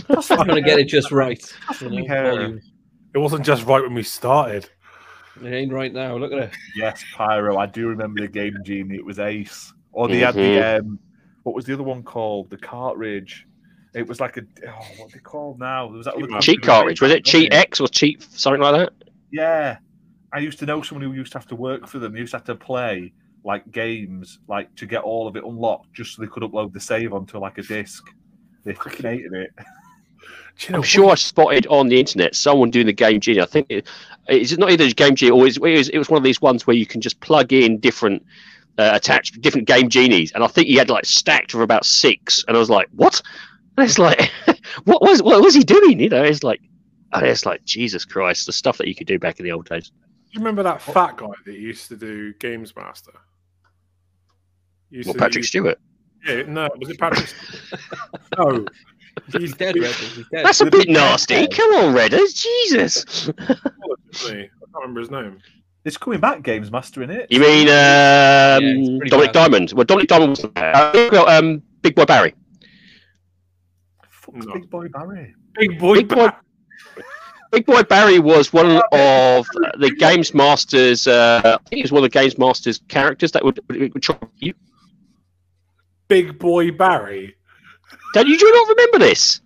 I'm 0.09 0.23
trying 0.23 0.49
to 0.49 0.63
get 0.63 0.79
it 0.79 0.85
just 0.85 1.11
right. 1.11 1.43
You 1.81 1.91
know, 1.91 2.07
hair. 2.07 2.61
It 3.15 3.19
wasn't 3.19 3.45
just 3.45 3.67
right 3.67 3.83
when 3.83 3.95
we 3.95 4.03
started. 4.03 4.69
It 5.43 5.53
ain't 5.53 5.73
right 5.73 5.93
now. 5.93 6.17
Look 6.17 6.33
at 6.33 6.39
it. 6.39 6.51
Yes, 6.77 7.05
Pyro. 7.15 7.59
I 7.59 7.67
do 7.67 7.89
remember 7.89 8.21
the 8.21 8.29
game 8.29 8.57
Genie. 8.65 8.95
It 8.95 9.05
was 9.05 9.19
Ace. 9.19 9.73
Or 9.93 10.09
they 10.09 10.19
had 10.21 10.35
the 10.35 10.79
um, 10.79 10.99
what 11.43 11.55
was 11.55 11.67
the 11.67 11.75
other 11.75 11.83
one 11.83 12.03
called? 12.03 12.49
The 12.51 12.57
cartridge. 12.57 13.47
It 13.95 14.07
was 14.07 14.21
like 14.21 14.39
a 14.39 14.43
oh, 14.67 14.71
what 14.97 15.09
are 15.09 15.13
they 15.13 15.19
called 15.19 15.59
now? 15.59 15.87
Was 15.89 16.07
that 16.07 16.15
Cheat 16.15 16.31
company 16.31 16.57
cartridge. 16.59 17.01
Was 17.03 17.11
it 17.11 17.25
Cheat 17.27 17.53
X 17.53 17.81
or 17.81 17.89
Cheat 17.89 18.23
something 18.23 18.63
like 18.63 18.75
that? 18.75 18.93
Yeah, 19.31 19.77
I 20.33 20.39
used 20.39 20.59
to 20.61 20.67
know 20.67 20.81
someone 20.81 21.07
who 21.07 21.13
used 21.13 21.33
to 21.33 21.39
have 21.39 21.49
to 21.49 21.57
work 21.57 21.87
for 21.87 21.99
them. 21.99 22.15
They 22.15 22.21
used 22.21 22.31
to 22.31 22.39
have 22.39 22.45
to 22.47 22.55
play 22.55 23.13
like 23.45 23.71
games, 23.71 24.39
like 24.49 24.75
to 24.77 24.87
get 24.87 25.03
all 25.03 25.27
of 25.27 25.37
it 25.37 25.45
unlocked, 25.45 25.93
just 25.93 26.15
so 26.15 26.23
they 26.23 26.29
could 26.29 26.43
upload 26.43 26.73
the 26.73 26.81
save 26.81 27.13
onto 27.13 27.39
like 27.39 27.59
a 27.59 27.63
disc. 27.63 28.05
They 28.65 28.75
fucking 28.75 29.03
hated 29.05 29.33
it. 29.33 29.51
You 30.61 30.73
know 30.73 30.79
I'm 30.79 30.83
sure 30.83 31.11
I 31.11 31.15
spotted 31.15 31.67
on 31.69 31.89
the 31.89 31.99
internet 31.99 32.35
someone 32.35 32.71
doing 32.71 32.87
the 32.87 32.93
Game 32.93 33.21
Genie. 33.21 33.41
I 33.41 33.47
think 33.47 33.67
it, 33.71 33.89
it's 34.29 34.57
not 34.59 34.71
either 34.71 34.89
Game 34.91 35.15
Genie 35.15 35.33
or 35.33 35.47
it, 35.47 35.59
was, 35.59 35.89
it 35.89 35.99
was 35.99 36.11
one 36.11 36.19
of 36.19 36.25
these 36.25 36.43
ones 36.43 36.67
where 36.67 36.77
you 36.77 36.87
can 36.87 37.01
just 37.01 37.19
plug 37.21 37.53
in 37.55 37.79
different 37.79 38.25
uh, 38.79 38.91
attached 38.95 39.41
different 39.41 39.67
Game 39.67 39.89
Genies, 39.89 40.33
and 40.33 40.45
I 40.45 40.47
think 40.47 40.69
he 40.69 40.75
had 40.75 40.91
like 40.91 41.05
stacked 41.05 41.53
for 41.53 41.63
about 41.63 41.85
six, 41.85 42.45
and 42.47 42.57
I 42.57 42.61
was 42.61 42.71
like, 42.71 42.89
what? 42.93 43.21
And 43.77 43.89
it's 43.89 43.99
like, 43.99 44.31
what 44.85 45.03
was 45.03 45.23
what 45.23 45.43
was 45.43 45.55
he 45.55 45.63
doing? 45.63 46.01
You 46.01 46.09
know, 46.09 46.23
it's 46.23 46.43
like, 46.43 46.61
and 47.13 47.27
it's 47.27 47.47
like 47.47 47.65
Jesus 47.65 48.05
Christ, 48.05 48.47
the 48.47 48.53
stuff 48.53 48.79
that 48.79 48.89
you 48.89 48.95
could 48.95 49.07
do 49.07 49.19
back 49.19 49.39
in 49.39 49.45
the 49.45 49.53
old 49.53 49.69
days. 49.69 49.89
Do 49.89 49.95
you 50.33 50.41
remember 50.41 50.63
that 50.63 50.81
fat 50.81 51.19
guy 51.19 51.33
that 51.45 51.59
used 51.59 51.89
to 51.89 51.97
do 51.97 52.33
Games 52.35 52.75
Master? 52.75 53.13
He 54.93 54.99
used 54.99 55.09
Well, 55.09 55.15
to 55.15 55.19
Patrick 55.19 55.37
use- 55.39 55.49
Stewart. 55.49 55.81
Yeah, 56.29 56.43
no, 56.43 56.69
was 56.79 56.89
it 56.91 57.01
Patrick? 57.01 57.35
no, 58.39 58.65
He's 59.37 59.55
dead, 59.57 59.75
Red. 59.77 59.93
He's 59.95 60.29
dead. 60.31 60.47
That's 60.47 60.61
a 60.61 60.67
bit 60.71 60.89
nasty. 60.89 61.35
head. 61.35 61.51
Come 61.53 61.73
on, 61.75 61.95
Redders, 61.95 62.35
Jesus. 62.35 63.29
I 63.29 63.33
can't 64.13 64.51
remember 64.75 65.01
his 65.01 65.11
name. 65.11 65.39
It's 65.85 65.97
coming 65.97 66.21
back, 66.21 66.43
Games 66.45 66.71
Master 66.71 67.03
in 67.03 67.11
it. 67.11 67.27
You 67.31 67.41
mean 67.41 67.67
it's 67.69 68.93
um, 68.93 68.99
pretty 68.99 69.11
Dominik 69.17 69.27
bad. 69.27 69.33
Diamond? 69.33 69.73
Well, 69.73 69.85
Dominik 69.85 70.07
Diamond 70.07 70.29
wasn't 70.31 70.55
there. 70.55 70.77
Uh, 70.77 71.39
um, 71.39 71.61
Big 71.83 71.97
Boy 71.97 72.05
Barry. 72.05 72.35
Fuck's 74.09 74.47
No. 74.47 74.53
Big 74.55 74.71
Boy 74.71 74.87
Barry? 74.89 75.35
Big 75.59 75.79
boy. 75.81 75.95
Big 75.97 76.09
boy, 76.09 76.29
Big 77.51 77.67
Boy 77.67 77.83
Barry 77.83 78.19
was 78.21 78.53
one 78.53 78.81
of 78.93 79.47
the 79.79 79.95
Games 79.99 80.33
Masters. 80.35 81.07
Uh, 81.09 81.41
I 81.45 81.51
think 81.69 81.79
he 81.79 81.83
was 81.83 81.91
one 81.93 82.05
of 82.05 82.11
the 82.11 82.17
Games 82.19 82.39
Masters 82.39 82.81
characters 82.89 83.33
that 83.33 83.45
would, 83.45 83.59
would, 83.69 83.93
would 83.93 84.03
try 84.03 84.17
you. 84.39 84.55
Big 86.13 86.39
boy 86.39 86.71
Barry. 86.71 87.35
Don't 88.13 88.27
you 88.29 88.37
do 88.37 88.45
you 88.45 88.53
not 88.55 88.69
remember 88.77 88.99
this? 88.99 89.41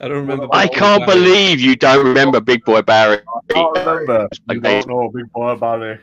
I 0.00 0.08
don't 0.08 0.26
remember. 0.26 0.48
I 0.50 0.66
can't 0.66 1.06
Barry. 1.06 1.20
believe 1.20 1.60
you 1.60 1.76
don't 1.76 2.04
remember 2.04 2.40
Big 2.40 2.64
Boy 2.64 2.82
Barry. 2.82 3.18
I 3.48 3.52
can't 3.52 3.76
remember. 3.78 4.28
You 4.50 4.60
don't 4.60 4.88
know 4.88 5.08
Big 5.14 5.30
Boy 5.32 5.54
Barry. 5.54 6.00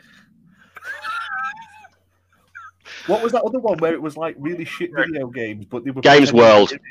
What 3.08 3.22
was 3.22 3.34
that 3.34 3.44
other 3.44 3.60
one 3.60 3.78
where 3.80 3.92
it 3.94 4.02
was 4.02 4.16
like 4.16 4.36
really 4.40 4.64
shit 4.64 4.92
video 4.96 5.28
games, 5.28 5.66
but 5.66 5.84
they 5.84 5.92
were 5.92 6.02
Games 6.02 6.32
World. 6.32 6.70
they 6.70 6.78
did 6.78 6.82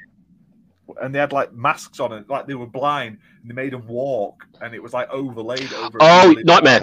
it, 0.88 0.96
and 1.02 1.14
they 1.14 1.18
had 1.20 1.32
like 1.32 1.54
masks 1.54 2.00
on 2.00 2.12
it, 2.12 2.28
like 2.28 2.46
they 2.46 2.54
were 2.54 2.66
blind, 2.66 3.16
and 3.40 3.50
they 3.50 3.54
made 3.54 3.72
them 3.72 3.86
walk, 3.88 4.44
and 4.60 4.74
it 4.74 4.82
was 4.82 4.92
like 4.92 5.08
overlaid 5.10 5.72
over. 5.72 5.96
a 5.96 6.00
Oh, 6.02 6.28
really- 6.28 6.44
Knightmare. 6.44 6.82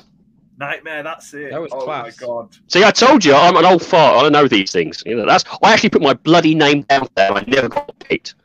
Knightmare. 0.59 1.03
That's 1.03 1.33
it. 1.33 1.51
That 1.51 1.61
was 1.61 1.71
oh 1.73 1.81
class. 1.81 2.19
my 2.19 2.27
god. 2.27 2.55
See, 2.67 2.83
I 2.83 2.91
told 2.91 3.23
you 3.23 3.33
I'm 3.33 3.55
an 3.55 3.65
old 3.65 3.83
fart. 3.83 4.17
I 4.17 4.21
don't 4.23 4.33
know 4.33 4.47
these 4.47 4.71
things. 4.71 5.01
You 5.05 5.15
know, 5.15 5.25
that's 5.25 5.45
I 5.63 5.73
actually 5.73 5.89
put 5.91 6.01
my 6.01 6.13
bloody 6.13 6.53
name 6.53 6.81
down 6.83 7.07
there. 7.15 7.31
I 7.31 7.43
never 7.47 7.69
got 7.69 7.97
picked. 7.99 8.35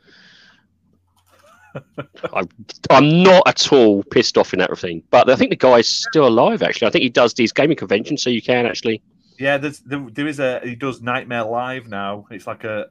I'm, 2.33 2.47
I'm 2.89 3.21
not 3.23 3.43
at 3.47 3.71
all 3.73 4.01
pissed 4.03 4.37
off 4.37 4.53
in 4.53 4.59
that 4.59 4.75
thing. 4.77 5.03
But 5.09 5.29
I 5.29 5.35
think 5.35 5.49
the 5.49 5.57
guy's 5.57 5.89
still 5.89 6.25
alive. 6.27 6.61
Actually, 6.63 6.87
I 6.87 6.91
think 6.91 7.03
he 7.03 7.09
does 7.09 7.33
these 7.33 7.51
gaming 7.51 7.75
conventions, 7.77 8.23
so 8.23 8.29
you 8.29 8.41
can 8.41 8.65
actually. 8.65 9.01
Yeah, 9.37 9.57
there's 9.57 9.79
there, 9.81 10.05
there 10.11 10.27
is 10.27 10.39
a 10.39 10.61
he 10.63 10.75
does 10.75 11.01
Knightmare 11.01 11.43
Live 11.43 11.87
now. 11.87 12.25
It's 12.31 12.47
like 12.47 12.63
a 12.63 12.85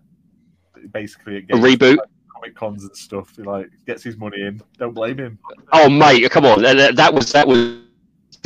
basically 0.92 1.36
a, 1.36 1.38
A 1.38 1.42
game 1.42 1.62
reboot. 1.62 1.96
comic 2.30 2.54
cons 2.54 2.84
and 2.84 2.94
stuff. 2.94 3.32
He 3.34 3.42
like 3.42 3.70
gets 3.86 4.02
his 4.02 4.18
money 4.18 4.42
in. 4.42 4.60
Don't 4.76 4.92
blame 4.92 5.16
him. 5.18 5.38
Oh 5.72 5.88
mate, 5.88 6.30
come 6.30 6.44
on! 6.44 6.60
That- 6.60 6.96
that 6.96 7.14
was 7.14 7.32
that 7.32 7.48
was. 7.48 7.78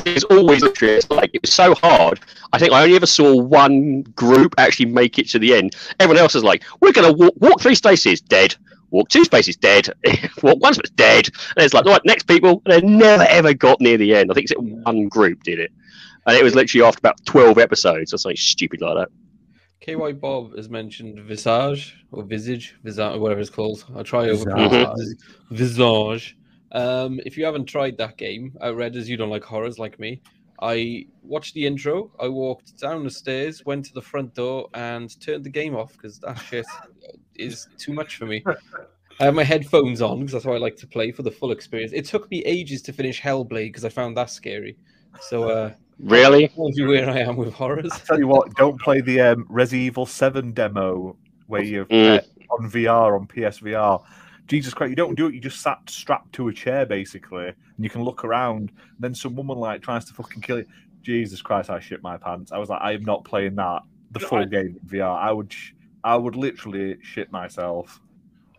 It's 0.04 0.24
always 0.24 0.62
literally 0.62 0.94
it's 0.94 1.10
like 1.10 1.30
it 1.32 1.42
was 1.42 1.52
so 1.52 1.74
hard. 1.74 2.20
I 2.52 2.58
think 2.58 2.72
I 2.72 2.82
only 2.82 2.96
ever 2.96 3.06
saw 3.06 3.34
one 3.34 4.02
group 4.02 4.54
actually 4.58 4.86
make 4.86 5.18
it 5.18 5.28
to 5.30 5.38
the 5.38 5.54
end. 5.54 5.76
Everyone 6.00 6.20
else 6.20 6.34
is 6.34 6.44
like, 6.44 6.64
"We're 6.80 6.92
going 6.92 7.10
to 7.10 7.24
walk, 7.24 7.34
walk 7.38 7.60
three 7.60 7.74
spaces, 7.74 8.20
dead. 8.20 8.54
Walk 8.90 9.08
two 9.08 9.24
spaces, 9.24 9.56
dead. 9.56 9.88
walk 10.42 10.60
one 10.60 10.74
space, 10.74 10.90
dead." 10.90 11.28
And 11.56 11.64
it's 11.64 11.74
like, 11.74 11.84
right, 11.84 12.00
next 12.04 12.24
people. 12.24 12.62
And 12.64 12.74
they 12.74 12.80
never 12.80 13.24
ever 13.24 13.54
got 13.54 13.80
near 13.80 13.96
the 13.96 14.14
end. 14.14 14.30
I 14.30 14.34
think 14.34 14.50
it's 14.50 14.60
one 14.60 15.08
group 15.08 15.42
did 15.42 15.58
it, 15.58 15.72
and 16.26 16.36
it 16.36 16.44
was 16.44 16.54
literally 16.54 16.86
after 16.86 16.98
about 16.98 17.24
twelve 17.24 17.58
episodes 17.58 18.12
or 18.12 18.18
something 18.18 18.36
stupid 18.36 18.80
like 18.80 18.96
that. 18.96 19.08
KY 19.80 20.12
Bob 20.12 20.56
has 20.56 20.68
mentioned 20.68 21.18
Visage 21.20 22.04
or 22.12 22.22
Visage, 22.22 22.76
Visage, 22.82 23.18
whatever 23.18 23.40
it's 23.40 23.50
called. 23.50 23.84
I'll 23.96 24.04
try 24.04 24.28
over 24.28 24.50
Visage. 24.54 25.18
Visage. 25.50 26.37
Um, 26.72 27.20
if 27.24 27.36
you 27.36 27.44
haven't 27.44 27.66
tried 27.66 27.96
that 27.98 28.16
game, 28.16 28.56
I 28.60 28.68
read 28.68 28.96
as 28.96 29.08
you 29.08 29.16
don't 29.16 29.30
like 29.30 29.44
horrors 29.44 29.78
like 29.78 29.98
me. 29.98 30.20
I 30.60 31.06
watched 31.22 31.54
the 31.54 31.66
intro. 31.66 32.10
I 32.20 32.28
walked 32.28 32.78
down 32.78 33.04
the 33.04 33.10
stairs, 33.10 33.64
went 33.64 33.84
to 33.86 33.94
the 33.94 34.02
front 34.02 34.34
door, 34.34 34.68
and 34.74 35.08
turned 35.20 35.44
the 35.44 35.50
game 35.50 35.76
off 35.76 35.92
because 35.92 36.18
that 36.20 36.34
shit 36.36 36.66
is 37.36 37.68
too 37.78 37.92
much 37.92 38.16
for 38.16 38.26
me. 38.26 38.44
I 39.20 39.24
have 39.24 39.34
my 39.34 39.44
headphones 39.44 40.02
on 40.02 40.18
because 40.20 40.32
that's 40.32 40.44
how 40.44 40.52
I 40.52 40.58
like 40.58 40.76
to 40.76 40.86
play 40.86 41.10
for 41.12 41.22
the 41.22 41.30
full 41.30 41.52
experience. 41.52 41.92
It 41.92 42.04
took 42.06 42.30
me 42.30 42.44
ages 42.44 42.82
to 42.82 42.92
finish 42.92 43.20
Hellblade 43.20 43.68
because 43.68 43.84
I 43.84 43.88
found 43.88 44.16
that 44.16 44.30
scary. 44.30 44.76
So, 45.20 45.48
uh, 45.48 45.72
Really? 46.00 46.52
you 46.56 46.86
where 46.86 47.08
I 47.10 47.18
am 47.18 47.36
with 47.36 47.52
horrors. 47.52 47.90
I 47.92 47.98
tell 47.98 48.18
you 48.18 48.28
what, 48.28 48.54
don't 48.54 48.80
play 48.80 49.00
the 49.00 49.20
um, 49.20 49.44
Resi 49.50 49.74
Evil 49.74 50.06
Seven 50.06 50.52
demo 50.52 51.16
where 51.46 51.62
you're 51.64 51.86
Mm. 51.86 52.18
uh, 52.18 52.54
on 52.54 52.70
VR 52.70 53.18
on 53.18 53.26
PSVR. 53.26 54.00
Jesus 54.48 54.72
Christ, 54.74 54.90
you 54.90 54.96
don't 54.96 55.14
do 55.14 55.26
it. 55.26 55.34
You 55.34 55.40
just 55.40 55.60
sat 55.60 55.78
strapped 55.88 56.32
to 56.34 56.48
a 56.48 56.52
chair 56.52 56.86
basically, 56.86 57.48
and 57.48 57.54
you 57.78 57.90
can 57.90 58.02
look 58.02 58.24
around. 58.24 58.70
And 58.70 58.98
then 58.98 59.14
some 59.14 59.36
woman 59.36 59.58
like 59.58 59.82
tries 59.82 60.06
to 60.06 60.14
fucking 60.14 60.42
kill 60.42 60.58
you. 60.58 60.66
Jesus 61.02 61.40
Christ, 61.40 61.70
I 61.70 61.78
shit 61.80 62.02
my 62.02 62.16
pants. 62.16 62.50
I 62.50 62.58
was 62.58 62.68
like, 62.68 62.80
I 62.82 62.92
am 62.92 63.04
not 63.04 63.24
playing 63.24 63.54
that 63.56 63.82
the 64.10 64.20
full 64.20 64.38
I- 64.38 64.44
game 64.46 64.78
in 64.82 64.88
VR. 64.88 65.16
I 65.16 65.30
would, 65.30 65.52
sh- 65.52 65.72
I 66.02 66.16
would 66.16 66.34
literally 66.34 66.96
shit 67.02 67.30
myself. 67.30 68.00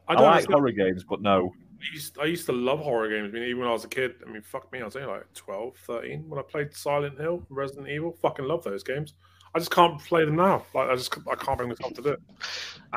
I 0.07 0.13
I, 0.13 0.15
don't 0.15 0.25
like 0.25 0.47
horror 0.47 0.71
games, 0.71 1.03
but 1.03 1.21
no. 1.21 1.53
I 1.81 1.93
used, 1.93 2.17
I 2.19 2.25
used 2.25 2.45
to 2.47 2.51
love 2.51 2.79
horror 2.79 3.09
games. 3.09 3.29
I 3.29 3.39
mean, 3.39 3.43
even 3.43 3.59
when 3.59 3.69
I 3.69 3.71
was 3.71 3.85
a 3.85 3.87
kid, 3.87 4.15
I 4.25 4.29
mean, 4.31 4.41
fuck 4.41 4.71
me, 4.71 4.81
I 4.81 4.85
was 4.85 4.95
only 4.95 5.07
like 5.07 5.31
12, 5.33 5.75
13 5.85 6.27
when 6.27 6.39
I 6.39 6.43
played 6.43 6.73
Silent 6.73 7.19
Hill, 7.19 7.43
Resident 7.49 7.87
Evil. 7.87 8.11
Fucking 8.21 8.45
love 8.45 8.63
those 8.63 8.83
games. 8.83 9.13
I 9.53 9.59
just 9.59 9.71
can't 9.71 9.99
play 9.99 10.25
them 10.25 10.35
now. 10.35 10.65
Like, 10.73 10.89
I 10.89 10.95
just 10.95 11.15
I 11.31 11.35
can't 11.35 11.57
bring 11.57 11.69
myself 11.69 11.93
to 11.93 12.01
do 12.01 12.09
it. 12.09 12.21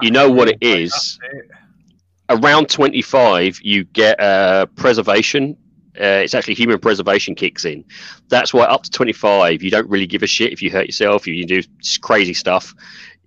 You 0.02 0.10
know 0.10 0.30
what 0.30 0.48
it 0.48 0.58
is. 0.60 1.18
Like, 1.22 1.32
it. 1.32 1.50
Around 2.32 2.70
25, 2.70 3.60
you 3.62 3.84
get 3.84 4.18
uh, 4.18 4.64
preservation. 4.74 5.56
Uh, 6.00 6.24
it's 6.24 6.34
actually 6.34 6.54
human 6.54 6.78
preservation 6.78 7.34
kicks 7.34 7.66
in. 7.66 7.84
That's 8.28 8.54
why 8.54 8.64
up 8.64 8.84
to 8.84 8.90
25, 8.90 9.62
you 9.62 9.70
don't 9.70 9.88
really 9.90 10.06
give 10.06 10.22
a 10.22 10.26
shit 10.26 10.50
if 10.50 10.62
you 10.62 10.70
hurt 10.70 10.86
yourself, 10.86 11.28
if 11.28 11.34
you 11.34 11.44
do 11.44 11.62
crazy 12.00 12.32
stuff. 12.32 12.74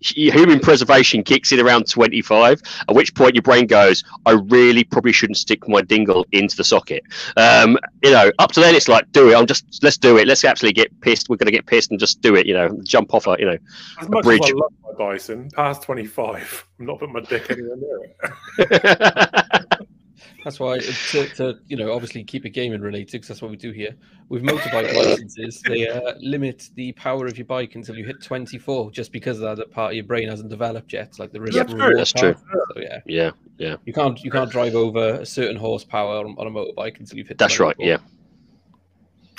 Hu- 0.05 0.31
Human 0.31 0.59
preservation 0.59 1.23
kicks 1.23 1.51
in 1.51 1.59
around 1.59 1.89
25, 1.89 2.61
at 2.89 2.95
which 2.95 3.13
point 3.15 3.35
your 3.35 3.41
brain 3.41 3.67
goes, 3.67 4.03
I 4.25 4.31
really 4.31 4.83
probably 4.83 5.11
shouldn't 5.11 5.37
stick 5.37 5.67
my 5.67 5.81
dingle 5.81 6.25
into 6.31 6.55
the 6.55 6.63
socket. 6.63 7.03
Um, 7.37 7.77
you 8.03 8.11
know, 8.11 8.31
up 8.39 8.51
to 8.53 8.59
then, 8.59 8.75
it's 8.75 8.87
like, 8.87 9.11
do 9.11 9.29
it. 9.31 9.35
I'm 9.35 9.45
just, 9.45 9.83
let's 9.83 9.97
do 9.97 10.17
it. 10.17 10.27
Let's 10.27 10.43
actually 10.43 10.73
get 10.73 10.99
pissed. 11.01 11.29
We're 11.29 11.37
going 11.37 11.47
to 11.47 11.51
get 11.51 11.65
pissed 11.65 11.91
and 11.91 11.99
just 11.99 12.21
do 12.21 12.35
it, 12.35 12.45
you 12.45 12.53
know, 12.53 12.79
jump 12.83 13.13
off 13.13 13.27
a, 13.27 13.35
you 13.39 13.45
know. 13.45 13.57
As 13.99 14.09
much 14.09 14.23
bridge. 14.23 14.41
I 14.43 14.51
love 14.51 14.73
my 14.83 15.11
Dyson, 15.11 15.49
past 15.51 15.83
25, 15.83 16.67
I'm 16.79 16.85
not 16.85 16.99
putting 16.99 17.13
my 17.13 17.21
dick 17.21 17.49
anywhere 17.49 17.75
near 17.77 18.15
it. 18.57 19.79
That's 20.43 20.59
why 20.59 20.79
to, 20.79 21.27
to 21.35 21.59
you 21.67 21.77
know 21.77 21.91
obviously 21.91 22.23
keep 22.23 22.45
it 22.45 22.51
gaming 22.51 22.81
related 22.81 23.11
because 23.11 23.27
that's 23.27 23.41
what 23.41 23.51
we 23.51 23.57
do 23.57 23.71
here. 23.71 23.95
With 24.29 24.43
motorbike 24.43 24.93
licenses, 24.95 25.61
they 25.61 25.87
uh, 25.87 26.13
limit 26.19 26.69
the 26.75 26.91
power 26.93 27.27
of 27.27 27.37
your 27.37 27.45
bike 27.45 27.75
until 27.75 27.95
you 27.95 28.05
hit 28.05 28.21
24, 28.21 28.91
just 28.91 29.11
because 29.11 29.39
that 29.39 29.57
that 29.57 29.71
part 29.71 29.91
of 29.91 29.95
your 29.95 30.05
brain 30.05 30.27
hasn't 30.29 30.49
developed 30.49 30.93
yet, 30.93 31.17
like 31.19 31.31
the 31.31 31.41
risk. 31.41 31.55
Yeah, 31.55 31.61
and 31.61 31.69
true, 31.69 31.79
reward 31.79 31.99
that's 31.99 32.13
part. 32.13 32.37
true. 32.37 32.63
So 32.73 32.81
yeah, 32.81 32.99
yeah, 33.05 33.31
yeah. 33.57 33.75
you 33.85 33.93
can't 33.93 34.21
you 34.23 34.31
can't 34.31 34.51
drive 34.51 34.75
over 34.75 35.21
a 35.21 35.25
certain 35.25 35.57
horsepower 35.57 36.19
on, 36.19 36.35
on 36.37 36.47
a 36.47 36.51
motorbike 36.51 36.99
until 36.99 37.17
you've 37.17 37.27
hit. 37.27 37.37
That's 37.37 37.59
right. 37.59 37.75
Yeah. 37.79 37.97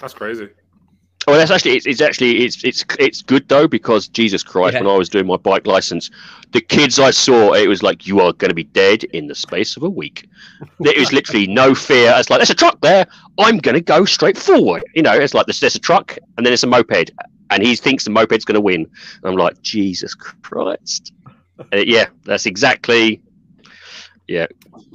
That's 0.00 0.14
crazy. 0.14 0.48
Oh, 1.28 1.34
that's 1.36 1.50
actually 1.50 1.72
it's, 1.72 1.86
it's 1.86 2.00
actually 2.00 2.44
it's 2.44 2.62
it's 2.62 2.84
it's 3.00 3.20
good 3.22 3.48
though 3.48 3.66
because 3.66 4.06
Jesus 4.06 4.44
Christ, 4.44 4.74
Yeah. 4.74 4.82
when 4.82 4.88
I 4.94 4.96
was 4.96 5.08
doing 5.08 5.26
my 5.26 5.36
bike 5.36 5.66
license, 5.66 6.08
the 6.52 6.60
kids 6.60 7.00
I 7.00 7.10
saw, 7.10 7.52
it 7.52 7.66
was 7.66 7.82
like 7.82 8.06
you 8.06 8.20
are 8.20 8.32
going 8.32 8.50
to 8.50 8.54
be 8.54 8.62
dead 8.64 9.02
in 9.04 9.26
the 9.26 9.34
space 9.34 9.76
of 9.76 9.82
a 9.82 9.90
week. 9.90 10.28
There 10.78 10.94
was 10.96 11.12
literally 11.12 11.48
no 11.48 11.74
fear. 11.74 12.14
It's 12.16 12.30
like 12.30 12.38
there's 12.38 12.50
a 12.50 12.54
truck 12.54 12.80
there. 12.80 13.06
I'm 13.40 13.58
going 13.58 13.74
to 13.74 13.80
go 13.80 14.04
straight 14.04 14.38
forward. 14.38 14.84
You 14.94 15.02
know, 15.02 15.14
it's 15.14 15.34
like 15.34 15.46
there's, 15.46 15.58
there's 15.58 15.74
a 15.74 15.80
truck 15.80 16.16
and 16.36 16.46
then 16.46 16.52
it's 16.52 16.62
a 16.62 16.66
moped, 16.68 17.10
and 17.50 17.60
he 17.62 17.74
thinks 17.74 18.04
the 18.04 18.10
moped's 18.10 18.44
going 18.44 18.54
to 18.54 18.60
win. 18.60 18.82
And 18.82 19.24
I'm 19.24 19.34
like 19.36 19.60
Jesus 19.62 20.14
Christ. 20.14 21.12
Uh, 21.58 21.78
yeah, 21.78 22.06
that's 22.24 22.46
exactly. 22.46 23.20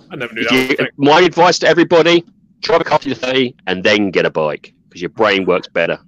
I 0.10 0.16
never 0.16 0.34
knew 0.34 0.44
If 0.50 0.78
that. 0.78 0.80
you, 0.80 0.88
my 0.98 1.22
advice 1.22 1.60
to 1.60 1.68
everybody: 1.68 2.24
drive 2.62 2.82
a 2.82 2.84
car 2.86 3.00
to 3.00 3.10
the 3.10 3.16
thirty 3.16 3.56
and 3.68 3.84
then 3.84 4.12
get 4.12 4.26
a 4.26 4.30
bike 4.30 4.74
because 4.88 5.02
your 5.02 5.10
brain 5.10 5.46
works 5.46 5.68
better. 5.68 6.00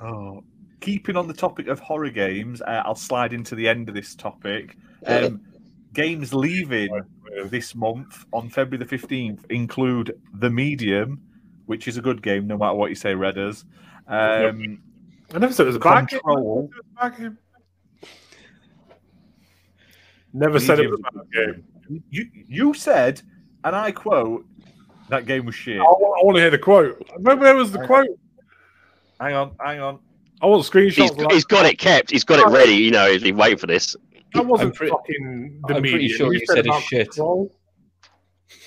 Oh, 0.00 0.44
keeping 0.80 1.16
on 1.16 1.26
the 1.26 1.34
topic 1.34 1.68
of 1.68 1.80
horror 1.80 2.10
games, 2.10 2.60
uh, 2.62 2.82
I'll 2.84 2.94
slide 2.94 3.32
into 3.32 3.54
the 3.54 3.68
end 3.68 3.88
of 3.88 3.94
this 3.94 4.14
topic. 4.14 4.76
Um, 5.06 5.40
games 5.92 6.34
leaving 6.34 6.90
this 7.46 7.74
month 7.74 8.24
on 8.32 8.50
February 8.50 8.84
the 8.84 8.96
15th 8.96 9.50
include 9.50 10.20
The 10.34 10.50
Medium, 10.50 11.20
which 11.66 11.88
is 11.88 11.96
a 11.96 12.02
good 12.02 12.22
game 12.22 12.46
no 12.46 12.58
matter 12.58 12.74
what 12.74 12.90
you 12.90 12.96
say, 12.96 13.14
Redders. 13.14 13.64
Um, 14.06 14.82
I 15.34 15.38
never 15.38 15.52
said 15.52 15.64
it 15.64 15.68
was 15.68 15.76
a 15.76 15.80
bad 15.80 16.08
game. 16.08 16.20
Control. 16.20 16.70
Game. 17.18 17.38
Never 20.32 20.60
said 20.60 20.78
it 20.78 20.90
was 20.90 21.00
a 21.00 21.02
bad 21.02 21.26
game. 21.32 21.64
you, 22.10 22.28
you 22.48 22.74
said, 22.74 23.22
and 23.64 23.74
I 23.74 23.90
quote, 23.90 24.44
that 25.08 25.26
game 25.26 25.46
was 25.46 25.54
shit. 25.54 25.80
I, 25.80 25.82
want 25.82 26.36
to 26.36 26.40
hear 26.40 26.50
the 26.50 26.58
quote. 26.58 27.02
Remember, 27.16 27.44
there 27.44 27.56
was 27.56 27.72
the 27.72 27.84
quote. 27.86 28.08
Hang 29.20 29.34
on, 29.34 29.56
hang 29.60 29.80
on. 29.80 29.98
I 30.42 30.46
want 30.46 30.64
He's, 30.64 30.70
screenshots. 30.70 31.16
like, 31.16 31.32
he's 31.32 31.44
got 31.44 31.64
it 31.64 31.78
kept. 31.78 32.10
He's 32.10 32.24
got 32.24 32.38
it 32.38 32.52
ready. 32.52 32.74
You 32.74 32.90
know, 32.90 33.10
he's 33.10 33.22
been 33.22 33.36
waiting 33.36 33.58
for 33.58 33.66
this. 33.66 33.96
That 34.34 34.44
wasn't 34.44 34.74
pretty- 34.74 34.90
fucking 34.90 35.62
the 35.66 35.76
I'm 35.76 35.82
pretty 35.82 36.08
sure 36.08 36.32
you 36.34 36.44
said 36.46 36.58
it's 36.58 36.66
about 36.68 36.82
shit. 36.82 37.10
Control. 37.10 37.50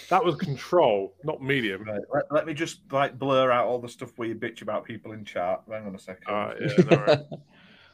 That 0.09 0.25
was 0.25 0.35
control, 0.35 1.13
not 1.23 1.43
medium. 1.43 1.83
Right, 1.83 2.01
let, 2.11 2.23
let 2.31 2.45
me 2.47 2.55
just 2.55 2.79
like 2.91 3.19
blur 3.19 3.51
out 3.51 3.67
all 3.67 3.77
the 3.77 3.87
stuff 3.87 4.11
where 4.15 4.27
you 4.27 4.33
bitch 4.33 4.63
about 4.63 4.83
people 4.83 5.11
in 5.11 5.23
chat. 5.23 5.61
Hang 5.69 5.85
on 5.85 5.93
a 5.93 5.99
second. 5.99 6.23
Uh, 6.27 6.53
yeah, 6.59 6.73
no, 6.89 6.97
right. 6.97 7.19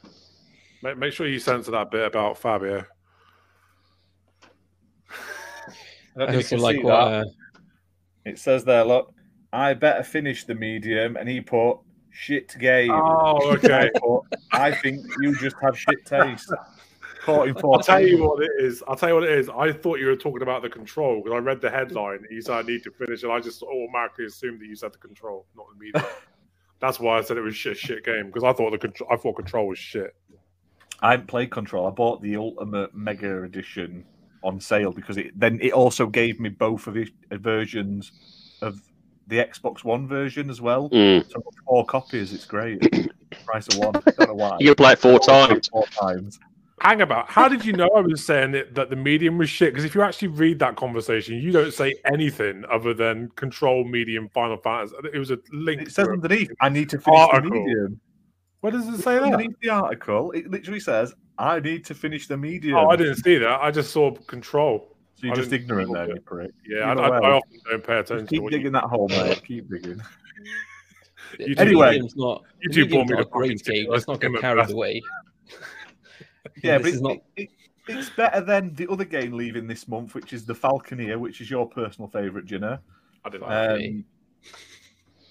make, 0.82 0.96
make 0.96 1.12
sure 1.12 1.26
you 1.26 1.38
censor 1.38 1.72
that 1.72 1.90
bit 1.90 2.06
about 2.06 2.38
Fabio. 2.38 2.86
I 5.10 6.20
don't 6.20 6.30
I 6.30 6.36
also 6.36 6.56
you 6.56 6.62
like 6.62 6.82
what. 6.82 6.90
that. 6.90 7.20
Uh, 7.20 7.24
It 8.26 8.38
says 8.38 8.64
there, 8.64 8.84
look, 8.84 9.14
I 9.52 9.74
better 9.74 10.02
finish 10.02 10.44
the 10.44 10.54
medium, 10.54 11.16
and 11.16 11.28
he 11.28 11.40
put 11.40 11.78
shit 12.10 12.54
game. 12.58 12.90
Oh, 12.90 13.50
I, 13.52 13.54
okay. 13.54 13.90
put, 13.96 14.22
I 14.52 14.72
think 14.72 15.06
you 15.20 15.34
just 15.38 15.56
have 15.62 15.78
shit 15.78 16.04
taste. 16.04 16.52
I'll 17.28 17.80
tell 17.80 18.06
you 18.06 18.22
what 18.22 18.42
it 18.42 18.50
is. 18.58 18.84
I'll 18.86 18.96
tell 18.96 19.08
you 19.08 19.14
what 19.16 19.24
it 19.24 19.38
is. 19.38 19.48
I 19.48 19.72
thought 19.72 19.98
you 19.98 20.06
were 20.06 20.16
talking 20.16 20.42
about 20.42 20.62
the 20.62 20.68
control 20.68 21.22
because 21.22 21.34
I 21.34 21.38
read 21.38 21.60
the 21.60 21.70
headline. 21.70 22.24
You 22.30 22.40
said 22.40 22.56
I 22.56 22.62
need 22.62 22.84
to 22.84 22.90
finish, 22.90 23.22
and 23.22 23.32
I 23.32 23.40
just 23.40 23.62
automatically 23.62 24.26
assumed 24.26 24.60
that 24.60 24.66
you 24.66 24.76
said 24.76 24.92
the 24.92 24.98
control, 24.98 25.46
not 25.56 25.66
the 25.72 25.84
medium. 25.84 26.04
That's 26.80 27.00
why 27.00 27.18
I 27.18 27.22
said 27.22 27.36
it 27.36 27.40
was 27.40 27.56
shit, 27.56 27.78
shit 27.78 28.04
game 28.04 28.26
because 28.26 28.44
I 28.44 28.52
thought 28.52 28.70
the 28.70 28.78
control. 28.78 29.10
I 29.10 29.16
thought 29.16 29.36
control 29.36 29.66
was 29.66 29.78
shit. 29.78 30.14
I 31.02 31.12
haven't 31.12 31.26
played 31.26 31.50
Control. 31.50 31.86
I 31.86 31.90
bought 31.90 32.22
the 32.22 32.36
Ultimate 32.36 32.94
Mega 32.94 33.42
Edition 33.42 34.04
on 34.46 34.60
sale 34.60 34.92
because 34.92 35.16
it 35.16 35.38
then 35.38 35.58
it 35.60 35.72
also 35.72 36.06
gave 36.06 36.40
me 36.40 36.48
both 36.48 36.86
of 36.86 36.94
the 36.94 37.08
versions 37.32 38.12
of 38.62 38.80
the 39.26 39.36
Xbox 39.36 39.84
One 39.84 40.06
version 40.06 40.48
as 40.48 40.60
well. 40.60 40.88
Mm. 40.90 41.28
So 41.30 41.42
four 41.66 41.84
copies. 41.84 42.32
It's 42.32 42.46
great. 42.46 42.80
Price 43.44 43.66
of 43.68 43.78
one. 43.78 43.96
I 43.96 44.10
don't 44.12 44.28
know 44.28 44.34
why. 44.34 44.56
You're 44.60 44.74
play 44.74 44.92
it 44.92 44.98
four 44.98 45.18
times. 45.18 45.68
Four 45.68 45.86
times. 45.86 46.38
Hang 46.80 47.00
about. 47.00 47.28
How 47.28 47.48
did 47.48 47.64
you 47.64 47.72
know 47.72 47.88
I 47.96 48.00
was 48.00 48.24
saying 48.24 48.54
it, 48.54 48.74
that 48.74 48.90
the 48.90 48.96
medium 48.96 49.38
was 49.38 49.48
shit? 49.48 49.72
Because 49.72 49.84
if 49.84 49.94
you 49.94 50.02
actually 50.02 50.28
read 50.28 50.58
that 50.58 50.76
conversation, 50.76 51.36
you 51.40 51.50
don't 51.50 51.72
say 51.72 51.94
anything 52.04 52.64
other 52.70 52.92
than 52.92 53.30
control, 53.30 53.84
medium, 53.84 54.28
Final 54.28 54.58
Fantasy. 54.58 54.94
It 55.12 55.18
was 55.18 55.30
a 55.30 55.38
link. 55.52 55.82
It 55.82 55.92
says 55.92 56.06
underneath, 56.06 56.50
I 56.60 56.68
need 56.68 56.90
to 56.90 56.98
finish 56.98 57.18
Article. 57.18 57.50
the 57.50 57.56
medium. 57.56 58.00
Where 58.60 58.72
does 58.72 58.88
it 58.88 58.98
say 58.98 59.14
that? 59.14 59.22
Underneath 59.22 59.56
the 59.60 59.70
article, 59.70 60.32
it 60.32 60.50
literally 60.50 60.80
says, 60.80 61.14
I 61.38 61.60
need 61.60 61.84
to 61.86 61.94
finish 61.94 62.26
the 62.26 62.36
medium. 62.36 62.76
Oh, 62.76 62.88
I 62.88 62.96
didn't 62.96 63.16
see 63.16 63.36
that. 63.38 63.60
I 63.60 63.70
just 63.70 63.90
saw 63.90 64.12
control. 64.12 64.96
So 65.14 65.26
you're 65.26 65.34
I 65.34 65.36
just 65.36 65.52
ignorant 65.52 65.92
then, 65.92 66.08
you 66.10 66.20
prick. 66.20 66.50
Yeah, 66.66 66.92
I, 66.92 66.92
I, 66.92 67.08
I 67.08 67.30
often 67.32 67.60
don't 67.70 67.84
pay 67.84 67.98
attention 67.98 68.18
Just 68.18 68.28
to 68.28 68.34
keep 68.34 68.42
what 68.42 68.52
you 68.52 68.58
digging 68.58 68.72
that 68.72 68.84
hole, 68.84 69.08
mate. 69.08 69.42
Keep 69.46 69.70
digging. 69.70 70.02
You 71.38 71.54
the 71.54 71.60
Anyway, 71.60 72.00
not, 72.16 72.44
you 72.60 72.68
the 72.68 72.74
two 72.74 72.88
bought 72.88 73.06
me 73.06 73.14
not 73.14 73.20
a 73.20 73.24
the 73.24 73.30
great 73.30 73.60
fucking 73.60 73.74
game. 73.74 73.90
Let's 73.90 74.06
not 74.06 74.20
get 74.20 74.28
game 74.28 74.36
at 74.36 74.40
carried 74.42 74.60
best. 74.62 74.72
away. 74.72 75.02
Yeah, 76.62 76.78
this 76.78 76.82
but 76.82 76.94
is 76.94 77.00
not. 77.00 77.12
it, 77.12 77.22
it, 77.36 77.50
it's 77.88 78.10
better 78.10 78.40
than 78.40 78.74
the 78.74 78.90
other 78.90 79.04
game 79.04 79.32
leaving 79.32 79.66
this 79.66 79.88
month, 79.88 80.14
which 80.14 80.32
is 80.32 80.44
the 80.44 80.54
Falconeer, 80.54 81.18
which 81.18 81.40
is 81.40 81.50
your 81.50 81.68
personal 81.68 82.08
favourite, 82.08 82.46
Jenna. 82.46 82.80
I 83.24 83.30
didn't 83.30 83.48
like 83.48 83.50
that. 83.50 83.86
Um, 83.86 84.04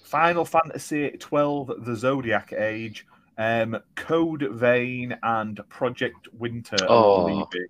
Final 0.03 0.45
Fantasy 0.45 1.11
twelve, 1.19 1.71
The 1.85 1.95
Zodiac 1.95 2.53
Age, 2.53 3.05
um, 3.37 3.77
Code 3.95 4.47
Vein, 4.51 5.17
and 5.23 5.59
Project 5.69 6.27
Winter 6.33 6.85
Oh. 6.89 7.25
leaving. 7.25 7.67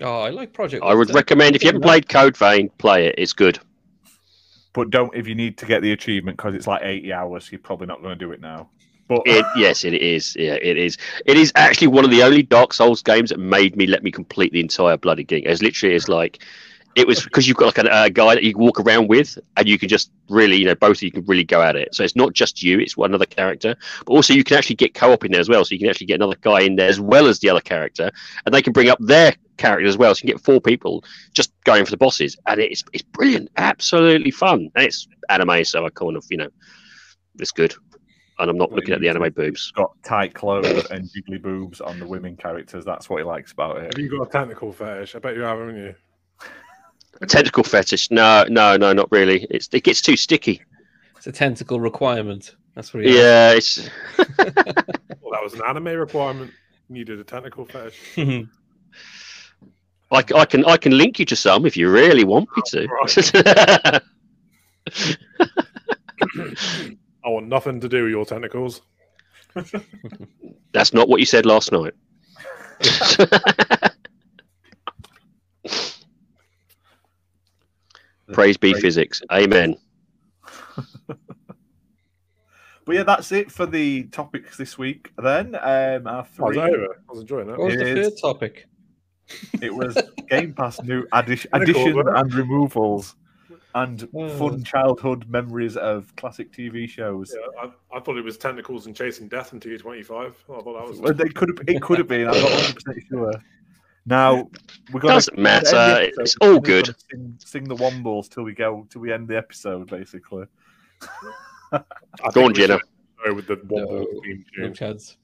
Oh, 0.00 0.22
I 0.22 0.30
like 0.30 0.52
Project. 0.52 0.82
I 0.84 0.94
would 0.94 1.14
recommend 1.14 1.54
if 1.54 1.62
you 1.62 1.68
haven't 1.68 1.82
played 1.82 2.08
Code 2.08 2.36
Vein, 2.36 2.68
play 2.78 3.06
it. 3.06 3.14
It's 3.16 3.32
good. 3.32 3.58
But 4.72 4.90
don't 4.90 5.14
if 5.14 5.28
you 5.28 5.36
need 5.36 5.56
to 5.58 5.66
get 5.66 5.82
the 5.82 5.92
achievement 5.92 6.36
because 6.36 6.54
it's 6.54 6.66
like 6.66 6.82
eighty 6.82 7.12
hours. 7.12 7.50
You're 7.52 7.60
probably 7.60 7.86
not 7.86 8.02
going 8.02 8.18
to 8.18 8.24
do 8.24 8.32
it 8.32 8.40
now. 8.40 8.70
But 9.06 9.22
It 9.24 9.46
yes, 9.56 9.84
it 9.84 9.94
is. 9.94 10.34
Yeah, 10.36 10.54
it 10.54 10.76
is. 10.76 10.98
It 11.26 11.36
is 11.36 11.52
actually 11.54 11.86
one 11.88 12.04
of 12.04 12.10
the 12.10 12.22
only 12.24 12.42
Dark 12.42 12.72
Souls 12.72 13.02
games 13.02 13.30
that 13.30 13.38
made 13.38 13.76
me 13.76 13.86
let 13.86 14.02
me 14.02 14.10
complete 14.10 14.52
the 14.52 14.60
entire 14.60 14.96
bloody 14.96 15.22
game. 15.22 15.44
It's 15.46 15.62
literally 15.62 15.94
it's 15.94 16.08
like 16.08 16.42
it 16.96 17.06
was 17.06 17.22
because 17.22 17.48
you've 17.48 17.56
got 17.56 17.76
like 17.76 17.86
a, 17.86 18.04
a 18.04 18.10
guy 18.10 18.34
that 18.34 18.44
you 18.44 18.52
can 18.52 18.62
walk 18.62 18.78
around 18.80 19.08
with, 19.08 19.38
and 19.56 19.68
you 19.68 19.78
can 19.78 19.88
just 19.88 20.10
really, 20.28 20.56
you 20.56 20.64
know, 20.64 20.74
both 20.74 20.98
of 20.98 21.02
you 21.02 21.10
can 21.10 21.24
really 21.26 21.44
go 21.44 21.60
at 21.60 21.76
it. 21.76 21.94
So 21.94 22.04
it's 22.04 22.16
not 22.16 22.32
just 22.32 22.62
you; 22.62 22.78
it's 22.78 22.96
one 22.96 23.14
other 23.14 23.26
character, 23.26 23.74
but 24.06 24.12
also 24.12 24.32
you 24.32 24.44
can 24.44 24.56
actually 24.56 24.76
get 24.76 24.94
co-op 24.94 25.24
in 25.24 25.32
there 25.32 25.40
as 25.40 25.48
well. 25.48 25.64
So 25.64 25.74
you 25.74 25.80
can 25.80 25.88
actually 25.88 26.06
get 26.06 26.16
another 26.16 26.36
guy 26.40 26.60
in 26.60 26.76
there 26.76 26.88
as 26.88 27.00
well 27.00 27.26
as 27.26 27.40
the 27.40 27.50
other 27.50 27.60
character, 27.60 28.10
and 28.46 28.54
they 28.54 28.62
can 28.62 28.72
bring 28.72 28.88
up 28.88 28.98
their 29.00 29.34
character 29.56 29.86
as 29.86 29.96
well. 29.96 30.14
So 30.14 30.20
you 30.22 30.32
can 30.32 30.36
get 30.36 30.44
four 30.44 30.60
people 30.60 31.04
just 31.32 31.52
going 31.64 31.84
for 31.84 31.90
the 31.90 31.96
bosses, 31.96 32.36
and 32.46 32.60
it's 32.60 32.84
it's 32.92 33.02
brilliant, 33.02 33.50
absolutely 33.56 34.30
fun, 34.30 34.70
and 34.74 34.84
it's 34.84 35.08
anime, 35.28 35.64
so 35.64 35.84
I 35.84 35.90
kind 35.90 36.16
of 36.16 36.24
you 36.30 36.36
know, 36.36 36.50
it's 37.38 37.52
good. 37.52 37.74
And 38.40 38.50
I'm 38.50 38.58
not 38.58 38.72
looking 38.72 38.92
at 38.92 39.00
the 39.00 39.08
anime 39.08 39.32
boobs. 39.32 39.70
got 39.76 39.92
tight 40.02 40.34
clothes 40.34 40.90
and 40.90 41.08
jiggly 41.08 41.40
boobs 41.40 41.80
on 41.80 42.00
the 42.00 42.06
women 42.06 42.36
characters. 42.36 42.84
That's 42.84 43.08
what 43.08 43.18
he 43.18 43.22
likes 43.22 43.52
about 43.52 43.76
it. 43.76 43.94
Have 43.94 43.98
you 43.98 44.10
got 44.10 44.26
a 44.26 44.30
technical 44.30 44.72
fetish? 44.72 45.14
I 45.14 45.20
bet 45.20 45.36
you 45.36 45.42
have, 45.42 45.56
haven't 45.56 45.76
you? 45.76 45.94
Tentacle 47.28 47.64
fetish? 47.64 48.10
No, 48.10 48.44
no, 48.48 48.76
no, 48.76 48.92
not 48.92 49.10
really. 49.10 49.46
It's 49.50 49.68
it 49.72 49.84
gets 49.84 50.00
too 50.00 50.16
sticky. 50.16 50.62
It's 51.16 51.26
a 51.26 51.32
tentacle 51.32 51.80
requirement. 51.80 52.54
That's 52.74 52.92
what 52.92 53.04
he 53.04 53.16
Yeah, 53.16 53.52
it's 53.52 53.78
Well, 54.18 55.32
that 55.32 55.42
was 55.42 55.54
an 55.54 55.62
anime 55.66 55.86
requirement. 55.86 56.52
You 56.88 56.94
needed 56.94 57.18
a 57.20 57.24
tentacle 57.24 57.64
fetish. 57.64 57.98
I, 58.18 58.46
I, 60.10 60.22
c- 60.22 60.34
I 60.34 60.44
can 60.44 60.64
I 60.64 60.76
can 60.76 60.96
link 60.98 61.18
you 61.18 61.24
to 61.26 61.36
some 61.36 61.66
if 61.66 61.76
you 61.76 61.90
really 61.90 62.24
want 62.24 62.48
me 62.56 62.62
to. 62.66 62.88
Oh, 62.90 64.00
I 67.24 67.28
want 67.28 67.48
nothing 67.48 67.80
to 67.80 67.88
do 67.88 68.02
with 68.04 68.10
your 68.10 68.26
tentacles. 68.26 68.82
That's 70.72 70.92
not 70.92 71.08
what 71.08 71.20
you 71.20 71.26
said 71.26 71.46
last 71.46 71.72
night. 71.72 71.94
Praise 78.32 78.56
be 78.56 78.72
physics. 78.74 79.22
Amen. 79.32 79.76
But 82.86 82.96
yeah, 82.96 83.02
that's 83.02 83.32
it 83.32 83.50
for 83.50 83.64
the 83.64 84.02
topics 84.04 84.58
this 84.58 84.76
week. 84.76 85.10
Then 85.16 85.54
um, 85.54 86.06
our 86.06 86.26
I 86.38 86.42
was 86.42 86.54
three, 86.54 86.58
over. 86.60 86.96
I 87.08 87.12
was 87.12 87.20
enjoying 87.20 87.46
What 87.46 87.56
that. 87.56 87.64
was 87.64 87.74
the 87.76 87.80
It 87.90 87.96
is. 87.98 88.08
third 88.08 88.18
topic? 88.20 88.66
it 89.62 89.74
was 89.74 89.96
Game 90.28 90.52
Pass 90.52 90.82
new 90.82 91.06
addition, 91.14 91.50
cool, 91.50 91.62
additions 91.62 91.94
wasn't 91.96 92.14
it? 92.14 92.20
and 92.20 92.34
removals, 92.34 93.16
and 93.74 94.06
Oh. 94.14 94.28
fun 94.36 94.62
childhood 94.64 95.26
memories 95.30 95.78
of 95.78 96.14
classic 96.16 96.52
TV 96.52 96.86
shows. 96.86 97.34
Yeah, 97.34 97.62
I, 97.92 97.96
I 97.96 98.00
thought 98.00 98.18
it 98.18 98.24
was 98.24 98.36
tentacles 98.36 98.84
and 98.84 98.94
chasing 98.94 99.28
death 99.28 99.54
in 99.54 99.60
225. 99.60 100.12
I 100.50 100.52
thought 100.52 100.64
that 100.64 100.86
was. 100.86 101.00
Well, 101.00 101.14
they 101.14 101.30
could 101.30 101.56
have, 101.56 101.66
it 101.66 101.80
could 101.80 101.96
have 101.96 102.08
been. 102.08 102.28
I'm 102.28 102.34
not 102.34 102.42
100 102.50 102.74
percent 102.74 102.98
sure. 103.08 103.32
Now 104.06 104.50
we're 104.92 105.00
going 105.00 105.14
Doesn't 105.14 105.38
matter, 105.38 106.10
it's 106.18 106.36
all 106.40 106.60
good. 106.60 106.94
Sing, 107.10 107.38
sing 107.38 107.64
the 107.64 107.74
Wombles 107.76 108.28
till 108.28 108.42
we 108.42 108.52
go 108.54 108.86
till 108.90 109.00
we 109.00 109.12
end 109.12 109.28
the 109.28 109.36
episode, 109.36 109.88
basically. 109.88 110.44
I 111.72 111.78
Go 111.78 112.30
think 112.32 112.46
on, 112.48 112.54
Jenna. 112.54 112.78
should 113.24 113.34
with 113.36 113.46
the 113.46 113.56
Womble 113.56 113.88
No. 114.14 114.20
theme 114.22 114.44
No 114.58 114.64
tune 114.66 114.74
chance. 114.74 115.16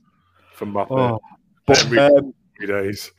from 0.54 0.72
Muppet. 0.72 0.90
Oh, 0.98 1.20
but 1.66 1.78
Every- 1.84 1.98
um, 1.98 2.34
Three 2.56 2.66
days. 2.66 3.12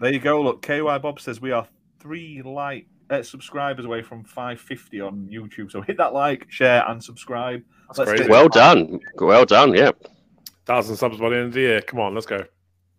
there 0.00 0.12
you 0.12 0.18
go. 0.20 0.42
Look, 0.42 0.62
KY 0.62 0.98
Bob 0.98 1.20
says 1.20 1.40
we 1.40 1.52
are 1.52 1.66
three 2.00 2.42
like 2.42 2.86
uh, 3.10 3.22
subscribers 3.22 3.84
away 3.86 4.02
from 4.02 4.24
550 4.24 5.00
on 5.00 5.28
YouTube. 5.32 5.70
So 5.72 5.80
hit 5.80 5.96
that 5.96 6.12
like, 6.12 6.46
share, 6.50 6.84
and 6.88 7.02
subscribe. 7.02 7.62
That's 7.88 7.98
Let's 8.00 8.10
crazy. 8.10 8.28
Well 8.30 8.48
done. 8.48 9.00
Well 9.16 9.46
done. 9.46 9.72
Yeah. 9.74 9.92
Thousand 10.66 10.96
subs 10.96 11.18
by 11.18 11.30
the 11.30 11.36
end 11.36 11.44
of 11.46 11.52
the 11.54 11.60
year. 11.60 11.80
Come 11.82 12.00
on, 12.00 12.12
let's 12.14 12.26
go. 12.26 12.44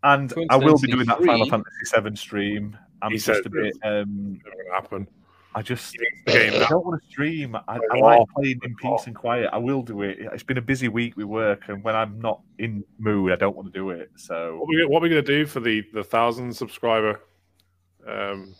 And 0.04 0.34
I 0.50 0.56
will 0.56 0.78
be 0.80 0.88
Coincidentally, 0.92 0.94
doing 0.94 1.08
that 1.08 1.24
Final 1.26 1.50
Fantasy 1.50 2.10
VII 2.10 2.16
stream. 2.16 2.78
I'm 3.02 3.12
He 3.12 3.18
just 3.18 3.26
said 3.28 3.46
a 3.46 3.50
bit. 3.50 3.74
Um, 3.84 4.40
gonna 4.44 4.74
happen. 4.74 5.08
I 5.56 5.62
just. 5.62 5.94
He 5.94 6.00
needs 6.00 6.24
the 6.26 6.32
game 6.32 6.64
I 6.64 6.68
don't 6.70 6.86
want 6.86 7.02
to 7.02 7.08
stream. 7.10 7.56
I, 7.56 7.62
I 7.92 7.98
like 7.98 8.22
playing 8.36 8.60
in 8.64 8.76
peace 8.76 9.08
and 9.08 9.16
quiet. 9.16 9.50
I 9.52 9.58
will 9.58 9.82
do 9.82 10.02
it. 10.04 10.18
It's 10.20 10.44
been 10.44 10.58
a 10.58 10.62
busy 10.62 10.88
week 10.88 11.18
with 11.18 11.26
work, 11.26 11.64
and 11.68 11.84
when 11.84 11.96
I'm 11.96 12.20
not 12.20 12.42
in 12.60 12.84
mood, 12.98 13.32
I 13.32 13.36
don't 13.36 13.56
want 13.56 13.74
to 13.74 13.78
do 13.78 13.90
it. 13.90 14.12
So 14.16 14.58
What 14.60 14.68
we 14.70 14.86
what 14.86 15.02
we 15.02 15.10
gonna 15.10 15.22
do 15.22 15.46
for 15.46 15.60
the 15.60 15.84
the 15.94 16.04
thousand 16.04 16.56
subscriber 16.56 17.20
um 18.08 18.54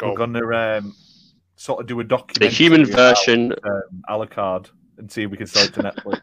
we're 0.00 0.14
goal? 0.14 0.16
gonna 0.16 0.78
um, 0.78 0.94
sort 1.56 1.80
of 1.80 1.86
do 1.86 2.00
a 2.00 2.04
documentary. 2.04 2.48
The 2.48 2.54
human 2.54 2.82
about, 2.92 3.16
version. 3.18 3.52
um, 3.64 4.02
Alucard, 4.08 4.70
and 4.96 5.10
see 5.10 5.22
if 5.24 5.30
we 5.30 5.36
can 5.36 5.46
sell 5.46 5.64
it 5.64 5.74
to 5.74 5.82
Netflix. 5.82 6.20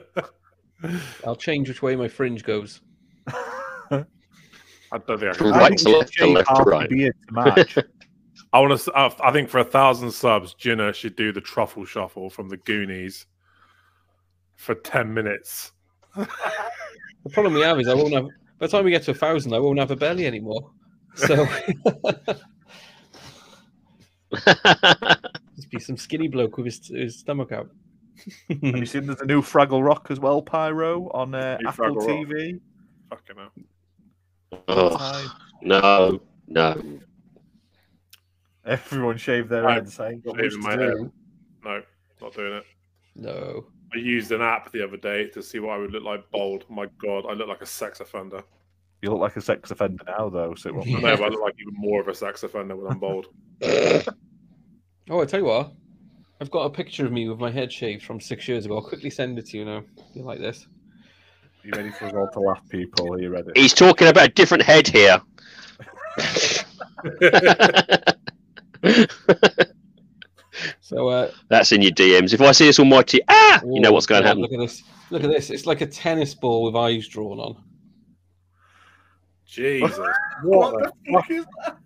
I'll 1.26 1.36
change 1.36 1.68
which 1.68 1.82
way 1.82 1.96
my 1.96 2.08
fringe 2.08 2.44
goes. 2.44 2.80
I 4.90 4.96
don't 5.06 5.18
think 5.20 5.22
I 5.22 5.32
From 5.32 5.52
can. 5.52 5.60
right 5.60 5.78
to 5.78 5.88
we 5.88 5.96
left 5.96 6.12
to 6.14 6.26
left 6.26 6.56
to 6.56 6.62
right. 6.62 6.88
beard 6.88 7.14
to 7.28 7.34
match. 7.34 7.78
I 8.52 8.60
want 8.60 8.80
to. 8.80 8.92
Uh, 8.92 9.10
I 9.22 9.30
think 9.32 9.50
for 9.50 9.58
a 9.58 9.64
thousand 9.64 10.10
subs, 10.10 10.54
Jenna 10.54 10.92
should 10.92 11.16
do 11.16 11.32
the 11.32 11.40
truffle 11.40 11.84
shuffle 11.84 12.30
from 12.30 12.48
the 12.48 12.56
Goonies 12.56 13.26
for 14.56 14.74
ten 14.74 15.12
minutes. 15.12 15.72
The 17.24 17.30
problem 17.30 17.54
we 17.54 17.60
have 17.62 17.80
is 17.80 17.88
I 17.88 17.94
won't 17.94 18.14
have. 18.14 18.26
By 18.58 18.66
the 18.66 18.68
time 18.68 18.84
we 18.84 18.92
get 18.92 19.02
to 19.02 19.10
a 19.10 19.14
thousand, 19.14 19.52
I 19.52 19.58
won't 19.58 19.78
have 19.78 19.90
a 19.90 19.96
belly 19.96 20.24
anymore. 20.26 20.70
So 21.14 21.46
just 25.56 25.70
be 25.70 25.80
some 25.80 25.96
skinny 25.96 26.28
bloke 26.28 26.56
with 26.56 26.66
his, 26.66 26.86
his 26.88 27.18
stomach 27.18 27.52
out. 27.52 27.68
Have 28.48 28.76
you 28.76 28.86
seen 28.86 29.06
there's 29.06 29.20
a 29.20 29.26
new 29.26 29.42
Fraggle 29.42 29.84
Rock 29.84 30.08
as 30.10 30.20
well, 30.20 30.42
Pyro, 30.42 31.10
on 31.10 31.34
uh, 31.34 31.58
Apple 31.66 31.86
Fraggle 31.86 31.96
Rock. 31.96 32.08
TV? 32.08 32.60
Fucking 33.10 33.36
hell. 33.36 34.62
oh, 34.68 35.36
no, 35.62 36.20
no. 36.46 37.00
Everyone 38.64 39.16
shaved 39.16 39.48
their 39.48 39.66
I'm 39.66 39.76
heads 39.76 39.94
saying 39.94 40.22
shaving 40.24 40.60
my 40.60 40.76
do. 40.76 40.82
head. 40.82 41.12
No, 41.64 41.82
not 42.20 42.34
doing 42.34 42.52
it. 42.54 42.64
No. 43.14 43.66
I 43.94 43.98
used 43.98 44.30
an 44.32 44.42
app 44.42 44.70
the 44.72 44.84
other 44.84 44.98
day 44.98 45.28
to 45.28 45.42
see 45.42 45.58
what 45.58 45.72
I 45.72 45.78
would 45.78 45.92
look 45.92 46.04
like 46.04 46.30
bald. 46.30 46.64
My 46.68 46.86
God, 47.02 47.24
I 47.28 47.32
look 47.32 47.48
like 47.48 47.62
a 47.62 47.66
sex 47.66 48.00
offender. 48.00 48.42
You 49.00 49.10
look 49.10 49.20
like 49.20 49.36
a 49.36 49.40
sex 49.40 49.70
offender 49.70 50.04
now, 50.06 50.28
though, 50.28 50.54
so 50.54 50.68
it 50.68 50.74
won't 50.74 50.88
I 50.88 51.00
know, 51.00 51.24
I 51.24 51.28
look 51.28 51.40
like 51.40 51.54
even 51.60 51.74
more 51.74 52.00
of 52.00 52.08
a 52.08 52.14
sex 52.14 52.42
offender 52.42 52.76
when 52.76 52.92
I'm 52.92 52.98
bald. 52.98 53.26
Oh, 55.10 55.22
I 55.22 55.24
tell 55.24 55.40
you 55.40 55.46
what. 55.46 55.72
I've 56.40 56.50
got 56.50 56.64
a 56.66 56.70
picture 56.70 57.04
of 57.04 57.12
me 57.12 57.28
with 57.28 57.40
my 57.40 57.50
head 57.50 57.72
shaved 57.72 58.04
from 58.04 58.20
six 58.20 58.46
years 58.46 58.64
ago. 58.64 58.76
I'll 58.76 58.82
quickly 58.82 59.10
send 59.10 59.38
it 59.38 59.46
to 59.46 59.58
you 59.58 59.64
now. 59.64 59.82
You 60.14 60.22
like 60.22 60.38
this? 60.38 60.66
Are 61.64 61.66
you 61.66 61.72
ready 61.74 61.90
for 61.90 62.06
us 62.06 62.14
all 62.14 62.28
to 62.32 62.40
laugh, 62.40 62.62
people? 62.68 63.12
Are 63.12 63.20
you 63.20 63.30
ready? 63.30 63.50
He's 63.56 63.74
talking 63.74 64.06
about 64.08 64.26
a 64.26 64.32
different 64.32 64.62
head 64.62 64.86
here. 64.86 65.20
So, 70.80 71.08
uh, 71.08 71.30
That's 71.48 71.70
in 71.70 71.82
your 71.82 71.92
DMs. 71.92 72.32
If 72.34 72.40
I 72.40 72.50
see 72.52 72.66
this 72.66 72.78
almighty, 72.80 73.20
ah, 73.28 73.60
you 73.64 73.80
know 73.80 73.92
what's 73.92 74.06
going 74.06 74.22
to 74.22 74.28
happen. 74.28 74.42
Look 74.42 74.52
at 74.52 74.58
this. 74.58 74.82
Look 75.10 75.22
at 75.22 75.30
this. 75.30 75.50
It's 75.50 75.66
like 75.66 75.82
a 75.82 75.86
tennis 75.86 76.34
ball 76.34 76.64
with 76.64 76.74
eyes 76.74 77.06
drawn 77.06 77.38
on. 77.38 77.62
Jesus. 79.46 79.98
What 80.42 80.74
What? 80.74 80.82
the 80.82 81.12
fuck 81.12 81.30
is 81.30 81.44
that? 81.64 81.78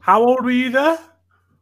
How 0.00 0.22
old 0.22 0.44
were 0.44 0.50
you 0.50 0.70
there? 0.70 0.98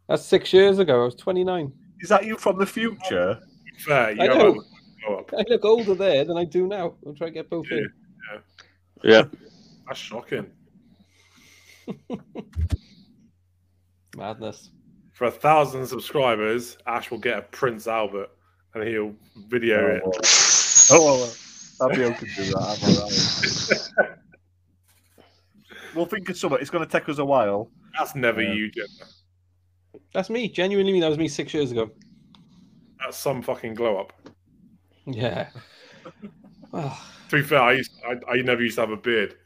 That's 0.08 0.24
six 0.24 0.52
years 0.52 0.78
ago. 0.78 1.02
I 1.02 1.04
was 1.06 1.14
29. 1.14 1.72
Is 2.04 2.10
that 2.10 2.26
you 2.26 2.36
from 2.36 2.58
the 2.58 2.66
future? 2.66 3.40
Fair. 3.78 4.10
You 4.10 4.20
I 4.20 4.26
know. 4.26 4.34
a 4.34 4.52
glow 4.52 4.62
oh, 5.08 5.14
up. 5.14 5.30
I 5.32 5.42
look 5.48 5.64
older 5.64 5.94
there 5.94 6.22
than 6.26 6.36
I 6.36 6.44
do 6.44 6.66
now. 6.66 6.92
I'll 7.06 7.14
try 7.14 7.28
to 7.28 7.32
get 7.32 7.48
both 7.48 7.64
in. 7.70 7.90
Yeah. 9.02 9.22
That's 9.86 10.00
shocking. 10.00 10.50
Madness. 14.18 14.68
For 15.14 15.28
a 15.28 15.30
thousand 15.30 15.86
subscribers, 15.86 16.76
Ash 16.86 17.10
will 17.10 17.16
get 17.16 17.38
a 17.38 17.42
Prince 17.42 17.86
Albert 17.86 18.28
and 18.74 18.86
he'll 18.86 19.14
video 19.48 19.78
oh, 19.78 19.96
it. 19.96 20.02
Oh, 20.04 20.10
well. 20.10 20.20
Oh, 20.90 21.04
well, 21.06 21.16
well. 21.20 21.34
I'll 21.80 21.96
be 21.96 22.02
able 22.02 22.18
to 22.18 22.26
do 22.26 22.44
that. 22.52 23.88
I'm 23.96 24.02
all 24.02 24.04
right. 24.04 24.10
we'll 25.94 26.04
think 26.04 26.28
of 26.28 26.36
something. 26.36 26.60
It's 26.60 26.68
going 26.68 26.84
to 26.84 26.92
take 26.92 27.08
us 27.08 27.16
a 27.16 27.24
while. 27.24 27.70
That's 27.98 28.14
never 28.14 28.42
Yeah. 28.42 28.52
you, 28.52 28.70
Jenna. 28.70 29.08
That's 30.12 30.30
me. 30.30 30.48
Genuinely 30.48 30.92
me. 30.92 31.00
That 31.00 31.08
was 31.08 31.18
me 31.18 31.28
six 31.28 31.52
years 31.54 31.70
ago. 31.72 31.90
That's 32.98 33.16
some 33.16 33.42
fucking 33.42 33.74
glow 33.74 33.98
up. 33.98 34.12
Yeah. 35.06 35.48
To 37.30 37.36
be 37.36 37.42
fair, 37.42 37.60
I 37.60 37.72
used 37.74 37.92
I, 38.06 38.32
I 38.32 38.36
never 38.42 38.62
used 38.62 38.74
to 38.74 38.80
have 38.82 38.90
a 38.90 38.96
beard 38.96 39.36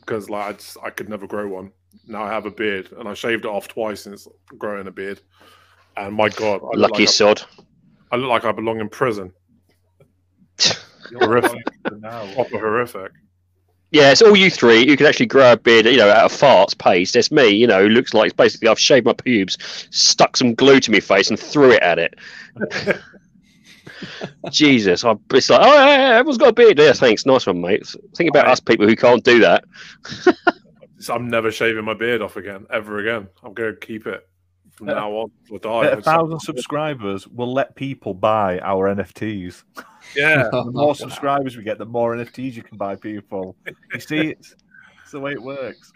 because 0.00 0.30
like 0.30 0.46
I 0.46 0.52
just 0.54 0.76
I 0.82 0.90
could 0.90 1.08
never 1.08 1.26
grow 1.26 1.46
one. 1.46 1.70
Now 2.06 2.24
I 2.24 2.30
have 2.32 2.46
a 2.46 2.50
beard 2.50 2.92
and 2.92 3.06
I 3.08 3.14
shaved 3.14 3.44
it 3.44 3.48
off 3.48 3.68
twice 3.68 4.02
since 4.02 4.26
growing 4.58 4.86
a 4.86 4.90
beard. 4.90 5.20
And 5.96 6.14
my 6.14 6.28
god, 6.30 6.62
I 6.62 6.76
Lucky 6.76 7.02
like 7.02 7.08
sod. 7.10 7.42
I, 8.10 8.16
I 8.16 8.16
look 8.16 8.30
like 8.30 8.44
I 8.44 8.52
belong 8.52 8.80
in 8.80 8.88
prison. 8.88 9.32
You're 11.10 11.20
Horrific. 11.20 11.62
now. 11.92 12.32
Proper 12.34 12.58
horrific. 12.58 13.12
Yeah, 13.96 14.10
it's 14.10 14.20
all 14.20 14.36
you 14.36 14.50
three. 14.50 14.86
You 14.86 14.94
can 14.94 15.06
actually 15.06 15.24
grow 15.26 15.52
a 15.52 15.56
beard, 15.56 15.86
you 15.86 15.96
know, 15.96 16.10
at 16.10 16.26
a 16.26 16.28
fart's 16.28 16.74
pace. 16.74 17.12
There's 17.12 17.30
me, 17.30 17.48
you 17.48 17.66
know, 17.66 17.82
who 17.84 17.88
looks 17.88 18.12
like 18.12 18.36
basically 18.36 18.68
I've 18.68 18.78
shaved 18.78 19.06
my 19.06 19.14
pubes, 19.14 19.56
stuck 19.90 20.36
some 20.36 20.54
glue 20.54 20.80
to 20.80 20.90
my 20.90 21.00
face, 21.00 21.30
and 21.30 21.40
threw 21.40 21.70
it 21.72 21.82
at 21.82 21.98
it. 21.98 22.14
Jesus, 24.50 25.02
I, 25.02 25.14
it's 25.32 25.48
like, 25.48 25.60
oh, 25.62 25.74
yeah, 25.74 25.86
yeah, 25.86 26.16
everyone's 26.18 26.36
got 26.36 26.48
a 26.48 26.52
beard. 26.52 26.78
Yeah, 26.78 26.92
thanks, 26.92 27.24
nice 27.24 27.46
one, 27.46 27.62
mate. 27.62 27.86
Think 28.14 28.28
about 28.28 28.46
I- 28.46 28.52
us 28.52 28.60
people 28.60 28.86
who 28.86 28.96
can't 28.96 29.24
do 29.24 29.40
that. 29.40 29.64
So 30.98 31.14
I'm 31.14 31.28
never 31.28 31.52
shaving 31.52 31.84
my 31.84 31.92
beard 31.92 32.22
off 32.22 32.38
again, 32.38 32.66
ever 32.72 32.98
again. 33.00 33.28
I'm 33.44 33.52
going 33.52 33.74
to 33.74 33.78
keep 33.78 34.06
it 34.06 34.26
from 34.72 34.88
Uh, 34.88 34.94
now 34.94 35.10
on 35.12 35.30
till 35.46 35.56
I 35.56 35.84
die. 35.84 35.90
A 35.92 36.00
thousand 36.00 36.40
subscribers, 36.40 37.28
we'll 37.28 37.52
let 37.52 37.74
people 37.74 38.14
buy 38.14 38.58
our 38.60 38.92
NFTs. 38.94 39.62
Yeah, 40.14 40.48
The 40.52 40.70
more 40.72 40.94
subscribers 40.94 41.56
we 41.56 41.64
get, 41.64 41.78
the 41.78 41.86
more 41.86 42.14
NFTs 42.14 42.54
you 42.54 42.62
can 42.62 42.76
buy 42.76 42.96
people. 42.96 43.56
You 43.92 44.00
see, 44.00 44.28
it's, 44.28 44.54
it's 45.02 45.12
the 45.12 45.20
way 45.20 45.32
it 45.32 45.42
works. 45.42 45.92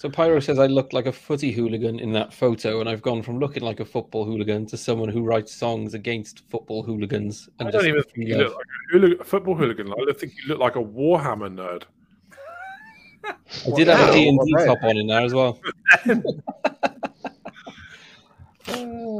So 0.00 0.08
Pyro 0.08 0.40
says 0.40 0.58
I 0.58 0.66
look 0.66 0.94
like 0.94 1.04
a 1.04 1.12
footy 1.12 1.52
hooligan 1.52 2.00
in 2.00 2.10
that 2.12 2.32
photo, 2.32 2.80
and 2.80 2.88
I've 2.88 3.02
gone 3.02 3.22
from 3.22 3.38
looking 3.38 3.62
like 3.62 3.80
a 3.80 3.84
football 3.84 4.24
hooligan 4.24 4.64
to 4.68 4.78
someone 4.78 5.10
who 5.10 5.22
writes 5.22 5.52
songs 5.52 5.92
against 5.92 6.40
football 6.48 6.82
hooligans. 6.82 7.50
And 7.58 7.68
I 7.68 7.70
don't 7.70 7.82
just 7.82 7.88
even 7.88 8.02
think 8.04 8.28
you 8.28 8.38
look 8.38 8.54
like 8.56 8.64
a, 8.64 8.92
hooligan, 8.92 9.20
a 9.20 9.24
football 9.24 9.54
hooligan. 9.54 9.92
I 9.92 10.12
think 10.14 10.32
you 10.38 10.48
look 10.48 10.58
like 10.58 10.76
a 10.76 10.82
Warhammer 10.82 11.54
nerd. 11.54 11.82
I 13.26 13.76
did 13.76 13.88
have 13.88 14.08
a 14.08 14.12
D&D 14.12 14.38
what 14.38 14.64
top 14.64 14.82
on 14.84 14.96
in 14.96 15.06
there 15.06 15.20
as 15.20 15.34
well. 15.34 15.60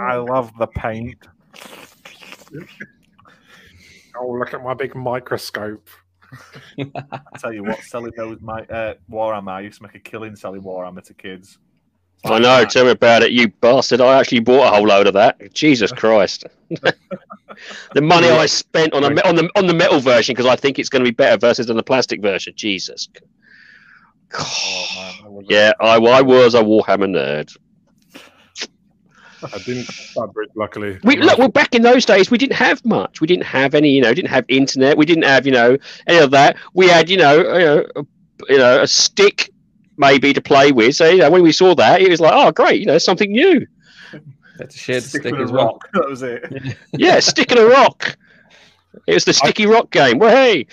I 0.00 0.16
love 0.16 0.50
the 0.58 0.66
paint. 0.66 1.28
Oh, 4.18 4.30
look 4.30 4.54
at 4.54 4.62
my 4.62 4.74
big 4.74 4.94
microscope. 4.94 5.88
I 6.78 7.38
tell 7.38 7.52
you 7.52 7.64
what, 7.64 7.82
selling 7.82 8.12
those 8.16 8.40
my 8.40 8.62
uh, 8.62 8.94
Warhammer, 9.10 9.52
I 9.52 9.60
used 9.60 9.78
to 9.78 9.82
make 9.84 9.94
a 9.94 9.98
killing 9.98 10.36
selling 10.36 10.62
Warhammer 10.62 11.02
to 11.04 11.14
kids. 11.14 11.58
I 12.24 12.38
know. 12.38 12.64
Tell 12.66 12.84
me 12.84 12.90
about 12.90 13.22
it, 13.22 13.32
you 13.32 13.48
bastard. 13.48 14.00
I 14.00 14.18
actually 14.18 14.40
bought 14.40 14.66
a 14.66 14.76
whole 14.76 14.86
load 14.86 15.06
of 15.06 15.14
that. 15.14 15.54
Jesus 15.54 15.90
Christ. 15.96 16.44
the 16.68 18.02
money 18.02 18.28
I 18.28 18.46
spent 18.46 18.92
on, 18.92 19.04
a, 19.04 19.26
on 19.26 19.36
the 19.36 19.50
on 19.56 19.66
the 19.66 19.74
metal 19.74 20.00
version 20.00 20.34
because 20.34 20.46
I 20.46 20.56
think 20.56 20.78
it's 20.78 20.88
going 20.88 21.04
to 21.04 21.10
be 21.10 21.14
better 21.14 21.38
versus 21.38 21.66
than 21.66 21.76
the 21.76 21.82
plastic 21.82 22.20
version. 22.20 22.52
Jesus. 22.56 23.08
Oh, 24.38 24.86
man, 24.96 25.14
I. 25.24 25.40
Yeah, 25.48 25.72
I, 25.80 25.96
I 25.96 26.20
was 26.20 26.54
a 26.54 26.62
Warhammer 26.62 27.08
nerd. 27.08 27.56
I 29.42 29.58
didn't 29.58 29.84
cross 29.86 30.14
that 30.14 30.30
bridge, 30.32 30.50
luckily. 30.54 30.98
We 31.04 31.16
look. 31.16 31.38
Well, 31.38 31.48
back 31.48 31.74
in 31.74 31.82
those 31.82 32.04
days, 32.04 32.30
we 32.30 32.38
didn't 32.38 32.56
have 32.56 32.84
much. 32.84 33.20
We 33.20 33.26
didn't 33.26 33.44
have 33.46 33.74
any. 33.74 33.90
You 33.90 34.02
know, 34.02 34.12
didn't 34.14 34.30
have 34.30 34.44
internet. 34.48 34.96
We 34.96 35.06
didn't 35.06 35.24
have 35.24 35.46
you 35.46 35.52
know 35.52 35.76
any 36.06 36.18
of 36.18 36.30
that. 36.32 36.56
We 36.74 36.88
had 36.88 37.08
you 37.08 37.16
know, 37.16 37.36
you 37.38 37.64
know, 37.64 37.86
a, 37.96 38.02
you 38.48 38.58
know, 38.58 38.82
a 38.82 38.86
stick 38.86 39.50
maybe 39.96 40.32
to 40.32 40.40
play 40.40 40.72
with. 40.72 40.96
So 40.96 41.08
you 41.08 41.18
know, 41.18 41.30
when 41.30 41.42
we 41.42 41.52
saw 41.52 41.74
that, 41.74 42.00
it 42.00 42.10
was 42.10 42.20
like, 42.20 42.32
oh, 42.34 42.50
great, 42.52 42.80
you 42.80 42.86
know, 42.86 42.98
something 42.98 43.30
new. 43.30 43.66
That's 44.58 44.74
a 44.74 44.78
shared 44.78 45.02
Stick 45.04 45.22
stick 45.22 45.32
with 45.32 45.40
a 45.40 45.44
as 45.44 45.52
well. 45.52 45.66
rock. 45.66 45.88
That 45.94 46.08
was 46.08 46.22
it. 46.22 46.76
Yeah, 46.92 47.18
stick 47.20 47.50
and 47.50 47.60
a 47.60 47.66
rock. 47.66 48.16
It 49.06 49.14
was 49.14 49.24
the 49.24 49.32
sticky 49.32 49.66
rock 49.66 49.90
game. 49.90 50.18
Well, 50.18 50.34
hey, 50.34 50.66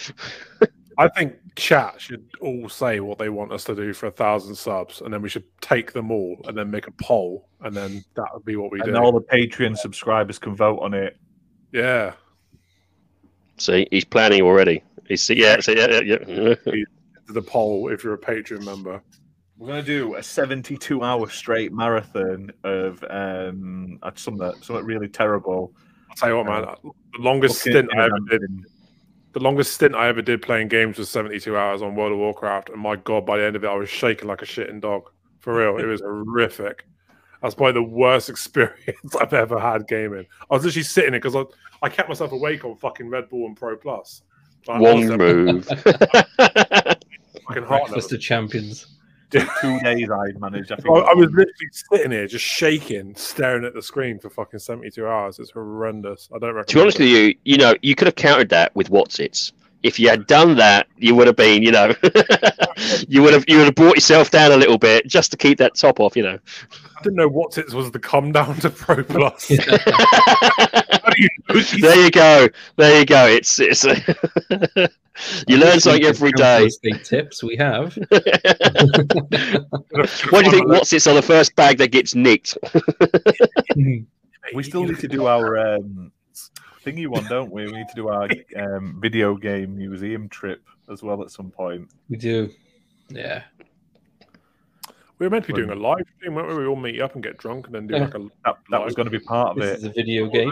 I 0.98 1.08
think 1.10 1.36
chat 1.58 2.00
should 2.00 2.30
all 2.40 2.70
say 2.70 3.00
what 3.00 3.18
they 3.18 3.30
want 3.30 3.52
us 3.52 3.64
to 3.66 3.76
do 3.76 3.92
for 3.94 4.06
a 4.06 4.12
thousand 4.12 4.56
subs, 4.56 5.02
and 5.02 5.14
then 5.14 5.22
we 5.22 5.30
should 5.30 5.44
take 5.60 5.92
them 5.92 6.12
all 6.12 6.38
and 6.48 6.58
then 6.58 6.72
make 6.72 6.88
a 6.88 6.92
poll, 6.92 7.50
and 7.62 7.76
then 7.76 8.04
that 8.16 8.28
would 8.34 8.46
be 8.46 8.56
what 8.56 8.72
we 8.72 8.80
And 8.80 8.94
do. 8.94 8.98
all 8.98 9.12
the 9.12 9.22
Patreon 9.22 9.76
subscribers 9.78 10.40
can 10.40 10.56
vote 10.56 10.80
on 10.80 10.94
it. 10.94 11.18
Yeah, 11.74 12.14
see, 13.58 13.88
he's 13.92 14.06
planning 14.06 14.42
already. 14.42 14.84
He's 15.08 15.30
yeah, 15.30 15.60
so, 15.60 15.72
yeah, 15.72 16.00
yeah, 16.02 16.18
yeah. 16.28 16.56
the 17.28 17.42
poll 17.42 17.90
if 17.90 18.04
you're 18.04 18.14
a 18.14 18.18
Patreon 18.18 18.64
member. 18.64 19.02
We're 19.58 19.68
gonna 19.70 19.82
do 19.82 20.16
a 20.16 20.24
72 20.24 21.04
hour 21.04 21.28
straight 21.30 21.74
marathon 21.74 22.52
of 22.64 23.04
um 23.10 23.98
uh, 24.04 24.12
something 24.16 24.54
something 24.62 24.86
really 24.86 25.08
terrible. 25.08 25.74
I'll 26.10 26.16
tell 26.16 26.30
you 26.30 26.38
what, 26.38 26.46
man. 26.46 26.76
The 26.84 27.22
longest 27.22 27.60
stint 27.62 27.90
I 27.98 28.06
and 28.06 28.14
ever 28.14 28.20
did, 28.30 28.42
dancing. 28.42 28.66
The 29.38 29.44
longest 29.44 29.74
stint 29.74 29.94
I 29.94 30.08
ever 30.08 30.24
did 30.24 30.42
playing 30.42 30.68
games 30.68 30.98
was 30.98 31.10
72 31.10 31.56
hours 31.56 31.84
on 31.84 31.96
World 31.96 32.12
of 32.12 32.18
Warcraft, 32.18 32.70
and 32.70 32.80
my 32.80 32.96
god, 32.96 33.24
by 33.24 33.38
the 33.38 33.46
end 33.46 33.56
of 33.56 33.64
it, 33.64 33.68
I 33.68 33.76
was 33.76 33.88
shaking 33.88 34.28
like 34.28 34.42
a 34.42 34.46
shitting 34.46 34.82
dog. 34.82 35.12
For 35.40 35.56
real, 35.56 35.78
it 35.78 35.86
was 35.86 36.02
horrific. 36.06 36.88
That's 37.44 37.54
probably 37.54 37.74
the 37.74 37.84
worst 37.84 38.30
experience 38.32 39.16
I've 39.20 39.34
ever 39.34 39.60
had 39.60 39.88
gaming. 39.88 40.26
I 40.50 40.56
was 40.56 40.66
literally 40.66 40.84
sitting 40.84 41.12
there 41.12 41.20
because 41.20 41.36
I, 41.36 41.44
I 41.84 41.90
kept 41.90 42.10
myself 42.10 42.32
awake 42.32 42.66
on 42.66 42.78
fucking 42.78 43.10
Red 43.10 43.30
Bull 43.30 43.46
and 43.46 43.56
Pro 43.56 43.78
Plus. 43.78 44.24
Like, 44.68 44.82
Wong 44.82 45.12
honestly, 45.12 45.18
move. 45.18 45.66
fucking 46.38 47.64
heart 47.64 47.90
Breakfast 47.90 48.12
of 48.12 48.20
champions. 48.20 48.97
Two 49.30 49.80
days 49.80 50.10
I 50.10 50.32
managed. 50.40 50.72
I 50.72 50.78
think. 50.78 50.88
I, 50.90 51.00
I 51.00 51.14
was 51.14 51.30
literally 51.32 51.70
sitting 51.72 52.12
here 52.12 52.28
just 52.28 52.46
shaking, 52.46 53.14
staring 53.16 53.66
at 53.66 53.74
the 53.74 53.82
screen 53.82 54.20
for 54.20 54.30
fucking 54.30 54.60
72 54.60 55.06
hours. 55.06 55.40
It's 55.40 55.52
horrendous. 55.52 56.30
I 56.34 56.40
don't 56.40 56.56
recommend 56.56 56.68
to 56.70 56.76
be 56.76 56.82
honest 56.82 57.00
it. 57.00 57.04
with 57.04 57.10
you, 57.10 57.36
you 57.44 57.58
know, 57.58 57.76
you 57.82 57.94
could 57.96 58.08
have 58.08 58.16
countered 58.16 58.50
that 58.50 58.76
with 58.76 58.90
what's 58.90 59.20
its. 59.20 59.52
If 59.84 60.00
you 60.00 60.10
had 60.10 60.28
done 60.28 60.56
that, 60.58 60.88
you 60.98 61.14
would 61.16 61.28
have 61.28 61.36
been, 61.36 61.62
you 61.62 61.72
know, 61.72 61.94
you 63.08 63.22
would 63.22 63.34
have 63.34 63.46
you 63.48 63.58
would 63.58 63.66
have 63.66 63.76
brought 63.76 63.96
yourself 63.96 64.32
down 64.32 64.52
a 64.52 64.58
little 64.58 64.78
bit 64.78 65.08
just 65.08 65.32
to 65.32 65.38
keep 65.38 65.58
that 65.60 65.76
top 65.76 66.00
off, 66.00 66.16
you 66.16 66.24
know. 66.24 66.40
I 66.98 67.04
didn't 67.04 67.18
know 67.18 67.28
what 67.28 67.58
it 67.58 67.72
was 67.74 67.92
the 67.92 68.00
come 68.00 68.32
down 68.32 68.56
to 68.58 68.70
Pro 68.70 69.04
Plus. 69.04 69.52
How 71.48 71.54
do 71.54 71.60
you 71.60 71.60
know 71.60 71.62
these 71.62 71.82
there 71.82 72.04
you 72.04 72.12
go. 72.12 72.48
There 72.76 73.00
you 73.00 73.06
go. 73.06 73.26
It's 73.28 73.60
it's. 73.60 73.84
you 75.48 75.58
learn 75.58 75.80
something 75.80 76.04
every 76.04 76.32
day. 76.34 76.70
Tips 77.04 77.44
we 77.44 77.56
have. 77.56 77.96
what 78.10 78.12
do 80.32 80.46
you 80.46 80.52
think? 80.52 80.68
What's 80.68 80.94
it's 80.94 81.08
on 81.08 81.16
the 81.16 81.22
first 81.22 81.56
bag 81.56 81.78
that 81.80 81.92
gets 81.92 82.16
nicked? 82.16 82.58
we 84.54 84.64
still 84.64 84.84
need 84.84 85.00
to 85.00 85.08
do 85.08 85.28
our 85.28 85.58
um, 85.58 86.12
thingy 86.86 87.08
one, 87.08 87.26
don't 87.26 87.52
we? 87.52 87.66
We 87.66 87.72
need 87.72 87.88
to 87.90 87.96
do 87.96 88.08
our 88.10 88.30
um, 88.56 89.00
video 89.02 89.36
game 89.36 89.76
museum 89.76 90.30
trip 90.30 90.64
as 90.92 91.04
well 91.04 91.22
at 91.22 91.32
some 91.32 91.52
point. 91.52 91.90
we 92.10 92.18
do. 92.18 92.50
Yeah. 93.10 93.44
We 95.20 95.26
were 95.26 95.32
meant 95.32 95.46
to 95.46 95.54
be 95.54 95.60
doing 95.60 95.72
a 95.72 95.76
live 95.76 96.06
stream, 96.18 96.36
weren't 96.36 96.48
we? 96.50 96.56
We 96.56 96.68
all 96.68 96.76
meet 96.76 97.02
up 97.02 97.16
and 97.16 97.24
get 97.24 97.38
drunk 97.38 97.66
and 97.66 97.74
then 97.76 97.88
do 97.88 97.96
Yeah. 97.96 98.04
like 98.04 98.14
a. 98.14 98.20
That, 98.46 98.58
that 98.70 98.86
was 98.86 98.94
going 98.94 99.08
to 99.08 99.12
be 99.12 99.20
part 99.20 99.58
of 99.58 99.64
This 99.64 99.72
it. 99.72 99.78
is 99.78 99.84
a 99.86 99.90
video 99.90 100.28
game. 100.28 100.52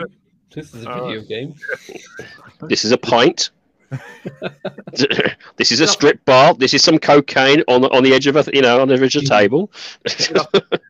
This 0.53 0.73
is 0.73 0.85
a 0.85 0.91
Oh. 0.91 1.07
video 1.07 1.22
game. 1.22 1.55
This 2.69 2.85
is 2.85 2.91
a 2.91 2.97
pint. 2.97 3.51
this 5.57 5.72
is 5.72 5.81
a 5.81 5.88
strip 5.88 6.23
bar. 6.26 6.53
This 6.53 6.73
is 6.73 6.84
some 6.84 6.97
cocaine 6.97 7.63
on 7.67 7.81
the 7.81 7.89
on 7.89 8.03
the 8.03 8.13
edge 8.13 8.27
of 8.27 8.35
a 8.35 8.45
you 8.53 8.61
know 8.61 8.81
on 8.81 8.88
the 8.88 8.95
edge 8.95 9.15
of 9.15 9.23
a 9.23 9.26
mm-hmm. 9.26 9.38
table. 9.38 9.72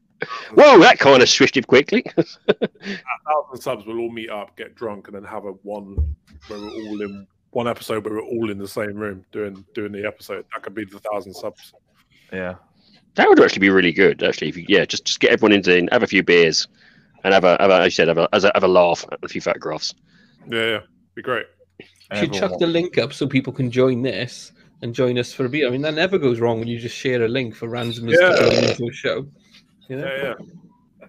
Whoa, 0.53 0.79
that 0.79 0.99
kind 0.99 1.21
of 1.21 1.27
shifted 1.27 1.67
quickly. 1.67 2.05
thousand 2.15 3.61
subs, 3.61 3.85
we'll 3.85 3.99
all 3.99 4.11
meet 4.11 4.29
up, 4.29 4.55
get 4.55 4.75
drunk, 4.75 5.07
and 5.07 5.15
then 5.15 5.23
have 5.23 5.45
a 5.45 5.51
one 5.63 6.15
where 6.47 6.59
we're 6.59 6.69
all 6.69 7.01
in 7.01 7.27
one 7.51 7.67
episode 7.67 8.05
where 8.05 8.15
we're 8.15 8.21
all 8.21 8.49
in 8.49 8.57
the 8.57 8.67
same 8.67 8.95
room 8.95 9.25
doing 9.31 9.65
doing 9.73 9.91
the 9.91 10.05
episode. 10.05 10.45
That 10.53 10.63
could 10.63 10.75
be 10.75 10.85
the 10.85 10.99
thousand 10.99 11.33
subs. 11.33 11.73
Yeah. 12.31 12.55
That 13.15 13.29
would 13.29 13.41
actually 13.41 13.59
be 13.59 13.69
really 13.69 13.93
good. 13.93 14.23
Actually, 14.23 14.49
if 14.49 14.57
you, 14.57 14.65
yeah, 14.67 14.85
just 14.85 15.05
just 15.05 15.19
get 15.19 15.31
everyone 15.31 15.53
into 15.53 15.87
have 15.91 16.03
a 16.03 16.07
few 16.07 16.23
beers, 16.23 16.67
and 17.25 17.33
have 17.33 17.43
a, 17.43 17.57
have 17.59 17.71
a 17.71 17.79
as 17.81 17.85
you 17.85 17.91
said 17.91 18.07
have 18.07 18.19
a, 18.19 18.29
as 18.31 18.43
a 18.43 18.51
have 18.53 18.63
a 18.63 18.67
laugh 18.67 19.03
at 19.11 19.19
a 19.23 19.27
few 19.27 19.41
photographs. 19.41 19.93
Yeah, 20.47 20.65
yeah, 20.65 20.79
be 21.15 21.23
great. 21.23 21.47
You 21.79 22.19
should 22.19 22.33
chuck 22.33 22.59
the 22.59 22.67
link 22.67 22.99
up 22.99 23.11
so 23.13 23.27
people 23.27 23.51
can 23.51 23.71
join 23.71 24.03
this 24.03 24.51
and 24.83 24.93
join 24.93 25.17
us 25.17 25.33
for 25.33 25.45
a 25.45 25.49
beer. 25.49 25.67
I 25.67 25.71
mean, 25.71 25.81
that 25.81 25.95
never 25.95 26.19
goes 26.19 26.39
wrong 26.39 26.59
when 26.59 26.67
you 26.67 26.77
just 26.77 26.95
share 26.95 27.23
a 27.23 27.27
link 27.27 27.55
for 27.55 27.67
randomers 27.67 28.15
Yeah. 28.19 28.29
to 28.29 28.49
join 28.51 28.69
into 28.69 28.87
a 28.87 28.93
show. 28.93 29.27
You 29.89 29.97
know? 29.97 30.05
Yeah, 30.05 30.33
yeah. 31.01 31.07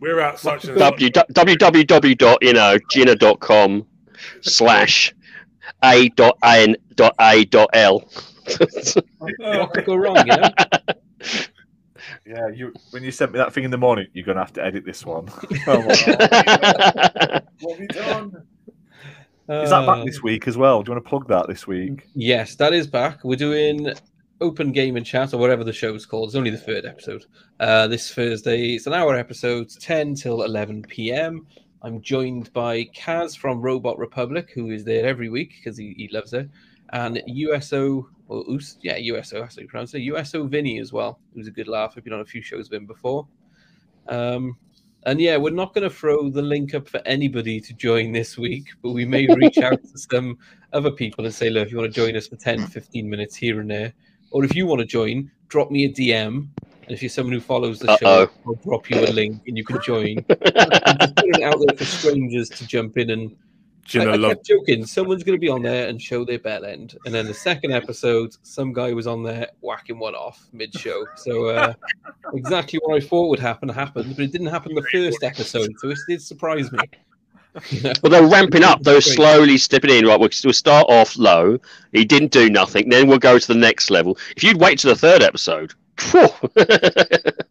We're 0.00 0.18
at 0.18 0.40
such 0.40 0.64
and 0.64 0.76
W 0.76 1.10
www 1.10 2.18
dot 2.18 2.38
you 2.42 2.52
know 2.52 2.76
gina 2.90 3.16
com 3.36 3.86
slash 4.42 5.14
a 5.84 6.08
dot 6.10 6.36
n 6.42 6.76
dot 6.96 7.14
a 7.20 7.44
dot 7.44 7.70
l. 7.72 8.10
Oh, 9.40 9.58
what 9.60 9.72
could 9.72 9.86
go 9.86 9.96
wrong, 9.96 10.16
you 10.18 10.36
know? 10.36 10.50
Yeah, 12.26 12.48
you 12.48 12.72
when 12.90 13.02
you 13.02 13.10
sent 13.10 13.32
me 13.32 13.38
that 13.38 13.52
thing 13.52 13.64
in 13.64 13.70
the 13.70 13.78
morning, 13.78 14.06
you're 14.12 14.24
going 14.24 14.36
to 14.36 14.42
have 14.42 14.52
to 14.54 14.64
edit 14.64 14.84
this 14.84 15.04
one. 15.04 15.26
That's 15.66 16.06
what 16.06 17.70
have 17.70 17.80
you 17.80 17.88
done? 17.88 18.46
Is 19.48 19.70
that 19.70 19.82
Uh, 19.82 19.86
back 19.86 20.06
this 20.06 20.22
week 20.22 20.48
as 20.48 20.56
well? 20.56 20.82
Do 20.82 20.90
you 20.90 20.94
want 20.94 21.04
to 21.04 21.08
plug 21.08 21.28
that 21.28 21.48
this 21.48 21.66
week? 21.66 22.08
Yes, 22.14 22.54
that 22.56 22.72
is 22.72 22.86
back. 22.86 23.22
We're 23.24 23.36
doing 23.36 23.92
open 24.40 24.72
game 24.72 24.96
and 24.96 25.04
chat 25.04 25.34
or 25.34 25.38
whatever 25.38 25.64
the 25.64 25.72
show's 25.72 26.06
called. 26.06 26.28
It's 26.30 26.34
only 26.36 26.50
the 26.50 26.56
third 26.56 26.86
episode. 26.86 27.26
Uh, 27.60 27.86
this 27.86 28.12
Thursday, 28.12 28.74
it's 28.74 28.86
an 28.86 28.94
hour 28.94 29.16
episode, 29.16 29.68
10 29.68 30.14
till 30.14 30.42
11 30.42 30.82
p.m. 30.82 31.46
I'm 31.82 32.00
joined 32.00 32.52
by 32.54 32.84
Kaz 32.96 33.36
from 33.36 33.60
Robot 33.60 33.98
Republic, 33.98 34.50
who 34.54 34.70
is 34.70 34.84
there 34.84 35.06
every 35.06 35.28
week 35.28 35.52
because 35.58 35.76
he, 35.76 35.94
he 35.96 36.08
loves 36.08 36.32
it, 36.32 36.48
and 36.94 37.20
USO, 37.26 38.08
or 38.28 38.44
Us, 38.50 38.78
yeah, 38.80 38.96
USO, 38.96 39.40
that's 39.40 39.56
how 39.56 39.62
you 39.62 39.68
pronounce 39.68 39.92
it, 39.94 40.02
USO 40.02 40.46
Vinny 40.46 40.78
as 40.78 40.92
well, 40.92 41.18
It 41.34 41.38
was 41.38 41.48
a 41.48 41.50
good 41.50 41.66
laugh. 41.68 41.94
I've 41.96 42.04
been 42.04 42.12
on 42.12 42.20
a 42.20 42.24
few 42.24 42.40
shows 42.40 42.70
with 42.70 42.80
him 42.80 42.86
before. 42.86 43.26
Um, 44.08 44.56
and 45.04 45.20
yeah, 45.20 45.36
we're 45.36 45.50
not 45.50 45.74
going 45.74 45.82
to 45.82 45.94
throw 45.94 46.30
the 46.30 46.40
link 46.40 46.72
up 46.72 46.88
for 46.88 47.02
anybody 47.04 47.60
to 47.60 47.74
join 47.74 48.12
this 48.12 48.38
week, 48.38 48.68
but 48.80 48.92
we 48.92 49.04
may 49.04 49.26
reach 49.26 49.58
out 49.58 49.82
to 49.82 49.98
some 50.10 50.38
other 50.72 50.92
people 50.92 51.24
and 51.24 51.34
say, 51.34 51.50
look, 51.50 51.66
if 51.66 51.72
you 51.72 51.78
want 51.78 51.92
to 51.92 52.00
join 52.00 52.16
us 52.16 52.28
for 52.28 52.36
10, 52.36 52.68
15 52.68 53.10
minutes 53.10 53.34
here 53.34 53.60
and 53.60 53.70
there, 53.70 53.92
or 54.30 54.44
if 54.44 54.54
you 54.54 54.64
want 54.64 54.78
to 54.80 54.86
join, 54.86 55.30
drop 55.48 55.72
me 55.72 55.86
a 55.86 55.92
DM. 55.92 56.46
And 56.86 56.90
if 56.90 57.02
you're 57.02 57.08
someone 57.08 57.32
who 57.32 57.40
follows 57.40 57.80
the 57.80 57.96
show, 57.96 58.06
Uh-oh. 58.06 58.30
I'll 58.46 58.54
drop 58.62 58.88
you 58.88 59.00
a 59.00 59.10
link 59.10 59.42
and 59.48 59.56
you 59.56 59.64
can 59.64 59.80
join. 59.82 60.24
I'm 60.30 60.98
just 60.98 61.16
putting 61.16 61.34
it 61.34 61.42
out 61.42 61.56
there 61.66 61.76
for 61.76 61.84
strangers 61.84 62.48
to 62.50 62.66
jump 62.66 62.98
in 62.98 63.10
and 63.10 63.36
I, 63.94 63.98
I 64.04 64.16
love. 64.16 64.32
kept 64.32 64.46
joking. 64.46 64.86
Someone's 64.86 65.22
going 65.22 65.36
to 65.36 65.40
be 65.40 65.48
on 65.48 65.62
there 65.62 65.88
and 65.88 66.00
show 66.00 66.24
their 66.24 66.38
bell 66.38 66.64
end, 66.64 66.96
and 67.04 67.14
then 67.14 67.26
the 67.26 67.34
second 67.34 67.72
episode, 67.72 68.36
some 68.42 68.72
guy 68.72 68.92
was 68.92 69.06
on 69.06 69.22
there 69.22 69.48
whacking 69.60 69.98
one 69.98 70.14
off 70.14 70.46
mid-show. 70.52 71.06
So 71.16 71.46
uh, 71.48 71.74
exactly 72.34 72.78
what 72.82 72.96
I 72.96 73.06
thought 73.06 73.28
would 73.28 73.38
happen 73.38 73.68
happened, 73.68 74.16
but 74.16 74.24
it 74.24 74.32
didn't 74.32 74.48
happen 74.48 74.74
the 74.74 74.82
first 74.92 75.22
episode, 75.22 75.70
so 75.78 75.90
it 75.90 75.98
did 76.08 76.22
surprise 76.22 76.70
me. 76.72 76.78
You? 77.70 77.92
Well, 78.02 78.10
they're 78.10 78.26
ramping 78.26 78.64
up. 78.64 78.82
They're 78.82 79.00
slowly 79.00 79.58
stepping 79.58 79.90
in. 79.90 80.06
Right, 80.06 80.18
we'll, 80.18 80.28
we'll 80.42 80.52
start 80.52 80.86
off 80.88 81.16
low. 81.16 81.60
He 81.92 82.04
didn't 82.04 82.32
do 82.32 82.50
nothing. 82.50 82.88
Then 82.88 83.06
we'll 83.06 83.20
go 83.20 83.38
to 83.38 83.46
the 83.46 83.54
next 83.54 83.90
level. 83.90 84.18
If 84.36 84.42
you'd 84.42 84.60
wait 84.60 84.80
to 84.80 84.88
the 84.88 84.96
third 84.96 85.22
episode. 85.22 85.72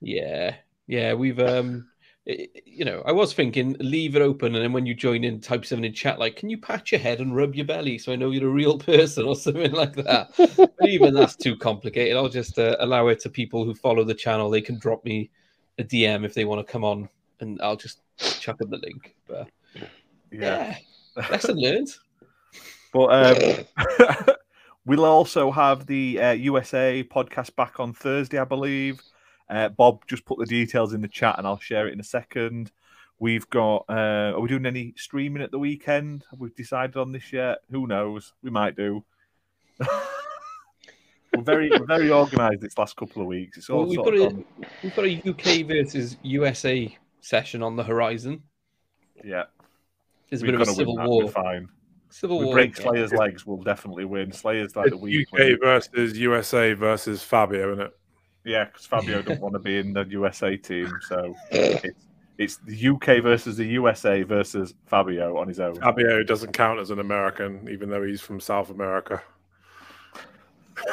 Yeah, 0.00 0.56
yeah, 0.86 1.14
we've 1.14 1.38
um, 1.38 1.88
i- 1.97 1.97
you 2.28 2.84
know, 2.84 3.02
I 3.06 3.12
was 3.12 3.32
thinking 3.32 3.74
leave 3.80 4.14
it 4.14 4.22
open, 4.22 4.54
and 4.54 4.62
then 4.62 4.72
when 4.72 4.84
you 4.84 4.94
join 4.94 5.24
in, 5.24 5.40
type 5.40 5.64
something 5.64 5.84
in 5.84 5.94
chat 5.94 6.18
like, 6.18 6.36
"Can 6.36 6.50
you 6.50 6.58
pat 6.58 6.92
your 6.92 7.00
head 7.00 7.20
and 7.20 7.34
rub 7.34 7.54
your 7.54 7.64
belly 7.64 7.96
so 7.96 8.12
I 8.12 8.16
know 8.16 8.30
you're 8.30 8.48
a 8.48 8.52
real 8.52 8.78
person" 8.92 9.24
or 9.24 9.34
something 9.34 9.72
like 9.72 9.94
that. 9.96 10.30
but 10.36 10.88
even 10.88 11.14
that's 11.14 11.36
too 11.36 11.56
complicated. 11.56 12.16
I'll 12.16 12.28
just 12.28 12.58
uh, 12.58 12.76
allow 12.80 13.08
it 13.08 13.20
to 13.20 13.30
people 13.30 13.64
who 13.64 13.74
follow 13.74 14.04
the 14.04 14.14
channel. 14.14 14.50
They 14.50 14.60
can 14.60 14.78
drop 14.78 15.04
me 15.04 15.30
a 15.78 15.84
DM 15.84 16.24
if 16.24 16.34
they 16.34 16.44
want 16.44 16.66
to 16.66 16.70
come 16.70 16.84
on, 16.84 17.08
and 17.40 17.60
I'll 17.62 17.76
just 17.76 18.00
chuck 18.18 18.58
them 18.58 18.70
the 18.70 18.78
link. 18.78 19.14
But 19.26 19.48
Yeah. 19.74 19.86
yeah, 20.30 20.76
lesson 21.30 21.56
learned. 21.60 21.88
But 22.92 23.66
um, 23.86 24.34
we'll 24.84 25.04
also 25.04 25.50
have 25.50 25.86
the 25.86 26.20
uh, 26.20 26.32
USA 26.32 27.04
podcast 27.04 27.56
back 27.56 27.80
on 27.80 27.94
Thursday, 27.94 28.38
I 28.38 28.44
believe. 28.44 29.02
Uh, 29.50 29.68
Bob 29.70 30.06
just 30.06 30.24
put 30.24 30.38
the 30.38 30.46
details 30.46 30.92
in 30.92 31.00
the 31.00 31.08
chat, 31.08 31.36
and 31.38 31.46
I'll 31.46 31.58
share 31.58 31.86
it 31.88 31.92
in 31.92 32.00
a 32.00 32.04
second. 32.04 32.70
We've 33.18 33.48
got. 33.50 33.84
Uh, 33.88 34.32
are 34.36 34.40
we 34.40 34.48
doing 34.48 34.66
any 34.66 34.94
streaming 34.96 35.42
at 35.42 35.50
the 35.50 35.58
weekend? 35.58 36.24
Have 36.30 36.40
we 36.40 36.50
decided 36.50 36.96
on 36.96 37.12
this 37.12 37.32
yet? 37.32 37.58
Who 37.70 37.86
knows? 37.86 38.32
We 38.42 38.50
might 38.50 38.76
do. 38.76 39.04
we're 39.80 41.42
very, 41.42 41.70
we're 41.70 41.86
very 41.86 42.10
organised 42.10 42.60
this 42.60 42.76
last 42.78 42.96
couple 42.96 43.22
of 43.22 43.28
weeks. 43.28 43.58
It's 43.58 43.70
all 43.70 43.80
Well, 43.80 43.86
we've 43.88 43.94
sort 43.96 44.16
got 44.16 44.32
of 44.32 44.38
a- 44.38 44.44
We've 44.82 44.94
got 44.96 45.04
a 45.04 45.60
UK 45.62 45.66
versus 45.66 46.16
USA 46.22 46.96
session 47.20 47.62
on 47.62 47.76
the 47.76 47.84
horizon. 47.84 48.42
yeah. 49.24 49.44
There's 50.30 50.42
a 50.42 50.44
we're 50.44 50.52
bit 50.52 50.54
of 50.56 50.60
a 50.60 50.64
gonna 50.66 50.76
civil 50.76 50.96
win. 50.96 51.04
We're 51.06 51.10
war. 51.24 51.28
fine. 51.30 51.68
Civil 52.10 52.38
We 52.40 52.44
war. 52.46 52.54
break 52.54 52.76
yeah. 52.76 52.82
Slayer's 52.84 53.12
legs. 53.14 53.46
We'll 53.46 53.62
definitely 53.62 54.04
win. 54.04 54.30
Slayer's 54.30 54.76
like 54.76 54.88
It's 54.88 54.96
the 54.96 55.02
weak. 55.02 55.26
UK 55.32 55.58
versus 55.60 56.18
USA 56.18 56.74
versus 56.74 57.22
Fabio, 57.22 57.72
isn't 57.72 57.86
it? 57.86 57.98
Yeah, 58.44 58.64
because 58.64 58.86
Fabio 58.86 59.22
don't 59.22 59.40
want 59.42 59.54
to 59.54 59.58
be 59.58 59.78
in 59.78 59.92
the 59.92 60.04
USA 60.04 60.56
team, 60.56 60.90
so 61.08 61.34
it's, 61.50 62.06
it's 62.38 62.56
the 62.58 62.88
UK 62.88 63.22
versus 63.22 63.56
the 63.56 63.66
USA 63.66 64.22
versus 64.22 64.74
Fabio 64.86 65.36
on 65.36 65.48
his 65.48 65.60
own. 65.60 65.74
Fabio 65.76 66.22
doesn't 66.22 66.52
count 66.52 66.80
as 66.80 66.90
an 66.90 67.00
American, 67.00 67.68
even 67.70 67.90
though 67.90 68.02
he's 68.02 68.20
from 68.20 68.40
South 68.40 68.70
America. 68.70 69.20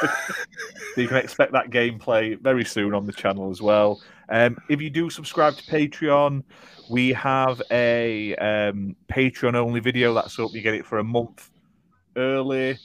So 0.00 1.00
you 1.00 1.08
can 1.08 1.18
expect 1.18 1.52
that 1.52 1.70
gameplay 1.70 2.40
very 2.40 2.64
soon 2.64 2.94
on 2.94 3.06
the 3.06 3.12
channel 3.12 3.50
as 3.50 3.62
well. 3.62 4.02
Um, 4.28 4.56
if 4.68 4.80
you 4.80 4.90
do 4.90 5.10
subscribe 5.10 5.54
to 5.56 5.62
Patreon, 5.64 6.42
we 6.90 7.12
have 7.12 7.62
a 7.70 8.34
um, 8.36 8.96
Patreon 9.08 9.54
only 9.54 9.80
video 9.80 10.14
that's 10.14 10.38
up. 10.38 10.50
You 10.52 10.62
get 10.62 10.74
it 10.74 10.86
for 10.86 10.98
a 10.98 11.04
month 11.04 11.50
early. 12.16 12.78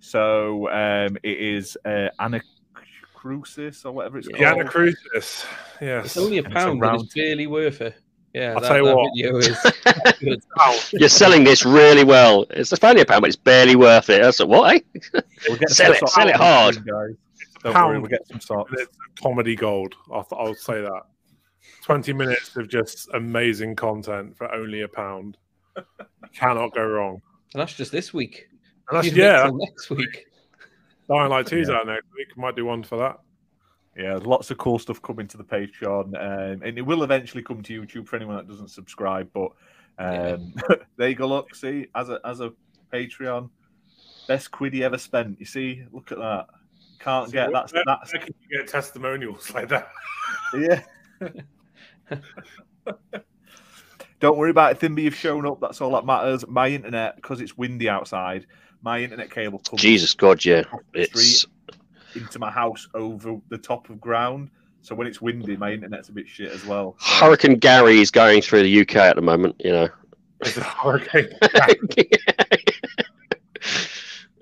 So 0.00 0.68
um, 0.70 1.16
it 1.22 1.38
is 1.38 1.76
uh, 1.84 2.08
Anacrusis 3.18 3.84
or 3.84 3.92
whatever 3.92 4.18
it's 4.18 4.28
Yeah. 4.30 4.52
called. 4.54 4.66
The 4.66 4.70
Anacrusis, 4.70 5.46
yes. 5.80 6.06
It's 6.06 6.16
only 6.16 6.38
a 6.38 6.42
It's 6.42 6.52
pound, 6.54 6.80
but 6.80 6.94
it's 6.96 7.14
barely 7.14 7.46
worth 7.46 7.80
it. 7.80 7.94
Yeah, 8.34 8.54
I'll 8.54 8.60
that, 8.60 8.68
tell 8.68 8.76
you 8.78 8.84
that 8.84 8.96
what. 8.96 9.10
video 9.16 9.36
is 9.38 9.58
good. 10.20 11.00
You're 11.00 11.08
selling 11.08 11.44
this 11.44 11.64
really 11.64 12.04
well. 12.04 12.46
It's 12.50 12.72
only 12.84 13.00
a 13.00 13.06
pound, 13.06 13.22
but 13.22 13.28
it's 13.28 13.36
barely 13.36 13.74
worth 13.74 14.10
it. 14.10 14.22
That's 14.22 14.44
what, 14.44 14.76
eh? 14.76 14.80
We'll 15.48 15.56
get 15.58 15.70
Sell 15.70 15.94
some 15.94 16.04
it, 16.04 16.08
sell 16.10 16.28
it 16.28 16.36
hard. 16.36 16.74
guys. 16.76 17.16
Don't 17.64 17.72
Pound. 17.72 17.88
worry, 17.88 17.98
we'll 17.98 18.08
get 18.10 18.26
some 18.28 18.38
socks. 18.40 18.70
It's 18.76 18.96
comedy 19.20 19.56
gold. 19.56 19.94
I'll, 20.12 20.26
I'll 20.32 20.54
say 20.54 20.80
that. 20.80 21.02
20 21.82 22.12
minutes 22.12 22.54
of 22.56 22.68
just 22.68 23.08
amazing 23.14 23.74
content 23.74 24.36
for 24.36 24.52
only 24.54 24.82
a 24.82 24.88
pound. 24.88 25.38
Cannot 26.34 26.74
go 26.74 26.84
wrong. 26.86 27.20
And 27.54 27.60
that's 27.60 27.74
just 27.74 27.90
this 27.90 28.12
week. 28.14 28.46
And 28.90 28.98
that's, 29.02 29.12
yeah, 29.16 29.50
next 29.52 29.90
week. 29.90 30.26
Dying 31.08 31.30
Light 31.30 31.46
2's 31.46 31.68
Yeah. 31.68 31.76
out 31.76 31.86
next 31.86 32.06
week. 32.16 32.36
Might 32.36 32.56
do 32.56 32.64
one 32.64 32.82
for 32.82 32.96
that. 32.98 33.18
Yeah, 33.96 34.10
there's 34.10 34.26
lots 34.26 34.50
of 34.50 34.58
cool 34.58 34.78
stuff 34.78 35.02
coming 35.02 35.26
to 35.28 35.36
the 35.36 35.44
Patreon, 35.44 36.14
um, 36.14 36.62
and 36.62 36.78
it 36.78 36.82
will 36.82 37.02
eventually 37.02 37.42
come 37.42 37.62
to 37.62 37.82
YouTube 37.82 38.06
for 38.06 38.16
anyone 38.16 38.36
that 38.36 38.46
doesn't 38.46 38.68
subscribe. 38.68 39.28
But 39.32 39.50
um, 39.98 40.54
there 40.96 41.08
you 41.08 41.14
go. 41.16 41.26
Look, 41.26 41.54
see, 41.54 41.86
as 41.94 42.08
a 42.08 42.20
as 42.24 42.40
a 42.40 42.52
Patreon, 42.92 43.50
best 44.28 44.50
quid 44.52 44.72
he 44.74 44.84
ever 44.84 44.98
spent. 44.98 45.40
You 45.40 45.46
see, 45.46 45.82
look 45.92 46.12
at 46.12 46.18
that. 46.18 46.46
Can't 47.00 47.32
get 47.32 47.50
that's 47.52 47.72
that's 47.72 48.12
where 48.12 48.22
can 48.22 48.34
you 48.48 48.58
get 48.58 48.68
testimonials 48.68 49.50
like 49.54 49.68
that? 49.68 49.88
yeah. 50.54 50.82
Don't 54.20 54.36
worry 54.36 54.50
about 54.50 54.72
it, 54.72 54.80
Thimby. 54.80 55.02
You've 55.02 55.14
shown 55.14 55.46
up. 55.46 55.60
That's 55.60 55.80
all 55.80 55.92
that 55.92 56.04
matters. 56.04 56.44
My 56.48 56.68
internet, 56.68 57.16
because 57.16 57.40
it's 57.40 57.56
windy 57.56 57.88
outside, 57.88 58.46
my 58.82 59.00
internet 59.00 59.30
cable 59.30 59.58
comes 59.60 59.80
Jesus 59.82 60.14
God, 60.14 60.44
yeah. 60.44 60.62
It's 60.94 61.44
into 62.14 62.38
my 62.38 62.50
house 62.50 62.88
over 62.94 63.36
the 63.48 63.58
top 63.58 63.90
of 63.90 64.00
ground. 64.00 64.50
So 64.82 64.94
when 64.94 65.06
it's 65.06 65.20
windy, 65.20 65.56
my 65.56 65.72
internet's 65.72 66.08
a 66.08 66.12
bit 66.12 66.28
shit 66.28 66.52
as 66.52 66.64
well. 66.64 66.96
So- 67.00 67.26
Hurricane 67.26 67.58
Gary 67.58 68.00
is 68.00 68.10
going 68.10 68.42
through 68.42 68.62
the 68.62 68.80
UK 68.80 68.96
at 68.96 69.16
the 69.16 69.22
moment. 69.22 69.56
You 69.64 69.72
know. 69.72 69.88
It's 70.40 70.56
a 70.56 70.62
hurricane. 70.62 71.28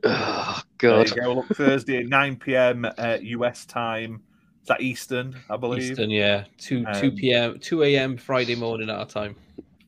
oh 0.04 0.62
There 0.78 0.90
God. 0.90 1.10
you 1.10 1.16
go. 1.22 1.32
Look, 1.34 1.48
Thursday 1.48 2.02
9 2.04 2.36
p.m. 2.36 2.86
Uh, 2.98 3.18
US 3.20 3.64
time. 3.64 4.22
Is 4.62 4.68
that 4.68 4.80
Eastern, 4.80 5.36
I 5.48 5.56
believe? 5.56 5.92
Eastern, 5.92 6.10
yeah. 6.10 6.44
2 6.58 6.84
2 6.84 6.86
Um, 7.08 7.16
p.m. 7.16 7.58
2 7.60 7.82
a.m. 7.84 8.16
Friday 8.16 8.56
morning 8.56 8.90
at 8.90 8.96
our 8.96 9.06
time. 9.06 9.36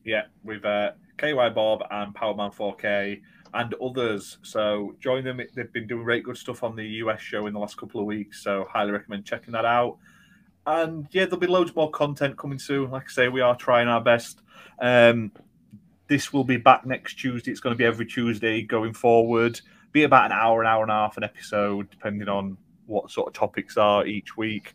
Yeah, 0.05 0.23
with 0.43 0.63
uh, 0.63 0.91
KY 1.17 1.49
Bob 1.53 1.83
and 1.91 2.15
Powerman 2.15 2.53
4K 2.55 3.21
and 3.53 3.73
others. 3.75 4.37
So 4.41 4.95
join 4.99 5.23
them. 5.23 5.41
They've 5.53 5.71
been 5.71 5.87
doing 5.87 6.03
great 6.03 6.23
good 6.23 6.37
stuff 6.37 6.63
on 6.63 6.75
the 6.75 6.85
US 6.85 7.21
show 7.21 7.47
in 7.47 7.53
the 7.53 7.59
last 7.59 7.77
couple 7.77 7.99
of 7.99 8.05
weeks. 8.05 8.43
So 8.43 8.65
highly 8.69 8.91
recommend 8.91 9.25
checking 9.25 9.51
that 9.53 9.65
out. 9.65 9.97
And 10.65 11.07
yeah, 11.11 11.25
there'll 11.25 11.39
be 11.39 11.47
loads 11.47 11.75
more 11.75 11.89
content 11.89 12.37
coming 12.37 12.59
soon. 12.59 12.91
Like 12.91 13.05
I 13.07 13.11
say, 13.11 13.27
we 13.29 13.41
are 13.41 13.55
trying 13.55 13.87
our 13.87 14.01
best. 14.01 14.41
Um, 14.79 15.31
this 16.07 16.33
will 16.33 16.43
be 16.43 16.57
back 16.57 16.85
next 16.85 17.15
Tuesday. 17.15 17.51
It's 17.51 17.59
going 17.59 17.73
to 17.73 17.77
be 17.77 17.85
every 17.85 18.05
Tuesday 18.05 18.61
going 18.61 18.93
forward. 18.93 19.59
Be 19.91 20.03
about 20.03 20.25
an 20.25 20.31
hour, 20.31 20.61
an 20.61 20.67
hour 20.67 20.83
and 20.83 20.91
a 20.91 20.95
half 20.95 21.17
an 21.17 21.23
episode, 21.23 21.89
depending 21.89 22.27
on 22.27 22.57
what 22.85 23.09
sort 23.09 23.27
of 23.27 23.33
topics 23.33 23.77
are 23.77 24.05
each 24.05 24.35
week. 24.35 24.73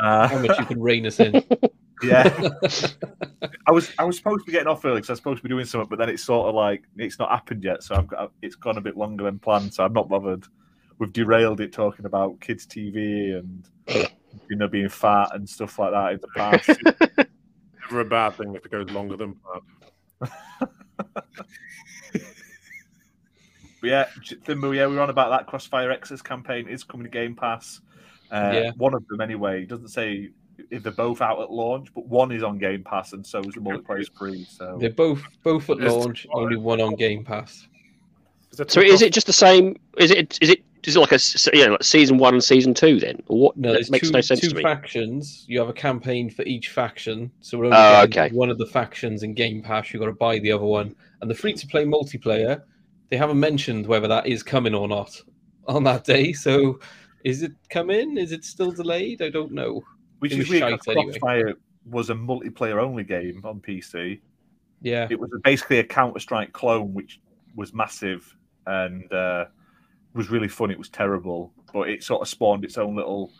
Uh, 0.00 0.28
How 0.28 0.38
much 0.38 0.58
you 0.58 0.66
can 0.66 0.80
rein 0.80 1.06
us 1.06 1.20
in. 1.20 1.42
yeah. 2.02 2.50
I 3.66 3.72
was 3.72 3.92
I 3.98 4.04
was 4.04 4.16
supposed 4.16 4.40
to 4.40 4.46
be 4.46 4.52
getting 4.52 4.68
off 4.68 4.84
early 4.84 4.96
because 4.96 5.10
I 5.10 5.12
was 5.12 5.18
supposed 5.18 5.38
to 5.38 5.42
be 5.42 5.48
doing 5.48 5.64
something, 5.64 5.88
but 5.88 5.98
then 5.98 6.08
it's 6.08 6.24
sort 6.24 6.48
of 6.48 6.54
like 6.54 6.84
it's 6.96 7.18
not 7.18 7.30
happened 7.30 7.64
yet, 7.64 7.82
so 7.82 7.94
I've 7.94 8.06
got 8.06 8.32
it's 8.42 8.56
gone 8.56 8.78
a 8.78 8.80
bit 8.80 8.96
longer 8.96 9.24
than 9.24 9.38
planned. 9.38 9.74
So 9.74 9.84
I'm 9.84 9.92
not 9.92 10.08
bothered. 10.08 10.44
We've 10.98 11.12
derailed 11.12 11.60
it 11.60 11.72
talking 11.72 12.06
about 12.06 12.40
kids' 12.40 12.66
TV 12.66 13.38
and 13.38 13.68
you 14.48 14.56
know 14.56 14.68
being 14.68 14.88
fat 14.88 15.30
and 15.34 15.48
stuff 15.48 15.78
like 15.78 15.92
that 15.92 16.12
in 16.12 16.20
the 16.20 16.28
past. 16.28 16.68
Never 17.82 18.00
a 18.00 18.04
bad 18.04 18.34
thing 18.34 18.54
if 18.54 18.64
it 18.64 18.70
goes 18.70 18.90
longer 18.90 19.16
than 19.16 19.34
planned. 19.34 20.32
but 21.00 21.24
yeah, 23.82 24.06
Thimble, 24.44 24.74
yeah, 24.74 24.86
we 24.86 24.96
were 24.96 25.02
on 25.02 25.10
about 25.10 25.30
that 25.30 25.46
Crossfire 25.46 25.90
X's 25.90 26.22
campaign 26.22 26.68
is 26.68 26.84
coming 26.84 27.04
to 27.04 27.10
Game 27.10 27.34
Pass. 27.34 27.80
Uh, 28.30 28.50
Yeah. 28.52 28.70
One 28.76 28.94
of 28.94 29.06
them 29.08 29.20
anyway. 29.20 29.62
It 29.62 29.68
doesn't 29.68 29.88
say 29.88 30.30
they're 30.70 30.92
both 30.92 31.20
out 31.20 31.40
at 31.40 31.50
launch, 31.50 31.88
but 31.94 32.06
one 32.06 32.32
is 32.32 32.42
on 32.42 32.58
Game 32.58 32.82
Pass 32.84 33.12
and 33.12 33.26
so 33.26 33.40
is 33.40 33.54
the 33.54 33.60
multiplayer 33.60 34.06
free. 34.16 34.44
So 34.48 34.76
They're 34.80 34.90
both 34.90 35.22
both 35.42 35.68
at 35.70 35.78
launch, 35.78 36.26
only 36.32 36.56
one 36.56 36.80
on 36.80 36.94
Game 36.94 37.24
Pass. 37.24 37.66
Is 38.52 38.60
So 38.68 38.80
is 38.80 39.02
it 39.02 39.12
just 39.12 39.26
the 39.26 39.32
same? 39.32 39.76
Is 39.98 40.10
it 40.10 40.38
is 40.40 40.50
it 40.50 40.62
is 40.84 40.96
it 40.96 41.00
like 41.00 41.12
a 41.12 41.18
you 41.56 41.66
know 41.66 41.72
like 41.72 41.82
season 41.82 42.18
one 42.18 42.34
and 42.34 42.42
season 42.42 42.74
two 42.74 42.98
then? 42.98 43.22
Or 43.28 43.38
what? 43.40 43.56
No, 43.56 43.68
that 43.68 43.74
there's 43.74 43.90
makes 43.90 44.08
two, 44.08 44.12
no 44.12 44.20
sense 44.20 44.40
two 44.40 44.48
to 44.50 44.54
me. 44.56 44.62
factions. 44.62 45.44
You 45.48 45.58
have 45.60 45.68
a 45.68 45.72
campaign 45.72 46.30
for 46.30 46.42
each 46.42 46.68
faction. 46.70 47.30
So 47.40 47.58
we're 47.58 47.66
only 47.66 47.76
Oh, 47.76 48.02
okay. 48.04 48.30
one 48.30 48.50
of 48.50 48.58
the 48.58 48.66
factions 48.66 49.22
in 49.22 49.34
Game 49.34 49.62
Pass. 49.62 49.92
You've 49.92 50.00
got 50.00 50.06
to 50.06 50.12
buy 50.12 50.38
the 50.38 50.52
other 50.52 50.64
one. 50.64 50.94
And 51.20 51.30
the 51.30 51.34
free 51.34 51.52
to 51.54 51.66
play 51.66 51.84
multiplayer, 51.84 52.62
they 53.10 53.16
haven't 53.16 53.40
mentioned 53.40 53.86
whether 53.86 54.08
that 54.08 54.26
is 54.26 54.42
coming 54.42 54.74
or 54.74 54.88
not 54.88 55.20
on 55.66 55.84
that 55.84 56.04
day. 56.04 56.32
So 56.32 56.78
is 57.24 57.42
it 57.42 57.52
coming? 57.70 58.16
Is 58.16 58.32
it 58.32 58.44
still 58.44 58.70
delayed? 58.70 59.20
I 59.20 59.28
don't 59.30 59.52
know. 59.52 59.82
Which 60.20 60.32
is 60.32 60.48
weird. 60.48 60.62
'cause 60.62 60.84
shite 60.84 60.96
anyway. 60.96 61.18
Crossfire 61.18 61.54
was 61.84 62.10
a 62.10 62.14
multiplayer 62.14 62.82
only 62.82 63.04
game 63.04 63.40
on 63.44 63.60
PC. 63.60 64.20
Yeah. 64.82 65.06
It 65.10 65.18
was 65.18 65.30
basically 65.44 65.78
a 65.78 65.84
Counter 65.84 66.20
Strike 66.20 66.52
clone, 66.52 66.92
which 66.94 67.20
was 67.56 67.72
massive 67.72 68.36
and 68.66 69.10
uh, 69.12 69.46
was 70.14 70.30
really 70.30 70.48
fun. 70.48 70.70
It 70.70 70.78
was 70.78 70.88
terrible, 70.88 71.52
but 71.72 71.88
it 71.88 72.02
sort 72.02 72.22
of 72.22 72.28
spawned 72.28 72.64
its 72.64 72.78
own 72.78 72.94
little 72.94 73.32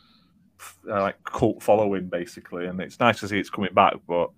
uh, 0.89 1.03
like 1.03 1.23
cult 1.25 1.63
following, 1.63 2.09
basically. 2.09 2.67
And 2.67 2.81
it's 2.81 2.99
nice 2.99 3.21
to 3.21 3.29
see 3.29 3.39
it's 3.39 3.51
coming 3.51 3.73
back, 3.75 3.95
but 4.09 4.31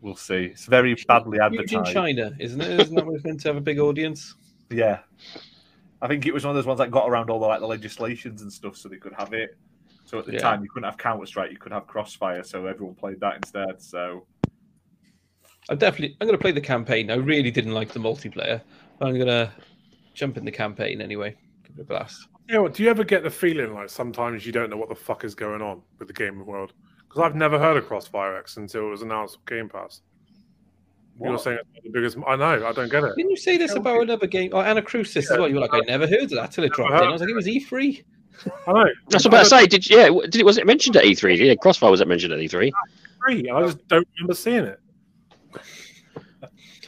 we'll 0.00 0.16
see. 0.16 0.44
It's 0.46 0.66
very 0.66 0.94
badly 1.06 1.40
advertised. 1.40 1.70
Huge 1.70 1.88
in. 1.88 1.92
China, 1.94 2.32
isn't 2.38 2.60
it? 2.60 2.80
Isn't 2.80 2.94
that 2.94 3.20
meant 3.24 3.40
to 3.40 3.48
have 3.48 3.56
a 3.56 3.60
big 3.60 3.78
audience? 3.78 4.34
Yeah, 4.70 5.00
I 6.00 6.08
think 6.08 6.24
it 6.26 6.32
was 6.32 6.44
one 6.44 6.50
of 6.50 6.54
those 6.56 6.66
ones 6.66 6.78
that 6.78 6.90
got 6.90 7.08
around 7.08 7.28
all 7.28 7.38
the 7.40 7.46
like 7.46 7.60
the 7.60 7.66
legislations 7.66 8.40
and 8.42 8.52
stuff, 8.52 8.76
so 8.76 8.88
they 8.88 8.96
could 8.96 9.12
have 9.14 9.32
it. 9.34 9.56
So 10.04 10.18
at 10.18 10.26
the 10.26 10.32
Yeah. 10.34 10.38
time, 10.38 10.62
you 10.62 10.68
couldn't 10.68 10.84
have 10.84 10.98
Counter 10.98 11.26
Strike, 11.26 11.50
you 11.50 11.56
could 11.58 11.72
have 11.72 11.86
Crossfire, 11.86 12.42
so 12.42 12.66
everyone 12.66 12.94
played 12.94 13.20
that 13.20 13.36
instead. 13.36 13.80
So 13.80 14.26
I'm 15.70 15.78
definitely. 15.78 16.16
I'm 16.20 16.26
going 16.26 16.38
to 16.38 16.42
play 16.42 16.52
the 16.52 16.60
campaign. 16.60 17.10
I 17.10 17.14
really 17.14 17.50
didn't 17.50 17.72
like 17.72 17.92
the 17.92 18.00
multiplayer. 18.00 18.60
But 18.98 19.08
I'm 19.08 19.14
going 19.14 19.28
to 19.28 19.50
jump 20.12 20.36
in 20.36 20.44
the 20.44 20.52
campaign 20.52 21.00
anyway. 21.00 21.36
Give 21.66 21.78
it 21.78 21.82
a 21.82 21.84
blast. 21.84 22.28
You 22.48 22.56
know 22.56 22.62
what? 22.64 22.74
Do 22.74 22.82
you 22.82 22.90
ever 22.90 23.02
get 23.02 23.22
the 23.22 23.30
feeling 23.30 23.72
like 23.72 23.88
sometimes 23.88 24.44
you 24.44 24.52
don't 24.52 24.68
know 24.68 24.76
what 24.76 24.90
the 24.90 24.94
fuck 24.94 25.24
is 25.24 25.34
going 25.34 25.62
on 25.62 25.80
with 25.98 26.08
the 26.08 26.14
gaming 26.14 26.44
world? 26.44 26.74
Because 27.08 27.22
I've 27.22 27.34
never 27.34 27.58
heard 27.58 27.78
of 27.78 27.86
Crossfire 27.86 28.36
X 28.36 28.58
until 28.58 28.88
it 28.88 28.90
was 28.90 29.00
announced 29.02 29.36
on 29.38 29.42
Game 29.56 29.68
Pass. 29.70 30.02
You're 31.22 31.38
saying 31.38 31.58
it's 31.74 31.84
the 31.84 31.90
biggest. 31.90 32.18
I 32.26 32.36
know. 32.36 32.66
I 32.66 32.72
don't 32.72 32.90
get 32.90 33.04
it. 33.04 33.12
Didn't 33.16 33.30
you 33.30 33.36
say 33.36 33.56
this 33.56 33.74
about 33.74 34.02
another 34.02 34.26
game? 34.26 34.50
Oh, 34.52 34.58
Anacrusis 34.58 35.16
as 35.16 35.30
Yeah. 35.30 35.38
well. 35.38 35.48
You 35.48 35.54
were 35.54 35.60
like, 35.60 35.72
I 35.72 35.80
never 35.86 36.06
heard 36.06 36.24
of 36.24 36.30
that 36.30 36.52
till 36.52 36.64
it 36.64 36.72
dropped 36.72 36.92
in. 36.92 37.08
I 37.08 37.12
was 37.12 37.20
like, 37.20 37.30
it 37.30 37.34
was 37.34 37.48
E 37.48 37.60
E3. 37.60 38.04
I 38.66 38.72
know. 38.72 38.88
That's 39.08 39.24
what 39.24 39.26
I'm 39.26 39.40
about 39.40 39.42
to 39.44 39.48
say. 39.48 39.66
Did 39.66 39.88
yeah? 39.90 40.08
Did 40.08 40.36
it 40.36 40.44
was 40.44 40.58
it 40.58 40.66
mentioned 40.66 40.96
at 40.96 41.04
E3? 41.04 41.38
Yeah, 41.38 41.54
Crossfire 41.54 41.90
was 41.90 42.00
it 42.00 42.08
mentioned 42.08 42.32
at 42.32 42.40
E 42.40 42.48
E3? 42.48 42.70
I 43.26 43.34
just 43.62 43.88
don't 43.88 44.06
remember 44.18 44.34
seeing 44.34 44.64
it. 44.64 44.80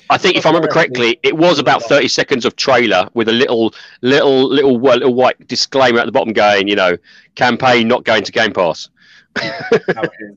I 0.08 0.18
think 0.18 0.36
if 0.36 0.46
I 0.46 0.50
remember 0.50 0.68
correctly, 0.68 1.18
it 1.22 1.36
was 1.36 1.58
about 1.58 1.82
thirty 1.82 2.08
seconds 2.08 2.44
of 2.44 2.54
trailer 2.56 3.08
with 3.14 3.28
a 3.28 3.32
little, 3.32 3.74
little, 4.02 4.48
little, 4.48 4.78
little 4.80 5.14
white 5.14 5.48
disclaimer 5.48 5.98
at 5.98 6.06
the 6.06 6.12
bottom 6.12 6.32
going, 6.32 6.68
you 6.68 6.76
know, 6.76 6.96
campaign 7.34 7.88
not 7.88 8.04
going 8.04 8.22
to 8.22 8.30
Game 8.32 8.52
Pass. 8.52 8.88
How 9.36 9.72
it 10.02 10.12
is. 10.20 10.36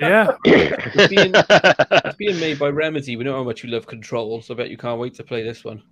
Yeah. 0.00 0.36
being- 0.44 1.32
It's 1.34 2.16
being 2.16 2.38
made 2.40 2.58
by 2.58 2.68
Remedy. 2.68 3.16
We 3.16 3.24
know 3.24 3.34
how 3.34 3.44
much 3.44 3.62
you 3.64 3.70
love 3.70 3.86
Control, 3.86 4.40
so 4.42 4.54
I 4.54 4.56
bet 4.56 4.70
you 4.70 4.76
can't 4.76 4.98
wait 5.00 5.14
to 5.14 5.24
play 5.24 5.42
this 5.42 5.64
one. 5.64 5.82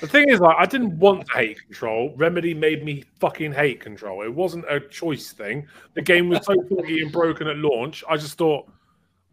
The 0.00 0.06
thing 0.06 0.28
is, 0.28 0.40
like, 0.40 0.56
I 0.58 0.66
didn't 0.66 0.98
want 0.98 1.26
to 1.26 1.32
hate 1.32 1.58
Control. 1.66 2.14
Remedy 2.16 2.54
made 2.54 2.84
me 2.84 3.04
fucking 3.18 3.52
hate 3.52 3.80
Control. 3.80 4.22
It 4.22 4.32
wasn't 4.34 4.64
a 4.68 4.80
choice 4.80 5.32
thing. 5.32 5.66
The 5.94 6.02
game 6.02 6.28
was 6.28 6.44
so 6.44 6.54
buggy 6.70 7.02
and 7.02 7.12
broken 7.12 7.46
at 7.48 7.56
launch. 7.56 8.04
I 8.08 8.16
just 8.16 8.36
thought 8.38 8.70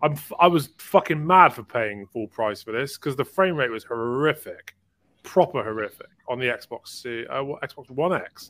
I'm. 0.01 0.13
f- 0.13 0.31
I 0.39 0.47
was 0.47 0.69
fucking 0.77 1.25
mad 1.25 1.53
for 1.53 1.63
paying 1.63 2.07
full 2.07 2.27
price 2.27 2.63
for 2.63 2.71
this 2.71 2.97
because 2.97 3.15
the 3.15 3.25
frame 3.25 3.55
rate 3.55 3.71
was 3.71 3.83
horrific, 3.83 4.75
proper 5.23 5.63
horrific 5.63 6.07
on 6.29 6.39
the 6.39 6.45
Xbox 6.45 6.87
C, 6.87 7.25
uh, 7.29 7.43
Xbox 7.63 7.89
One 7.89 8.13
X. 8.13 8.49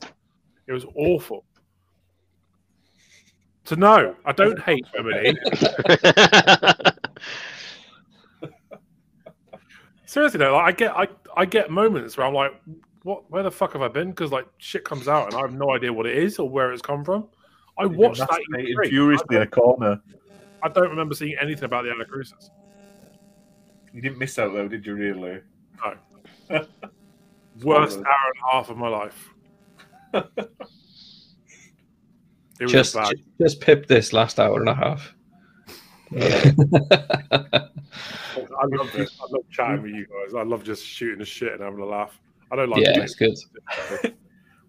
It 0.66 0.72
was 0.72 0.84
awful. 0.94 1.44
So 3.64 3.74
no, 3.76 4.14
I 4.24 4.32
don't 4.32 4.58
hate 4.60 4.86
Remedy. 4.94 5.36
Seriously 10.08 10.38
though, 10.38 10.54
like, 10.54 10.64
I 10.64 10.72
get 10.72 10.96
I, 10.96 11.08
I 11.36 11.44
get 11.44 11.70
moments 11.70 12.16
where 12.16 12.26
I'm 12.26 12.32
like, 12.32 12.58
what? 13.02 13.30
Where 13.30 13.42
the 13.42 13.50
fuck 13.50 13.74
have 13.74 13.82
I 13.82 13.88
been? 13.88 14.08
Because 14.08 14.32
like 14.32 14.46
shit 14.56 14.82
comes 14.82 15.06
out 15.06 15.26
and 15.26 15.34
I 15.34 15.40
have 15.42 15.52
no 15.52 15.70
idea 15.74 15.92
what 15.92 16.06
it 16.06 16.16
is 16.16 16.38
or 16.38 16.48
where 16.48 16.72
it's 16.72 16.80
come 16.80 17.04
from. 17.04 17.28
I 17.78 17.82
You've 17.82 17.96
watched 17.96 18.20
that. 18.20 18.30
masturbating 18.30 18.74
E3. 18.74 18.88
furiously 18.88 19.36
in 19.36 19.42
a 19.42 19.46
corner. 19.46 20.00
I 20.62 20.70
don't 20.70 20.88
remember 20.88 21.14
seeing 21.14 21.36
anything 21.38 21.64
about 21.64 21.84
the 21.84 21.90
Anacrusis. 21.90 22.48
You 23.92 24.00
didn't 24.00 24.16
miss 24.16 24.38
out 24.38 24.54
though, 24.54 24.66
did 24.66 24.86
you? 24.86 24.94
Really? 24.94 25.40
No. 26.48 26.64
Worst 27.62 27.98
hour 27.98 28.04
and 28.04 28.06
a 28.06 28.50
half 28.50 28.70
of 28.70 28.78
my 28.78 28.88
life. 28.88 29.28
It 32.60 32.64
was 32.64 32.72
Just, 32.72 32.94
bad. 32.94 33.12
just 33.40 33.60
pip 33.60 33.86
this 33.86 34.12
last 34.12 34.40
hour 34.40 34.58
and 34.58 34.68
a 34.68 34.74
half. 34.74 35.14
I 38.60 38.64
love 38.64 38.92
this. 38.92 39.18
I 39.20 39.26
love 39.30 39.44
chatting 39.50 39.82
with 39.82 39.92
you 39.92 40.06
guys. 40.06 40.34
I 40.34 40.42
love 40.42 40.64
just 40.64 40.84
shooting 40.84 41.18
the 41.18 41.24
shit 41.24 41.52
and 41.52 41.62
having 41.62 41.80
a 41.80 41.86
laugh. 41.86 42.18
I 42.50 42.56
don't 42.56 42.70
like. 42.70 42.82
yeah, 42.82 43.00
it's 43.02 43.14
good. 43.14 43.36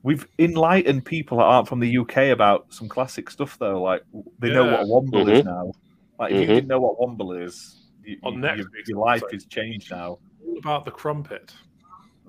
We've 0.04 0.26
enlightened 0.38 1.04
people 1.06 1.38
that 1.40 1.44
aren't 1.44 1.68
from 1.68 1.80
the 1.82 1.98
UK 1.98 2.18
about 2.32 2.74
some 2.74 2.88
classic 2.88 3.30
stuff 3.30 3.58
though. 3.60 3.82
Like 3.82 4.04
they 4.40 4.50
know 4.52 4.66
what 4.66 4.82
a 4.82 4.86
Womble 4.86 5.30
is 5.32 5.44
now. 5.46 5.72
Like 6.20 6.32
if 6.32 6.42
you 6.42 6.46
Mhm. 6.46 6.48
didn't 6.56 6.68
know 6.68 6.80
what 6.80 6.98
Womble 7.00 7.42
is, 7.44 7.82
you, 8.06 8.18
On 8.24 8.34
you- 8.34 8.40
next 8.40 8.60
your, 8.60 8.68
your 8.88 8.98
life 9.00 9.22
episode. 9.24 9.36
is 9.38 9.46
changed 9.46 9.92
now. 9.92 10.18
all 10.48 10.58
about 10.58 10.86
the 10.86 10.92
crumpet. 10.92 11.54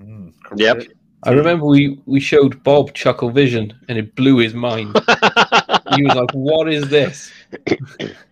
Mm, 0.01 0.33
Yep. 0.57 0.83
I 1.23 1.33
remember 1.33 1.67
we, 1.67 2.01
we 2.07 2.19
showed 2.19 2.63
Bob 2.65 2.93
Chuckle 2.95 3.31
Vision 3.31 3.73
and 3.89 3.99
it 3.99 4.15
blew 4.17 4.39
his 4.39 4.55
mind. 4.55 4.89
he 5.95 6.03
was 6.03 6.15
like, 6.15 6.31
What 6.33 6.73
is 6.73 6.89
this? 6.89 7.31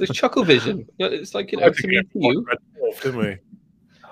So 0.00 0.04
it's 0.04 0.14
Chuckle 0.18 0.44
Vision. 0.44 0.88
It's 0.98 1.34
like, 1.34 1.52
you 1.52 1.58
know, 1.58 1.68
to 1.68 1.74
to 1.82 1.86
me, 1.86 2.00
to 2.02 2.08
you. 2.14 2.46
Red 2.48 2.56
Dwarf, 2.74 3.02
didn't 3.02 3.20
we? 3.20 3.36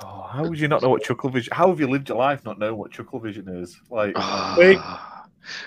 Oh, 0.02 0.28
how 0.30 0.46
would 0.46 0.60
you 0.60 0.68
not 0.68 0.82
know 0.82 0.90
what 0.90 1.02
Chuckle 1.02 1.30
Vision? 1.30 1.50
How 1.56 1.68
have 1.68 1.80
you 1.80 1.88
lived 1.88 2.10
your 2.10 2.18
life 2.18 2.44
not 2.44 2.58
knowing 2.58 2.76
what 2.76 2.90
Chuckle 2.90 3.18
Vision 3.20 3.48
is? 3.48 3.80
Like, 3.90 4.12
ah. 4.16 4.54
Wait. 4.58 4.78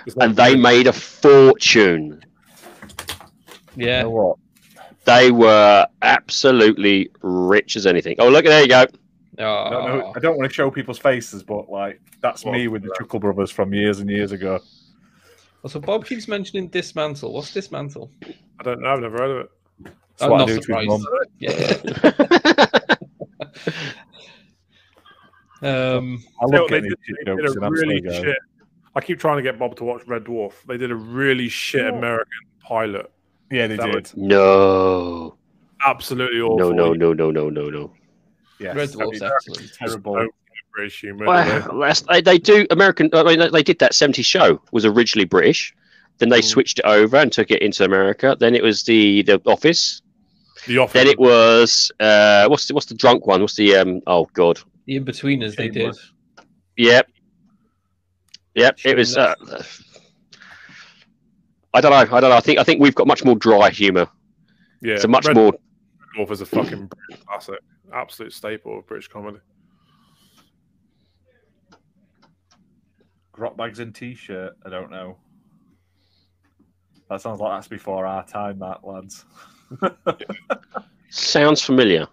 It's 0.05 0.15
not 0.15 0.27
and 0.27 0.35
they 0.35 0.55
made 0.55 0.85
a 0.85 0.93
fortune. 0.93 2.23
you 3.75 3.87
Yeah. 3.87 4.03
know 4.03 4.11
what? 4.11 4.37
They 5.05 5.31
were 5.31 5.87
absolutely 6.03 7.09
rich 7.23 7.75
as 7.75 7.87
anything. 7.87 8.15
Oh, 8.19 8.29
look, 8.29 8.45
there 8.45 8.61
you 8.61 8.67
go. 8.67 8.85
Ah. 9.39 9.65
I 9.65 9.69
don't, 9.71 9.85
know, 9.87 10.05
Oh, 10.05 10.13
I 10.15 10.19
don't 10.19 10.37
want 10.37 10.51
to 10.51 10.53
show 10.53 10.69
people's 10.69 10.99
faces, 10.99 11.41
but 11.41 11.67
like 11.71 11.99
that's 12.21 12.45
Well, 12.45 12.53
me 12.53 12.67
with 12.67 12.83
the 12.83 12.89
yeah. 12.89 12.99
Chuckle 12.99 13.19
Brothers 13.19 13.49
from 13.49 13.73
years 13.73 13.99
and 14.01 14.07
years 14.07 14.31
ago. 14.33 14.59
so 15.65 15.79
Bob 15.79 16.05
keeps 16.05 16.27
mentioning 16.27 16.67
dismantle. 16.67 17.33
What's 17.33 17.51
dismantle? 17.51 18.11
I 18.59 18.63
don't 18.63 18.81
know. 18.81 18.89
I've 18.93 18.99
never 18.99 19.17
heard 19.17 19.31
of 19.31 19.37
it. 19.45 19.51
That's 20.21 20.23
I'm 20.23 20.29
what 20.31 20.41
I 20.41 20.45
do 20.45 20.51
to 20.51 20.55
his 20.55 20.65
surprised. 20.65 20.89
mum. 20.89 21.05
Yeah. 25.61 25.93
um, 25.97 26.23
I 26.41 26.45
Tell 26.49 26.63
you 26.63 26.67
they 26.69 26.81
getting 26.81 26.89
did, 26.89 26.93
these 26.97 26.97
shit 27.05 27.15
they 27.25 27.35
did 27.35 27.45
a 27.45 27.51
and 27.51 27.65
I'm 27.65 27.71
really 27.73 28.01
shit. 28.01 28.37
I 28.95 29.01
keep 29.01 29.19
trying 29.19 29.37
to 29.37 29.43
get 29.43 29.59
Bob 29.59 29.75
to 29.77 29.83
watch 29.83 30.01
Red 30.07 30.23
Dwarf. 30.25 30.53
They 30.67 30.77
did 30.77 30.91
a 30.91 30.95
really 30.95 31.47
shit 31.49 31.85
Oh. 31.85 31.97
American 31.97 32.25
pilot. 32.61 33.11
Yeah, 33.49 33.67
they 33.67 33.77
That 33.77 33.85
did. 33.87 33.95
was- 33.95 34.17
no, 34.17 35.35
Absolutely 35.85 36.41
awful. 36.41 36.57
no, 36.57 36.71
no, 36.71 36.93
no, 36.93 37.13
no, 37.13 37.31
no, 37.31 37.49
no, 37.49 37.69
no. 37.69 37.93
Yes. 38.59 38.75
Red 38.75 38.89
Dwarf's 38.89 39.21
I 39.21 39.25
mean, 39.25 39.33
excellent. 39.35 39.61
Just 39.61 39.75
terrible. 39.79 40.15
don't 40.15 40.31
British 40.73 41.01
humor. 41.01 41.25
they? 41.25 41.67
Well, 41.75 41.93
they, 42.09 42.21
they 42.21 42.37
do 42.37 42.65
American. 42.69 43.09
I 43.13 43.23
mean, 43.23 43.51
they 43.51 43.63
did 43.63 43.79
that 43.79 43.91
70s 43.93 44.23
show. 44.25 44.61
Was 44.71 44.85
originally 44.85 45.25
British. 45.25 45.73
Then 46.19 46.29
they 46.29 46.39
Mm. 46.39 46.43
switched 46.45 46.79
it 46.79 46.85
over 46.85 47.17
and 47.17 47.31
took 47.31 47.51
it 47.51 47.61
into 47.61 47.83
America. 47.83 48.37
Then 48.39 48.55
it 48.55 48.63
was 48.63 48.83
the 48.83 49.23
the 49.23 49.41
Office. 49.45 50.01
The 50.67 50.77
offer. 50.77 50.93
Then 50.93 51.07
it 51.07 51.19
was 51.19 51.91
uh, 51.99 52.47
what's 52.47 52.67
the 52.67 52.73
what's 52.73 52.85
the 52.85 52.95
drunk 52.95 53.25
one? 53.27 53.41
What's 53.41 53.55
the 53.55 53.75
um? 53.77 54.01
Oh 54.07 54.25
God. 54.33 54.59
the 54.85 54.99
Inbetweeners 54.99 55.55
they 55.55 55.69
did. 55.69 55.81
Shameless. 55.95 56.11
Yep. 56.77 57.09
Yep. 58.55 58.79
It 58.85 58.97
was. 58.97 59.17
Uh, 59.17 59.33
I 61.73 61.81
don't 61.81 61.91
know. 61.91 62.15
I 62.17 62.19
don't 62.19 62.29
know. 62.29 62.35
I 62.35 62.41
think 62.41 62.59
I 62.59 62.63
think 62.63 62.81
we've 62.81 62.95
got 62.95 63.07
much 63.07 63.23
more 63.23 63.35
dry 63.35 63.69
humour. 63.69 64.07
yeah, 64.81 64.95
It's 64.95 65.03
a 65.05 65.07
much 65.07 65.25
Red 65.25 65.35
more. 65.35 65.53
Dwarf 66.17 66.31
is 66.31 66.41
a 66.41 66.45
fucking 66.45 66.87
British 66.87 67.25
classic. 67.25 67.59
Absolute 67.93 68.33
staple 68.33 68.79
of 68.79 68.87
British 68.87 69.07
comedy. 69.07 69.37
Grotbags 73.31 73.79
and 73.79 73.95
t-shirt. 73.95 74.53
I 74.65 74.69
don't 74.69 74.91
know. 74.91 75.17
That 77.09 77.21
sounds 77.21 77.39
like 77.39 77.57
that's 77.57 77.67
before 77.67 78.05
our 78.05 78.25
time, 78.25 78.59
that 78.59 78.85
lads. 78.85 79.25
Sounds 81.09 81.61
familiar. 81.61 82.07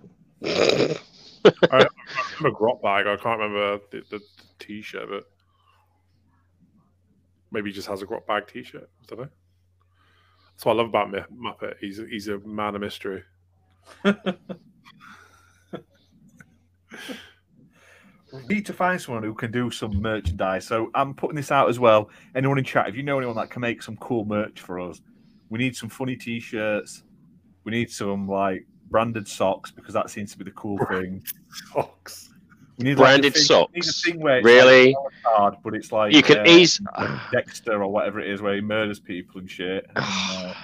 I 0.45 0.97
remember 1.43 2.49
a 2.49 2.53
Grot 2.53 2.83
Bag. 2.83 3.07
I 3.07 3.17
can't 3.17 3.41
remember 3.41 3.79
the, 3.91 4.03
the, 4.11 4.19
the 4.19 4.25
t-shirt, 4.59 5.09
but 5.09 5.25
maybe 7.51 7.71
he 7.71 7.75
just 7.75 7.89
has 7.89 8.03
a 8.03 8.07
Grot 8.07 8.27
Bag 8.27 8.47
t-shirt. 8.47 8.89
I 9.03 9.07
don't 9.07 9.21
know. 9.21 9.29
That's 10.53 10.65
what 10.65 10.73
I 10.73 10.77
love 10.77 10.89
about 10.89 11.13
Muppet. 11.33 11.75
He's 11.81 12.01
a, 12.01 12.07
he's 12.07 12.29
a 12.29 12.39
man 12.41 12.75
of 12.75 12.81
mystery. 12.81 13.23
We 18.31 18.55
need 18.57 18.67
to 18.67 18.75
find 18.75 19.01
someone 19.01 19.23
who 19.23 19.33
can 19.33 19.51
do 19.51 19.71
some 19.71 20.03
merchandise. 20.03 20.67
So 20.67 20.91
I'm 20.95 21.15
putting 21.15 21.37
this 21.37 21.51
out 21.51 21.71
as 21.71 21.79
well. 21.79 22.11
Anyone 22.35 22.59
in 22.59 22.65
chat, 22.65 22.89
if 22.89 22.95
you 22.95 23.03
know 23.03 23.17
anyone 23.17 23.37
that 23.37 23.51
can 23.51 23.63
make 23.63 23.83
some 23.83 23.97
cool 23.97 24.27
merch 24.27 24.61
for 24.61 24.79
us, 24.81 25.01
we 25.49 25.59
need 25.59 25.75
some 25.75 25.89
funny 25.89 26.15
t-shirts. 26.15 27.05
We 27.69 27.73
need 27.77 27.91
some 27.91 28.27
like 28.27 28.65
branded 28.89 29.29
socks 29.29 29.71
because 29.71 29.93
that 29.93 30.09
seems 30.09 30.33
to 30.33 30.39
be 30.39 30.45
the 30.45 30.53
cool 30.53 30.79
thing. 30.91 31.23
Socks. 31.75 32.31
We 32.79 32.85
need 32.85 32.97
Branded 32.97 33.35
like, 33.35 33.43
a 33.43 33.47
thing, 33.47 33.67
we 33.75 33.75
need 33.75 33.81
a 33.81 33.87
socks? 33.87 34.03
thing 34.05 34.21
where 34.21 34.39
it's 34.39 34.45
Really? 34.47 34.87
like 34.87 34.97
a 34.97 35.37
card, 35.37 35.55
but 35.63 35.75
it's 35.75 35.93
like 35.93 36.15
You 36.15 36.23
can 36.23 36.39
uh, 36.39 36.45
ease. 36.47 36.81
Dexter 37.31 37.83
or 37.83 37.93
whatever 37.93 38.21
it 38.21 38.31
is, 38.31 38.41
where 38.41 38.55
he 38.55 38.63
murders 38.63 39.01
people 39.01 39.39
and 39.43 39.51
shit. 39.51 39.85
And, 39.97 40.05
uh, 40.07 40.55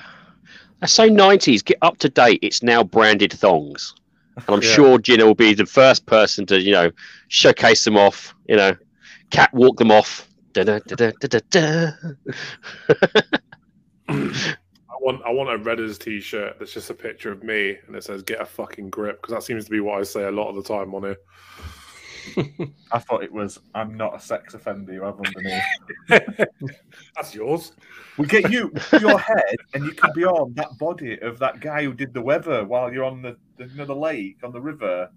That's 0.81 0.95
so 0.95 1.11
90s. 1.11 1.63
Get 1.63 1.77
up 1.83 1.99
to 1.99 2.09
date. 2.09 2.39
It's 2.41 2.63
now 2.63 2.83
branded 2.83 3.35
thongs. 3.35 3.95
And 4.37 4.45
I'm 4.49 4.63
Yeah. 4.63 4.69
sure 4.71 4.99
Gina 4.99 5.27
will 5.27 5.35
be 5.35 5.53
the 5.53 5.67
first 5.67 6.07
person 6.07 6.47
to, 6.47 6.59
you 6.59 6.73
know, 6.73 6.91
showcase 7.29 7.85
them 7.85 7.99
off, 7.99 8.35
you 8.49 8.57
know, 8.57 8.75
catwalk 9.29 9.77
them 9.77 9.91
off. 9.91 10.27
Da. 10.55 10.79
I 10.79 11.93
want 15.05 15.23
I 15.25 15.31
want 15.31 15.51
a 15.51 15.59
Redders 15.59 15.99
t-shirt 15.99 16.59
that's 16.59 16.73
just 16.73 16.91
a 16.91 16.95
picture 16.95 17.31
of 17.31 17.43
me 17.43 17.79
and 17.87 17.95
it 17.95 18.05
says 18.05 18.23
"Get 18.23 18.41
a 18.41 18.47
fucking 18.47 18.91
grip" 18.91 19.21
because 19.21 19.35
that 19.35 19.43
seems 19.43 19.65
to 19.67 19.71
be 19.71 19.81
what 19.81 20.01
I 20.01 20.03
say 20.03 20.25
a 20.25 20.31
lot 20.31 20.49
of 20.49 20.57
the 20.57 20.63
time 20.63 20.95
on 20.95 21.03
here. 21.03 21.17
I 22.93 22.99
thought 22.99 23.23
it 23.23 23.33
was 23.33 23.59
I'm 23.75 23.97
not 23.97 24.17
a 24.17 24.21
sex 24.21 24.55
offender. 24.55 24.93
You 24.93 25.03
have 25.03 25.19
underneath. 25.19 25.63
That's 27.15 27.35
yours. 27.35 27.73
We 28.17 28.27
get 28.27 28.51
you 28.51 28.73
your 28.99 29.19
head, 29.19 29.57
and 29.75 29.85
you 29.85 29.93
can 29.93 30.11
be 30.15 30.25
on 30.25 30.55
that 30.55 30.79
body 30.79 31.19
of 31.21 31.39
that 31.41 31.61
guy 31.61 31.85
who 31.85 31.93
did 31.93 32.15
the 32.15 32.23
weather 32.23 32.65
while 32.65 32.93
you're 32.93 33.05
on 33.05 33.21
the, 33.21 33.37
the 33.59 33.67
you 33.67 33.77
know, 33.77 33.85
the 33.85 33.95
lake 33.95 34.39
on 34.43 34.53
the 34.53 34.61
river. 34.61 35.11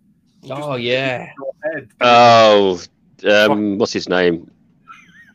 Oh 0.50 0.76
yeah, 0.76 1.32
Your 1.38 1.74
head. 1.74 1.90
Oh, 2.02 2.82
um, 3.26 3.78
what's 3.78 3.94
his 3.94 4.10
name? 4.10 4.52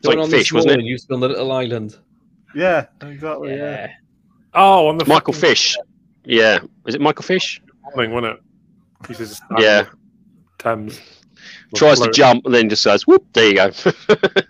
the 0.01 0.09
one 0.09 0.17
like 0.17 0.23
on 0.25 0.29
fish, 0.31 0.49
small 0.49 0.59
wasn't 0.59 0.73
it? 0.73 0.79
and 0.79 0.87
used 0.87 1.11
on 1.11 1.21
the 1.21 1.29
little 1.29 1.51
island. 1.51 1.97
yeah, 2.53 2.85
exactly. 3.01 3.51
Yeah. 3.51 3.87
Yeah. 3.87 3.93
Oh, 4.55 4.87
on 4.87 4.97
the 4.97 5.05
Michael 5.05 5.33
fucking 5.33 5.49
Fish. 5.49 5.77
Yeah, 6.25 6.59
is 6.85 6.95
it 6.95 7.01
Michael 7.01 7.23
Fish? 7.23 7.61
morning, 7.95 8.11
wasn't 8.11 8.33
it? 8.33 9.07
He 9.07 9.13
says, 9.13 9.41
Yeah, 9.57 9.85
Thames. 10.57 10.99
tries 11.75 11.99
to 11.99 12.11
jump 12.11 12.45
and 12.45 12.53
then 12.53 12.69
just 12.69 12.85
goes, 12.85 13.05
"Whoop!" 13.05 13.25
There 13.33 13.47
you 13.47 13.55
go. 13.55 13.71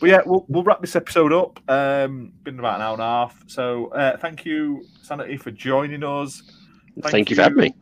But 0.00 0.10
yeah, 0.10 0.20
we'll, 0.26 0.44
we'll 0.48 0.62
wrap 0.62 0.80
this 0.80 0.96
episode 0.96 1.32
up. 1.32 1.58
Um, 1.68 2.32
been 2.42 2.58
about 2.58 2.76
an 2.76 2.82
hour 2.82 2.92
and 2.92 3.02
a 3.02 3.06
half. 3.06 3.42
So 3.46 3.86
uh, 3.86 4.16
thank 4.18 4.44
you, 4.44 4.84
Sanity, 5.02 5.36
for 5.36 5.50
joining 5.50 6.04
us. 6.04 6.42
Thank, 7.02 7.30
you 7.30 7.36
for 7.36 7.42
having 7.42 7.58
me. 7.58 7.74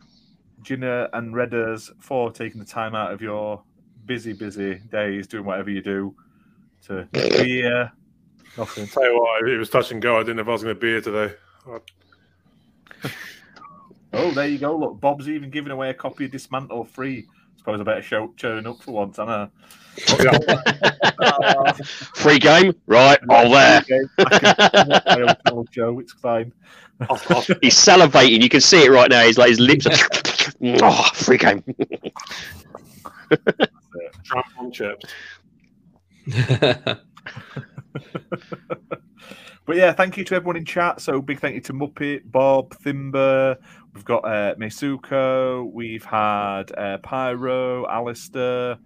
Gina 0.62 1.08
and 1.12 1.34
Redders 1.34 1.90
for 1.98 2.30
taking 2.30 2.60
the 2.60 2.66
time 2.66 2.94
out 2.94 3.12
of 3.12 3.20
your 3.20 3.62
busy, 4.06 4.32
busy 4.32 4.80
days 4.90 5.26
doing 5.26 5.44
whatever 5.44 5.70
you 5.70 5.82
do 5.82 6.14
to 6.86 7.08
be 7.12 7.44
here. 7.44 7.92
Nothing. 8.56 8.86
Tell 8.86 9.04
you 9.04 9.18
what, 9.18 9.48
it 9.48 9.58
was 9.58 9.70
touch 9.70 9.90
and 9.92 10.02
go. 10.02 10.16
I 10.16 10.20
didn't 10.20 10.36
know 10.36 10.42
if 10.42 10.48
I 10.48 10.52
was 10.52 10.62
going 10.62 10.74
to 10.74 10.80
be 10.80 10.88
here 10.88 11.00
today. 11.00 11.34
Oh, 14.14 14.30
there 14.30 14.46
you 14.46 14.58
go. 14.58 14.76
Look, 14.76 15.00
Bob's 15.00 15.26
even 15.26 15.48
giving 15.48 15.72
away 15.72 15.88
a 15.88 15.94
copy 15.94 16.26
of 16.26 16.32
Dismantle 16.32 16.84
free. 16.84 17.26
Suppose 17.56 17.80
I 17.80 17.82
better 17.84 18.02
show 18.02 18.34
turn 18.36 18.66
up 18.66 18.82
for 18.82 18.92
once, 18.92 19.18
I 19.18 19.22
oh, 19.22 19.48
know. 20.18 21.72
Free 22.14 22.38
game, 22.38 22.74
right? 22.86 23.18
All 23.30 23.50
there. 23.50 23.82
I 24.18 25.34
can 25.46 25.66
show. 25.70 25.98
It's 25.98 26.12
fine. 26.12 26.52
He's 27.62 27.74
salivating. 27.74 28.42
You 28.42 28.48
can 28.48 28.60
see 28.60 28.84
it 28.84 28.90
right 28.90 29.08
now. 29.08 29.24
He's 29.24 29.38
like 29.38 29.48
his 29.48 29.60
lips. 29.60 29.86
Are... 29.86 29.94
oh, 30.82 31.10
free 31.14 31.38
game. 31.38 31.64
Tramp 34.24 34.46
on 34.58 34.72
chips. 34.72 35.06
But 39.64 39.76
yeah, 39.76 39.92
thank 39.92 40.16
you 40.16 40.24
to 40.24 40.34
everyone 40.34 40.56
in 40.56 40.64
chat. 40.64 41.00
So 41.00 41.22
big 41.22 41.38
thank 41.38 41.54
you 41.54 41.60
to 41.62 41.72
Muppet, 41.72 42.22
Bob, 42.24 42.74
Thimber. 42.82 43.56
We've 43.94 44.04
got 44.04 44.24
uh, 44.24 44.54
Mesuko. 44.56 45.70
We've 45.72 46.04
had 46.04 46.76
uh, 46.76 46.98
Pyro, 46.98 47.86
Alistair. 47.88 48.78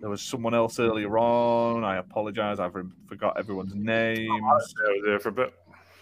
There 0.00 0.10
was 0.10 0.22
someone 0.22 0.54
else 0.54 0.78
earlier 0.78 1.18
on. 1.18 1.84
I 1.84 1.96
apologise. 1.96 2.58
I've 2.58 2.72
forgot 3.06 3.38
everyone's 3.38 3.74
was 3.74 4.74
there 5.04 5.20
for 5.20 5.28
a 5.28 5.32
bit. 5.32 5.54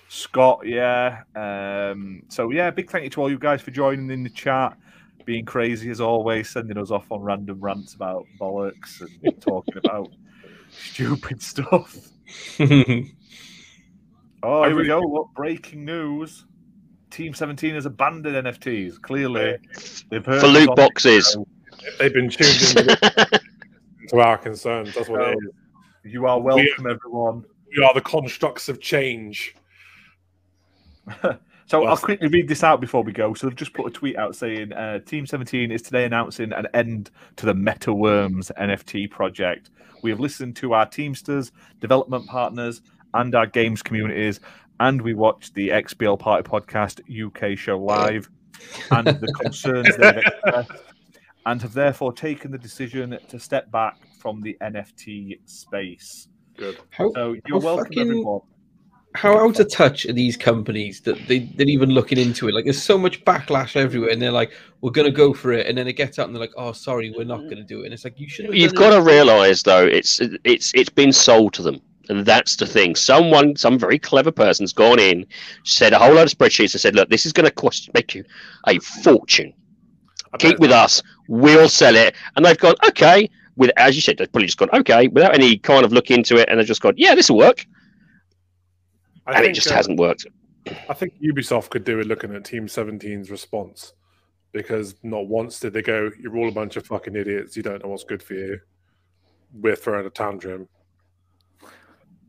Scott, 0.09 0.61
yeah. 0.65 1.23
Um, 1.35 2.23
so 2.29 2.51
yeah, 2.51 2.71
big 2.71 2.91
thank 2.91 3.05
you 3.05 3.11
to 3.11 3.23
all 3.23 3.31
you 3.31 3.39
guys 3.39 3.61
for 3.61 3.71
joining 3.71 4.11
in 4.11 4.23
the 4.23 4.31
chat, 4.31 4.77
being 5.25 5.45
crazy 5.45 5.91
as 5.91 6.01
always, 6.01 6.49
sending 6.49 6.79
us 6.79 6.91
off 6.91 7.11
on 7.11 7.23
random 7.23 7.61
rants 7.61 7.95
about 7.95 8.27
bollocks 8.41 9.01
and 9.01 9.41
talking 9.41 9.79
about 9.79 10.13
stupid 10.73 11.43
stuff. 11.43 11.97
Oh, 14.45 14.63
I 14.63 14.69
here 14.69 14.77
we 14.77 14.87
go. 14.87 15.01
What 15.01 15.33
breaking 15.35 15.85
news. 15.85 16.47
Team 17.11 17.35
17 17.35 17.75
has 17.75 17.87
abandoned 17.87 18.47
NFTs. 18.47 19.01
Clearly, 19.01 19.57
they've 20.11 20.25
heard 20.25 20.41
For 20.41 20.49
loot 20.49 20.69
on 20.69 20.75
the 20.75 20.83
boxes. 20.83 21.37
They've 21.99 22.13
been 22.13 22.29
tuned 22.31 22.79
into 22.79 23.41
to 24.09 24.19
our 24.19 24.39
concerns. 24.39 24.95
That's 24.95 25.09
what 25.09 25.21
it 25.29 25.37
is. 25.37 26.13
You 26.13 26.27
are 26.27 26.41
welcome, 26.41 26.87
everyone. 26.89 27.45
We 27.77 27.85
are 27.85 27.95
the 27.95 28.01
constructs 28.01 28.69
of 28.69 28.81
change. 28.81 29.55
So 31.73 31.87
I'll 31.87 31.97
quickly 31.97 32.29
read 32.29 32.49
this 32.49 32.63
out 32.63 32.83
before 32.83 33.03
we 33.03 33.13
go. 33.13 33.33
So 33.33 33.47
they've 33.47 33.57
just 33.57 33.73
put 33.73 33.87
a 33.87 33.91
tweet 33.91 34.19
out 34.19 34.37
saying 34.37 34.75
uh, 34.75 34.99
Team 34.99 35.25
17 35.25 35.73
is 35.73 35.81
today 35.81 36.05
announcing 36.05 36.53
an 36.53 36.67
end 36.75 37.11
to 37.37 37.47
the 37.47 37.55
Meta 37.55 37.95
Worms 37.95 38.53
NFT 38.61 39.11
project. 39.11 39.71
We 40.03 40.11
have 40.11 40.21
listened 40.21 40.55
to 40.57 40.75
our 40.75 40.85
Teamsters, 40.85 41.51
development 41.81 42.27
partners, 42.27 42.83
and 43.15 43.35
our 43.35 43.47
games 43.47 43.83
communities, 43.83 44.39
and 44.81 45.01
we 45.01 45.15
watched 45.15 45.55
the 45.55 45.71
XBL 45.71 46.19
Party 46.19 46.47
Podcast 46.47 47.01
UK 47.09 47.57
show 47.57 47.79
live 47.79 48.29
and 48.91 49.07
the 49.07 49.33
concerns 49.41 49.97
they've 49.97 50.19
expressed, 50.19 50.73
and 51.47 51.63
have 51.63 51.73
therefore 51.73 52.13
taken 52.13 52.51
the 52.51 52.59
decision 52.59 53.19
to 53.29 53.41
step 53.41 53.71
back 53.71 53.97
from 54.19 54.43
the 54.43 54.59
NFT 54.61 55.39
space. 55.47 56.29
Good. 56.59 56.77
how, 56.91 57.13
So 57.13 57.35
you're 57.47 57.61
welcome, 57.61 57.85
fucking- 57.87 58.01
everyone. 58.03 58.41
How 59.15 59.39
out 59.39 59.61
of 59.61 59.71
touch 59.71 60.07
are 60.07 60.13
these 60.13 60.37
companies 60.37 61.01
that 61.03 61.17
they, 61.29 61.41
they're 61.41 61.69
even 61.69 61.91
looking 61.91 62.19
into 62.19 62.49
it? 62.49 62.55
Like, 62.55 62.65
there's 62.65 62.83
so 62.83 62.97
much 62.97 63.25
backlash 63.25 63.77
everywhere, 63.77 64.11
and 64.11 64.21
they're 64.21 64.33
like, 64.33 64.53
"We're 64.81 64.91
gonna 64.91 65.11
go 65.11 65.35
for 65.35 65.53
it," 65.53 65.67
and 65.67 65.77
then 65.77 65.87
it 65.87 65.95
gets 65.95 66.19
out, 66.19 66.27
and 66.27 66.35
they're 66.35 66.41
like, 66.41 66.55
"Oh, 66.57 66.73
sorry, 66.73 67.13
we're 67.17 67.25
not 67.25 67.49
gonna 67.49 67.65
do 67.65 67.83
it." 67.83 67.87
And 67.87 67.95
it's 67.95 68.05
like, 68.05 68.19
you 68.19 68.29
should. 68.29 68.55
You've 68.55 68.75
got 68.75 68.95
to 68.95 69.03
realise 69.03 69.63
though, 69.63 69.87
it's 69.87 70.21
it's 70.45 70.73
it's 70.75 70.89
been 70.89 71.13
sold 71.13 71.53
to 71.55 71.63
them, 71.63 71.81
and 72.09 72.25
that's 72.25 72.57
the 72.57 72.67
thing. 72.67 72.95
Someone, 72.95 73.57
some 73.57 73.79
very 73.79 73.99
clever 73.99 74.33
person's 74.33 74.73
gone 74.73 74.99
in, 74.99 75.27
said 75.65 75.93
a 75.93 75.99
whole 75.99 76.15
lot 76.15 76.25
of 76.25 76.37
spreadsheets, 76.39 76.73
and 76.73 76.81
said, 76.81 76.95
"Look, 76.95 77.11
this 77.11 77.27
is 77.27 77.33
going 77.33 77.47
to 77.47 77.55
cost 77.55 77.91
make 77.95 78.15
you 78.15 78.25
a 78.67 78.79
fortune. 78.79 79.53
Keep 80.39 80.59
with 80.59 80.71
us. 80.71 81.03
We'll 81.29 81.69
sell 81.69 81.97
it." 81.97 82.15
And 82.37 82.45
they've 82.45 82.59
gone, 82.59 82.75
"Okay." 82.89 83.29
With 83.57 83.71
as 83.77 83.95
you 83.95 84.01
said, 84.01 84.17
they've 84.17 84.33
probably 84.33 84.47
just 84.47 84.57
gone, 84.57 84.71
"Okay," 84.73 85.09
without 85.09 85.35
any 85.35 85.59
kind 85.59 85.85
of 85.85 85.93
look 85.93 86.11
into 86.11 86.37
it, 86.37 86.49
and 86.49 86.59
they've 86.59 86.67
just 86.67 86.81
gone, 86.81 86.95
"Yeah, 86.97 87.15
this 87.15 87.29
will 87.29 87.37
work," 87.37 87.67
I 89.27 89.37
and 89.37 89.47
it 89.47 89.53
just 89.55 89.71
uh, 89.71 89.75
hasn't 89.75 89.99
worked. 89.99 90.27
I 90.89 90.95
think 90.95 91.15
Ubisoft 91.21 91.71
could 91.71 91.85
do 91.85 91.99
it 92.01 92.07
looking 92.07 92.35
at 92.35 92.45
Team 92.45 92.67
17's 92.67 93.31
response 93.31 93.93
because 94.53 94.95
not 95.03 95.27
once 95.27 95.61
did 95.61 95.73
they 95.73 95.83
go, 95.83 96.11
You're 96.21 96.37
all 96.37 96.49
a 96.49 96.53
bunch 96.53 96.77
of 96.77 96.87
fucking 96.87 97.17
idiots. 97.17 97.57
You 97.57 97.63
don't 97.63 97.83
know 97.83 97.91
what's 97.91 98.05
good 98.05 98.23
for 98.23 98.35
you. 98.35 98.61
We're 99.55 99.77
throwing 99.77 100.07
a 100.07 100.11
tantrum. 100.11 100.69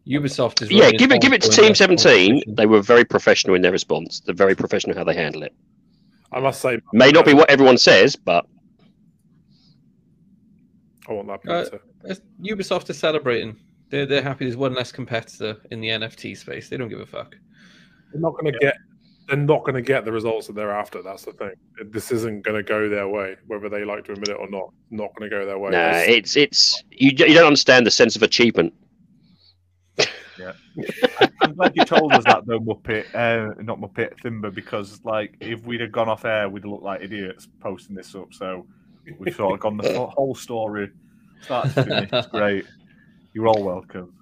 Ubisoft 0.07 0.61
is. 0.61 0.69
Yeah, 0.71 0.91
give 0.91 1.11
it 1.11 1.21
give 1.21 1.31
it 1.31 1.41
to 1.43 1.49
Team 1.49 1.73
Seventeen. 1.73 2.41
They 2.47 2.65
were 2.65 2.81
very 2.81 3.05
professional 3.05 3.55
in 3.55 3.61
their 3.61 3.71
response. 3.71 4.19
They're 4.19 4.35
very 4.35 4.55
professional 4.55 4.97
how 4.97 5.05
they 5.05 5.15
handle 5.15 5.43
it. 5.43 5.53
I 6.33 6.39
must 6.39 6.61
say, 6.61 6.79
May 6.91 7.11
not 7.11 7.25
be 7.25 7.33
what 7.33 7.49
everyone 7.49 7.77
says, 7.77 8.15
but 8.15 8.45
I 11.07 11.13
want 11.13 11.27
that 11.27 11.49
Uh, 11.49 11.61
pizza. 11.63 11.75
It's- 12.05 12.21
Ubisoft 12.41 12.89
is 12.89 12.97
celebrating. 12.97 13.55
They're 13.93 14.07
they're 14.07 14.23
happy. 14.23 14.45
There's 14.45 14.57
one 14.57 14.73
less 14.73 14.91
competitor 14.91 15.55
in 15.69 15.79
the 15.79 15.89
NFT 15.89 16.35
space. 16.35 16.67
They 16.67 16.77
don't 16.77 16.89
give 16.89 16.99
a 16.99 17.05
fuck. 17.05 17.35
They're 18.11 18.19
not 18.21 18.31
going 18.31 18.51
to 18.51 18.57
get. 18.57 18.75
They're 19.27 19.37
not 19.37 19.59
going 19.63 19.75
to 19.75 19.83
get 19.83 20.03
the 20.03 20.11
results 20.11 20.47
that 20.47 20.53
they're 20.55 20.71
after. 20.71 21.03
That's 21.03 21.25
the 21.25 21.33
thing. 21.33 21.51
This 21.91 22.11
isn't 22.11 22.43
going 22.43 22.57
to 22.57 22.63
go 22.63 22.89
their 22.89 23.07
way, 23.07 23.35
whether 23.45 23.69
they 23.69 23.85
like 23.85 24.03
to 24.05 24.13
admit 24.13 24.29
it 24.29 24.37
or 24.39 24.49
not. 24.49 24.73
Not 24.89 25.11
going 25.15 25.29
to 25.29 25.37
go 25.37 25.45
their 25.45 25.59
way. 25.59 25.69
nah, 25.71 25.89
It's- 25.89 26.07
it's 26.09 26.35
it's 26.37 26.83
you, 26.89 27.11
you 27.11 27.35
don't 27.35 27.45
understand 27.45 27.85
the 27.85 27.91
sense 27.91 28.15
of 28.15 28.23
achievement. 28.23 28.73
Yeah. 30.39 30.53
I'm 31.43 31.53
glad 31.53 31.73
you 31.75 31.85
told 31.85 32.13
us 32.13 32.23
that 32.25 32.47
though, 32.47 32.59
Muppet. 32.59 33.05
Uh, 33.13 33.53
not 33.61 33.79
Muppet, 33.79 34.19
Thimber, 34.23 34.51
because 34.53 34.99
like 35.03 35.35
if 35.39 35.63
we'd 35.67 35.81
have 35.81 35.91
gone 35.91 36.09
off 36.09 36.25
air, 36.25 36.49
we'd 36.49 36.65
look 36.65 36.81
like 36.81 37.01
idiots 37.01 37.47
posting 37.61 37.95
this 37.95 38.15
up. 38.15 38.33
So 38.33 38.65
we've 39.19 39.35
sort 39.35 39.53
of 39.53 39.59
gone 39.59 39.77
the 39.77 39.93
whole- 39.93 40.07
whole 40.07 40.33
story, 40.35 40.89
start 41.41 41.65
to 41.75 41.83
finish. 41.83 42.09
It's 42.11 42.27
great. 42.27 42.65
You're 43.33 43.47
all 43.47 43.63
welcome. 43.63 44.13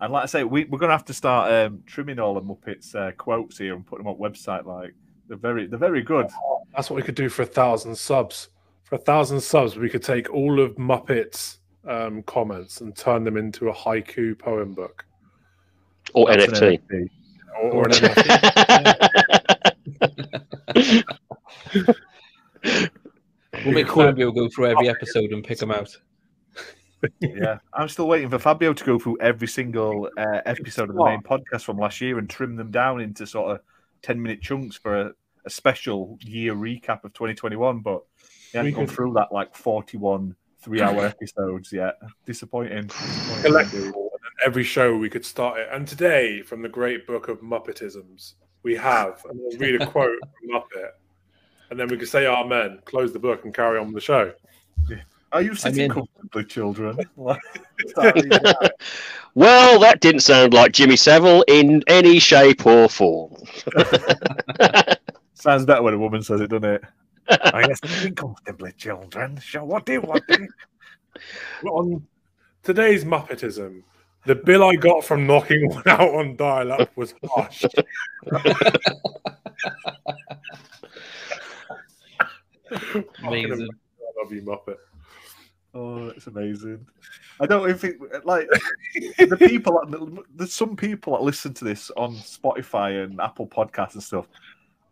And 0.00 0.12
like 0.12 0.22
I 0.24 0.26
say, 0.26 0.44
we, 0.44 0.64
we're 0.64 0.78
going 0.78 0.90
to 0.90 0.94
have 0.96 1.04
to 1.06 1.14
start 1.14 1.50
um, 1.52 1.82
trimming 1.86 2.18
all 2.18 2.34
the 2.34 2.40
Muppets 2.40 2.94
uh, 2.94 3.12
quotes 3.12 3.58
here 3.58 3.74
and 3.74 3.84
put 3.86 3.98
them 3.98 4.06
on 4.06 4.16
website. 4.16 4.64
Like 4.64 4.94
they're 5.28 5.36
very, 5.36 5.66
they're 5.66 5.78
very 5.78 6.02
good. 6.02 6.28
That's 6.74 6.88
what 6.90 6.96
we 6.96 7.02
could 7.02 7.14
do 7.16 7.28
for 7.28 7.42
a 7.42 7.46
thousand 7.46 7.96
subs. 7.96 8.48
For 8.84 8.94
a 8.94 8.98
thousand 8.98 9.40
subs, 9.40 9.76
we 9.76 9.88
could 9.88 10.02
take 10.02 10.32
all 10.32 10.60
of 10.60 10.76
Muppets' 10.76 11.58
um, 11.86 12.22
comments 12.22 12.80
and 12.80 12.96
turn 12.96 13.24
them 13.24 13.36
into 13.36 13.68
a 13.68 13.74
haiku 13.74 14.38
poem 14.38 14.72
book 14.74 15.04
Or 16.14 16.26
That's 16.28 16.46
NFT. 16.60 16.80
NFT. 16.90 17.08
or, 17.62 17.72
or 17.72 17.84
an 17.84 17.90
NFT. 20.74 21.04
We'll 23.64 23.74
make 23.74 23.88
Fabio 23.92 24.30
go 24.30 24.48
through 24.48 24.66
every 24.66 24.88
episode 24.88 25.32
and 25.32 25.42
pick 25.44 25.58
them 25.58 25.70
out. 25.70 25.96
Yeah, 27.20 27.58
I'm 27.72 27.88
still 27.88 28.08
waiting 28.08 28.28
for 28.28 28.38
Fabio 28.38 28.72
to 28.72 28.84
go 28.84 28.98
through 28.98 29.18
every 29.20 29.48
single 29.48 30.10
uh, 30.16 30.40
episode 30.46 30.90
of 30.90 30.96
the 30.96 31.04
main 31.04 31.22
podcast 31.22 31.62
from 31.62 31.78
last 31.78 32.00
year 32.00 32.18
and 32.18 32.28
trim 32.28 32.56
them 32.56 32.70
down 32.70 33.00
into 33.00 33.26
sort 33.26 33.52
of 33.52 33.60
10 34.02 34.20
minute 34.20 34.40
chunks 34.42 34.76
for 34.76 35.00
a, 35.00 35.12
a 35.44 35.50
special 35.50 36.18
year 36.22 36.54
recap 36.54 37.04
of 37.04 37.12
2021. 37.12 37.80
But 37.80 38.02
he 38.52 38.58
hasn't 38.58 38.76
gone 38.76 38.86
through 38.86 39.12
that 39.14 39.32
like 39.32 39.54
41 39.54 40.34
three 40.60 40.80
hour 40.80 41.04
episodes 41.06 41.72
yet. 41.72 41.98
Disappointing. 42.26 42.86
Disappointing 42.86 43.44
indeed. 43.44 43.46
collectible, 43.46 43.84
and 43.84 44.22
then 44.22 44.46
every 44.46 44.64
show 44.64 44.96
we 44.96 45.10
could 45.10 45.24
start 45.24 45.58
it. 45.60 45.68
And 45.72 45.86
today, 45.86 46.42
from 46.42 46.62
the 46.62 46.68
great 46.68 47.06
book 47.06 47.28
of 47.28 47.40
Muppetisms, 47.40 48.34
we 48.62 48.74
have, 48.76 49.24
and 49.28 49.38
we'll 49.40 49.58
read 49.58 49.80
a 49.80 49.86
quote 49.86 50.18
from 50.20 50.50
Muppet, 50.50 50.90
and 51.70 51.78
then 51.78 51.88
we 51.88 51.96
could 51.96 52.08
say 52.08 52.26
Amen, 52.26 52.80
close 52.84 53.12
the 53.12 53.18
book, 53.18 53.44
and 53.44 53.54
carry 53.54 53.78
on 53.78 53.86
with 53.86 53.94
the 53.94 54.00
show. 54.00 54.32
Are 55.32 55.42
you 55.42 55.54
sitting 55.54 55.84
in. 55.84 55.90
comfortably, 55.90 56.44
children? 56.44 56.98
Well, 59.38 59.78
that 59.78 60.00
didn't 60.00 60.22
sound 60.22 60.52
like 60.52 60.72
Jimmy 60.72 60.96
Savile 60.96 61.44
in 61.46 61.84
any 61.86 62.18
shape 62.18 62.66
or 62.66 62.88
form. 62.88 63.36
Sounds 65.34 65.64
better 65.64 65.80
when 65.80 65.94
a 65.94 65.98
woman 65.98 66.24
says 66.24 66.40
it, 66.40 66.50
doesn't 66.50 66.64
it? 66.64 66.82
I 67.28 67.64
guess 67.68 67.78
sitting 67.84 68.16
comfortably, 68.16 68.72
children. 68.72 69.40
So 69.40 69.64
what 69.64 69.86
do 69.86 69.92
you 69.92 70.00
want? 70.00 70.24
On 71.64 72.04
today's 72.64 73.04
Muppetism, 73.04 73.84
the 74.26 74.34
bill 74.34 74.64
I 74.64 74.74
got 74.74 75.04
from 75.04 75.24
knocking 75.24 75.68
one 75.68 75.86
out 75.86 76.14
on 76.14 76.34
dial 76.34 76.72
up 76.72 76.96
was 76.96 77.14
harsh. 77.30 77.64
Amazing. 83.22 83.68
I 83.70 84.20
love 84.20 84.32
you, 84.32 84.42
Muppet. 84.42 84.78
Oh, 85.78 86.08
it's 86.08 86.26
amazing. 86.26 86.84
I 87.40 87.46
don't 87.46 87.62
know 87.62 87.68
if 87.68 87.84
it 87.84 87.98
like 88.26 88.48
the 89.18 89.36
people. 89.36 89.80
There's 90.34 90.52
some 90.52 90.74
people 90.74 91.12
that 91.12 91.22
listen 91.22 91.54
to 91.54 91.64
this 91.64 91.90
on 91.96 92.16
Spotify 92.16 93.04
and 93.04 93.20
Apple 93.20 93.46
Podcasts 93.46 93.94
and 93.94 94.02
stuff. 94.02 94.26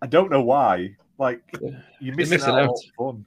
I 0.01 0.07
don't 0.07 0.31
know 0.31 0.43
why. 0.43 0.95
Like 1.19 1.43
you're 1.99 2.15
missing, 2.15 2.37
missing 2.39 2.51
out, 2.51 2.59
on 2.61 2.69
out. 2.69 2.79
fun. 2.97 3.25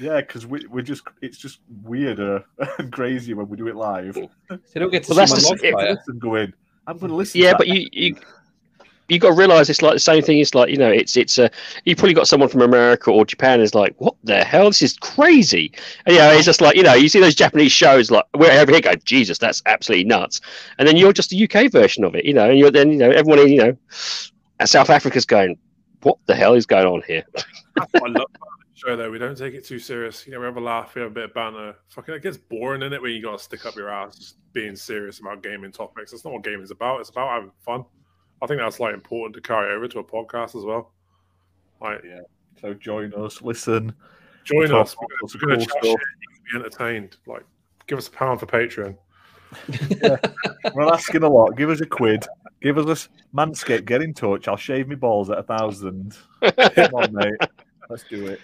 Yeah, 0.00 0.22
because 0.22 0.46
we, 0.46 0.64
we're 0.70 0.80
just 0.80 1.02
it's 1.20 1.36
just 1.36 1.60
weirder 1.82 2.42
and 2.78 2.90
crazier 2.90 3.36
when 3.36 3.48
we 3.50 3.58
do 3.58 3.68
it 3.68 3.76
live. 3.76 4.14
They 4.14 4.80
don't 4.80 4.90
get 4.90 5.04
to 5.04 5.14
Well, 5.14 5.26
see 5.26 5.34
my 5.34 5.40
the- 5.40 5.68
log 5.68 5.80
fire. 5.82 5.94
Listen, 5.94 6.18
go 6.18 6.36
in. 6.36 6.54
I'm 6.86 6.96
going 6.96 7.10
to 7.10 7.16
listen. 7.16 7.40
Yeah, 7.40 7.52
to 7.52 7.58
but 7.58 7.66
that. 7.66 7.76
you 7.76 7.88
you 7.92 8.16
you 9.08 9.18
got 9.18 9.28
to 9.28 9.34
realize 9.34 9.68
it's 9.68 9.82
like 9.82 9.94
the 9.94 10.00
same 10.00 10.22
thing. 10.22 10.38
It's 10.38 10.54
like 10.54 10.70
you 10.70 10.76
know, 10.76 10.90
it's 10.90 11.16
it's 11.16 11.38
uh, 11.38 11.48
you 11.84 11.94
probably 11.94 12.14
got 12.14 12.28
someone 12.28 12.48
from 12.48 12.62
America 12.62 13.10
or 13.10 13.24
Japan 13.24 13.60
is 13.60 13.74
like, 13.74 13.94
what 13.98 14.14
the 14.24 14.44
hell? 14.44 14.68
This 14.68 14.82
is 14.82 14.96
crazy. 14.98 15.72
And, 16.06 16.14
you 16.14 16.20
know, 16.20 16.30
it's 16.30 16.44
just 16.44 16.60
like 16.60 16.76
you 16.76 16.82
know, 16.82 16.94
you 16.94 17.08
see 17.08 17.20
those 17.20 17.34
Japanese 17.34 17.72
shows 17.72 18.10
like 18.10 18.24
we're 18.34 18.50
over 18.50 18.72
here 18.72 18.80
going, 18.80 19.00
Jesus, 19.04 19.38
that's 19.38 19.62
absolutely 19.66 20.04
nuts. 20.04 20.40
And 20.78 20.88
then 20.88 20.96
you're 20.96 21.12
just 21.12 21.32
a 21.32 21.44
UK 21.44 21.70
version 21.70 22.04
of 22.04 22.14
it, 22.14 22.24
you 22.24 22.34
know, 22.34 22.48
and 22.48 22.58
you're 22.58 22.70
then 22.70 22.90
you 22.90 22.98
know 22.98 23.10
everyone 23.10 23.40
in 23.40 23.48
you 23.48 23.58
know, 23.58 23.76
South 24.64 24.90
Africa's 24.90 25.26
going, 25.26 25.58
what 26.02 26.18
the 26.26 26.34
hell 26.34 26.54
is 26.54 26.66
going 26.66 26.86
on 26.86 27.02
here? 27.06 27.24
The 27.94 28.26
show, 28.74 28.96
though. 28.96 29.10
We 29.10 29.18
don't 29.18 29.36
take 29.36 29.54
it 29.54 29.64
too 29.64 29.78
serious. 29.78 30.26
You 30.26 30.32
know, 30.32 30.40
we 30.40 30.46
have 30.46 30.56
a 30.56 30.60
laugh, 30.60 30.94
we 30.94 31.02
have 31.02 31.10
a 31.10 31.14
bit 31.14 31.24
of 31.24 31.34
banter. 31.34 31.76
Fucking, 31.90 32.14
it 32.14 32.22
gets 32.22 32.36
boring 32.36 32.82
in 32.82 32.92
it 32.92 33.00
when 33.00 33.12
you 33.12 33.22
got 33.22 33.38
to 33.38 33.44
stick 33.44 33.64
up 33.66 33.76
your 33.76 33.88
ass 33.88 34.34
being 34.52 34.76
serious 34.76 35.20
about 35.20 35.42
gaming 35.42 35.72
topics. 35.72 36.10
That's 36.10 36.24
not 36.24 36.32
what 36.32 36.44
gaming's 36.44 36.70
about. 36.70 37.00
It's 37.00 37.10
about 37.10 37.30
having 37.30 37.52
fun. 37.64 37.84
I 38.42 38.46
think 38.46 38.60
that's 38.60 38.80
like 38.80 38.94
important 38.94 39.34
to 39.36 39.40
carry 39.40 39.74
over 39.74 39.88
to 39.88 39.98
a 40.00 40.04
podcast 40.04 40.56
as 40.56 40.64
well. 40.64 40.92
Like, 41.80 42.02
So 42.60 42.74
join 42.74 43.12
us, 43.14 43.40
listen. 43.42 43.92
join 44.44 44.72
us. 44.72 44.94
about 44.94 45.08
We're 45.22 45.28
some 45.28 45.40
going 45.40 45.60
to 45.60 45.66
cool 45.66 45.66
chat 45.66 45.70
stuff. 45.70 45.82
shit. 45.82 46.00
You 46.20 46.28
can 46.52 46.60
be 46.60 46.64
entertained. 46.66 47.16
Like, 47.26 47.42
give 47.86 47.98
us 47.98 48.08
a 48.08 48.10
pound 48.10 48.40
for 48.40 48.46
Patreon. 48.46 48.96
We're 50.74 50.92
asking 50.92 51.22
a 51.22 51.28
lot. 51.28 51.56
Give 51.56 51.70
us 51.70 51.80
a 51.80 51.86
quid. 51.86 52.26
Give 52.60 52.76
us 52.78 53.08
a 53.32 53.36
manscape. 53.36 53.84
Get 53.84 54.02
in 54.02 54.14
touch. 54.14 54.48
I'll 54.48 54.56
shave 54.56 54.88
my 54.88 54.94
balls 54.94 55.30
at 55.30 55.38
a 55.38 55.42
thousand. 55.42 56.16
Come 56.42 56.94
on, 56.94 57.12
mate. 57.14 57.34
Let's 57.88 58.04
do 58.04 58.26
it. 58.26 58.40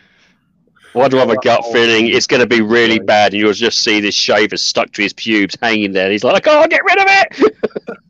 Why 0.93 1.09
do 1.09 1.19
I 1.19 1.21
have 1.21 1.31
a 1.31 1.37
gut 1.37 1.65
feeling 1.73 2.09
it's 2.09 2.27
going 2.27 2.41
to 2.41 2.47
be 2.49 2.61
really 2.62 2.99
bad, 2.99 3.33
and 3.33 3.41
you'll 3.41 3.53
just 3.53 3.83
see 3.85 4.01
this 4.01 4.15
shaver 4.15 4.57
stuck 4.57 4.91
to 4.93 5.03
his 5.03 5.12
pubes, 5.12 5.57
hanging 5.62 5.93
there. 5.93 6.05
And 6.05 6.12
he's 6.12 6.25
like, 6.25 6.35
I 6.35 6.41
can't 6.41 6.71
get 6.71 6.83
rid 6.85 6.99
of 6.99 7.07
it. 7.09 7.57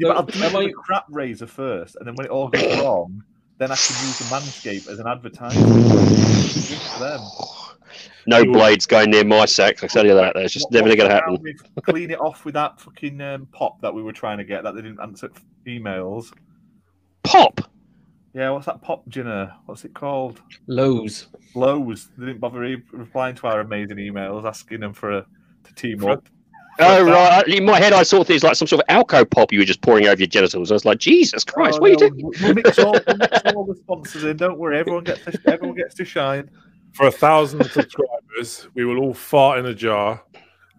Yeah, 0.00 0.08
but 0.08 0.16
I'll 0.16 0.28
So, 0.32 0.50
do 0.50 0.58
it 0.60 0.66
I- 0.66 0.70
a 0.70 0.72
crap 0.72 1.04
razor 1.10 1.46
first, 1.46 1.96
and 1.96 2.06
then 2.06 2.14
when 2.14 2.26
it 2.26 2.30
all 2.30 2.48
goes 2.48 2.80
wrong, 2.80 3.22
then 3.58 3.70
I 3.70 3.76
can 3.76 3.96
use 4.06 4.18
the 4.18 4.24
manscape 4.34 4.88
as 4.90 4.98
an 4.98 5.06
advertisement. 5.06 5.68
Good 5.68 6.78
for 6.78 6.98
them. 7.00 7.20
No 8.26 8.44
blades 8.50 8.86
going 8.86 9.10
near 9.10 9.24
my 9.24 9.44
sack. 9.44 9.84
I 9.84 9.88
tell 9.88 10.06
you 10.06 10.14
that. 10.14 10.32
That's 10.34 10.54
just 10.54 10.66
What- 10.70 10.72
never 10.82 10.96
going 10.96 11.10
to 11.10 11.14
happen. 11.14 11.36
Clean 11.84 12.10
it 12.10 12.18
off 12.20 12.46
with 12.46 12.54
that 12.54 12.80
fucking 12.80 13.20
um, 13.20 13.46
pop 13.52 13.78
that 13.82 13.92
we 13.92 14.02
were 14.02 14.12
trying 14.12 14.38
to 14.38 14.44
get 14.44 14.62
that 14.62 14.74
they 14.74 14.80
didn't 14.80 15.00
answer 15.00 15.28
emails. 15.66 16.32
Pop. 17.24 17.60
Yeah, 18.32 18.50
what's 18.50 18.66
that 18.66 18.80
pop, 18.80 19.06
Jenna? 19.08 19.58
What's 19.66 19.84
it 19.84 19.92
called? 19.92 20.40
Lowe's. 20.66 21.26
Lowe's. 21.54 22.08
They 22.16 22.26
didn't 22.26 22.40
bother 22.40 22.60
re- 22.60 22.82
replying 22.92 23.34
to 23.36 23.46
our 23.48 23.60
amazing 23.60 23.96
emails 23.98 24.44
asking 24.46 24.80
them 24.80 24.94
for 24.94 25.10
a, 25.18 25.26
to 25.64 25.74
team 25.74 25.98
For- 25.98 26.10
up. 26.12 26.28
Oh 26.78 27.06
uh, 27.06 27.10
right. 27.10 27.48
In 27.48 27.64
my 27.64 27.78
head, 27.78 27.92
I 27.92 28.02
saw 28.02 28.24
things 28.24 28.42
like 28.42 28.56
some 28.56 28.68
sort 28.68 28.82
of 28.82 28.88
alco 28.88 29.28
pop 29.28 29.52
you 29.52 29.58
were 29.58 29.64
just 29.64 29.82
pouring 29.82 30.06
over 30.06 30.18
your 30.18 30.26
genitals. 30.26 30.70
I 30.70 30.74
was 30.74 30.84
like, 30.84 30.98
Jesus 30.98 31.44
oh, 31.48 31.52
Christ, 31.52 31.78
Oh, 31.78 31.80
what 31.80 31.90
are 31.90 31.92
you 31.92 31.98
doing? 31.98 32.32
We'll 32.42 32.54
mix 32.54 32.78
all, 32.78 32.92
we'll 33.06 33.16
mix 33.16 33.42
all 33.54 33.66
the 33.66 33.74
sponsors 33.74 34.24
in. 34.24 34.36
Don't 34.36 34.58
worry, 34.58 34.78
everyone 34.78 35.04
gets 35.04 35.24
to, 35.24 35.38
everyone 35.46 35.76
gets 35.76 35.94
to 35.96 36.04
shine. 36.04 36.50
For 36.92 37.06
a 37.06 37.12
thousand 37.12 37.64
subscribers, 37.64 38.68
we 38.74 38.84
will 38.84 38.98
all 38.98 39.14
fart 39.14 39.58
in 39.58 39.66
a 39.66 39.74
jar 39.74 40.22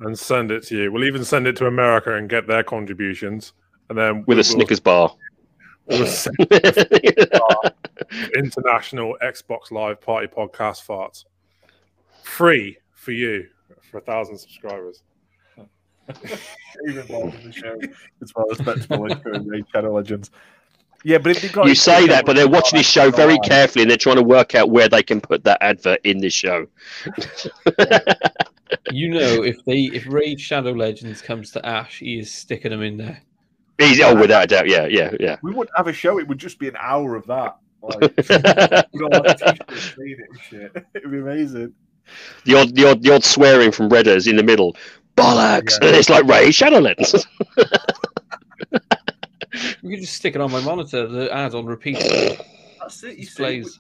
and 0.02 0.18
send 0.18 0.52
it 0.52 0.64
to 0.68 0.78
you. 0.78 0.92
We'll 0.92 1.06
even 1.06 1.24
send 1.24 1.48
it 1.48 1.56
to 1.58 1.68
America 1.68 2.16
and 2.16 2.30
get 2.30 2.48
their 2.48 2.64
contributions. 2.64 3.54
And 3.90 3.98
then 3.98 4.18
With 4.20 4.28
we'll, 4.28 4.40
a 4.40 4.44
Snickers 4.44 4.80
bar. 4.80 5.14
we'll 5.86 6.08
send 6.08 6.36
international 8.36 9.18
Xbox 9.22 9.72
Live 9.72 10.02
Party 10.02 10.28
podcast 10.28 10.86
farts 10.86 11.26
free 12.24 12.78
for 12.94 13.12
you 13.12 13.48
for 13.90 13.98
a 13.98 14.02
thousand 14.02 14.38
subscribers. 14.38 15.04
Even 16.88 17.08
more 17.10 17.30
than 17.32 17.46
the 17.46 17.52
show 17.52 17.78
as 18.22 18.34
well 18.36 18.48
as 18.52 18.58
Spectacle 18.58 19.06
and 19.06 19.50
Raid 19.50 19.66
Shadow 19.72 19.94
Legends. 19.94 20.32
Yeah, 21.04 21.18
but 21.18 21.32
if 21.36 21.42
they 21.42 21.50
got 21.50 21.68
you 21.68 21.76
say 21.76 22.08
that, 22.08 22.26
but 22.26 22.36
they're 22.36 22.48
watching 22.48 22.78
this 22.78 22.88
show 22.88 23.10
very 23.10 23.40
carefully 23.40 23.84
and 23.84 23.90
they're 23.90 23.98
trying 23.98 24.18
to 24.18 24.24
work 24.24 24.54
out 24.54 24.70
where 24.70 24.88
they 24.88 25.02
can 25.02 25.20
put 25.20 25.44
that 25.46 25.58
advert 25.62 26.00
in 26.04 26.20
this 26.20 26.34
show. 26.34 26.68
You 28.92 29.10
know, 29.10 29.44
if 29.44 29.64
they 29.66 29.84
if 29.94 30.06
Raid 30.08 30.40
Shadow 30.40 30.72
Legends 30.72 31.22
comes 31.22 31.52
to 31.52 31.66
Ash, 31.66 32.00
he 32.00 32.20
is 32.20 32.32
sticking 32.32 32.72
them 32.72 32.82
in 32.82 32.98
there. 32.98 33.22
Easy, 33.80 34.04
oh, 34.04 34.16
without 34.16 34.46
a 34.46 34.48
doubt. 34.48 34.68
Yeah, 34.68 34.86
yeah, 34.86 35.12
yeah. 35.20 35.38
We 35.42 35.52
wouldn't 35.52 35.76
have 35.76 35.88
a 35.88 35.94
show; 35.94 36.20
it 36.20 36.28
would 36.28 36.38
just 36.38 36.60
be 36.60 36.68
an 36.68 36.76
hour 36.80 37.16
of 37.16 37.26
that. 37.28 37.58
Like, 37.82 38.00
we 38.94 39.00
don't 39.00 39.14
have 39.14 39.38
t-shirts 39.38 39.98
it 39.98 40.20
shit. 40.50 40.86
It'd 40.94 41.12
be 41.12 41.20
amazing. 41.20 41.74
the 42.46 42.56
odd, 42.56 42.76
the 42.76 42.90
odd, 42.90 43.02
the 43.02 43.14
odd 43.14 43.24
swearing 43.24 43.72
from 43.72 43.90
Redders 43.90 44.28
in 44.28 44.36
the 44.36 44.44
middle. 44.44 44.76
Bollocks! 45.16 45.78
Yeah. 45.82 45.88
And 45.88 45.96
it's 45.98 46.10
like 46.10 46.26
Ray 46.26 46.50
Shadowlands. 46.50 47.26
You 49.82 49.90
can 49.92 50.02
just 50.02 50.14
stick 50.14 50.36
it 50.36 50.42
on 50.42 50.52
my 50.52 50.62
monitor. 50.62 51.08
The 51.08 51.34
ad 51.34 51.54
on 51.56 51.66
repeat 51.66 51.98
That's 52.80 53.04
it. 53.04 53.18
You 53.18 53.26
see, 53.26 53.28
displays. 53.28 53.80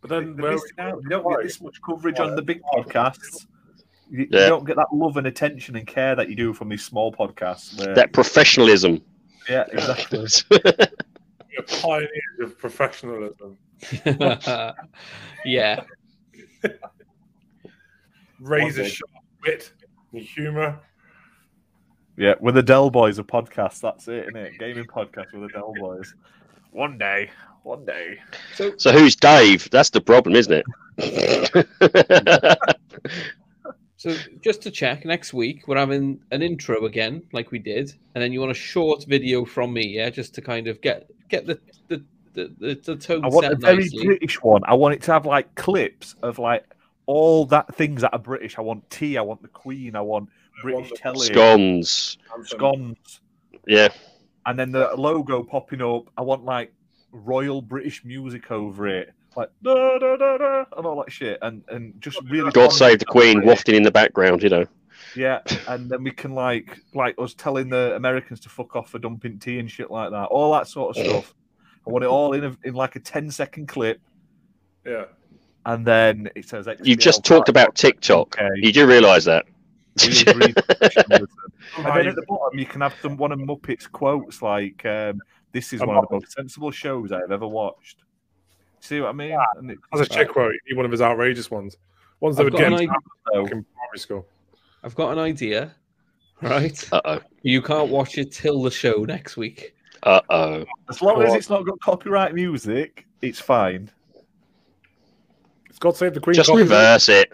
But 0.00 0.10
They're 0.10 0.20
then 0.20 0.36
where 0.36 0.52
missing 0.52 0.70
out. 0.78 1.00
You 1.02 1.08
don't 1.08 1.28
get 1.28 1.42
this 1.42 1.60
much 1.60 1.80
coverage 1.82 2.20
on 2.20 2.36
the 2.36 2.42
big 2.42 2.60
podcasts. 2.62 3.46
You, 4.10 4.20
you 4.20 4.26
don't 4.26 4.64
get 4.64 4.76
that 4.76 4.88
love 4.92 5.16
and 5.16 5.26
attention 5.26 5.76
and 5.76 5.86
care 5.86 6.14
that 6.14 6.28
you 6.28 6.36
do 6.36 6.52
from 6.52 6.68
these 6.68 6.84
small 6.84 7.12
podcasts. 7.12 7.78
Where, 7.78 7.94
that 7.94 8.12
professionalism. 8.12 9.02
yeah, 9.48 9.64
exactly. 9.72 10.26
we're 10.50 10.60
pioneers 11.80 12.40
of 12.42 12.58
professionalism. 12.58 13.58
yeah. 15.44 15.82
Razor 18.38 18.82
day. 18.82 18.88
sharp 18.88 19.10
wit 19.44 19.72
and 20.12 20.22
humour. 20.22 20.80
Yeah, 22.16 22.34
we're 22.40 22.52
the 22.52 22.62
Del 22.62 22.90
Boys 22.90 23.18
of 23.18 23.26
podcasts. 23.26 23.80
That's 23.80 24.08
it, 24.08 24.28
isn't 24.28 24.36
it? 24.36 24.58
Gaming 24.58 24.86
podcast 24.86 25.32
with 25.32 25.42
the 25.42 25.48
Del 25.48 25.72
Boys. 25.78 26.14
One 26.70 26.96
day, 26.98 27.30
one 27.62 27.84
day. 27.84 28.18
So 28.54 28.72
So 28.78 28.92
who's 28.92 29.16
Dave? 29.16 29.68
That's 29.70 29.90
the 29.90 30.00
problem, 30.00 30.34
isn't 30.34 30.64
it? 30.98 32.58
So 33.98 34.14
just 34.42 34.60
to 34.62 34.70
check, 34.70 35.04
next 35.06 35.32
week 35.32 35.66
we're 35.66 35.78
having 35.78 36.20
an 36.30 36.42
intro 36.42 36.84
again, 36.84 37.22
like 37.32 37.50
we 37.50 37.58
did, 37.58 37.94
and 38.14 38.22
then 38.22 38.30
you 38.30 38.40
want 38.40 38.52
a 38.52 38.54
short 38.54 39.04
video 39.06 39.44
from 39.44 39.72
me, 39.72 39.86
yeah, 39.86 40.10
just 40.10 40.34
to 40.34 40.42
kind 40.42 40.68
of 40.68 40.80
get 40.82 41.10
get 41.28 41.46
the 41.46 41.58
the 41.88 42.04
the, 42.34 42.54
the, 42.58 42.74
the 42.84 42.96
tone 42.96 43.24
I 43.24 43.28
want 43.28 43.44
set 43.44 43.52
a 43.54 43.56
very 43.56 43.78
nicely. 43.78 44.04
British 44.04 44.42
one. 44.42 44.60
I 44.66 44.74
want 44.74 44.94
it 44.94 45.02
to 45.04 45.12
have 45.12 45.24
like 45.24 45.52
clips 45.54 46.14
of 46.22 46.38
like 46.38 46.64
all 47.06 47.46
that 47.46 47.74
things 47.74 48.02
that 48.02 48.12
are 48.12 48.18
British. 48.18 48.58
I 48.58 48.60
want 48.60 48.88
tea. 48.90 49.16
I 49.16 49.22
want 49.22 49.42
the 49.42 49.48
Queen. 49.48 49.96
I 49.96 50.00
want 50.00 50.28
British 50.62 50.90
the 50.90 50.96
telly. 50.96 51.26
Scones. 51.26 52.18
Scones. 52.44 53.20
Yeah. 53.66 53.88
And 54.44 54.58
then 54.58 54.72
the 54.72 54.90
logo 54.96 55.42
popping 55.42 55.82
up. 55.82 56.04
I 56.16 56.22
want 56.22 56.44
like 56.44 56.72
royal 57.12 57.62
British 57.62 58.04
music 58.04 58.50
over 58.50 58.86
it, 58.86 59.12
like 59.36 59.50
da 59.62 59.98
da 59.98 60.16
da 60.16 60.38
da, 60.38 60.64
and 60.76 60.86
all 60.86 61.02
that 61.02 61.10
shit, 61.10 61.38
and 61.42 61.62
and 61.68 62.00
just 62.00 62.20
really. 62.28 62.50
God 62.52 62.72
save 62.72 63.00
the 63.00 63.04
Queen 63.04 63.44
wafting 63.44 63.74
in 63.74 63.82
the 63.82 63.90
background, 63.90 64.42
you 64.42 64.48
know. 64.48 64.64
Yeah, 65.16 65.40
and 65.68 65.90
then 65.90 66.04
we 66.04 66.10
can 66.10 66.34
like 66.34 66.78
like 66.94 67.14
us 67.18 67.34
telling 67.34 67.68
the 67.68 67.96
Americans 67.96 68.40
to 68.40 68.48
fuck 68.48 68.76
off 68.76 68.90
for 68.90 68.98
dumping 68.98 69.38
tea 69.38 69.58
and 69.58 69.70
shit 69.70 69.90
like 69.90 70.10
that. 70.10 70.26
All 70.26 70.52
that 70.52 70.68
sort 70.68 70.96
of 70.96 71.04
stuff. 71.08 71.34
I 71.86 71.90
want 71.90 72.04
it 72.04 72.08
all 72.08 72.32
in 72.32 72.44
a, 72.44 72.56
in 72.64 72.74
like 72.74 72.96
a 72.96 73.00
10 73.00 73.30
second 73.30 73.68
clip, 73.68 74.00
Yeah. 74.84 75.04
And 75.66 75.84
then 75.84 76.30
it 76.34 76.48
says. 76.48 76.66
You 76.82 76.96
XBL 76.96 77.00
just 77.00 77.24
talked 77.24 77.48
about 77.48 77.74
TikTok. 77.74 78.38
Okay. 78.40 78.48
You 78.56 78.72
do 78.72 78.86
realise 78.86 79.26
that? 79.26 79.44
And 81.76 81.86
then 81.86 82.06
at 82.06 82.14
the 82.14 82.22
bottom, 82.28 82.58
you 82.58 82.64
can 82.64 82.80
have 82.80 82.94
some 83.02 83.16
one 83.16 83.32
of 83.32 83.40
Muppets 83.40 83.90
quotes 83.90 84.40
like, 84.40 84.86
um, 84.86 85.20
"This 85.52 85.72
is 85.72 85.82
A 85.82 85.86
one 85.86 85.96
of 85.96 86.06
the 86.08 86.14
most 86.14 86.32
sensible 86.32 86.70
shows 86.70 87.10
I've 87.12 87.32
ever 87.32 87.46
watched." 87.46 88.04
See 88.80 89.00
what 89.00 89.08
I 89.08 89.12
mean? 89.12 89.36
And 89.56 89.76
As 89.92 90.00
a 90.00 90.06
chick 90.06 90.28
quote, 90.28 90.54
you 90.66 90.76
one 90.76 90.84
of 90.84 90.92
his 90.92 91.02
outrageous 91.02 91.50
ones. 91.50 91.76
Ones 92.20 92.36
that 92.36 92.42
I've 92.42 92.44
would 92.46 92.52
got 92.52 92.58
get 92.58 92.66
an 92.68 92.74
idea. 92.74 92.90
in 93.34 93.46
primary 93.46 93.98
school. 93.98 94.26
I've 94.84 94.94
got 94.94 95.12
an 95.12 95.18
idea, 95.18 95.74
right? 96.40 96.88
Uh 96.92 97.00
oh. 97.04 97.20
You 97.42 97.60
can't 97.60 97.90
watch 97.90 98.16
it 98.16 98.30
till 98.30 98.62
the 98.62 98.70
show 98.70 99.04
next 99.04 99.36
week. 99.36 99.74
Uh 100.04 100.20
oh. 100.30 100.64
as 100.88 101.02
long 101.02 101.22
as 101.22 101.34
it's 101.34 101.50
not 101.50 101.66
got 101.66 101.80
copyright 101.80 102.32
music, 102.32 103.06
it's 103.22 103.40
fine. 103.40 103.90
It's 105.76 105.82
God 105.82 105.94
save 105.94 106.14
the 106.14 106.20
Queen. 106.20 106.32
Just 106.32 106.48
copy. 106.48 106.62
reverse 106.62 107.10
it. 107.10 107.30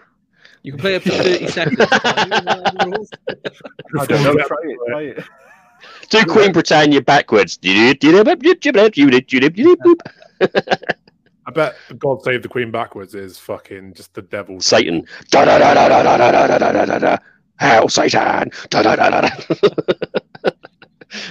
You 0.63 0.73
can 0.73 0.81
play 0.81 0.97
up 0.97 1.03
to 1.03 1.11
30 1.11 1.47
seconds. 1.47 1.77
can't 1.77 2.17
you? 2.17 2.23
Isn't 2.33 2.45
that 2.45 2.73
the 2.77 2.85
rules? 2.85 3.09
I 3.97 4.05
don't 4.05 4.21
know. 4.23 4.35
Try 4.43 4.57
it. 4.63 4.77
Try 4.89 5.01
it. 5.01 5.23
Do 6.09 6.25
Queen 6.25 6.51
Britannia 6.51 7.01
backwards. 7.01 7.57
I 7.63 7.93
bet 11.53 11.75
God 11.97 12.21
save 12.23 12.41
the 12.41 12.49
Queen 12.49 12.69
backwards 12.69 13.15
is 13.15 13.37
fucking 13.37 13.93
just 13.93 14.13
the 14.13 14.21
devil. 14.21 14.59
Satan. 14.59 15.07
Da 15.29 15.45
da 15.45 15.57
da 15.57 15.73
da 15.73 15.87
da 15.87 16.03
da 16.03 16.17
da 16.17 16.31
da 16.47 16.57
da 16.57 16.71
da 16.73 16.85
da 16.85 16.99
da. 16.99 17.17
Satan. 17.87 18.51
Da 18.69 18.83
da 18.83 18.97
da 18.97 19.09
da 19.09 19.21
da. 19.21 19.29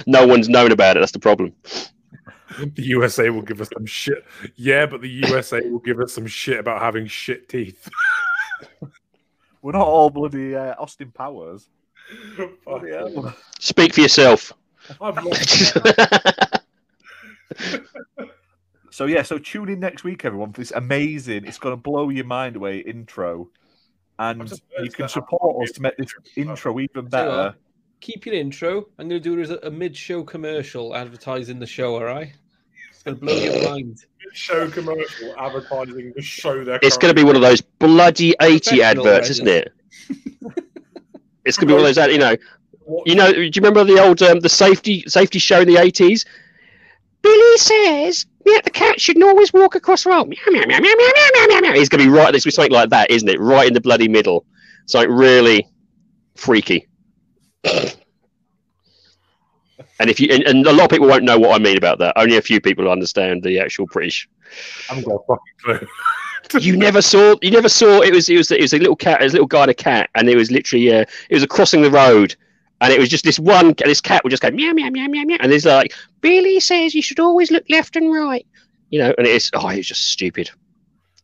No 0.07 0.25
one's 0.25 0.49
known 0.49 0.71
about 0.71 0.97
it. 0.97 1.01
That's 1.01 1.11
the 1.11 1.19
problem. 1.19 1.53
The 2.75 2.83
USA 2.83 3.29
will 3.29 3.41
give 3.41 3.61
us 3.61 3.69
some 3.73 3.85
shit. 3.85 4.25
Yeah, 4.55 4.85
but 4.85 5.01
the 5.01 5.09
USA 5.09 5.61
will 5.69 5.79
give 5.79 5.99
us 5.99 6.13
some 6.13 6.27
shit 6.27 6.59
about 6.59 6.81
having 6.81 7.07
shit 7.07 7.49
teeth. 7.49 7.89
We're 9.61 9.71
not 9.71 9.87
all 9.87 10.09
bloody 10.09 10.55
uh, 10.55 10.75
Austin 10.77 11.11
Powers. 11.11 11.69
Fuck 12.35 12.63
Bloody. 12.65 13.33
Speak 13.59 13.93
for 13.93 14.01
yourself. 14.01 14.53
So 18.93 19.07
yeah, 19.07 19.23
so 19.23 19.39
tune 19.39 19.69
in 19.69 19.79
next 19.79 20.03
week, 20.03 20.23
everyone, 20.23 20.53
for 20.53 20.61
this 20.61 20.69
amazing. 20.69 21.45
It's 21.47 21.57
going 21.57 21.73
to 21.73 21.81
blow 21.81 22.09
your 22.09 22.25
mind 22.25 22.55
away 22.55 22.77
intro, 22.77 23.49
and 24.19 24.53
you 24.83 24.91
can 24.91 25.09
support 25.09 25.63
us 25.63 25.71
to 25.71 25.81
make 25.81 25.97
this 25.97 26.13
intro 26.35 26.79
even 26.79 27.07
better. 27.07 27.55
Keep 28.01 28.27
your 28.27 28.35
intro. 28.35 28.85
I'm 28.99 29.09
going 29.09 29.19
to 29.19 29.29
do 29.29 29.39
it 29.39 29.41
as 29.41 29.49
a, 29.49 29.57
a 29.63 29.71
mid-show 29.71 30.23
commercial 30.23 30.95
advertising 30.95 31.57
the 31.57 31.65
show. 31.65 31.95
All 31.95 32.03
right, 32.03 32.27
it's 32.27 32.37
going 33.03 33.17
to 33.17 33.25
blow 33.25 33.33
your 33.33 33.69
mind. 33.69 34.05
show 34.33 34.69
commercial 34.69 35.35
advertising 35.37 36.13
the 36.15 36.21
show 36.21 36.63
they're 36.63 36.79
It's 36.81 36.97
going 36.97 37.13
to 37.13 37.19
be 37.19 37.23
one 37.25 37.35
of 37.35 37.41
those 37.41 37.61
bloody 37.61 38.35
80 38.41 38.81
adverts, 38.81 39.29
isn't 39.29 39.47
it? 39.47 39.73
It's 41.45 41.57
going 41.57 41.67
to 41.67 41.73
be 41.73 41.73
one 41.73 41.81
of 41.81 41.87
those, 41.87 41.97
ad- 41.97 42.09
you 42.09 42.19
know, 42.19 42.37
you 43.05 43.15
know, 43.15 43.33
do 43.33 43.41
you 43.41 43.51
remember 43.57 43.83
the 43.83 44.01
old 44.01 44.21
um, 44.21 44.39
the 44.39 44.47
safety 44.47 45.03
safety 45.07 45.39
show 45.39 45.59
in 45.59 45.67
the 45.67 45.75
80s? 45.75 46.25
Billy 47.21 47.57
says 47.57 48.25
yeah, 48.45 48.59
the 48.63 48.69
cat 48.69 48.99
shouldn't 48.99 49.23
always 49.23 49.53
walk 49.53 49.75
across 49.75 50.03
the 50.03 50.09
road. 50.09 50.27
Meow, 50.27 50.37
meow, 50.47 50.65
meow, 50.67 50.79
meow, 50.79 50.93
meow, 50.95 51.11
meow, 51.33 51.45
meow, 51.47 51.59
meow. 51.61 51.73
It's 51.73 51.89
going 51.89 52.03
to 52.03 52.09
be 52.09 52.17
right. 52.17 52.31
This 52.31 52.43
be 52.43 52.51
something 52.51 52.71
like 52.71 52.89
that, 52.89 53.09
isn't 53.09 53.27
it? 53.27 53.39
Right 53.39 53.67
in 53.67 53.73
the 53.73 53.81
bloody 53.81 54.07
middle. 54.07 54.45
Something 54.85 55.11
really 55.11 55.67
freaky. 56.35 56.87
And 60.03 60.09
if 60.09 60.19
you 60.19 60.27
and, 60.29 60.43
and 60.43 60.67
a 60.67 60.73
lot 60.73 60.83
of 60.83 60.89
people 60.89 61.07
won't 61.07 61.23
know 61.23 61.39
what 61.39 61.55
I 61.55 61.63
mean 61.63 61.77
about 61.77 61.97
that. 61.99 62.11
Only 62.17 62.35
a 62.35 62.41
few 62.41 62.59
people 62.59 62.91
understand 62.91 63.41
the 63.41 63.57
actual 63.57 63.85
British. 63.85 64.27
I 64.89 64.95
haven't 64.95 65.05
got 65.05 65.15
a 65.15 65.25
fucking 65.25 65.87
clue. 66.51 66.59
you 66.59 66.75
never 66.75 67.01
saw. 67.01 67.35
You 67.41 67.51
never 67.51 67.69
saw. 67.69 68.01
It 68.01 68.13
was. 68.13 68.27
It 68.27 68.35
was. 68.35 68.51
It 68.51 68.59
was 68.59 68.73
a 68.73 68.79
little 68.79 68.97
cat. 68.97 69.21
It 69.21 69.23
was 69.23 69.31
a 69.31 69.37
little 69.37 69.47
guy 69.47 69.61
and 69.61 69.71
a 69.71 69.73
cat, 69.73 70.09
and 70.15 70.27
it 70.27 70.35
was 70.35 70.51
literally. 70.51 70.91
Uh, 70.91 71.05
it 71.29 71.35
was 71.35 71.41
a 71.41 71.47
crossing 71.47 71.83
the 71.83 71.89
road, 71.89 72.35
and 72.81 72.91
it 72.91 72.99
was 72.99 73.07
just 73.07 73.23
this 73.23 73.39
one. 73.39 73.75
This 73.77 74.01
cat 74.01 74.25
would 74.25 74.31
just 74.31 74.43
go 74.43 74.51
meow 74.51 74.73
meow 74.73 74.89
meow 74.89 75.07
meow 75.07 75.23
meow, 75.23 75.37
and 75.39 75.53
it's 75.53 75.63
like 75.63 75.93
Billy 76.19 76.59
says 76.59 76.93
you 76.93 77.01
should 77.01 77.21
always 77.21 77.49
look 77.49 77.63
left 77.69 77.95
and 77.95 78.11
right. 78.11 78.45
You 78.89 78.99
know, 78.99 79.13
and 79.17 79.25
it's 79.25 79.51
oh, 79.53 79.69
it's 79.69 79.87
just 79.87 80.09
stupid, 80.09 80.51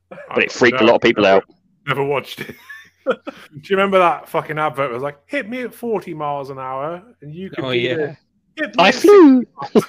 but 0.09 0.41
it 0.41 0.53
freaked 0.53 0.79
a 0.79 0.85
lot 0.85 0.95
of 0.95 1.01
people 1.01 1.25
out. 1.25 1.43
Never 1.85 2.05
watched 2.05 2.39
it. 2.39 2.55
Do 3.05 3.15
you 3.63 3.75
remember 3.75 3.99
that 3.99 4.29
fucking 4.29 4.57
advert? 4.57 4.89
It 4.89 4.93
was 4.93 5.03
like, 5.03 5.17
hit 5.25 5.49
me 5.49 5.63
at 5.63 5.73
40 5.73 6.13
miles 6.13 6.49
an 6.49 6.59
hour, 6.59 7.03
and 7.21 7.35
you 7.35 7.49
could 7.49 7.65
Oh 7.65 7.71
be 7.71 7.79
yeah, 7.79 7.95
there. 7.95 8.07
Hit 8.07 8.11
me 8.11 8.28
I 8.77 8.91
flew. 8.91 9.45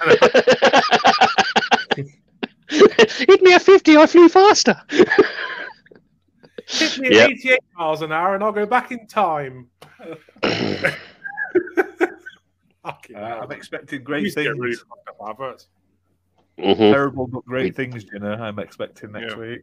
Hit 2.69 3.43
me 3.43 3.55
at 3.55 3.63
fifty. 3.63 3.97
I 3.97 4.07
flew 4.07 4.29
faster. 4.29 4.81
Hit 4.91 5.09
me 6.99 7.09
at 7.09 7.13
Yep. 7.13 7.31
88 7.31 7.59
miles 7.77 8.03
an 8.03 8.13
hour, 8.13 8.35
and 8.37 8.45
I'll 8.45 8.53
go 8.53 8.67
back 8.67 8.93
in 8.93 9.07
time. 9.07 9.69
Uh. 12.83 12.93
I'm 13.15 13.53
expecting 13.53 14.03
great 14.03 14.23
used 14.23 14.37
to 14.39 14.43
get 14.45 14.51
things. 14.53 14.61
really 14.61 14.75
fucked 14.77 15.09
up 15.09 15.17
adverts. 15.29 15.69
Mhm. 16.59 16.77
Terrible 16.93 17.27
but 17.27 17.45
great 17.45 17.77
things, 17.77 18.05
Jenna. 18.05 18.37
I'm 18.41 18.59
expecting 18.59 19.13
next 19.13 19.35
Yeah. 19.35 19.39
week. 19.39 19.61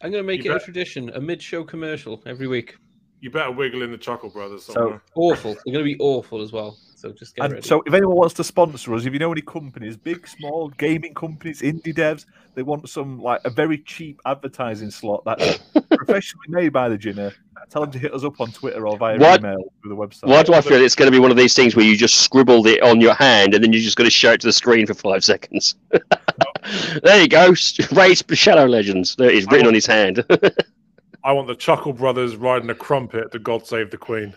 I'm 0.00 0.10
going 0.10 0.24
to 0.24 0.26
make 0.26 0.42
You 0.44 0.52
it 0.52 0.56
a 0.56 0.60
tradition, 0.64 1.10
a 1.10 1.20
mid-show 1.20 1.62
commercial 1.64 2.22
every 2.24 2.46
week. 2.46 2.76
You 3.20 3.30
better 3.30 3.50
wiggle 3.50 3.82
in 3.82 3.90
the 3.92 3.98
Chuckle 3.98 4.30
Brothers 4.30 4.64
So- 4.64 4.98
Awful. 5.14 5.52
They're 5.54 5.74
going 5.74 5.84
to 5.84 5.86
be 5.94 5.98
awful 5.98 6.40
as 6.40 6.52
well. 6.52 6.78
So 7.02 7.10
just 7.10 7.34
get 7.34 7.44
And 7.46 7.54
ready. 7.54 7.66
so, 7.66 7.82
if 7.84 7.92
anyone 7.94 8.14
wants 8.14 8.34
to 8.34 8.44
sponsor 8.44 8.94
us, 8.94 9.04
if 9.06 9.12
you 9.12 9.18
know 9.18 9.32
any 9.32 9.40
companies, 9.42 9.96
big, 9.96 10.28
small, 10.28 10.68
gaming 10.68 11.14
companies, 11.14 11.60
indie 11.60 11.92
devs, 11.92 12.26
they 12.54 12.62
want 12.62 12.88
some 12.88 13.20
like 13.20 13.40
a 13.44 13.50
very 13.50 13.78
cheap 13.78 14.20
advertising 14.24 14.88
slot 14.92 15.24
that's 15.26 15.58
professionally 15.96 16.46
made 16.48 16.72
by 16.72 16.88
the 16.88 16.96
Ginner. 16.96 17.32
Tell 17.70 17.82
them 17.82 17.90
to 17.90 17.98
hit 17.98 18.14
us 18.14 18.22
up 18.22 18.40
on 18.40 18.52
Twitter 18.52 18.86
or 18.86 18.96
via 18.96 19.18
What- 19.18 19.40
email 19.40 19.72
through 19.82 19.88
the 19.88 19.96
website. 19.96 20.28
Why 20.28 20.44
do 20.44 20.54
I 20.54 20.60
feel 20.60 20.80
it's 20.80 20.94
going 20.94 21.10
to 21.10 21.16
be 21.16 21.18
one 21.18 21.32
of 21.32 21.36
these 21.36 21.54
things 21.54 21.74
where 21.74 21.84
you 21.84 21.96
just 21.96 22.18
scribbled 22.18 22.68
it 22.68 22.80
on 22.84 23.00
your 23.00 23.14
hand 23.14 23.52
and 23.52 23.64
then 23.64 23.72
you're 23.72 23.82
just 23.82 23.96
got 23.96 24.04
to 24.04 24.10
show 24.10 24.30
it 24.34 24.40
to 24.42 24.46
the 24.46 24.52
screen 24.52 24.86
for 24.86 24.94
five 24.94 25.24
seconds? 25.24 25.74
there 27.02 27.20
you 27.20 27.26
go. 27.28 27.52
Raid 27.90 28.22
Shadow 28.36 28.66
Legends. 28.66 29.16
There 29.16 29.28
it 29.28 29.34
is 29.34 29.46
written 29.50 29.66
on 29.66 29.74
his 29.74 29.86
hand. 29.86 30.24
I 31.24 31.32
want 31.32 31.48
the 31.48 31.56
Chuckle 31.56 31.92
Brothers 31.94 32.36
riding 32.36 32.70
a 32.70 32.74
crumpet 32.76 33.32
to 33.32 33.40
God 33.40 33.66
Save 33.66 33.90
the 33.90 33.96
Queen. 33.96 34.34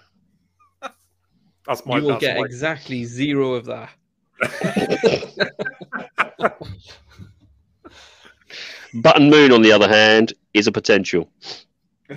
That's 1.68 1.86
my. 1.86 1.98
you 1.98 2.04
will 2.04 2.10
that's 2.12 2.22
get 2.22 2.38
my- 2.38 2.46
exactly 2.46 3.04
zero 3.06 3.54
of 3.54 3.66
that. 3.66 3.90
Button 8.94 9.30
Moon, 9.30 9.52
on 9.52 9.62
the 9.62 9.72
other 9.72 9.88
hand, 9.88 10.34
is 10.54 10.68
a 10.68 10.72
potential. 10.72 11.30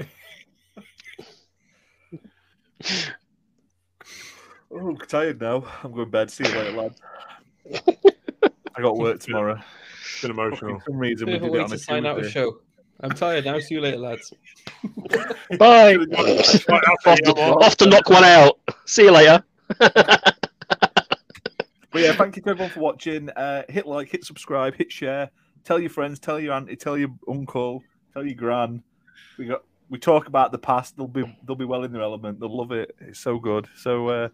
Oh, 4.70 4.88
I'm 4.90 4.98
tired 4.98 5.40
now. 5.40 5.64
I'm 5.82 5.92
going 5.92 6.04
to 6.06 6.10
bed. 6.10 6.30
See 6.30 6.44
you 6.46 6.54
later, 6.54 6.72
lads. 6.72 7.00
I 8.76 8.82
got 8.82 8.98
work 8.98 9.18
tomorrow. 9.18 9.58
It's 10.02 10.20
been 10.20 10.34
For 10.34 10.46
emotional. 10.48 10.82
some 10.86 10.98
reason, 10.98 11.26
we 11.26 11.32
Bit 11.38 11.42
of 11.42 11.48
a 11.48 11.52
did 11.52 11.58
it 11.58 11.62
on 11.62 11.68
to 11.70 11.74
a 11.74 11.78
sign 11.78 12.04
out 12.06 12.22
a 12.22 12.28
show. 12.30 12.60
I'm 13.00 13.10
tired 13.10 13.44
now. 13.44 13.58
See 13.60 13.74
you 13.74 13.80
later, 13.80 13.98
lads. 13.98 14.32
Bye. 15.58 15.96
Off, 15.96 17.18
to, 17.20 17.32
off 17.36 17.76
to 17.76 17.86
knock 17.86 18.08
one 18.10 18.24
out. 18.24 18.58
See 18.86 19.04
you 19.04 19.12
later. 19.12 19.44
But 21.90 22.02
yeah, 22.02 22.12
thank 22.12 22.36
you 22.36 22.42
to 22.42 22.50
everyone 22.50 22.70
for 22.70 22.80
watching. 22.80 23.30
Uh, 23.30 23.62
hit 23.68 23.86
like, 23.86 24.08
hit 24.08 24.24
subscribe, 24.24 24.76
hit 24.76 24.92
share. 24.92 25.30
Tell 25.64 25.80
your 25.80 25.90
friends, 25.90 26.18
tell 26.18 26.38
your 26.38 26.52
auntie, 26.52 26.76
tell 26.76 26.98
your 26.98 27.10
uncle, 27.28 27.82
tell 28.12 28.24
your 28.24 28.34
gran. 28.34 28.82
We 29.38 29.46
got 29.46 29.62
we 29.88 29.98
talk 29.98 30.28
about 30.28 30.52
the 30.52 30.58
past. 30.58 30.96
They'll 30.96 31.08
be 31.08 31.24
they'll 31.46 31.56
be 31.56 31.64
well 31.64 31.84
in 31.84 31.92
their 31.92 32.02
element. 32.02 32.40
They'll 32.40 32.56
love 32.56 32.72
it. 32.72 32.94
It's 33.00 33.18
so 33.18 33.38
good. 33.38 33.68
So 33.74 34.08
uh, 34.08 34.28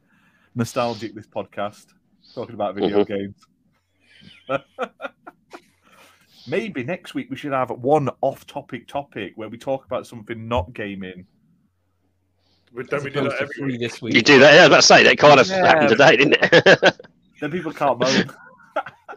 nostalgic. 0.54 1.14
This 1.14 1.26
podcast 1.26 1.86
talking 2.34 2.54
about 2.54 2.74
video 2.74 3.04
games. 3.04 3.36
Maybe 6.46 6.84
next 6.84 7.14
week 7.14 7.28
we 7.30 7.36
should 7.36 7.52
have 7.52 7.70
one 7.70 8.10
off-topic 8.20 8.86
topic 8.86 9.32
where 9.36 9.48
we 9.48 9.56
talk 9.56 9.84
about 9.86 10.06
something 10.06 10.46
not 10.46 10.72
gaming. 10.74 11.26
We- 12.72 12.84
Don't 12.84 13.04
we 13.04 13.10
do 13.10 13.20
opposed 13.20 13.32
that 13.32 13.36
to 13.38 13.42
every 13.44 13.54
three 13.54 13.66
week? 13.72 13.80
this 13.80 14.02
You 14.02 14.22
do 14.22 14.38
that. 14.40 14.54
Yeah, 14.54 14.60
I 14.60 14.62
was 14.62 14.66
about 14.68 14.76
to 14.76 14.82
say 14.82 15.02
that 15.04 15.18
kind 15.18 15.40
of 15.40 15.48
Yeah. 15.48 15.66
happened 15.66 15.88
today, 15.90 16.16
didn't 16.16 16.36
it? 16.40 17.00
Then 17.40 17.50
people 17.50 17.72
can't 17.72 17.98
moan. 17.98 18.30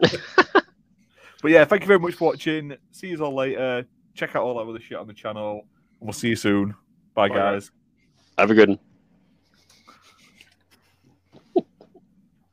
but 0.00 1.50
yeah, 1.50 1.64
thank 1.64 1.82
you 1.82 1.86
very 1.86 2.00
much 2.00 2.14
for 2.14 2.26
watching. 2.30 2.76
See 2.90 3.08
you 3.08 3.24
all 3.24 3.34
later. 3.34 3.86
Check 4.14 4.34
out 4.34 4.42
all 4.42 4.58
our 4.58 4.68
other 4.68 4.80
shit 4.80 4.98
on 4.98 5.06
the 5.06 5.14
channel. 5.14 5.66
And 6.00 6.08
we'll 6.08 6.12
see 6.12 6.28
you 6.30 6.36
soon. 6.36 6.74
Bye, 7.14 7.28
Bye, 7.28 7.34
guys. 7.36 7.70
Have 8.36 8.50
a 8.50 8.54
good 8.54 8.70
one. 8.70 8.78